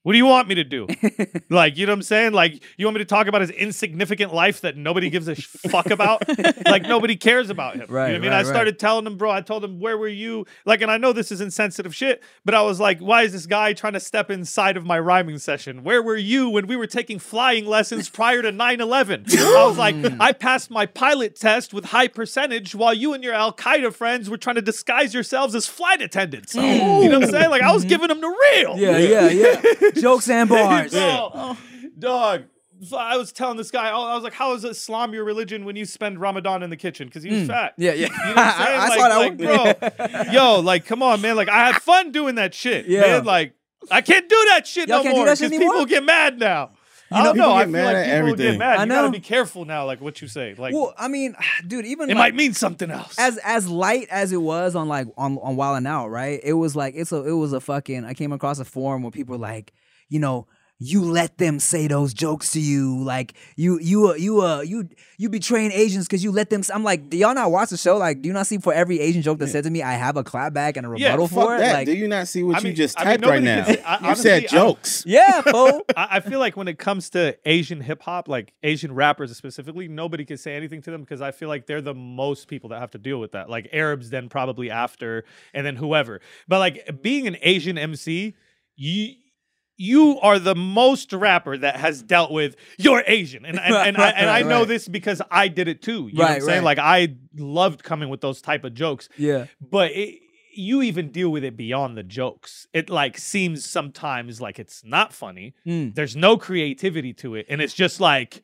What 0.02 0.12
do 0.12 0.18
you 0.18 0.24
want 0.24 0.48
me 0.48 0.54
to 0.54 0.64
do? 0.64 0.86
like, 1.50 1.76
you 1.76 1.84
know 1.84 1.92
what 1.92 1.98
I'm 1.98 2.02
saying? 2.02 2.32
Like, 2.32 2.62
you 2.78 2.86
want 2.86 2.94
me 2.94 3.00
to 3.00 3.04
talk 3.04 3.26
about 3.26 3.42
his 3.42 3.50
insignificant 3.50 4.32
life 4.32 4.62
that 4.62 4.74
nobody 4.74 5.10
gives 5.10 5.28
a 5.28 5.34
fuck 5.34 5.90
about? 5.90 6.22
like, 6.66 6.84
nobody 6.84 7.16
cares 7.16 7.50
about 7.50 7.76
him. 7.76 7.86
Right, 7.90 8.06
You 8.06 8.12
know 8.14 8.18
what 8.18 8.18
I 8.18 8.18
mean? 8.20 8.30
right, 8.30 8.36
I 8.36 8.38
right. 8.38 8.46
started 8.46 8.78
telling 8.78 9.06
him, 9.06 9.18
bro, 9.18 9.30
I 9.30 9.42
told 9.42 9.62
him, 9.62 9.78
where 9.78 9.98
were 9.98 10.08
you? 10.08 10.46
Like, 10.64 10.80
and 10.80 10.90
I 10.90 10.96
know 10.96 11.12
this 11.12 11.30
is 11.30 11.42
insensitive 11.42 11.94
shit, 11.94 12.22
but 12.46 12.54
I 12.54 12.62
was 12.62 12.80
like, 12.80 12.98
why 13.00 13.24
is 13.24 13.32
this 13.32 13.44
guy 13.44 13.74
trying 13.74 13.92
to 13.92 14.00
step 14.00 14.30
inside 14.30 14.78
of 14.78 14.86
my 14.86 14.98
rhyming 14.98 15.36
session? 15.36 15.84
Where 15.84 16.02
were 16.02 16.16
you 16.16 16.48
when 16.48 16.66
we 16.66 16.76
were 16.76 16.86
taking 16.86 17.18
flying 17.18 17.66
lessons 17.66 18.08
prior 18.08 18.40
to 18.40 18.52
9 18.52 18.80
11? 18.80 19.26
I 19.38 19.66
was 19.66 19.76
like, 19.76 19.96
hmm. 19.96 20.20
I 20.20 20.32
passed 20.32 20.70
my 20.70 20.86
pilot 20.86 21.36
test 21.36 21.74
with 21.74 21.86
high 21.86 22.08
percentage 22.08 22.74
while 22.74 22.94
you 22.94 23.12
and 23.12 23.22
your 23.22 23.34
Al 23.34 23.52
Qaeda 23.52 23.92
friends 23.92 24.30
were 24.30 24.38
trying 24.38 24.56
to 24.56 24.62
disguise 24.62 25.12
yourselves 25.12 25.54
as 25.54 25.66
flight 25.66 26.00
attendants. 26.00 26.54
Hmm. 26.54 26.60
You 26.60 27.10
know 27.10 27.18
what 27.18 27.24
I'm 27.24 27.30
saying? 27.30 27.50
Like, 27.50 27.62
I 27.62 27.72
was 27.72 27.82
hmm. 27.82 27.90
giving 27.90 28.08
them 28.08 28.22
the 28.22 28.28
real. 28.54 28.78
Yeah, 28.78 28.96
yeah, 28.96 29.28
yeah. 29.28 29.89
Jokes 30.00 30.28
and 30.28 30.48
bars. 30.48 30.92
Bro, 30.92 31.30
oh. 31.34 31.58
dog. 31.98 32.44
So 32.82 32.96
I 32.96 33.18
was 33.18 33.30
telling 33.30 33.58
this 33.58 33.70
guy, 33.70 33.90
I 33.90 34.14
was 34.14 34.22
like, 34.22 34.32
"How 34.32 34.54
is 34.54 34.64
Islam 34.64 35.12
your 35.12 35.24
religion 35.24 35.66
when 35.66 35.76
you 35.76 35.84
spend 35.84 36.18
Ramadan 36.18 36.62
in 36.62 36.70
the 36.70 36.76
kitchen?" 36.76 37.08
Because 37.08 37.22
he 37.22 37.30
was 37.30 37.40
hmm. 37.42 37.48
fat. 37.48 37.74
Yeah, 37.76 37.92
yeah. 37.92 38.06
You 38.06 38.12
know 38.12 38.34
what 38.34 38.38
I'm 38.38 38.66
saying? 38.66 38.80
I, 38.80 38.84
I 38.84 38.88
like, 38.88 38.98
saw 38.98 39.08
that 39.08 39.16
like, 39.18 40.08
one. 40.08 40.24
bro, 40.24 40.32
yo, 40.32 40.60
like, 40.60 40.86
come 40.86 41.02
on, 41.02 41.20
man. 41.20 41.36
Like, 41.36 41.50
I 41.50 41.66
had 41.66 41.82
fun 41.82 42.10
doing 42.10 42.36
that 42.36 42.54
shit. 42.54 42.86
Yeah. 42.86 43.02
man. 43.02 43.24
Like, 43.24 43.54
I 43.90 44.00
can't 44.00 44.28
do 44.28 44.46
that 44.50 44.66
shit 44.66 44.88
Y'all 44.88 44.98
no 44.98 45.02
can't 45.02 45.14
do 45.14 45.18
more 45.18 45.26
that 45.26 45.38
shit 45.38 45.50
because 45.50 45.62
people 45.64 45.86
get 45.86 46.04
mad 46.04 46.38
now. 46.38 46.70
I 47.12 47.18
know, 47.18 47.24
don't 47.24 47.36
know. 47.38 47.42
people 47.44 47.52
I 47.56 47.62
feel 47.64 47.72
mad 47.72 47.84
like 47.84 47.96
at 47.96 48.04
people 48.04 48.18
everything. 48.18 48.50
get 48.52 48.58
mad. 48.58 48.78
I 48.78 48.82
you 48.84 48.88
gotta 48.90 49.08
know. 49.08 49.12
be 49.12 49.20
careful 49.20 49.64
now, 49.64 49.84
like 49.86 50.00
what 50.00 50.22
you 50.22 50.28
say. 50.28 50.54
Like, 50.56 50.72
Well, 50.74 50.94
I 50.96 51.08
mean, 51.08 51.34
dude, 51.66 51.84
even 51.86 52.08
it 52.10 52.14
like, 52.14 52.32
might 52.32 52.34
mean 52.36 52.54
something 52.54 52.90
else. 52.90 53.16
as 53.18 53.36
as 53.38 53.68
light 53.68 54.08
as 54.10 54.32
it 54.32 54.40
was 54.40 54.74
on 54.76 54.88
like 54.88 55.08
on 55.16 55.38
on 55.38 55.56
Wild 55.56 55.76
'N 55.78 55.86
Out, 55.86 56.08
right? 56.10 56.40
It 56.42 56.52
was 56.54 56.76
like 56.76 56.94
it's 56.96 57.12
a 57.12 57.24
it 57.26 57.32
was 57.32 57.52
a 57.52 57.60
fucking. 57.60 58.04
I 58.04 58.14
came 58.14 58.32
across 58.32 58.58
a 58.60 58.64
forum 58.64 59.02
where 59.02 59.10
people 59.10 59.34
were 59.36 59.40
like, 59.42 59.72
you 60.08 60.18
know, 60.20 60.46
you 60.82 61.02
let 61.04 61.36
them 61.36 61.60
say 61.60 61.86
those 61.88 62.14
jokes 62.14 62.52
to 62.52 62.60
you, 62.60 63.02
like 63.04 63.34
you 63.54 63.78
you 63.80 64.08
uh, 64.08 64.14
you 64.14 64.40
uh 64.40 64.62
you 64.62 64.88
you 65.18 65.28
betraying 65.28 65.70
Asians 65.72 66.06
because 66.06 66.24
you 66.24 66.32
let 66.32 66.48
them. 66.48 66.62
I'm 66.72 66.82
like, 66.82 67.10
do 67.10 67.18
y'all 67.18 67.34
not 67.34 67.50
watch 67.50 67.68
the 67.68 67.76
show? 67.76 67.98
Like, 67.98 68.22
do 68.22 68.28
you 68.28 68.32
not 68.32 68.46
see 68.46 68.56
for 68.56 68.72
every 68.72 68.98
Asian 68.98 69.20
joke 69.20 69.38
that 69.40 69.48
said 69.48 69.64
to 69.64 69.70
me, 69.70 69.82
I 69.82 69.92
have 69.92 70.16
a 70.16 70.24
clapback 70.24 70.78
and 70.78 70.86
a 70.86 70.94
Yeah, 70.98 71.08
rebuttal 71.08 71.28
Fuck 71.28 71.44
for 71.44 71.56
it? 71.56 71.58
that. 71.58 71.72
Like, 71.74 71.86
Do 71.86 71.92
you 71.92 72.08
not 72.08 72.28
see 72.28 72.42
what 72.42 72.56
I 72.56 72.58
you 72.60 72.64
mean- 72.64 72.74
just 72.76 72.98
I 72.98 73.04
mean, 73.04 73.20
typed 73.20 73.26
right 73.26 73.42
now? 73.42 73.64
say- 73.64 73.82
I- 73.82 73.98
you 74.00 74.06
honestly, 74.06 74.22
said 74.22 74.44
I 74.44 74.46
jokes. 74.46 75.04
yeah, 75.06 75.42
fool. 75.42 75.82
I, 75.94 76.08
I 76.12 76.20
feel 76.20 76.38
like 76.40 76.56
when 76.56 76.66
it 76.66 76.78
comes 76.78 77.10
to 77.10 77.36
Asian 77.44 77.82
hip 77.82 78.00
hop, 78.02 78.26
like 78.26 78.54
Asian 78.62 78.94
rappers 78.94 79.36
specifically, 79.36 79.86
nobody 79.86 80.24
can 80.24 80.38
say 80.38 80.56
anything 80.56 80.80
to 80.82 80.90
them 80.90 81.02
because 81.02 81.20
I 81.20 81.30
feel 81.30 81.50
like 81.50 81.66
they're 81.66 81.82
the 81.82 81.92
most 81.94 82.48
people 82.48 82.70
that 82.70 82.80
have 82.80 82.92
to 82.92 82.98
deal 82.98 83.20
with 83.20 83.32
that. 83.32 83.50
Like 83.50 83.68
Arabs, 83.72 84.08
then 84.08 84.30
probably 84.30 84.70
after, 84.70 85.24
and 85.52 85.66
then 85.66 85.76
whoever. 85.76 86.22
But 86.48 86.58
like 86.60 87.02
being 87.02 87.26
an 87.26 87.36
Asian 87.42 87.76
MC, 87.76 88.34
you 88.76 89.14
you 89.82 90.20
are 90.20 90.38
the 90.38 90.54
most 90.54 91.10
rapper 91.14 91.56
that 91.56 91.76
has 91.76 92.02
dealt 92.02 92.30
with 92.30 92.54
you're 92.76 93.02
Asian, 93.06 93.46
and 93.46 93.58
and, 93.58 93.74
and, 93.74 93.96
I, 93.96 94.10
and 94.20 94.28
I 94.28 94.42
know 94.42 94.58
right. 94.60 94.68
this 94.68 94.86
because 94.86 95.22
I 95.30 95.48
did 95.48 95.68
it 95.68 95.80
too. 95.80 96.08
You 96.08 96.18
know 96.18 96.24
what 96.24 96.28
Right, 96.28 96.34
I'm 96.36 96.40
saying? 96.42 96.58
right. 96.64 96.76
Like 96.76 96.78
I 96.78 97.16
loved 97.38 97.82
coming 97.82 98.10
with 98.10 98.20
those 98.20 98.42
type 98.42 98.64
of 98.64 98.74
jokes 98.74 99.08
Yeah. 99.16 99.46
but 99.60 99.90
it, 99.92 100.18
you 100.52 100.82
even 100.82 101.10
deal 101.12 101.30
with 101.30 101.44
it 101.44 101.56
beyond 101.56 101.96
the 101.96 102.02
jokes. 102.02 102.66
It 102.74 102.90
like 102.90 103.16
seems 103.16 103.64
sometimes 103.64 104.40
like 104.40 104.58
it's 104.58 104.84
not 104.84 105.12
funny. 105.14 105.54
Mm. 105.66 105.94
There's 105.94 106.14
no 106.16 106.36
creativity 106.36 107.12
to 107.14 107.36
it, 107.36 107.46
and 107.48 107.62
it's 107.62 107.72
just 107.74 108.00
like 108.00 108.42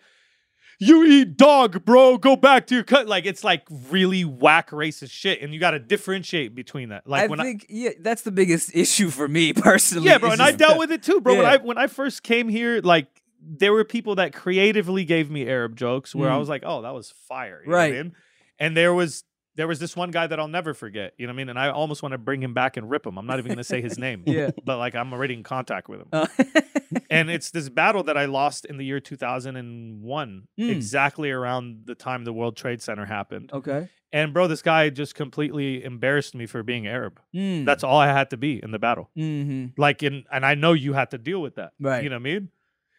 you 0.78 1.04
eat 1.04 1.36
dog, 1.36 1.84
bro. 1.84 2.18
Go 2.18 2.36
back 2.36 2.66
to 2.68 2.74
your 2.74 2.84
cut. 2.84 3.06
Like 3.06 3.24
it's 3.26 3.42
like 3.44 3.62
really 3.90 4.24
whack 4.24 4.70
racist 4.70 5.10
shit, 5.10 5.40
and 5.42 5.52
you 5.54 5.60
got 5.60 5.70
to 5.72 5.78
differentiate 5.78 6.54
between 6.54 6.90
that. 6.90 7.06
Like 7.06 7.24
I 7.24 7.26
when 7.28 7.38
think 7.40 7.66
yeah, 7.68 7.90
that's 8.00 8.22
the 8.22 8.30
biggest 8.32 8.70
issue 8.74 9.10
for 9.10 9.26
me 9.28 9.52
personally. 9.52 10.06
yeah, 10.08 10.18
bro, 10.18 10.30
and 10.32 10.42
I 10.42 10.52
dealt 10.52 10.78
with 10.78 10.92
it 10.92 11.02
too, 11.02 11.20
bro. 11.20 11.36
When 11.36 11.46
I 11.46 11.56
when 11.58 11.78
I 11.78 11.86
first 11.86 12.22
came 12.22 12.48
here, 12.48 12.80
like 12.82 13.06
there 13.48 13.72
were 13.72 13.84
people 13.84 14.16
that 14.16 14.32
creatively 14.34 15.04
gave 15.04 15.30
me 15.30 15.46
Arab 15.48 15.76
jokes 15.76 16.14
where 16.14 16.30
I 16.30 16.34
Mm. 16.34 16.40
was 16.40 16.48
like, 16.48 16.62
oh, 16.66 16.82
that 16.82 16.92
was 16.94 17.12
fire, 17.28 17.62
you 17.64 17.70
know 17.70 17.76
what 17.76 17.82
I 17.82 17.86
Right. 17.90 17.92
mean? 18.04 18.16
And 18.58 18.76
there 18.76 18.92
was 18.92 19.22
there 19.56 19.66
was 19.66 19.78
this 19.78 19.96
one 19.96 20.10
guy 20.10 20.26
that 20.26 20.38
I'll 20.38 20.48
never 20.48 20.74
forget, 20.74 21.14
you 21.18 21.26
know 21.26 21.32
what 21.32 21.36
I 21.36 21.38
mean? 21.38 21.48
And 21.48 21.58
I 21.58 21.70
almost 21.70 22.02
want 22.02 22.12
to 22.12 22.18
bring 22.18 22.42
him 22.42 22.54
back 22.54 22.76
and 22.76 22.88
rip 22.90 23.06
him. 23.06 23.18
I'm 23.18 23.26
not 23.26 23.38
even 23.38 23.50
gonna 23.52 23.64
say 23.64 23.80
his 23.80 23.98
name, 24.06 24.22
Yeah. 24.26 24.50
but 24.64 24.78
like 24.78 24.94
I'm 24.94 25.12
already 25.12 25.34
in 25.34 25.42
contact 25.42 25.88
with 25.88 26.00
him. 26.00 26.08
Uh, 26.12 26.26
and 27.10 27.30
it's 27.30 27.50
this 27.50 27.68
battle 27.68 28.02
that 28.04 28.16
I 28.16 28.26
lost 28.26 28.64
in 28.66 28.76
the 28.76 28.84
year 28.84 29.00
2001, 29.00 30.48
Mm. 30.58 30.70
exactly 30.70 31.30
around 31.30 31.82
the 31.86 31.94
time 31.94 32.24
the 32.24 32.32
World 32.32 32.56
Trade 32.56 32.82
Center 32.82 33.04
happened. 33.06 33.50
okay. 33.52 33.88
And 34.12 34.32
bro, 34.32 34.46
this 34.46 34.62
guy 34.62 34.88
just 34.88 35.14
completely 35.14 35.84
embarrassed 35.84 36.34
me 36.34 36.46
for 36.46 36.62
being 36.62 36.86
Arab. 36.86 37.20
Mm. 37.34 37.64
That's 37.66 37.82
all 37.84 37.98
I 37.98 38.06
had 38.06 38.30
to 38.30 38.36
be 38.36 38.62
in 38.62 38.70
the 38.70 38.78
battle 38.78 39.10
mm-hmm. 39.16 39.78
like 39.80 40.02
in 40.02 40.24
and 40.32 40.46
I 40.46 40.54
know 40.54 40.72
you 40.72 40.92
had 40.92 41.10
to 41.10 41.18
deal 41.18 41.42
with 41.42 41.56
that. 41.56 41.72
Right. 41.80 42.02
You 42.04 42.08
know 42.08 42.16
what 42.16 42.20
I 42.20 42.32
mean? 42.32 42.48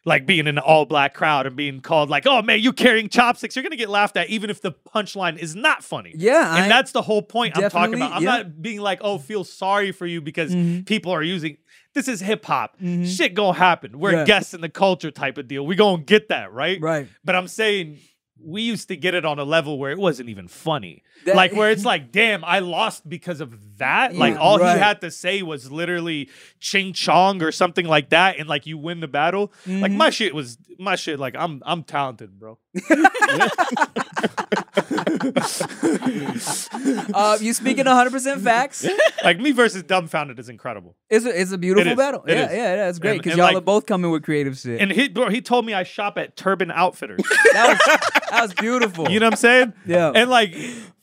Like 0.07 0.25
being 0.25 0.39
in 0.39 0.47
an 0.47 0.57
all 0.59 0.85
black 0.85 1.13
crowd 1.13 1.45
and 1.45 1.55
being 1.55 1.81
called 1.81 2.09
like, 2.09 2.25
"Oh 2.25 2.41
man, 2.41 2.61
you 2.61 2.71
carrying 2.71 3.09
chopsticks." 3.09 3.55
You're 3.55 3.63
gonna 3.63 3.75
get 3.75 3.89
laughed 3.89 4.15
at 4.15 4.29
even 4.29 4.49
if 4.49 4.61
the 4.61 4.71
punchline 4.71 5.37
is 5.37 5.53
not 5.55 5.83
funny. 5.83 6.13
Yeah, 6.15 6.55
and 6.55 6.65
I- 6.65 6.67
that's 6.69 6.93
the 6.93 7.01
whole 7.01 7.21
point 7.21 7.57
I'm 7.57 7.69
talking 7.69 7.93
about. 7.95 8.13
I'm 8.13 8.23
yeah. 8.23 8.37
not 8.37 8.61
being 8.61 8.79
like, 8.79 8.99
"Oh, 9.01 9.17
feel 9.17 9.43
sorry 9.43 9.91
for 9.91 10.05
you" 10.05 10.21
because 10.21 10.55
Mhm. 10.55 10.85
people 10.85 11.11
are 11.11 11.21
using. 11.23 11.57
This 11.93 12.07
is 12.07 12.21
hip 12.21 12.45
hop. 12.45 12.79
Mhm. 12.79 13.05
Shit 13.05 13.33
gonna 13.33 13.57
happen. 13.57 13.99
We're 13.99 14.13
Yeah. 14.13 14.23
guests 14.25 14.53
in 14.53 14.61
the 14.61 14.69
culture 14.69 15.11
type 15.11 15.37
of 15.37 15.47
deal. 15.47 15.65
We 15.65 15.75
gonna 15.75 16.01
get 16.03 16.29
that 16.29 16.53
right. 16.53 16.79
right. 16.79 17.07
But 17.25 17.35
I'm 17.35 17.47
saying 17.49 17.97
we 18.43 18.61
used 18.61 18.87
to 18.89 18.95
get 18.95 19.13
it 19.13 19.25
on 19.25 19.39
a 19.39 19.43
level 19.43 19.77
where 19.79 19.91
it 19.91 19.97
wasn't 19.97 20.29
even 20.29 20.47
funny. 20.47 21.03
That- 21.25 21.35
like 21.35 21.53
where 21.53 21.71
it's 21.71 21.85
like, 21.93 22.11
damn, 22.11 22.43
I 22.45 22.59
lost 22.59 23.07
because 23.07 23.41
of 23.41 23.77
that. 23.77 24.15
Like 24.15 24.33
Yeah, 24.35 24.39
all 24.39 24.59
right. 24.59 24.77
he 24.77 24.83
had 24.83 25.01
to 25.01 25.11
say 25.11 25.41
was 25.41 25.71
literally 25.71 26.29
ching 26.59 26.93
chong 26.93 27.41
or 27.43 27.51
something 27.51 27.85
like 27.85 28.09
that, 28.09 28.37
and 28.39 28.47
like 28.47 28.65
you 28.65 28.77
win 28.77 28.99
the 29.01 29.07
battle. 29.07 29.51
Like 29.65 29.91
Mhm. 29.91 29.97
my 29.97 30.09
shit 30.09 30.33
was 30.35 30.57
my 30.79 30.95
shit. 30.95 31.19
Like 31.19 31.35
I'm 31.37 31.61
I'm 31.65 31.83
talented, 31.83 32.39
bro. 32.39 32.57
Uh, 37.13 37.37
you 37.39 37.53
speaking 37.53 37.85
100 37.85 38.11
percent 38.11 38.41
facts. 38.41 38.85
like 39.23 39.39
me 39.39 39.51
versus 39.51 39.83
Dumbfoundead 39.83 40.39
is 40.39 40.49
incredible. 40.49 40.95
It's 41.09 41.25
a, 41.25 41.41
it's 41.41 41.51
a 41.51 41.57
beautiful 41.57 41.91
is. 41.91 41.97
battle. 41.97 42.23
It 42.25 42.33
yeah, 42.33 42.45
is. 42.45 42.51
yeah, 42.51 42.75
yeah, 42.75 42.89
it's 42.89 42.99
great 42.99 43.21
because 43.21 43.37
y'all 43.37 43.47
like- 43.47 43.57
are 43.57 43.61
both 43.61 43.85
coming 43.85 44.11
with 44.11 44.23
creative 44.23 44.57
shit. 44.57 44.81
And 44.81 44.91
he 44.91 45.09
bro, 45.09 45.29
he 45.29 45.41
told 45.41 45.65
me 45.65 45.73
I 45.73 45.83
shop 45.83 46.17
at 46.17 46.35
Turban 46.35 46.71
Outfitters. 46.71 47.21
that 47.53 47.67
was 47.69 47.99
that 48.31 48.41
was 48.41 48.53
beautiful. 48.53 49.09
you 49.09 49.19
know 49.19 49.27
what 49.27 49.33
I'm 49.33 49.37
saying? 49.37 49.73
Yeah. 49.85 50.11
And 50.13 50.29
like 50.29 50.55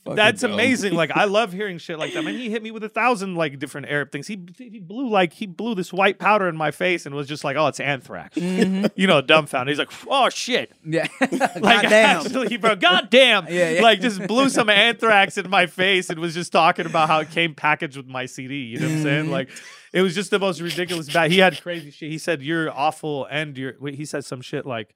that's 0.05 0.43
dumb. 0.43 0.53
amazing. 0.53 0.95
Like 0.95 1.11
I 1.13 1.25
love 1.39 1.53
hearing 1.53 1.79
shit 1.79 1.99
like 1.99 2.13
that. 2.15 2.23
Man, 2.25 2.35
he 2.35 2.51
hit 2.51 2.63
me 2.63 2.71
with 2.71 2.85
a 2.85 2.89
thousand 2.89 3.37
like 3.37 3.59
different 3.59 3.89
Arab 3.89 4.13
things. 4.13 4.27
He 4.27 4.39
he 4.59 4.79
blew 4.81 5.09
like 5.09 5.33
he 5.33 5.47
blew 5.47 5.75
this 5.75 5.93
white 5.93 6.19
powder 6.19 6.47
in 6.49 6.57
my 6.57 6.71
face 6.71 7.07
and 7.07 7.15
was 7.15 7.27
just 7.27 7.43
like, 7.45 7.57
oh, 7.57 7.67
it's 7.69 7.81
anthrax. 7.81 8.37
You 8.97 9.07
know, 9.07 9.23
Dumbfoundead. 9.23 9.69
He's 9.69 9.79
like, 9.79 9.91
oh 10.09 10.29
shit. 10.29 10.73
yeah. 10.85 11.07
Like 11.21 11.43
Goddamn. 11.83 12.21
actually, 12.27 12.57
bro, 12.59 12.77
goddamn. 12.77 13.47
Yeah, 13.49 13.71
yeah. 13.71 13.81
Like 13.83 14.01
just 14.01 14.27
blew 14.27 14.49
some 14.51 14.69
anthrax 14.69 15.39
in 15.39 15.49
my 15.49 15.67
face 15.67 16.11
and 16.11 16.19
was 16.19 16.35
just 16.35 16.53
talking 16.53 16.87
about 16.87 17.09
how 17.09 17.21
it 17.21 17.31
came 17.31 17.55
packaged 17.55 17.97
with 17.97 18.07
my 18.07 18.27
CD. 18.27 18.57
You 18.57 18.79
know 18.81 18.87
what 18.87 18.91
I'm 18.91 18.95
Mm-hmm. 18.97 19.03
saying? 19.05 19.31
Like 19.31 19.49
it 19.93 20.03
was 20.03 20.15
just 20.15 20.31
the 20.31 20.39
most 20.39 20.61
ridiculous 20.61 21.11
bad. 21.13 21.31
He 21.31 21.39
had 21.39 21.61
crazy 21.63 21.91
shit. 21.91 22.11
He 22.11 22.19
said, 22.19 22.43
You're 22.43 22.71
awful 22.71 23.27
and 23.31 23.57
you're 23.57 23.75
wait, 23.81 23.95
he 23.95 24.05
said 24.05 24.25
some 24.25 24.41
shit 24.43 24.67
like 24.67 24.95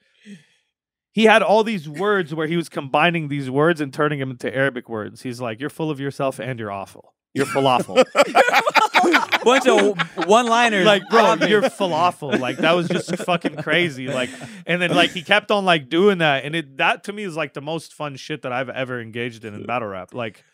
he 1.18 1.24
had 1.24 1.42
all 1.42 1.64
these 1.64 1.88
words 1.88 2.32
where 2.32 2.46
he 2.46 2.56
was 2.56 2.68
combining 2.68 3.26
these 3.26 3.50
words 3.50 3.80
and 3.80 3.92
turning 3.92 4.20
them 4.20 4.30
into 4.30 4.54
Arabic 4.54 4.88
words. 4.88 5.20
He's 5.20 5.40
like, 5.40 5.58
You're 5.58 5.68
full 5.68 5.90
of 5.90 5.98
yourself 5.98 6.38
and 6.38 6.60
you're 6.60 6.70
awful. 6.70 7.12
You're 7.34 7.46
falafel. 7.46 8.04
Bunch 9.44 9.66
of 9.66 9.98
one-liners. 10.28 10.86
like, 10.86 11.02
bro, 11.10 11.34
you're 11.48 11.62
falafel. 11.62 12.38
Like 12.38 12.58
that 12.58 12.70
was 12.76 12.86
just 12.86 13.16
fucking 13.16 13.56
crazy. 13.56 14.06
Like, 14.06 14.30
and 14.64 14.80
then 14.80 14.94
like 14.94 15.10
he 15.10 15.22
kept 15.22 15.50
on 15.50 15.64
like 15.64 15.88
doing 15.88 16.18
that, 16.18 16.44
and 16.44 16.54
it 16.54 16.76
that 16.76 17.02
to 17.04 17.12
me 17.12 17.24
is 17.24 17.34
like 17.34 17.52
the 17.52 17.62
most 17.62 17.94
fun 17.94 18.14
shit 18.14 18.42
that 18.42 18.52
I've 18.52 18.68
ever 18.68 19.00
engaged 19.00 19.44
in 19.44 19.54
in 19.54 19.66
battle 19.66 19.88
rap. 19.88 20.14
Like, 20.14 20.44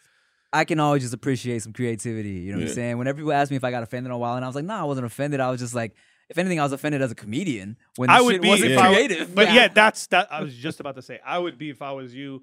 I 0.51 0.65
can 0.65 0.81
always 0.81 1.03
just 1.03 1.13
appreciate 1.13 1.63
some 1.63 1.75
creativity. 1.75 2.31
You 2.31 2.53
know 2.53 2.61
what 2.61 2.69
I'm 2.69 2.75
saying? 2.75 2.97
Whenever 2.97 3.19
people 3.19 3.33
ask 3.33 3.51
me 3.51 3.59
if 3.59 3.65
I 3.65 3.71
got 3.71 3.83
offended 3.83 4.11
on 4.11 4.19
Wild, 4.19 4.37
and 4.37 4.45
I 4.47 4.49
was 4.49 4.57
like, 4.57 4.65
no, 4.65 4.75
I 4.75 4.85
wasn't 4.85 5.07
offended. 5.07 5.41
I 5.41 5.51
was 5.51 5.61
just 5.61 5.75
like, 5.75 5.95
if 6.29 6.39
anything, 6.39 6.59
I 6.61 6.63
was 6.63 6.73
offended 6.73 7.03
as 7.03 7.11
a 7.13 7.15
comedian 7.15 7.77
when 7.97 8.11
I 8.11 8.21
would 8.21 8.41
be 8.41 8.49
wasn't 8.49 8.77
were- 8.77 8.83
creative. 8.83 9.35
but 9.35 9.53
yeah, 9.53 9.69
that's 9.69 10.07
that. 10.09 10.33
I 10.33 10.43
was 10.43 10.55
just 10.55 10.81
about 10.81 10.97
to 10.97 11.03
say 11.03 11.21
I 11.25 11.39
would 11.39 11.59
be 11.59 11.71
if 11.71 11.83
I 11.83 11.93
was 11.93 12.15
you, 12.15 12.43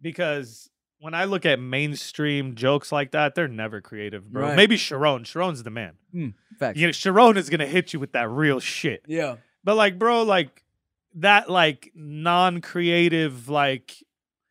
because 0.00 0.68
when 0.98 1.14
I 1.14 1.24
look 1.24 1.44
at 1.46 1.58
mainstream 1.58 2.54
jokes 2.54 2.92
like 2.92 3.10
that, 3.12 3.34
they're 3.34 3.48
never 3.48 3.80
creative, 3.80 4.30
bro. 4.30 4.42
Right. 4.48 4.56
Maybe 4.56 4.76
Sharon. 4.76 5.24
Sharon's 5.24 5.62
the 5.62 5.70
man. 5.70 5.94
Hmm, 6.12 6.28
facts. 6.58 6.78
You 6.78 6.86
know, 6.86 6.92
Sharon 6.92 7.36
is 7.36 7.50
gonna 7.50 7.66
hit 7.66 7.92
you 7.92 8.00
with 8.00 8.12
that 8.12 8.28
real 8.30 8.60
shit. 8.60 9.04
Yeah. 9.08 9.36
But 9.64 9.76
like, 9.76 9.98
bro, 9.98 10.22
like 10.22 10.62
that, 11.14 11.50
like 11.50 11.90
non-creative, 11.94 13.48
like 13.48 13.94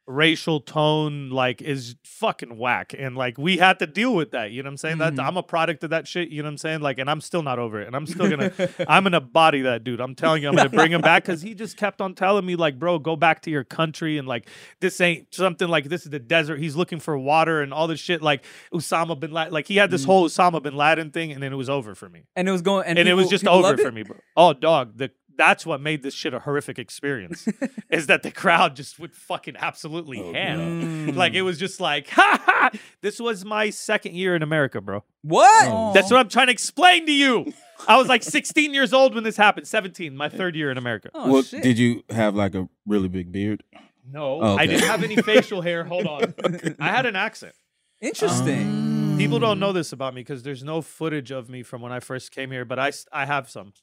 racial 0.08 0.60
tone 0.60 1.30
like 1.30 1.62
is 1.62 1.96
fucking 2.04 2.58
whack 2.58 2.94
and 2.98 3.16
like 3.16 3.38
we 3.38 3.58
had 3.58 3.80
to 3.80 3.88
deal 3.88 4.14
with 4.14 4.32
that 4.32 4.52
you 4.52 4.62
know 4.62 4.68
what 4.68 4.72
i'm 4.72 4.78
saying? 4.78 4.98
That 4.98 5.14
Mhm. 5.14 5.24
i'm 5.26 5.38
a 5.38 5.44
product 5.44 5.84
of 5.84 5.92
that 5.92 6.08
shit 6.08 6.30
you 6.30 6.42
know 6.42 6.48
what 6.48 6.52
i'm 6.54 6.58
saying? 6.58 6.82
Like 6.82 6.98
and 6.98 7.10
i'm 7.10 7.22
still 7.22 7.44
not 7.44 7.60
over 7.60 7.80
it 7.82 7.88
and 7.88 7.96
i'm 7.96 8.06
still 8.08 8.30
gonna 8.30 8.52
i'm 8.88 9.04
gonna 9.04 9.22
body 9.22 9.62
that 9.62 9.84
dude 9.84 10.02
i'm 10.02 10.16
telling 10.16 10.42
you 10.42 10.50
i'm 10.50 10.56
gonna 10.56 10.70
bring 10.70 10.92
him 10.92 11.02
back 11.02 11.24
because 11.24 11.42
he 11.42 11.54
just 11.54 11.78
kept 11.78 12.02
on 12.02 12.16
telling 12.16 12.46
me 12.46 12.56
like 12.56 12.80
bro 12.80 13.00
go 13.00 13.16
back 13.16 13.42
to 13.44 13.52
your 13.52 13.64
country 13.64 14.18
and 14.18 14.28
like 14.28 14.48
this 14.80 15.00
ain't 15.00 15.34
something 15.34 15.68
like 15.68 15.86
this 15.86 16.04
is 16.04 16.10
the 16.10 16.20
desert 16.20 16.60
he's 16.60 16.76
looking 16.76 17.00
for 17.00 17.18
water 17.18 17.62
and 17.62 17.74
all 17.74 17.88
this 17.88 18.00
shit 18.00 18.22
like 18.22 18.44
osama 18.74 19.18
bin 19.20 19.32
laden 19.32 19.54
like 19.54 19.68
he 19.68 19.78
had 19.78 19.92
this 19.92 20.04
whole 20.04 20.28
osama 20.28 20.62
bin 20.62 20.76
laden 20.76 21.12
thing 21.12 21.32
and 21.32 21.42
then 21.42 21.54
it 21.54 21.58
was 21.58 21.70
over 21.70 21.96
for 21.96 22.10
me. 22.10 22.24
And 22.36 22.48
it 22.48 22.52
was 22.52 22.62
going, 22.62 22.86
and, 22.88 22.98
and, 22.98 23.08
it 23.08 23.14
was 23.14 23.30
just 23.30 23.46
over 23.48 23.78
for 23.78 23.92
me, 23.92 24.04
bro. 24.04 24.18
Oh, 24.36 24.54
dog, 24.54 24.98
the 24.98 25.12
that's 25.42 25.66
what 25.66 25.82
made 25.82 26.04
this 26.04 26.14
shit 26.14 26.36
a 26.36 26.40
horrific 26.40 26.78
experience. 26.78 27.48
is 27.90 28.06
that 28.06 28.22
the 28.22 28.30
crowd 28.30 28.76
just 28.76 29.00
would 29.00 29.16
fucking 29.16 29.56
absolutely 29.58 30.22
Oh, 30.22 30.32
ham. 30.32 31.08
Mm. 31.08 31.16
Like 31.16 31.34
it 31.34 31.42
was 31.42 31.58
just 31.58 31.80
like, 31.82 32.08
ha 32.10 32.40
ha. 32.46 32.70
This 33.02 33.20
was 33.20 33.44
my 33.44 33.72
second 33.72 34.14
year 34.16 34.36
in 34.36 34.44
America, 34.44 34.80
bro. 34.82 35.04
What? 35.24 35.68
Oh. 35.68 35.94
That's 35.94 36.12
what 36.12 36.20
I'm 36.20 36.30
trying 36.30 36.46
to 36.48 36.54
explain 36.54 37.08
to 37.08 37.12
you. 37.12 37.52
I 37.88 37.98
was 37.98 38.08
like 38.08 38.22
16 38.22 38.72
years 38.74 38.94
old 38.94 39.16
when 39.16 39.24
this 39.24 39.36
happened. 39.38 39.68
17, 39.68 40.16
my 40.16 40.30
third 40.30 40.56
year 40.56 40.70
in 40.70 40.78
America. 40.78 41.10
Oh, 41.16 41.32
well, 41.34 41.42
shit. 41.42 41.64
did 41.64 41.80
you 41.80 42.04
have 42.12 42.36
like 42.36 42.54
a 42.54 42.70
really 42.86 43.08
big 43.08 43.32
beard? 43.32 43.64
No, 44.08 44.42
Oh, 44.42 44.58
I 44.58 44.68
didn't 44.68 44.88
have 44.88 45.04
any 45.04 45.16
facial 45.16 45.62
hair. 45.62 45.84
Hold 45.86 46.06
on, 46.06 46.36
I 46.80 46.90
had 46.90 47.06
an 47.08 47.16
accent. 47.16 47.54
Interesting. 48.02 49.16
People 49.18 49.40
don't 49.40 49.60
know 49.60 49.72
this 49.74 49.92
about 49.94 50.14
me 50.14 50.22
because 50.22 50.44
there's 50.44 50.64
no 50.64 50.82
footage 50.82 51.32
of 51.32 51.50
me 51.50 51.64
from 51.64 51.82
when 51.82 51.92
I 51.92 52.00
first 52.00 52.32
came 52.32 52.52
here, 52.52 52.66
but 52.66 52.78
I 52.80 52.92
I 53.12 53.26
have 53.26 53.50
some. 53.50 53.74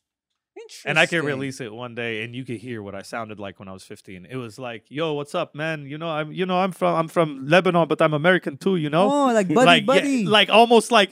Interesting. 0.63 0.91
and 0.91 0.99
I 0.99 1.07
can 1.07 1.25
release 1.25 1.61
it 1.61 1.73
one 1.73 1.95
day, 1.95 2.23
and 2.25 2.35
you 2.35 2.45
could 2.45 2.57
hear 2.59 2.83
what 2.83 2.95
I 2.95 3.03
sounded 3.03 3.39
like 3.39 3.59
when 3.59 3.69
I 3.69 3.73
was 3.73 3.83
15. 3.85 4.27
It 4.31 4.37
was 4.37 4.59
like, 4.59 4.85
"Yo, 4.89 5.13
what's 5.15 5.35
up, 5.35 5.55
man? 5.55 5.87
You 5.87 5.99
know, 5.99 6.09
I'm, 6.09 6.33
you 6.33 6.47
know, 6.47 6.59
I'm 6.59 6.73
from, 6.73 6.95
I'm 6.95 7.09
from 7.09 7.47
Lebanon, 7.47 7.89
but 7.89 8.01
I'm 8.03 8.15
American 8.15 8.57
too. 8.57 8.77
You 8.77 8.91
know, 8.91 9.11
Oh, 9.11 9.27
like 9.33 9.49
buddy, 9.53 9.85
like, 9.85 10.05
yeah, 10.05 10.29
like 10.29 10.51
almost 10.51 10.91
like." 10.93 11.11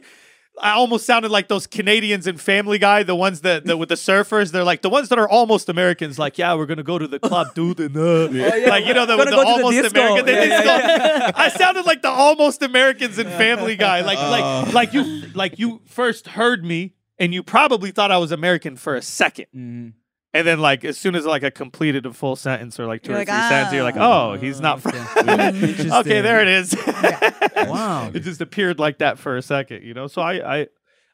I 0.59 0.71
almost 0.71 1.05
sounded 1.05 1.31
like 1.31 1.49
those 1.49 1.67
Canadians 1.67 2.27
in 2.27 2.39
Family 2.39 2.79
Guy, 2.79 3.03
the 3.03 3.15
ones 3.15 3.43
that, 3.43 3.67
that 3.67 3.77
with 3.77 3.91
the 3.91 3.95
surfers. 3.95 4.53
They're 4.53 4.65
like 4.65 4.81
the 4.81 4.89
ones 4.89 5.11
that 5.11 5.19
are 5.19 5.29
almost 5.29 5.69
Americans. 5.69 6.19
Like, 6.19 6.39
yeah, 6.39 6.55
we're 6.55 6.65
gonna 6.65 6.83
go 6.83 6.99
to 6.99 7.07
the 7.07 7.19
club, 7.19 7.55
dude, 7.55 7.79
and 7.79 7.95
uh, 7.95 8.31
yeah. 8.33 8.71
like 8.71 8.87
you 8.87 8.95
know 8.95 9.05
the, 9.05 9.19
the 9.19 9.25
go 9.27 9.31
the 9.33 9.47
almost 9.47 9.83
disco. 9.83 10.01
American. 10.01 10.25
the 10.25 10.33
Yeah, 10.33 10.63
yeah. 10.65 11.31
I 11.37 11.51
sounded 11.51 11.85
like 11.85 12.01
the 12.01 12.09
almost 12.09 12.63
Americans 12.63 13.19
in 13.19 13.27
Family 13.27 13.77
Guy. 13.77 14.01
Like, 14.01 14.17
Oh. 14.19 14.31
like, 14.31 14.73
like 14.73 14.95
you, 14.95 15.03
like 15.35 15.59
you 15.59 15.83
first 15.85 16.27
heard 16.29 16.65
me, 16.65 16.95
and 17.19 17.33
you 17.35 17.43
probably 17.43 17.91
thought 17.91 18.11
I 18.12 18.19
was 18.19 18.33
American 18.33 18.77
for 18.77 18.95
a 18.97 19.03
second. 19.03 19.47
Mhm. 19.55 19.93
And 20.35 20.47
then, 20.47 20.61
like, 20.61 20.85
as 20.85 20.99
soon 20.99 21.14
as 21.14 21.25
like 21.25 21.45
I 21.45 21.51
completed 21.51 22.05
a 22.05 22.12
full 22.12 22.37
sentence 22.37 22.79
or 22.79 22.87
like 22.87 23.03
2 23.03 23.09
You're 23.11 23.17
or 23.17 23.21
like, 23.21 23.29
three 23.29 23.37
sentences, 23.49 23.73
you're 23.75 23.83
like, 23.85 23.97
"Ah." 23.97 24.33
oh, 24.33 24.37
he's 24.37 24.61
not 24.61 24.81
from. 24.83 24.93
Okay. 25.17 25.91
Okay, 25.91 26.21
there 26.21 26.43
it 26.43 26.49
is. 26.49 26.75
Wow. 27.57 28.11
it 28.12 28.21
just 28.21 28.41
appeared 28.41 28.79
like 28.79 28.99
that 28.99 29.19
for 29.19 29.37
a 29.37 29.43
second, 29.43 29.83
you 29.83 29.95
know. 29.95 30.07
So 30.09 30.21
I, 30.23 30.59
I, 30.61 30.67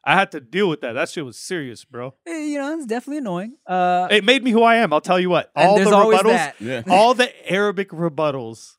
I 0.03 0.13
had 0.15 0.31
to 0.31 0.41
deal 0.41 0.67
with 0.69 0.81
that. 0.81 0.93
That 0.93 1.07
shit 1.09 1.23
was 1.25 1.37
serious, 1.39 1.85
bro. 1.85 2.13
Eh, 2.27 2.37
you 2.47 2.57
know, 2.59 2.73
it's 2.75 2.85
definitely 2.85 3.19
annoying. 3.19 3.55
Uh, 3.65 4.07
It 4.11 4.23
made 4.25 4.43
me 4.43 4.51
who 4.51 4.61
I 4.61 4.75
am. 4.77 4.91
I'll 4.91 4.99
tell 5.01 5.19
you 5.19 5.29
what. 5.29 5.51
All 5.55 5.77
the 5.79 5.85
rebuttals, 5.85 6.23
that. 6.23 6.55
Yeah. 6.59 6.81
all 6.89 7.13
the 7.13 7.31
Arabic 7.51 7.89
rebuttals, 7.91 8.73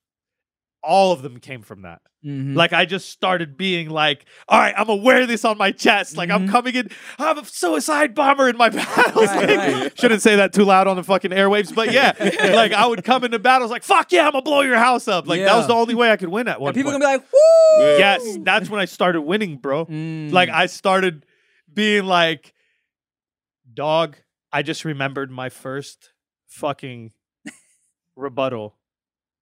all 0.86 1.12
of 1.12 1.22
them 1.22 1.38
came 1.40 1.62
from 1.62 1.82
that. 1.82 2.00
Mhm. 2.24 2.54
Like 2.56 2.72
I 2.72 2.84
just 2.84 3.10
started 3.10 3.56
being 3.56 3.90
like, 3.90 4.24
all 4.48 4.58
right, 4.58 4.74
I'm 4.76 4.86
gonna 4.86 5.02
wear 5.02 5.26
this 5.26 5.44
on 5.44 5.56
my 5.58 5.72
chest. 5.72 6.16
Like 6.16 6.30
I'm 6.30 6.46
Mhm. 6.46 6.50
coming 6.50 6.74
in, 6.74 6.90
I'm 7.18 7.38
a 7.38 7.44
suicide 7.44 8.14
bomber 8.14 8.48
in 8.48 8.56
my 8.56 8.68
battles. 8.70 9.26
Right, 9.28 9.48
Like, 9.48 9.58
right. 9.58 9.98
Shouldn't 10.00 10.22
say 10.22 10.36
that 10.36 10.52
too 10.52 10.64
loud 10.64 10.86
on 10.86 10.96
the 10.96 11.02
fucking 11.02 11.30
airwaves, 11.32 11.74
but 11.74 11.92
yeah, 11.92 12.12
like 12.54 12.72
I 12.72 12.86
would 12.86 13.04
come 13.04 13.24
into 13.24 13.38
battles 13.38 13.70
like, 13.70 13.82
fuck 13.82 14.10
yeah, 14.12 14.26
I'm 14.26 14.32
gonna 14.32 14.42
blow 14.42 14.62
your 14.62 14.78
house 14.78 15.06
up. 15.08 15.26
Like 15.26 15.40
that 15.40 15.54
was 15.56 15.66
the 15.66 15.74
only 15.74 15.94
way 15.94 16.10
I 16.10 16.16
could 16.16 16.28
win 16.30 16.48
at 16.48 16.60
one 16.60 16.68
and 16.70 16.74
people 16.76 16.92
point. 16.92 17.02
gonna 17.02 17.18
be 17.18 17.22
like, 17.24 17.32
woo! 17.32 17.98
yes, 17.98 18.38
that's 18.42 18.68
when 18.70 18.80
I 18.80 18.84
started 18.86 19.22
winning, 19.22 19.56
bro. 19.58 19.86
Mm. 19.86 20.32
Like 20.32 20.48
I 20.48 20.66
started 20.66 21.24
being 21.72 22.04
like, 22.04 22.52
dog. 23.72 24.16
I 24.52 24.62
just 24.62 24.84
remembered 24.84 25.30
my 25.30 25.48
first 25.48 26.10
fucking 26.46 27.10
rebuttal 28.16 28.76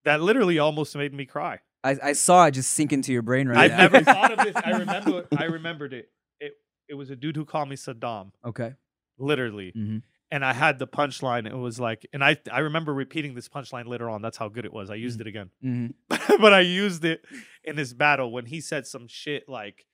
that 0.05 0.21
literally 0.21 0.59
almost 0.59 0.97
made 0.97 1.13
me 1.15 1.25
cry. 1.27 1.61
I, 1.85 1.97
I 2.03 2.13
saw 2.13 2.47
it 2.47 2.53
just 2.53 2.71
sink 2.71 2.93
into 2.93 3.13
your 3.13 3.23
brain 3.23 3.49
right 3.49 3.59
I 3.59 3.67
now. 3.69 3.77
never 3.79 4.01
thought 4.05 4.33
of 4.33 4.39
this. 4.45 4.57
I 4.65 4.71
remember. 4.79 5.27
I 5.37 5.45
remembered 5.45 5.93
it. 5.93 6.11
It 6.41 6.53
it 6.89 6.95
was 6.95 7.11
a 7.11 7.17
dude 7.17 7.37
who 7.37 7.45
called 7.45 7.69
me 7.69 7.77
Saddam, 7.77 8.31
okay. 8.45 8.75
literally, 9.19 9.71
hmm 9.75 9.99
and 10.31 10.43
I 10.47 10.55
had 10.55 10.79
the 10.79 10.87
punchline. 10.87 11.47
It 11.47 11.55
was 11.55 11.79
like, 11.79 12.07
and 12.13 12.25
I 12.25 12.39
I 12.51 12.61
remember 12.61 12.95
repeating 12.95 13.35
this 13.35 13.49
punchline 13.49 13.87
later 13.87 14.09
on. 14.09 14.23
That's 14.23 14.39
how 14.39 14.49
good 14.49 14.65
it 14.65 14.73
was. 14.73 14.89
I 14.91 14.95
used 14.95 15.21
it 15.21 15.27
again, 15.27 15.51
hmm 15.61 15.89
but 16.09 16.53
I 16.55 16.61
used 16.61 17.05
it 17.05 17.23
in 17.65 17.77
this 17.77 17.93
battle 17.93 18.31
when 18.33 18.47
he 18.47 18.61
said 18.61 18.87
some 18.87 19.09
shit 19.09 19.49
like, 19.49 19.85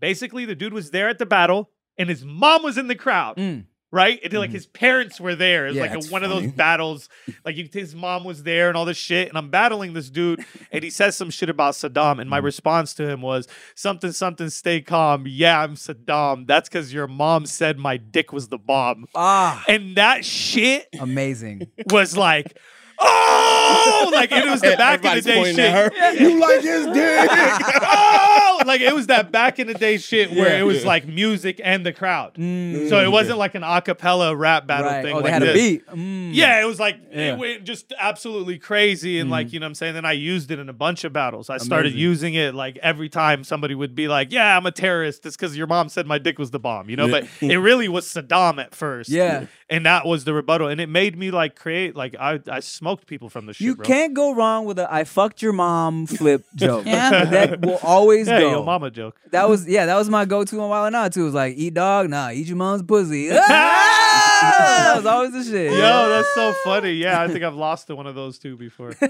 basically, 0.00 0.44
the 0.44 0.54
dude 0.54 0.72
was 0.72 0.90
there 0.90 1.08
at 1.08 1.18
the 1.18 1.26
battle, 1.26 1.70
and 1.98 2.08
his 2.08 2.24
mom 2.24 2.62
was 2.62 2.78
in 2.78 2.86
the 2.86 2.94
crowd. 2.94 3.36
Mm. 3.36 3.64
Right, 3.90 4.20
and 4.22 4.30
like 4.34 4.50
Mhm. 4.50 4.52
his 4.52 4.66
parents 4.66 5.18
were 5.18 5.34
there. 5.34 5.66
It's 5.66 5.76
Yeah, 5.76 5.82
like 5.94 5.94
a, 5.94 6.10
one 6.10 6.22
of 6.22 6.28
those 6.28 6.46
battles. 6.52 7.08
Like 7.44 7.56
his 7.56 7.94
mom 7.94 8.22
was 8.24 8.42
there 8.42 8.68
and 8.68 8.76
all 8.76 8.84
this 8.84 8.98
shit, 8.98 9.30
and 9.30 9.38
I'm 9.38 9.48
battling 9.48 9.94
this 9.94 10.10
dude, 10.10 10.44
and 10.70 10.84
he 10.84 10.90
says 10.90 11.16
some 11.16 11.30
shit 11.30 11.48
about 11.48 11.72
Saddam, 11.72 12.20
and 12.20 12.28
my 12.28 12.38
Mhm. 12.40 12.44
response 12.44 12.92
to 12.94 13.08
him 13.08 13.22
was 13.22 13.48
something, 13.74 14.12
something, 14.12 14.50
stay 14.50 14.82
calm. 14.82 15.24
Yeah, 15.26 15.62
I'm 15.62 15.74
Saddam. 15.74 16.46
That's 16.46 16.68
because 16.68 16.92
your 16.92 17.06
mom 17.06 17.46
said 17.46 17.78
my 17.78 17.96
dick 17.96 18.30
was 18.30 18.48
the 18.48 18.58
bomb, 18.58 19.06
Ah, 19.14 19.64
and 19.66 19.96
that 19.96 20.22
shit 20.22 20.88
amazing. 21.00 21.68
was 21.90 22.14
like, 22.14 22.58
oh, 22.98 24.10
like 24.12 24.32
it 24.32 24.44
was 24.44 24.60
the 24.60 24.74
back 24.78 25.02
of 25.04 25.14
the 25.14 25.22
day 25.22 25.44
shit. 25.54 26.20
You 26.20 26.38
like 26.38 26.60
his 26.62 26.86
dick? 26.88 27.30
oh, 27.30 28.47
like 28.68 28.80
it 28.80 28.94
was 28.94 29.08
that 29.08 29.32
back 29.32 29.58
in 29.58 29.66
the 29.66 29.74
day 29.74 29.98
shit 29.98 30.30
where 30.38 30.50
Yeah. 30.50 30.60
it 30.60 30.62
was 30.62 30.84
like 30.84 31.06
music 31.08 31.60
and 31.64 31.84
the 31.84 31.92
crowd. 31.92 32.34
Mm. 32.34 32.88
So 32.88 33.00
it 33.02 33.10
wasn't 33.10 33.38
like 33.38 33.54
an 33.56 33.64
a 33.64 33.80
cappella 33.82 34.36
rap 34.36 34.66
battle 34.66 34.90
right. 34.90 35.02
thing. 35.04 35.14
Oh, 35.14 35.18
they 35.18 35.24
like 35.24 35.32
had 35.32 35.42
a 35.42 35.46
this. 35.46 35.54
beat. 35.56 35.86
Mm. 35.88 36.30
Yeah, 36.34 36.60
it 36.62 36.66
was 36.66 36.78
like 36.78 36.98
Yeah. 37.10 37.32
it 37.32 37.38
went 37.38 37.64
just 37.64 37.92
absolutely 37.98 38.58
crazy, 38.58 39.18
and 39.18 39.30
like 39.30 39.48
Mhm. 39.48 39.52
you 39.54 39.60
know, 39.60 39.64
what 39.64 39.68
I'm 39.70 39.74
saying. 39.74 39.94
Then 39.94 40.04
I 40.04 40.12
used 40.12 40.50
it 40.50 40.58
in 40.58 40.68
a 40.68 40.72
bunch 40.72 41.04
of 41.04 41.12
battles. 41.12 41.50
I 41.50 41.56
started 41.58 41.94
using 41.94 42.34
it 42.34 42.54
like 42.54 42.78
every 42.82 43.08
time 43.08 43.42
somebody 43.44 43.74
would 43.74 43.94
be 43.94 44.06
like, 44.08 44.30
"Yeah, 44.32 44.56
I'm 44.56 44.66
a 44.66 44.70
terrorist." 44.70 45.26
It's 45.26 45.36
because 45.36 45.56
your 45.56 45.66
mom 45.66 45.88
said 45.88 46.06
my 46.06 46.18
dick 46.18 46.38
was 46.38 46.50
the 46.50 46.58
bomb, 46.60 46.88
you 46.90 46.96
know. 46.96 47.06
Yeah. 47.06 47.20
But 47.40 47.48
it 47.50 47.58
really 47.58 47.88
was 47.88 48.06
Saddam 48.06 48.60
at 48.62 48.74
first. 48.74 49.08
Yeah. 49.10 49.46
and 49.70 49.84
that 49.84 50.06
was 50.06 50.24
the 50.24 50.32
rebuttal, 50.32 50.66
and 50.68 50.80
it 50.80 50.88
made 50.88 51.16
me 51.18 51.30
like 51.30 51.54
create 51.54 51.94
like 51.96 52.14
I 52.18 52.40
I 52.50 52.60
smoked 52.60 53.06
people 53.06 53.28
from 53.28 53.46
the 53.46 53.52
shit. 53.52 53.64
You 53.66 53.76
bro. 53.76 53.84
can't 53.86 54.14
go 54.14 54.34
wrong 54.34 54.64
with 54.64 54.78
a 54.78 54.92
"I 54.92 55.04
fucked 55.04 55.42
your 55.42 55.52
mom" 55.52 56.06
flip 56.06 56.44
joke. 56.54 56.86
Yeah. 56.86 57.24
that 57.26 57.60
will 57.60 57.78
always 57.82 58.28
Yeah, 58.28 58.40
go. 58.40 58.57
Yo, 58.58 58.64
mama 58.64 58.90
joke. 58.90 59.20
That 59.30 59.48
was 59.48 59.66
yeah, 59.68 59.86
that 59.86 59.96
was 59.96 60.08
my 60.08 60.24
go-to 60.24 60.60
on 60.60 60.68
Wild 60.70 60.86
'N 60.88 60.94
Out 60.94 61.12
too. 61.12 61.22
It 61.22 61.24
was 61.24 61.34
like 61.34 61.54
eat 61.56 61.74
dog, 61.74 62.08
nah, 62.10 62.30
eat 62.30 62.46
your 62.46 62.56
mom's 62.56 62.82
pussy. 62.82 63.30
Ah! 63.50 63.94
That 64.40 64.92
was 64.96 65.06
always 65.06 65.32
the 65.32 65.44
shit. 65.44 65.72
Yo, 65.72 66.08
that's 66.08 66.34
so 66.34 66.52
funny. 66.64 66.92
Yeah, 66.92 67.20
I 67.20 67.28
think 67.28 67.44
I've 67.44 67.54
lost 67.54 67.86
to 67.88 67.96
one 67.96 68.06
of 68.06 68.14
those 68.14 68.38
two 68.38 68.56
before. 68.56 68.94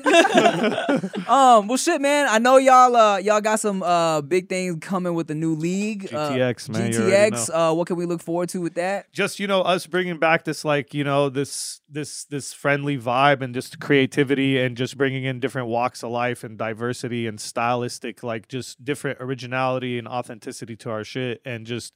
Um, 1.29 1.69
well, 1.69 1.77
shit, 1.77 2.01
man. 2.01 2.27
I 2.29 2.39
know 2.39 2.57
y'all. 2.57 2.97
Uh, 2.97 3.19
y'all 3.19 3.41
got 3.43 3.61
some 3.61 3.83
uh 3.83 4.23
big 4.23 4.49
things 4.49 4.79
coming 4.81 5.13
with 5.15 5.27
the 5.27 5.35
new 5.35 5.55
league. 5.55 6.13
uh, 6.13 6.31
GTX, 6.31 6.71
man, 6.71 6.93
you 6.93 7.01
already 7.03 7.37
GTX. 7.37 7.51
Uh, 7.53 7.75
what 7.75 7.87
can 7.87 7.97
we 7.97 8.07
look 8.07 8.23
forward 8.23 8.49
to 8.51 8.61
with 8.63 8.75
that? 8.75 9.13
just 9.13 9.39
you 9.39 9.47
know 9.47 9.61
us 9.61 9.87
bringing 9.87 10.19
back 10.19 10.45
this 10.45 10.65
like 10.65 10.95
you 10.95 11.05
know 11.05 11.29
this 11.29 11.81
this 11.89 12.25
this 12.25 12.55
friendly 12.55 12.97
vibe 12.97 13.43
and 13.43 13.53
just 13.55 13.79
creativity 13.79 14.59
and 14.59 14.77
just 14.77 14.97
bringing 14.97 15.25
in 15.25 15.39
different 15.39 15.69
walks 15.69 16.03
of 16.03 16.11
life 16.11 16.45
and 16.45 16.57
diversity 16.57 17.27
and 17.27 17.39
stylistic 17.41 18.23
like 18.23 18.49
just 18.49 18.83
different 18.83 19.19
originality 19.21 19.99
and 19.99 20.09
authenticity 20.09 20.77
to 20.77 20.89
our 20.91 21.05
shit 21.05 21.41
and 21.45 21.67
just 21.67 21.93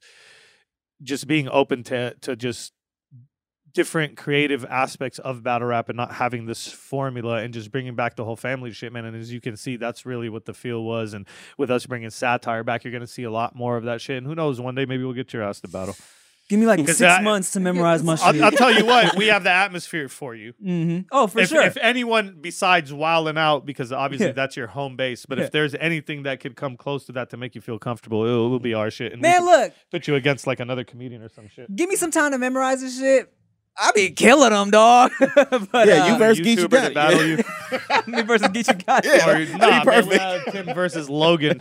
just 1.01 1.27
being 1.27 1.49
open 1.49 1.83
to 1.83 2.13
to 2.21 2.35
just 2.35 2.71
different 3.73 4.15
creative 4.17 4.63
aspects 4.65 5.17
of 5.19 5.41
battle 5.43 5.67
rap 5.67 5.89
and 5.89 5.97
not 5.97 6.11
having 6.13 6.45
this 6.45 6.67
formula 6.71 7.37
and 7.37 7.53
just 7.53 7.71
bringing 7.71 7.95
back 7.95 8.15
the 8.15 8.23
whole 8.23 8.35
family 8.35 8.71
shit 8.71 8.93
man 8.93 9.03
and 9.05 9.15
as 9.17 9.31
you 9.33 9.41
can 9.41 9.57
see 9.57 9.75
that's 9.77 10.05
really 10.05 10.29
what 10.29 10.45
the 10.45 10.53
feel 10.53 10.83
was 10.83 11.13
and 11.13 11.25
with 11.57 11.71
us 11.71 11.85
bringing 11.85 12.09
satire 12.09 12.63
back 12.63 12.83
you're 12.83 12.91
going 12.91 13.01
to 13.01 13.07
see 13.07 13.23
a 13.23 13.31
lot 13.31 13.55
more 13.55 13.75
of 13.75 13.83
that 13.85 13.99
shit 13.99 14.17
and 14.17 14.27
who 14.27 14.35
knows 14.35 14.61
one 14.61 14.75
day 14.75 14.85
maybe 14.85 15.03
we'll 15.03 15.13
get 15.13 15.33
your 15.33 15.41
ass 15.43 15.59
to 15.59 15.67
battle 15.67 15.95
Give 16.49 16.59
me 16.59 16.65
like 16.65 16.85
six 16.89 17.01
I- 17.01 17.21
months 17.21 17.51
to 17.51 17.61
memorize 17.61 18.03
my 18.03 18.15
shit. 18.15 18.35
I'll, 18.35 18.43
I'll 18.45 18.51
tell 18.51 18.69
you 18.69 18.85
what, 18.85 19.15
we 19.15 19.27
have 19.27 19.45
the 19.45 19.49
atmosphere 19.65 20.09
for 20.09 20.35
you. 20.35 20.51
hmm 20.61 20.99
Oh, 21.09 21.25
for 21.25 21.39
if, 21.39 21.47
sure. 21.49 21.61
if 21.63 21.77
anyone 21.77 22.37
besides 22.41 22.91
Wild 22.91 23.29
'N 23.29 23.37
Out, 23.37 23.65
because 23.65 23.93
obviously 23.93 24.27
Yeah. 24.27 24.33
that's 24.33 24.57
your 24.57 24.67
home 24.67 24.97
base, 24.97 25.25
but 25.25 25.37
Yeah. 25.37 25.45
if 25.45 25.51
there's 25.51 25.73
anything 25.75 26.23
that 26.23 26.41
could 26.41 26.57
come 26.57 26.75
close 26.75 27.05
to 27.05 27.13
that 27.13 27.29
to 27.29 27.37
make 27.37 27.55
you 27.55 27.61
feel 27.61 27.79
comfortable, 27.79 28.25
it'll, 28.25 28.45
it'll 28.47 28.59
be 28.59 28.73
our 28.73 28.91
shit. 28.91 29.13
And 29.13 29.21
man, 29.21 29.45
look, 29.45 29.71
put 29.89 30.05
you 30.05 30.15
against 30.15 30.45
like 30.45 30.59
another 30.59 30.83
comedian 30.83 31.21
or 31.23 31.29
some 31.29 31.47
shit. 31.47 31.73
give 31.73 31.87
me 31.89 31.95
some 31.95 32.11
time 32.11 32.33
to 32.33 32.37
memorize 32.37 32.81
this 32.81 32.99
shit. 32.99 33.33
I 33.77 33.91
be 33.93 34.11
killing 34.11 34.51
them, 34.51 34.69
dog. 34.69 35.11
but, 35.19 35.87
Yeah, 35.87 36.07
you 36.07 36.13
uh, 36.13 36.17
versus 36.17 36.45
Geechi 36.45 36.57
YouTuber 36.57 36.87
to 36.87 36.93
Got. 36.93 36.93
battle 36.93 37.25
you. 37.25 37.37
me 38.07 38.21
versus 38.21 38.47
Geechi 38.49 38.83
Gotti. 38.83 39.05
Yeah. 39.05 39.29
Or, 39.29 39.39
nah, 39.57 39.83
be 39.83 39.89
man, 39.89 40.07
we 40.07 40.17
perfect. 40.17 40.21
have 40.21 40.65
Tim 40.65 40.75
versus 40.75 41.09
Logan. 41.09 41.59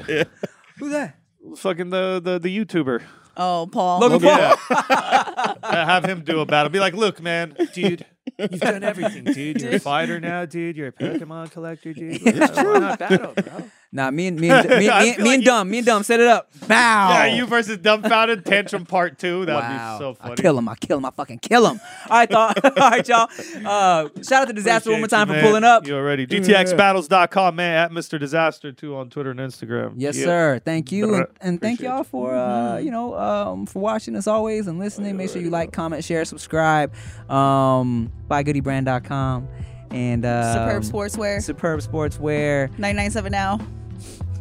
Who's 0.79 0.93
that? 0.93 1.17
Fucking 1.57 1.91
the, 1.91 2.21
the, 2.23 2.39
the 2.39 2.65
YouTuber. 2.65 3.03
Oh, 3.37 3.69
Paul. 3.73 4.01
Logan 4.01 4.21
Paul. 4.21 4.39
Yeah. 4.39 5.85
have 5.85 6.05
him 6.05 6.23
do 6.23 6.41
a 6.41 6.47
battle. 6.47 6.71
Be 6.71 6.81
like, 6.81 6.95
look, 6.95 7.21
man, 7.21 7.57
dude, 7.73 8.05
You've 8.39 8.61
done 8.61 8.83
everything, 8.83 9.25
dude. 9.25 9.61
You're 9.61 9.75
a 9.75 9.81
fighter 9.81 10.21
now, 10.21 10.45
dude. 10.45 10.77
You're 10.77 10.89
a 10.89 10.93
Pokemon 10.93 11.51
collector, 11.51 11.93
dude. 11.93 12.21
It's 12.25 12.59
true. 12.59 12.73
Why 12.73 12.79
not 12.79 12.99
battle, 12.99 13.35
bro? 13.35 13.71
Nah, 13.95 14.11
me 14.11 14.27
and 14.27 14.41
me 14.41 14.49
and 14.49 14.69
me, 14.71 14.89
I 14.89 15.03
me, 15.05 15.13
feel 15.13 15.25
me 15.25 15.29
like 15.29 15.35
and 15.35 15.43
you- 15.43 15.47
dumb, 15.47 15.71
me 15.71 15.79
and 15.79 15.87
dumb, 15.87 16.03
set 16.03 16.19
it 16.19 16.27
up. 16.27 16.49
Bow. 16.67 17.11
Yeah, 17.11 17.27
you 17.27 17.45
versus 17.45 17.77
Dumbfoundead 17.77 18.45
tantrum 18.45 18.87
part 18.87 19.19
two. 19.19 19.45
That 19.45 19.55
would 19.57 19.61
wow. 19.65 19.99
be 19.99 20.03
so 20.03 20.15
funny. 20.15 20.33
I 20.33 20.37
kill 20.37 20.59
him. 20.59 20.69
I 20.69 20.75
kill 20.77 20.97
him. 20.99 21.05
I 21.05 21.11
fucking 21.11 21.41
kill 21.41 21.67
him. 21.67 21.79
All 22.09 22.19
right, 22.19 22.31
thought. 22.31 22.65
All 22.79 22.91
right, 22.91 23.07
y'all. 23.07 23.29
Uh, 23.67 24.09
shout 24.23 24.49
out 24.49 24.49
to 24.49 24.55
Dizaster 24.55 24.87
one 24.91 25.01
more 25.01 25.05
Appreciate 25.05 25.09
time 25.11 25.29
you, 25.29 25.35
for 25.35 25.41
man. 25.41 25.45
pulling 25.45 25.65
up. 25.65 25.87
You 25.87 25.97
already. 25.97 26.27
GTXBattles.com, 26.27 27.57
man. 27.57 27.77
At 27.85 27.91
Mr. 27.91 28.19
Dizaster 28.19 28.75
too 28.75 28.97
on 28.97 29.11
Twitter 29.11 29.31
and 29.33 29.41
Instagram. 29.41 29.93
Yes, 29.97 30.17
Yeah. 30.17 30.25
sir. 30.25 30.61
Thank 30.65 30.91
you, 30.91 31.15
and, 31.15 31.27
and 31.43 31.61
thank 31.61 31.81
Appreciate 31.81 31.95
y'all 31.95 32.05
for 32.05 32.35
uh, 32.35 32.79
you 32.79 32.91
know 32.91 33.15
um, 33.19 33.67
for 33.67 33.81
watching 33.81 34.17
as 34.17 34.27
always 34.27 34.69
and 34.69 34.79
listening. 34.79 35.17
Make 35.19 35.29
sure 35.31 35.43
you 35.43 35.51
like, 35.51 35.73
comment, 35.73 36.03
share, 36.03 36.25
subscribe. 36.25 36.95
Um, 37.29 38.11
buygoodiebrand.com 38.31 39.49
and 39.91 40.25
uh, 40.25 40.55
Superb 40.55 40.83
Sportswear. 40.85 41.43
Superb 41.43 41.81
Sportswear. 41.81 42.71
997 42.79 43.31
now. 43.33 43.59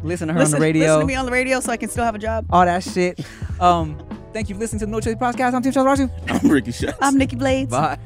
Listen 0.03 0.27
to 0.29 0.33
her 0.33 0.39
Listen, 0.39 0.55
on 0.55 0.59
the 0.59 0.65
radio. 0.65 0.85
listen 0.85 0.99
to 1.01 1.05
me 1.05 1.15
on 1.15 1.25
the 1.25 1.31
radio 1.31 1.59
so 1.59 1.71
I 1.71 1.77
can 1.77 1.89
still 1.89 2.03
have 2.03 2.15
a 2.15 2.19
job. 2.19 2.45
all 2.49 2.65
that 2.65 2.83
shit. 2.83 3.19
Um, 3.59 3.97
thank 4.33 4.49
you 4.49 4.55
for 4.55 4.59
listening 4.61 4.79
to 4.79 4.85
the 4.87 4.91
No 4.91 4.99
Chaser 4.99 5.15
Podcast. 5.17 5.53
I'm 5.53 5.61
Tim 5.61 5.71
Chantarangsu. 5.71 6.09
I'm 6.43 6.49
Ricky 6.51 6.71
Shucks. 6.71 6.97
I'm 7.01 7.17
Nikki 7.17 7.35
Blades. 7.35 7.69
Bye. 7.71 7.97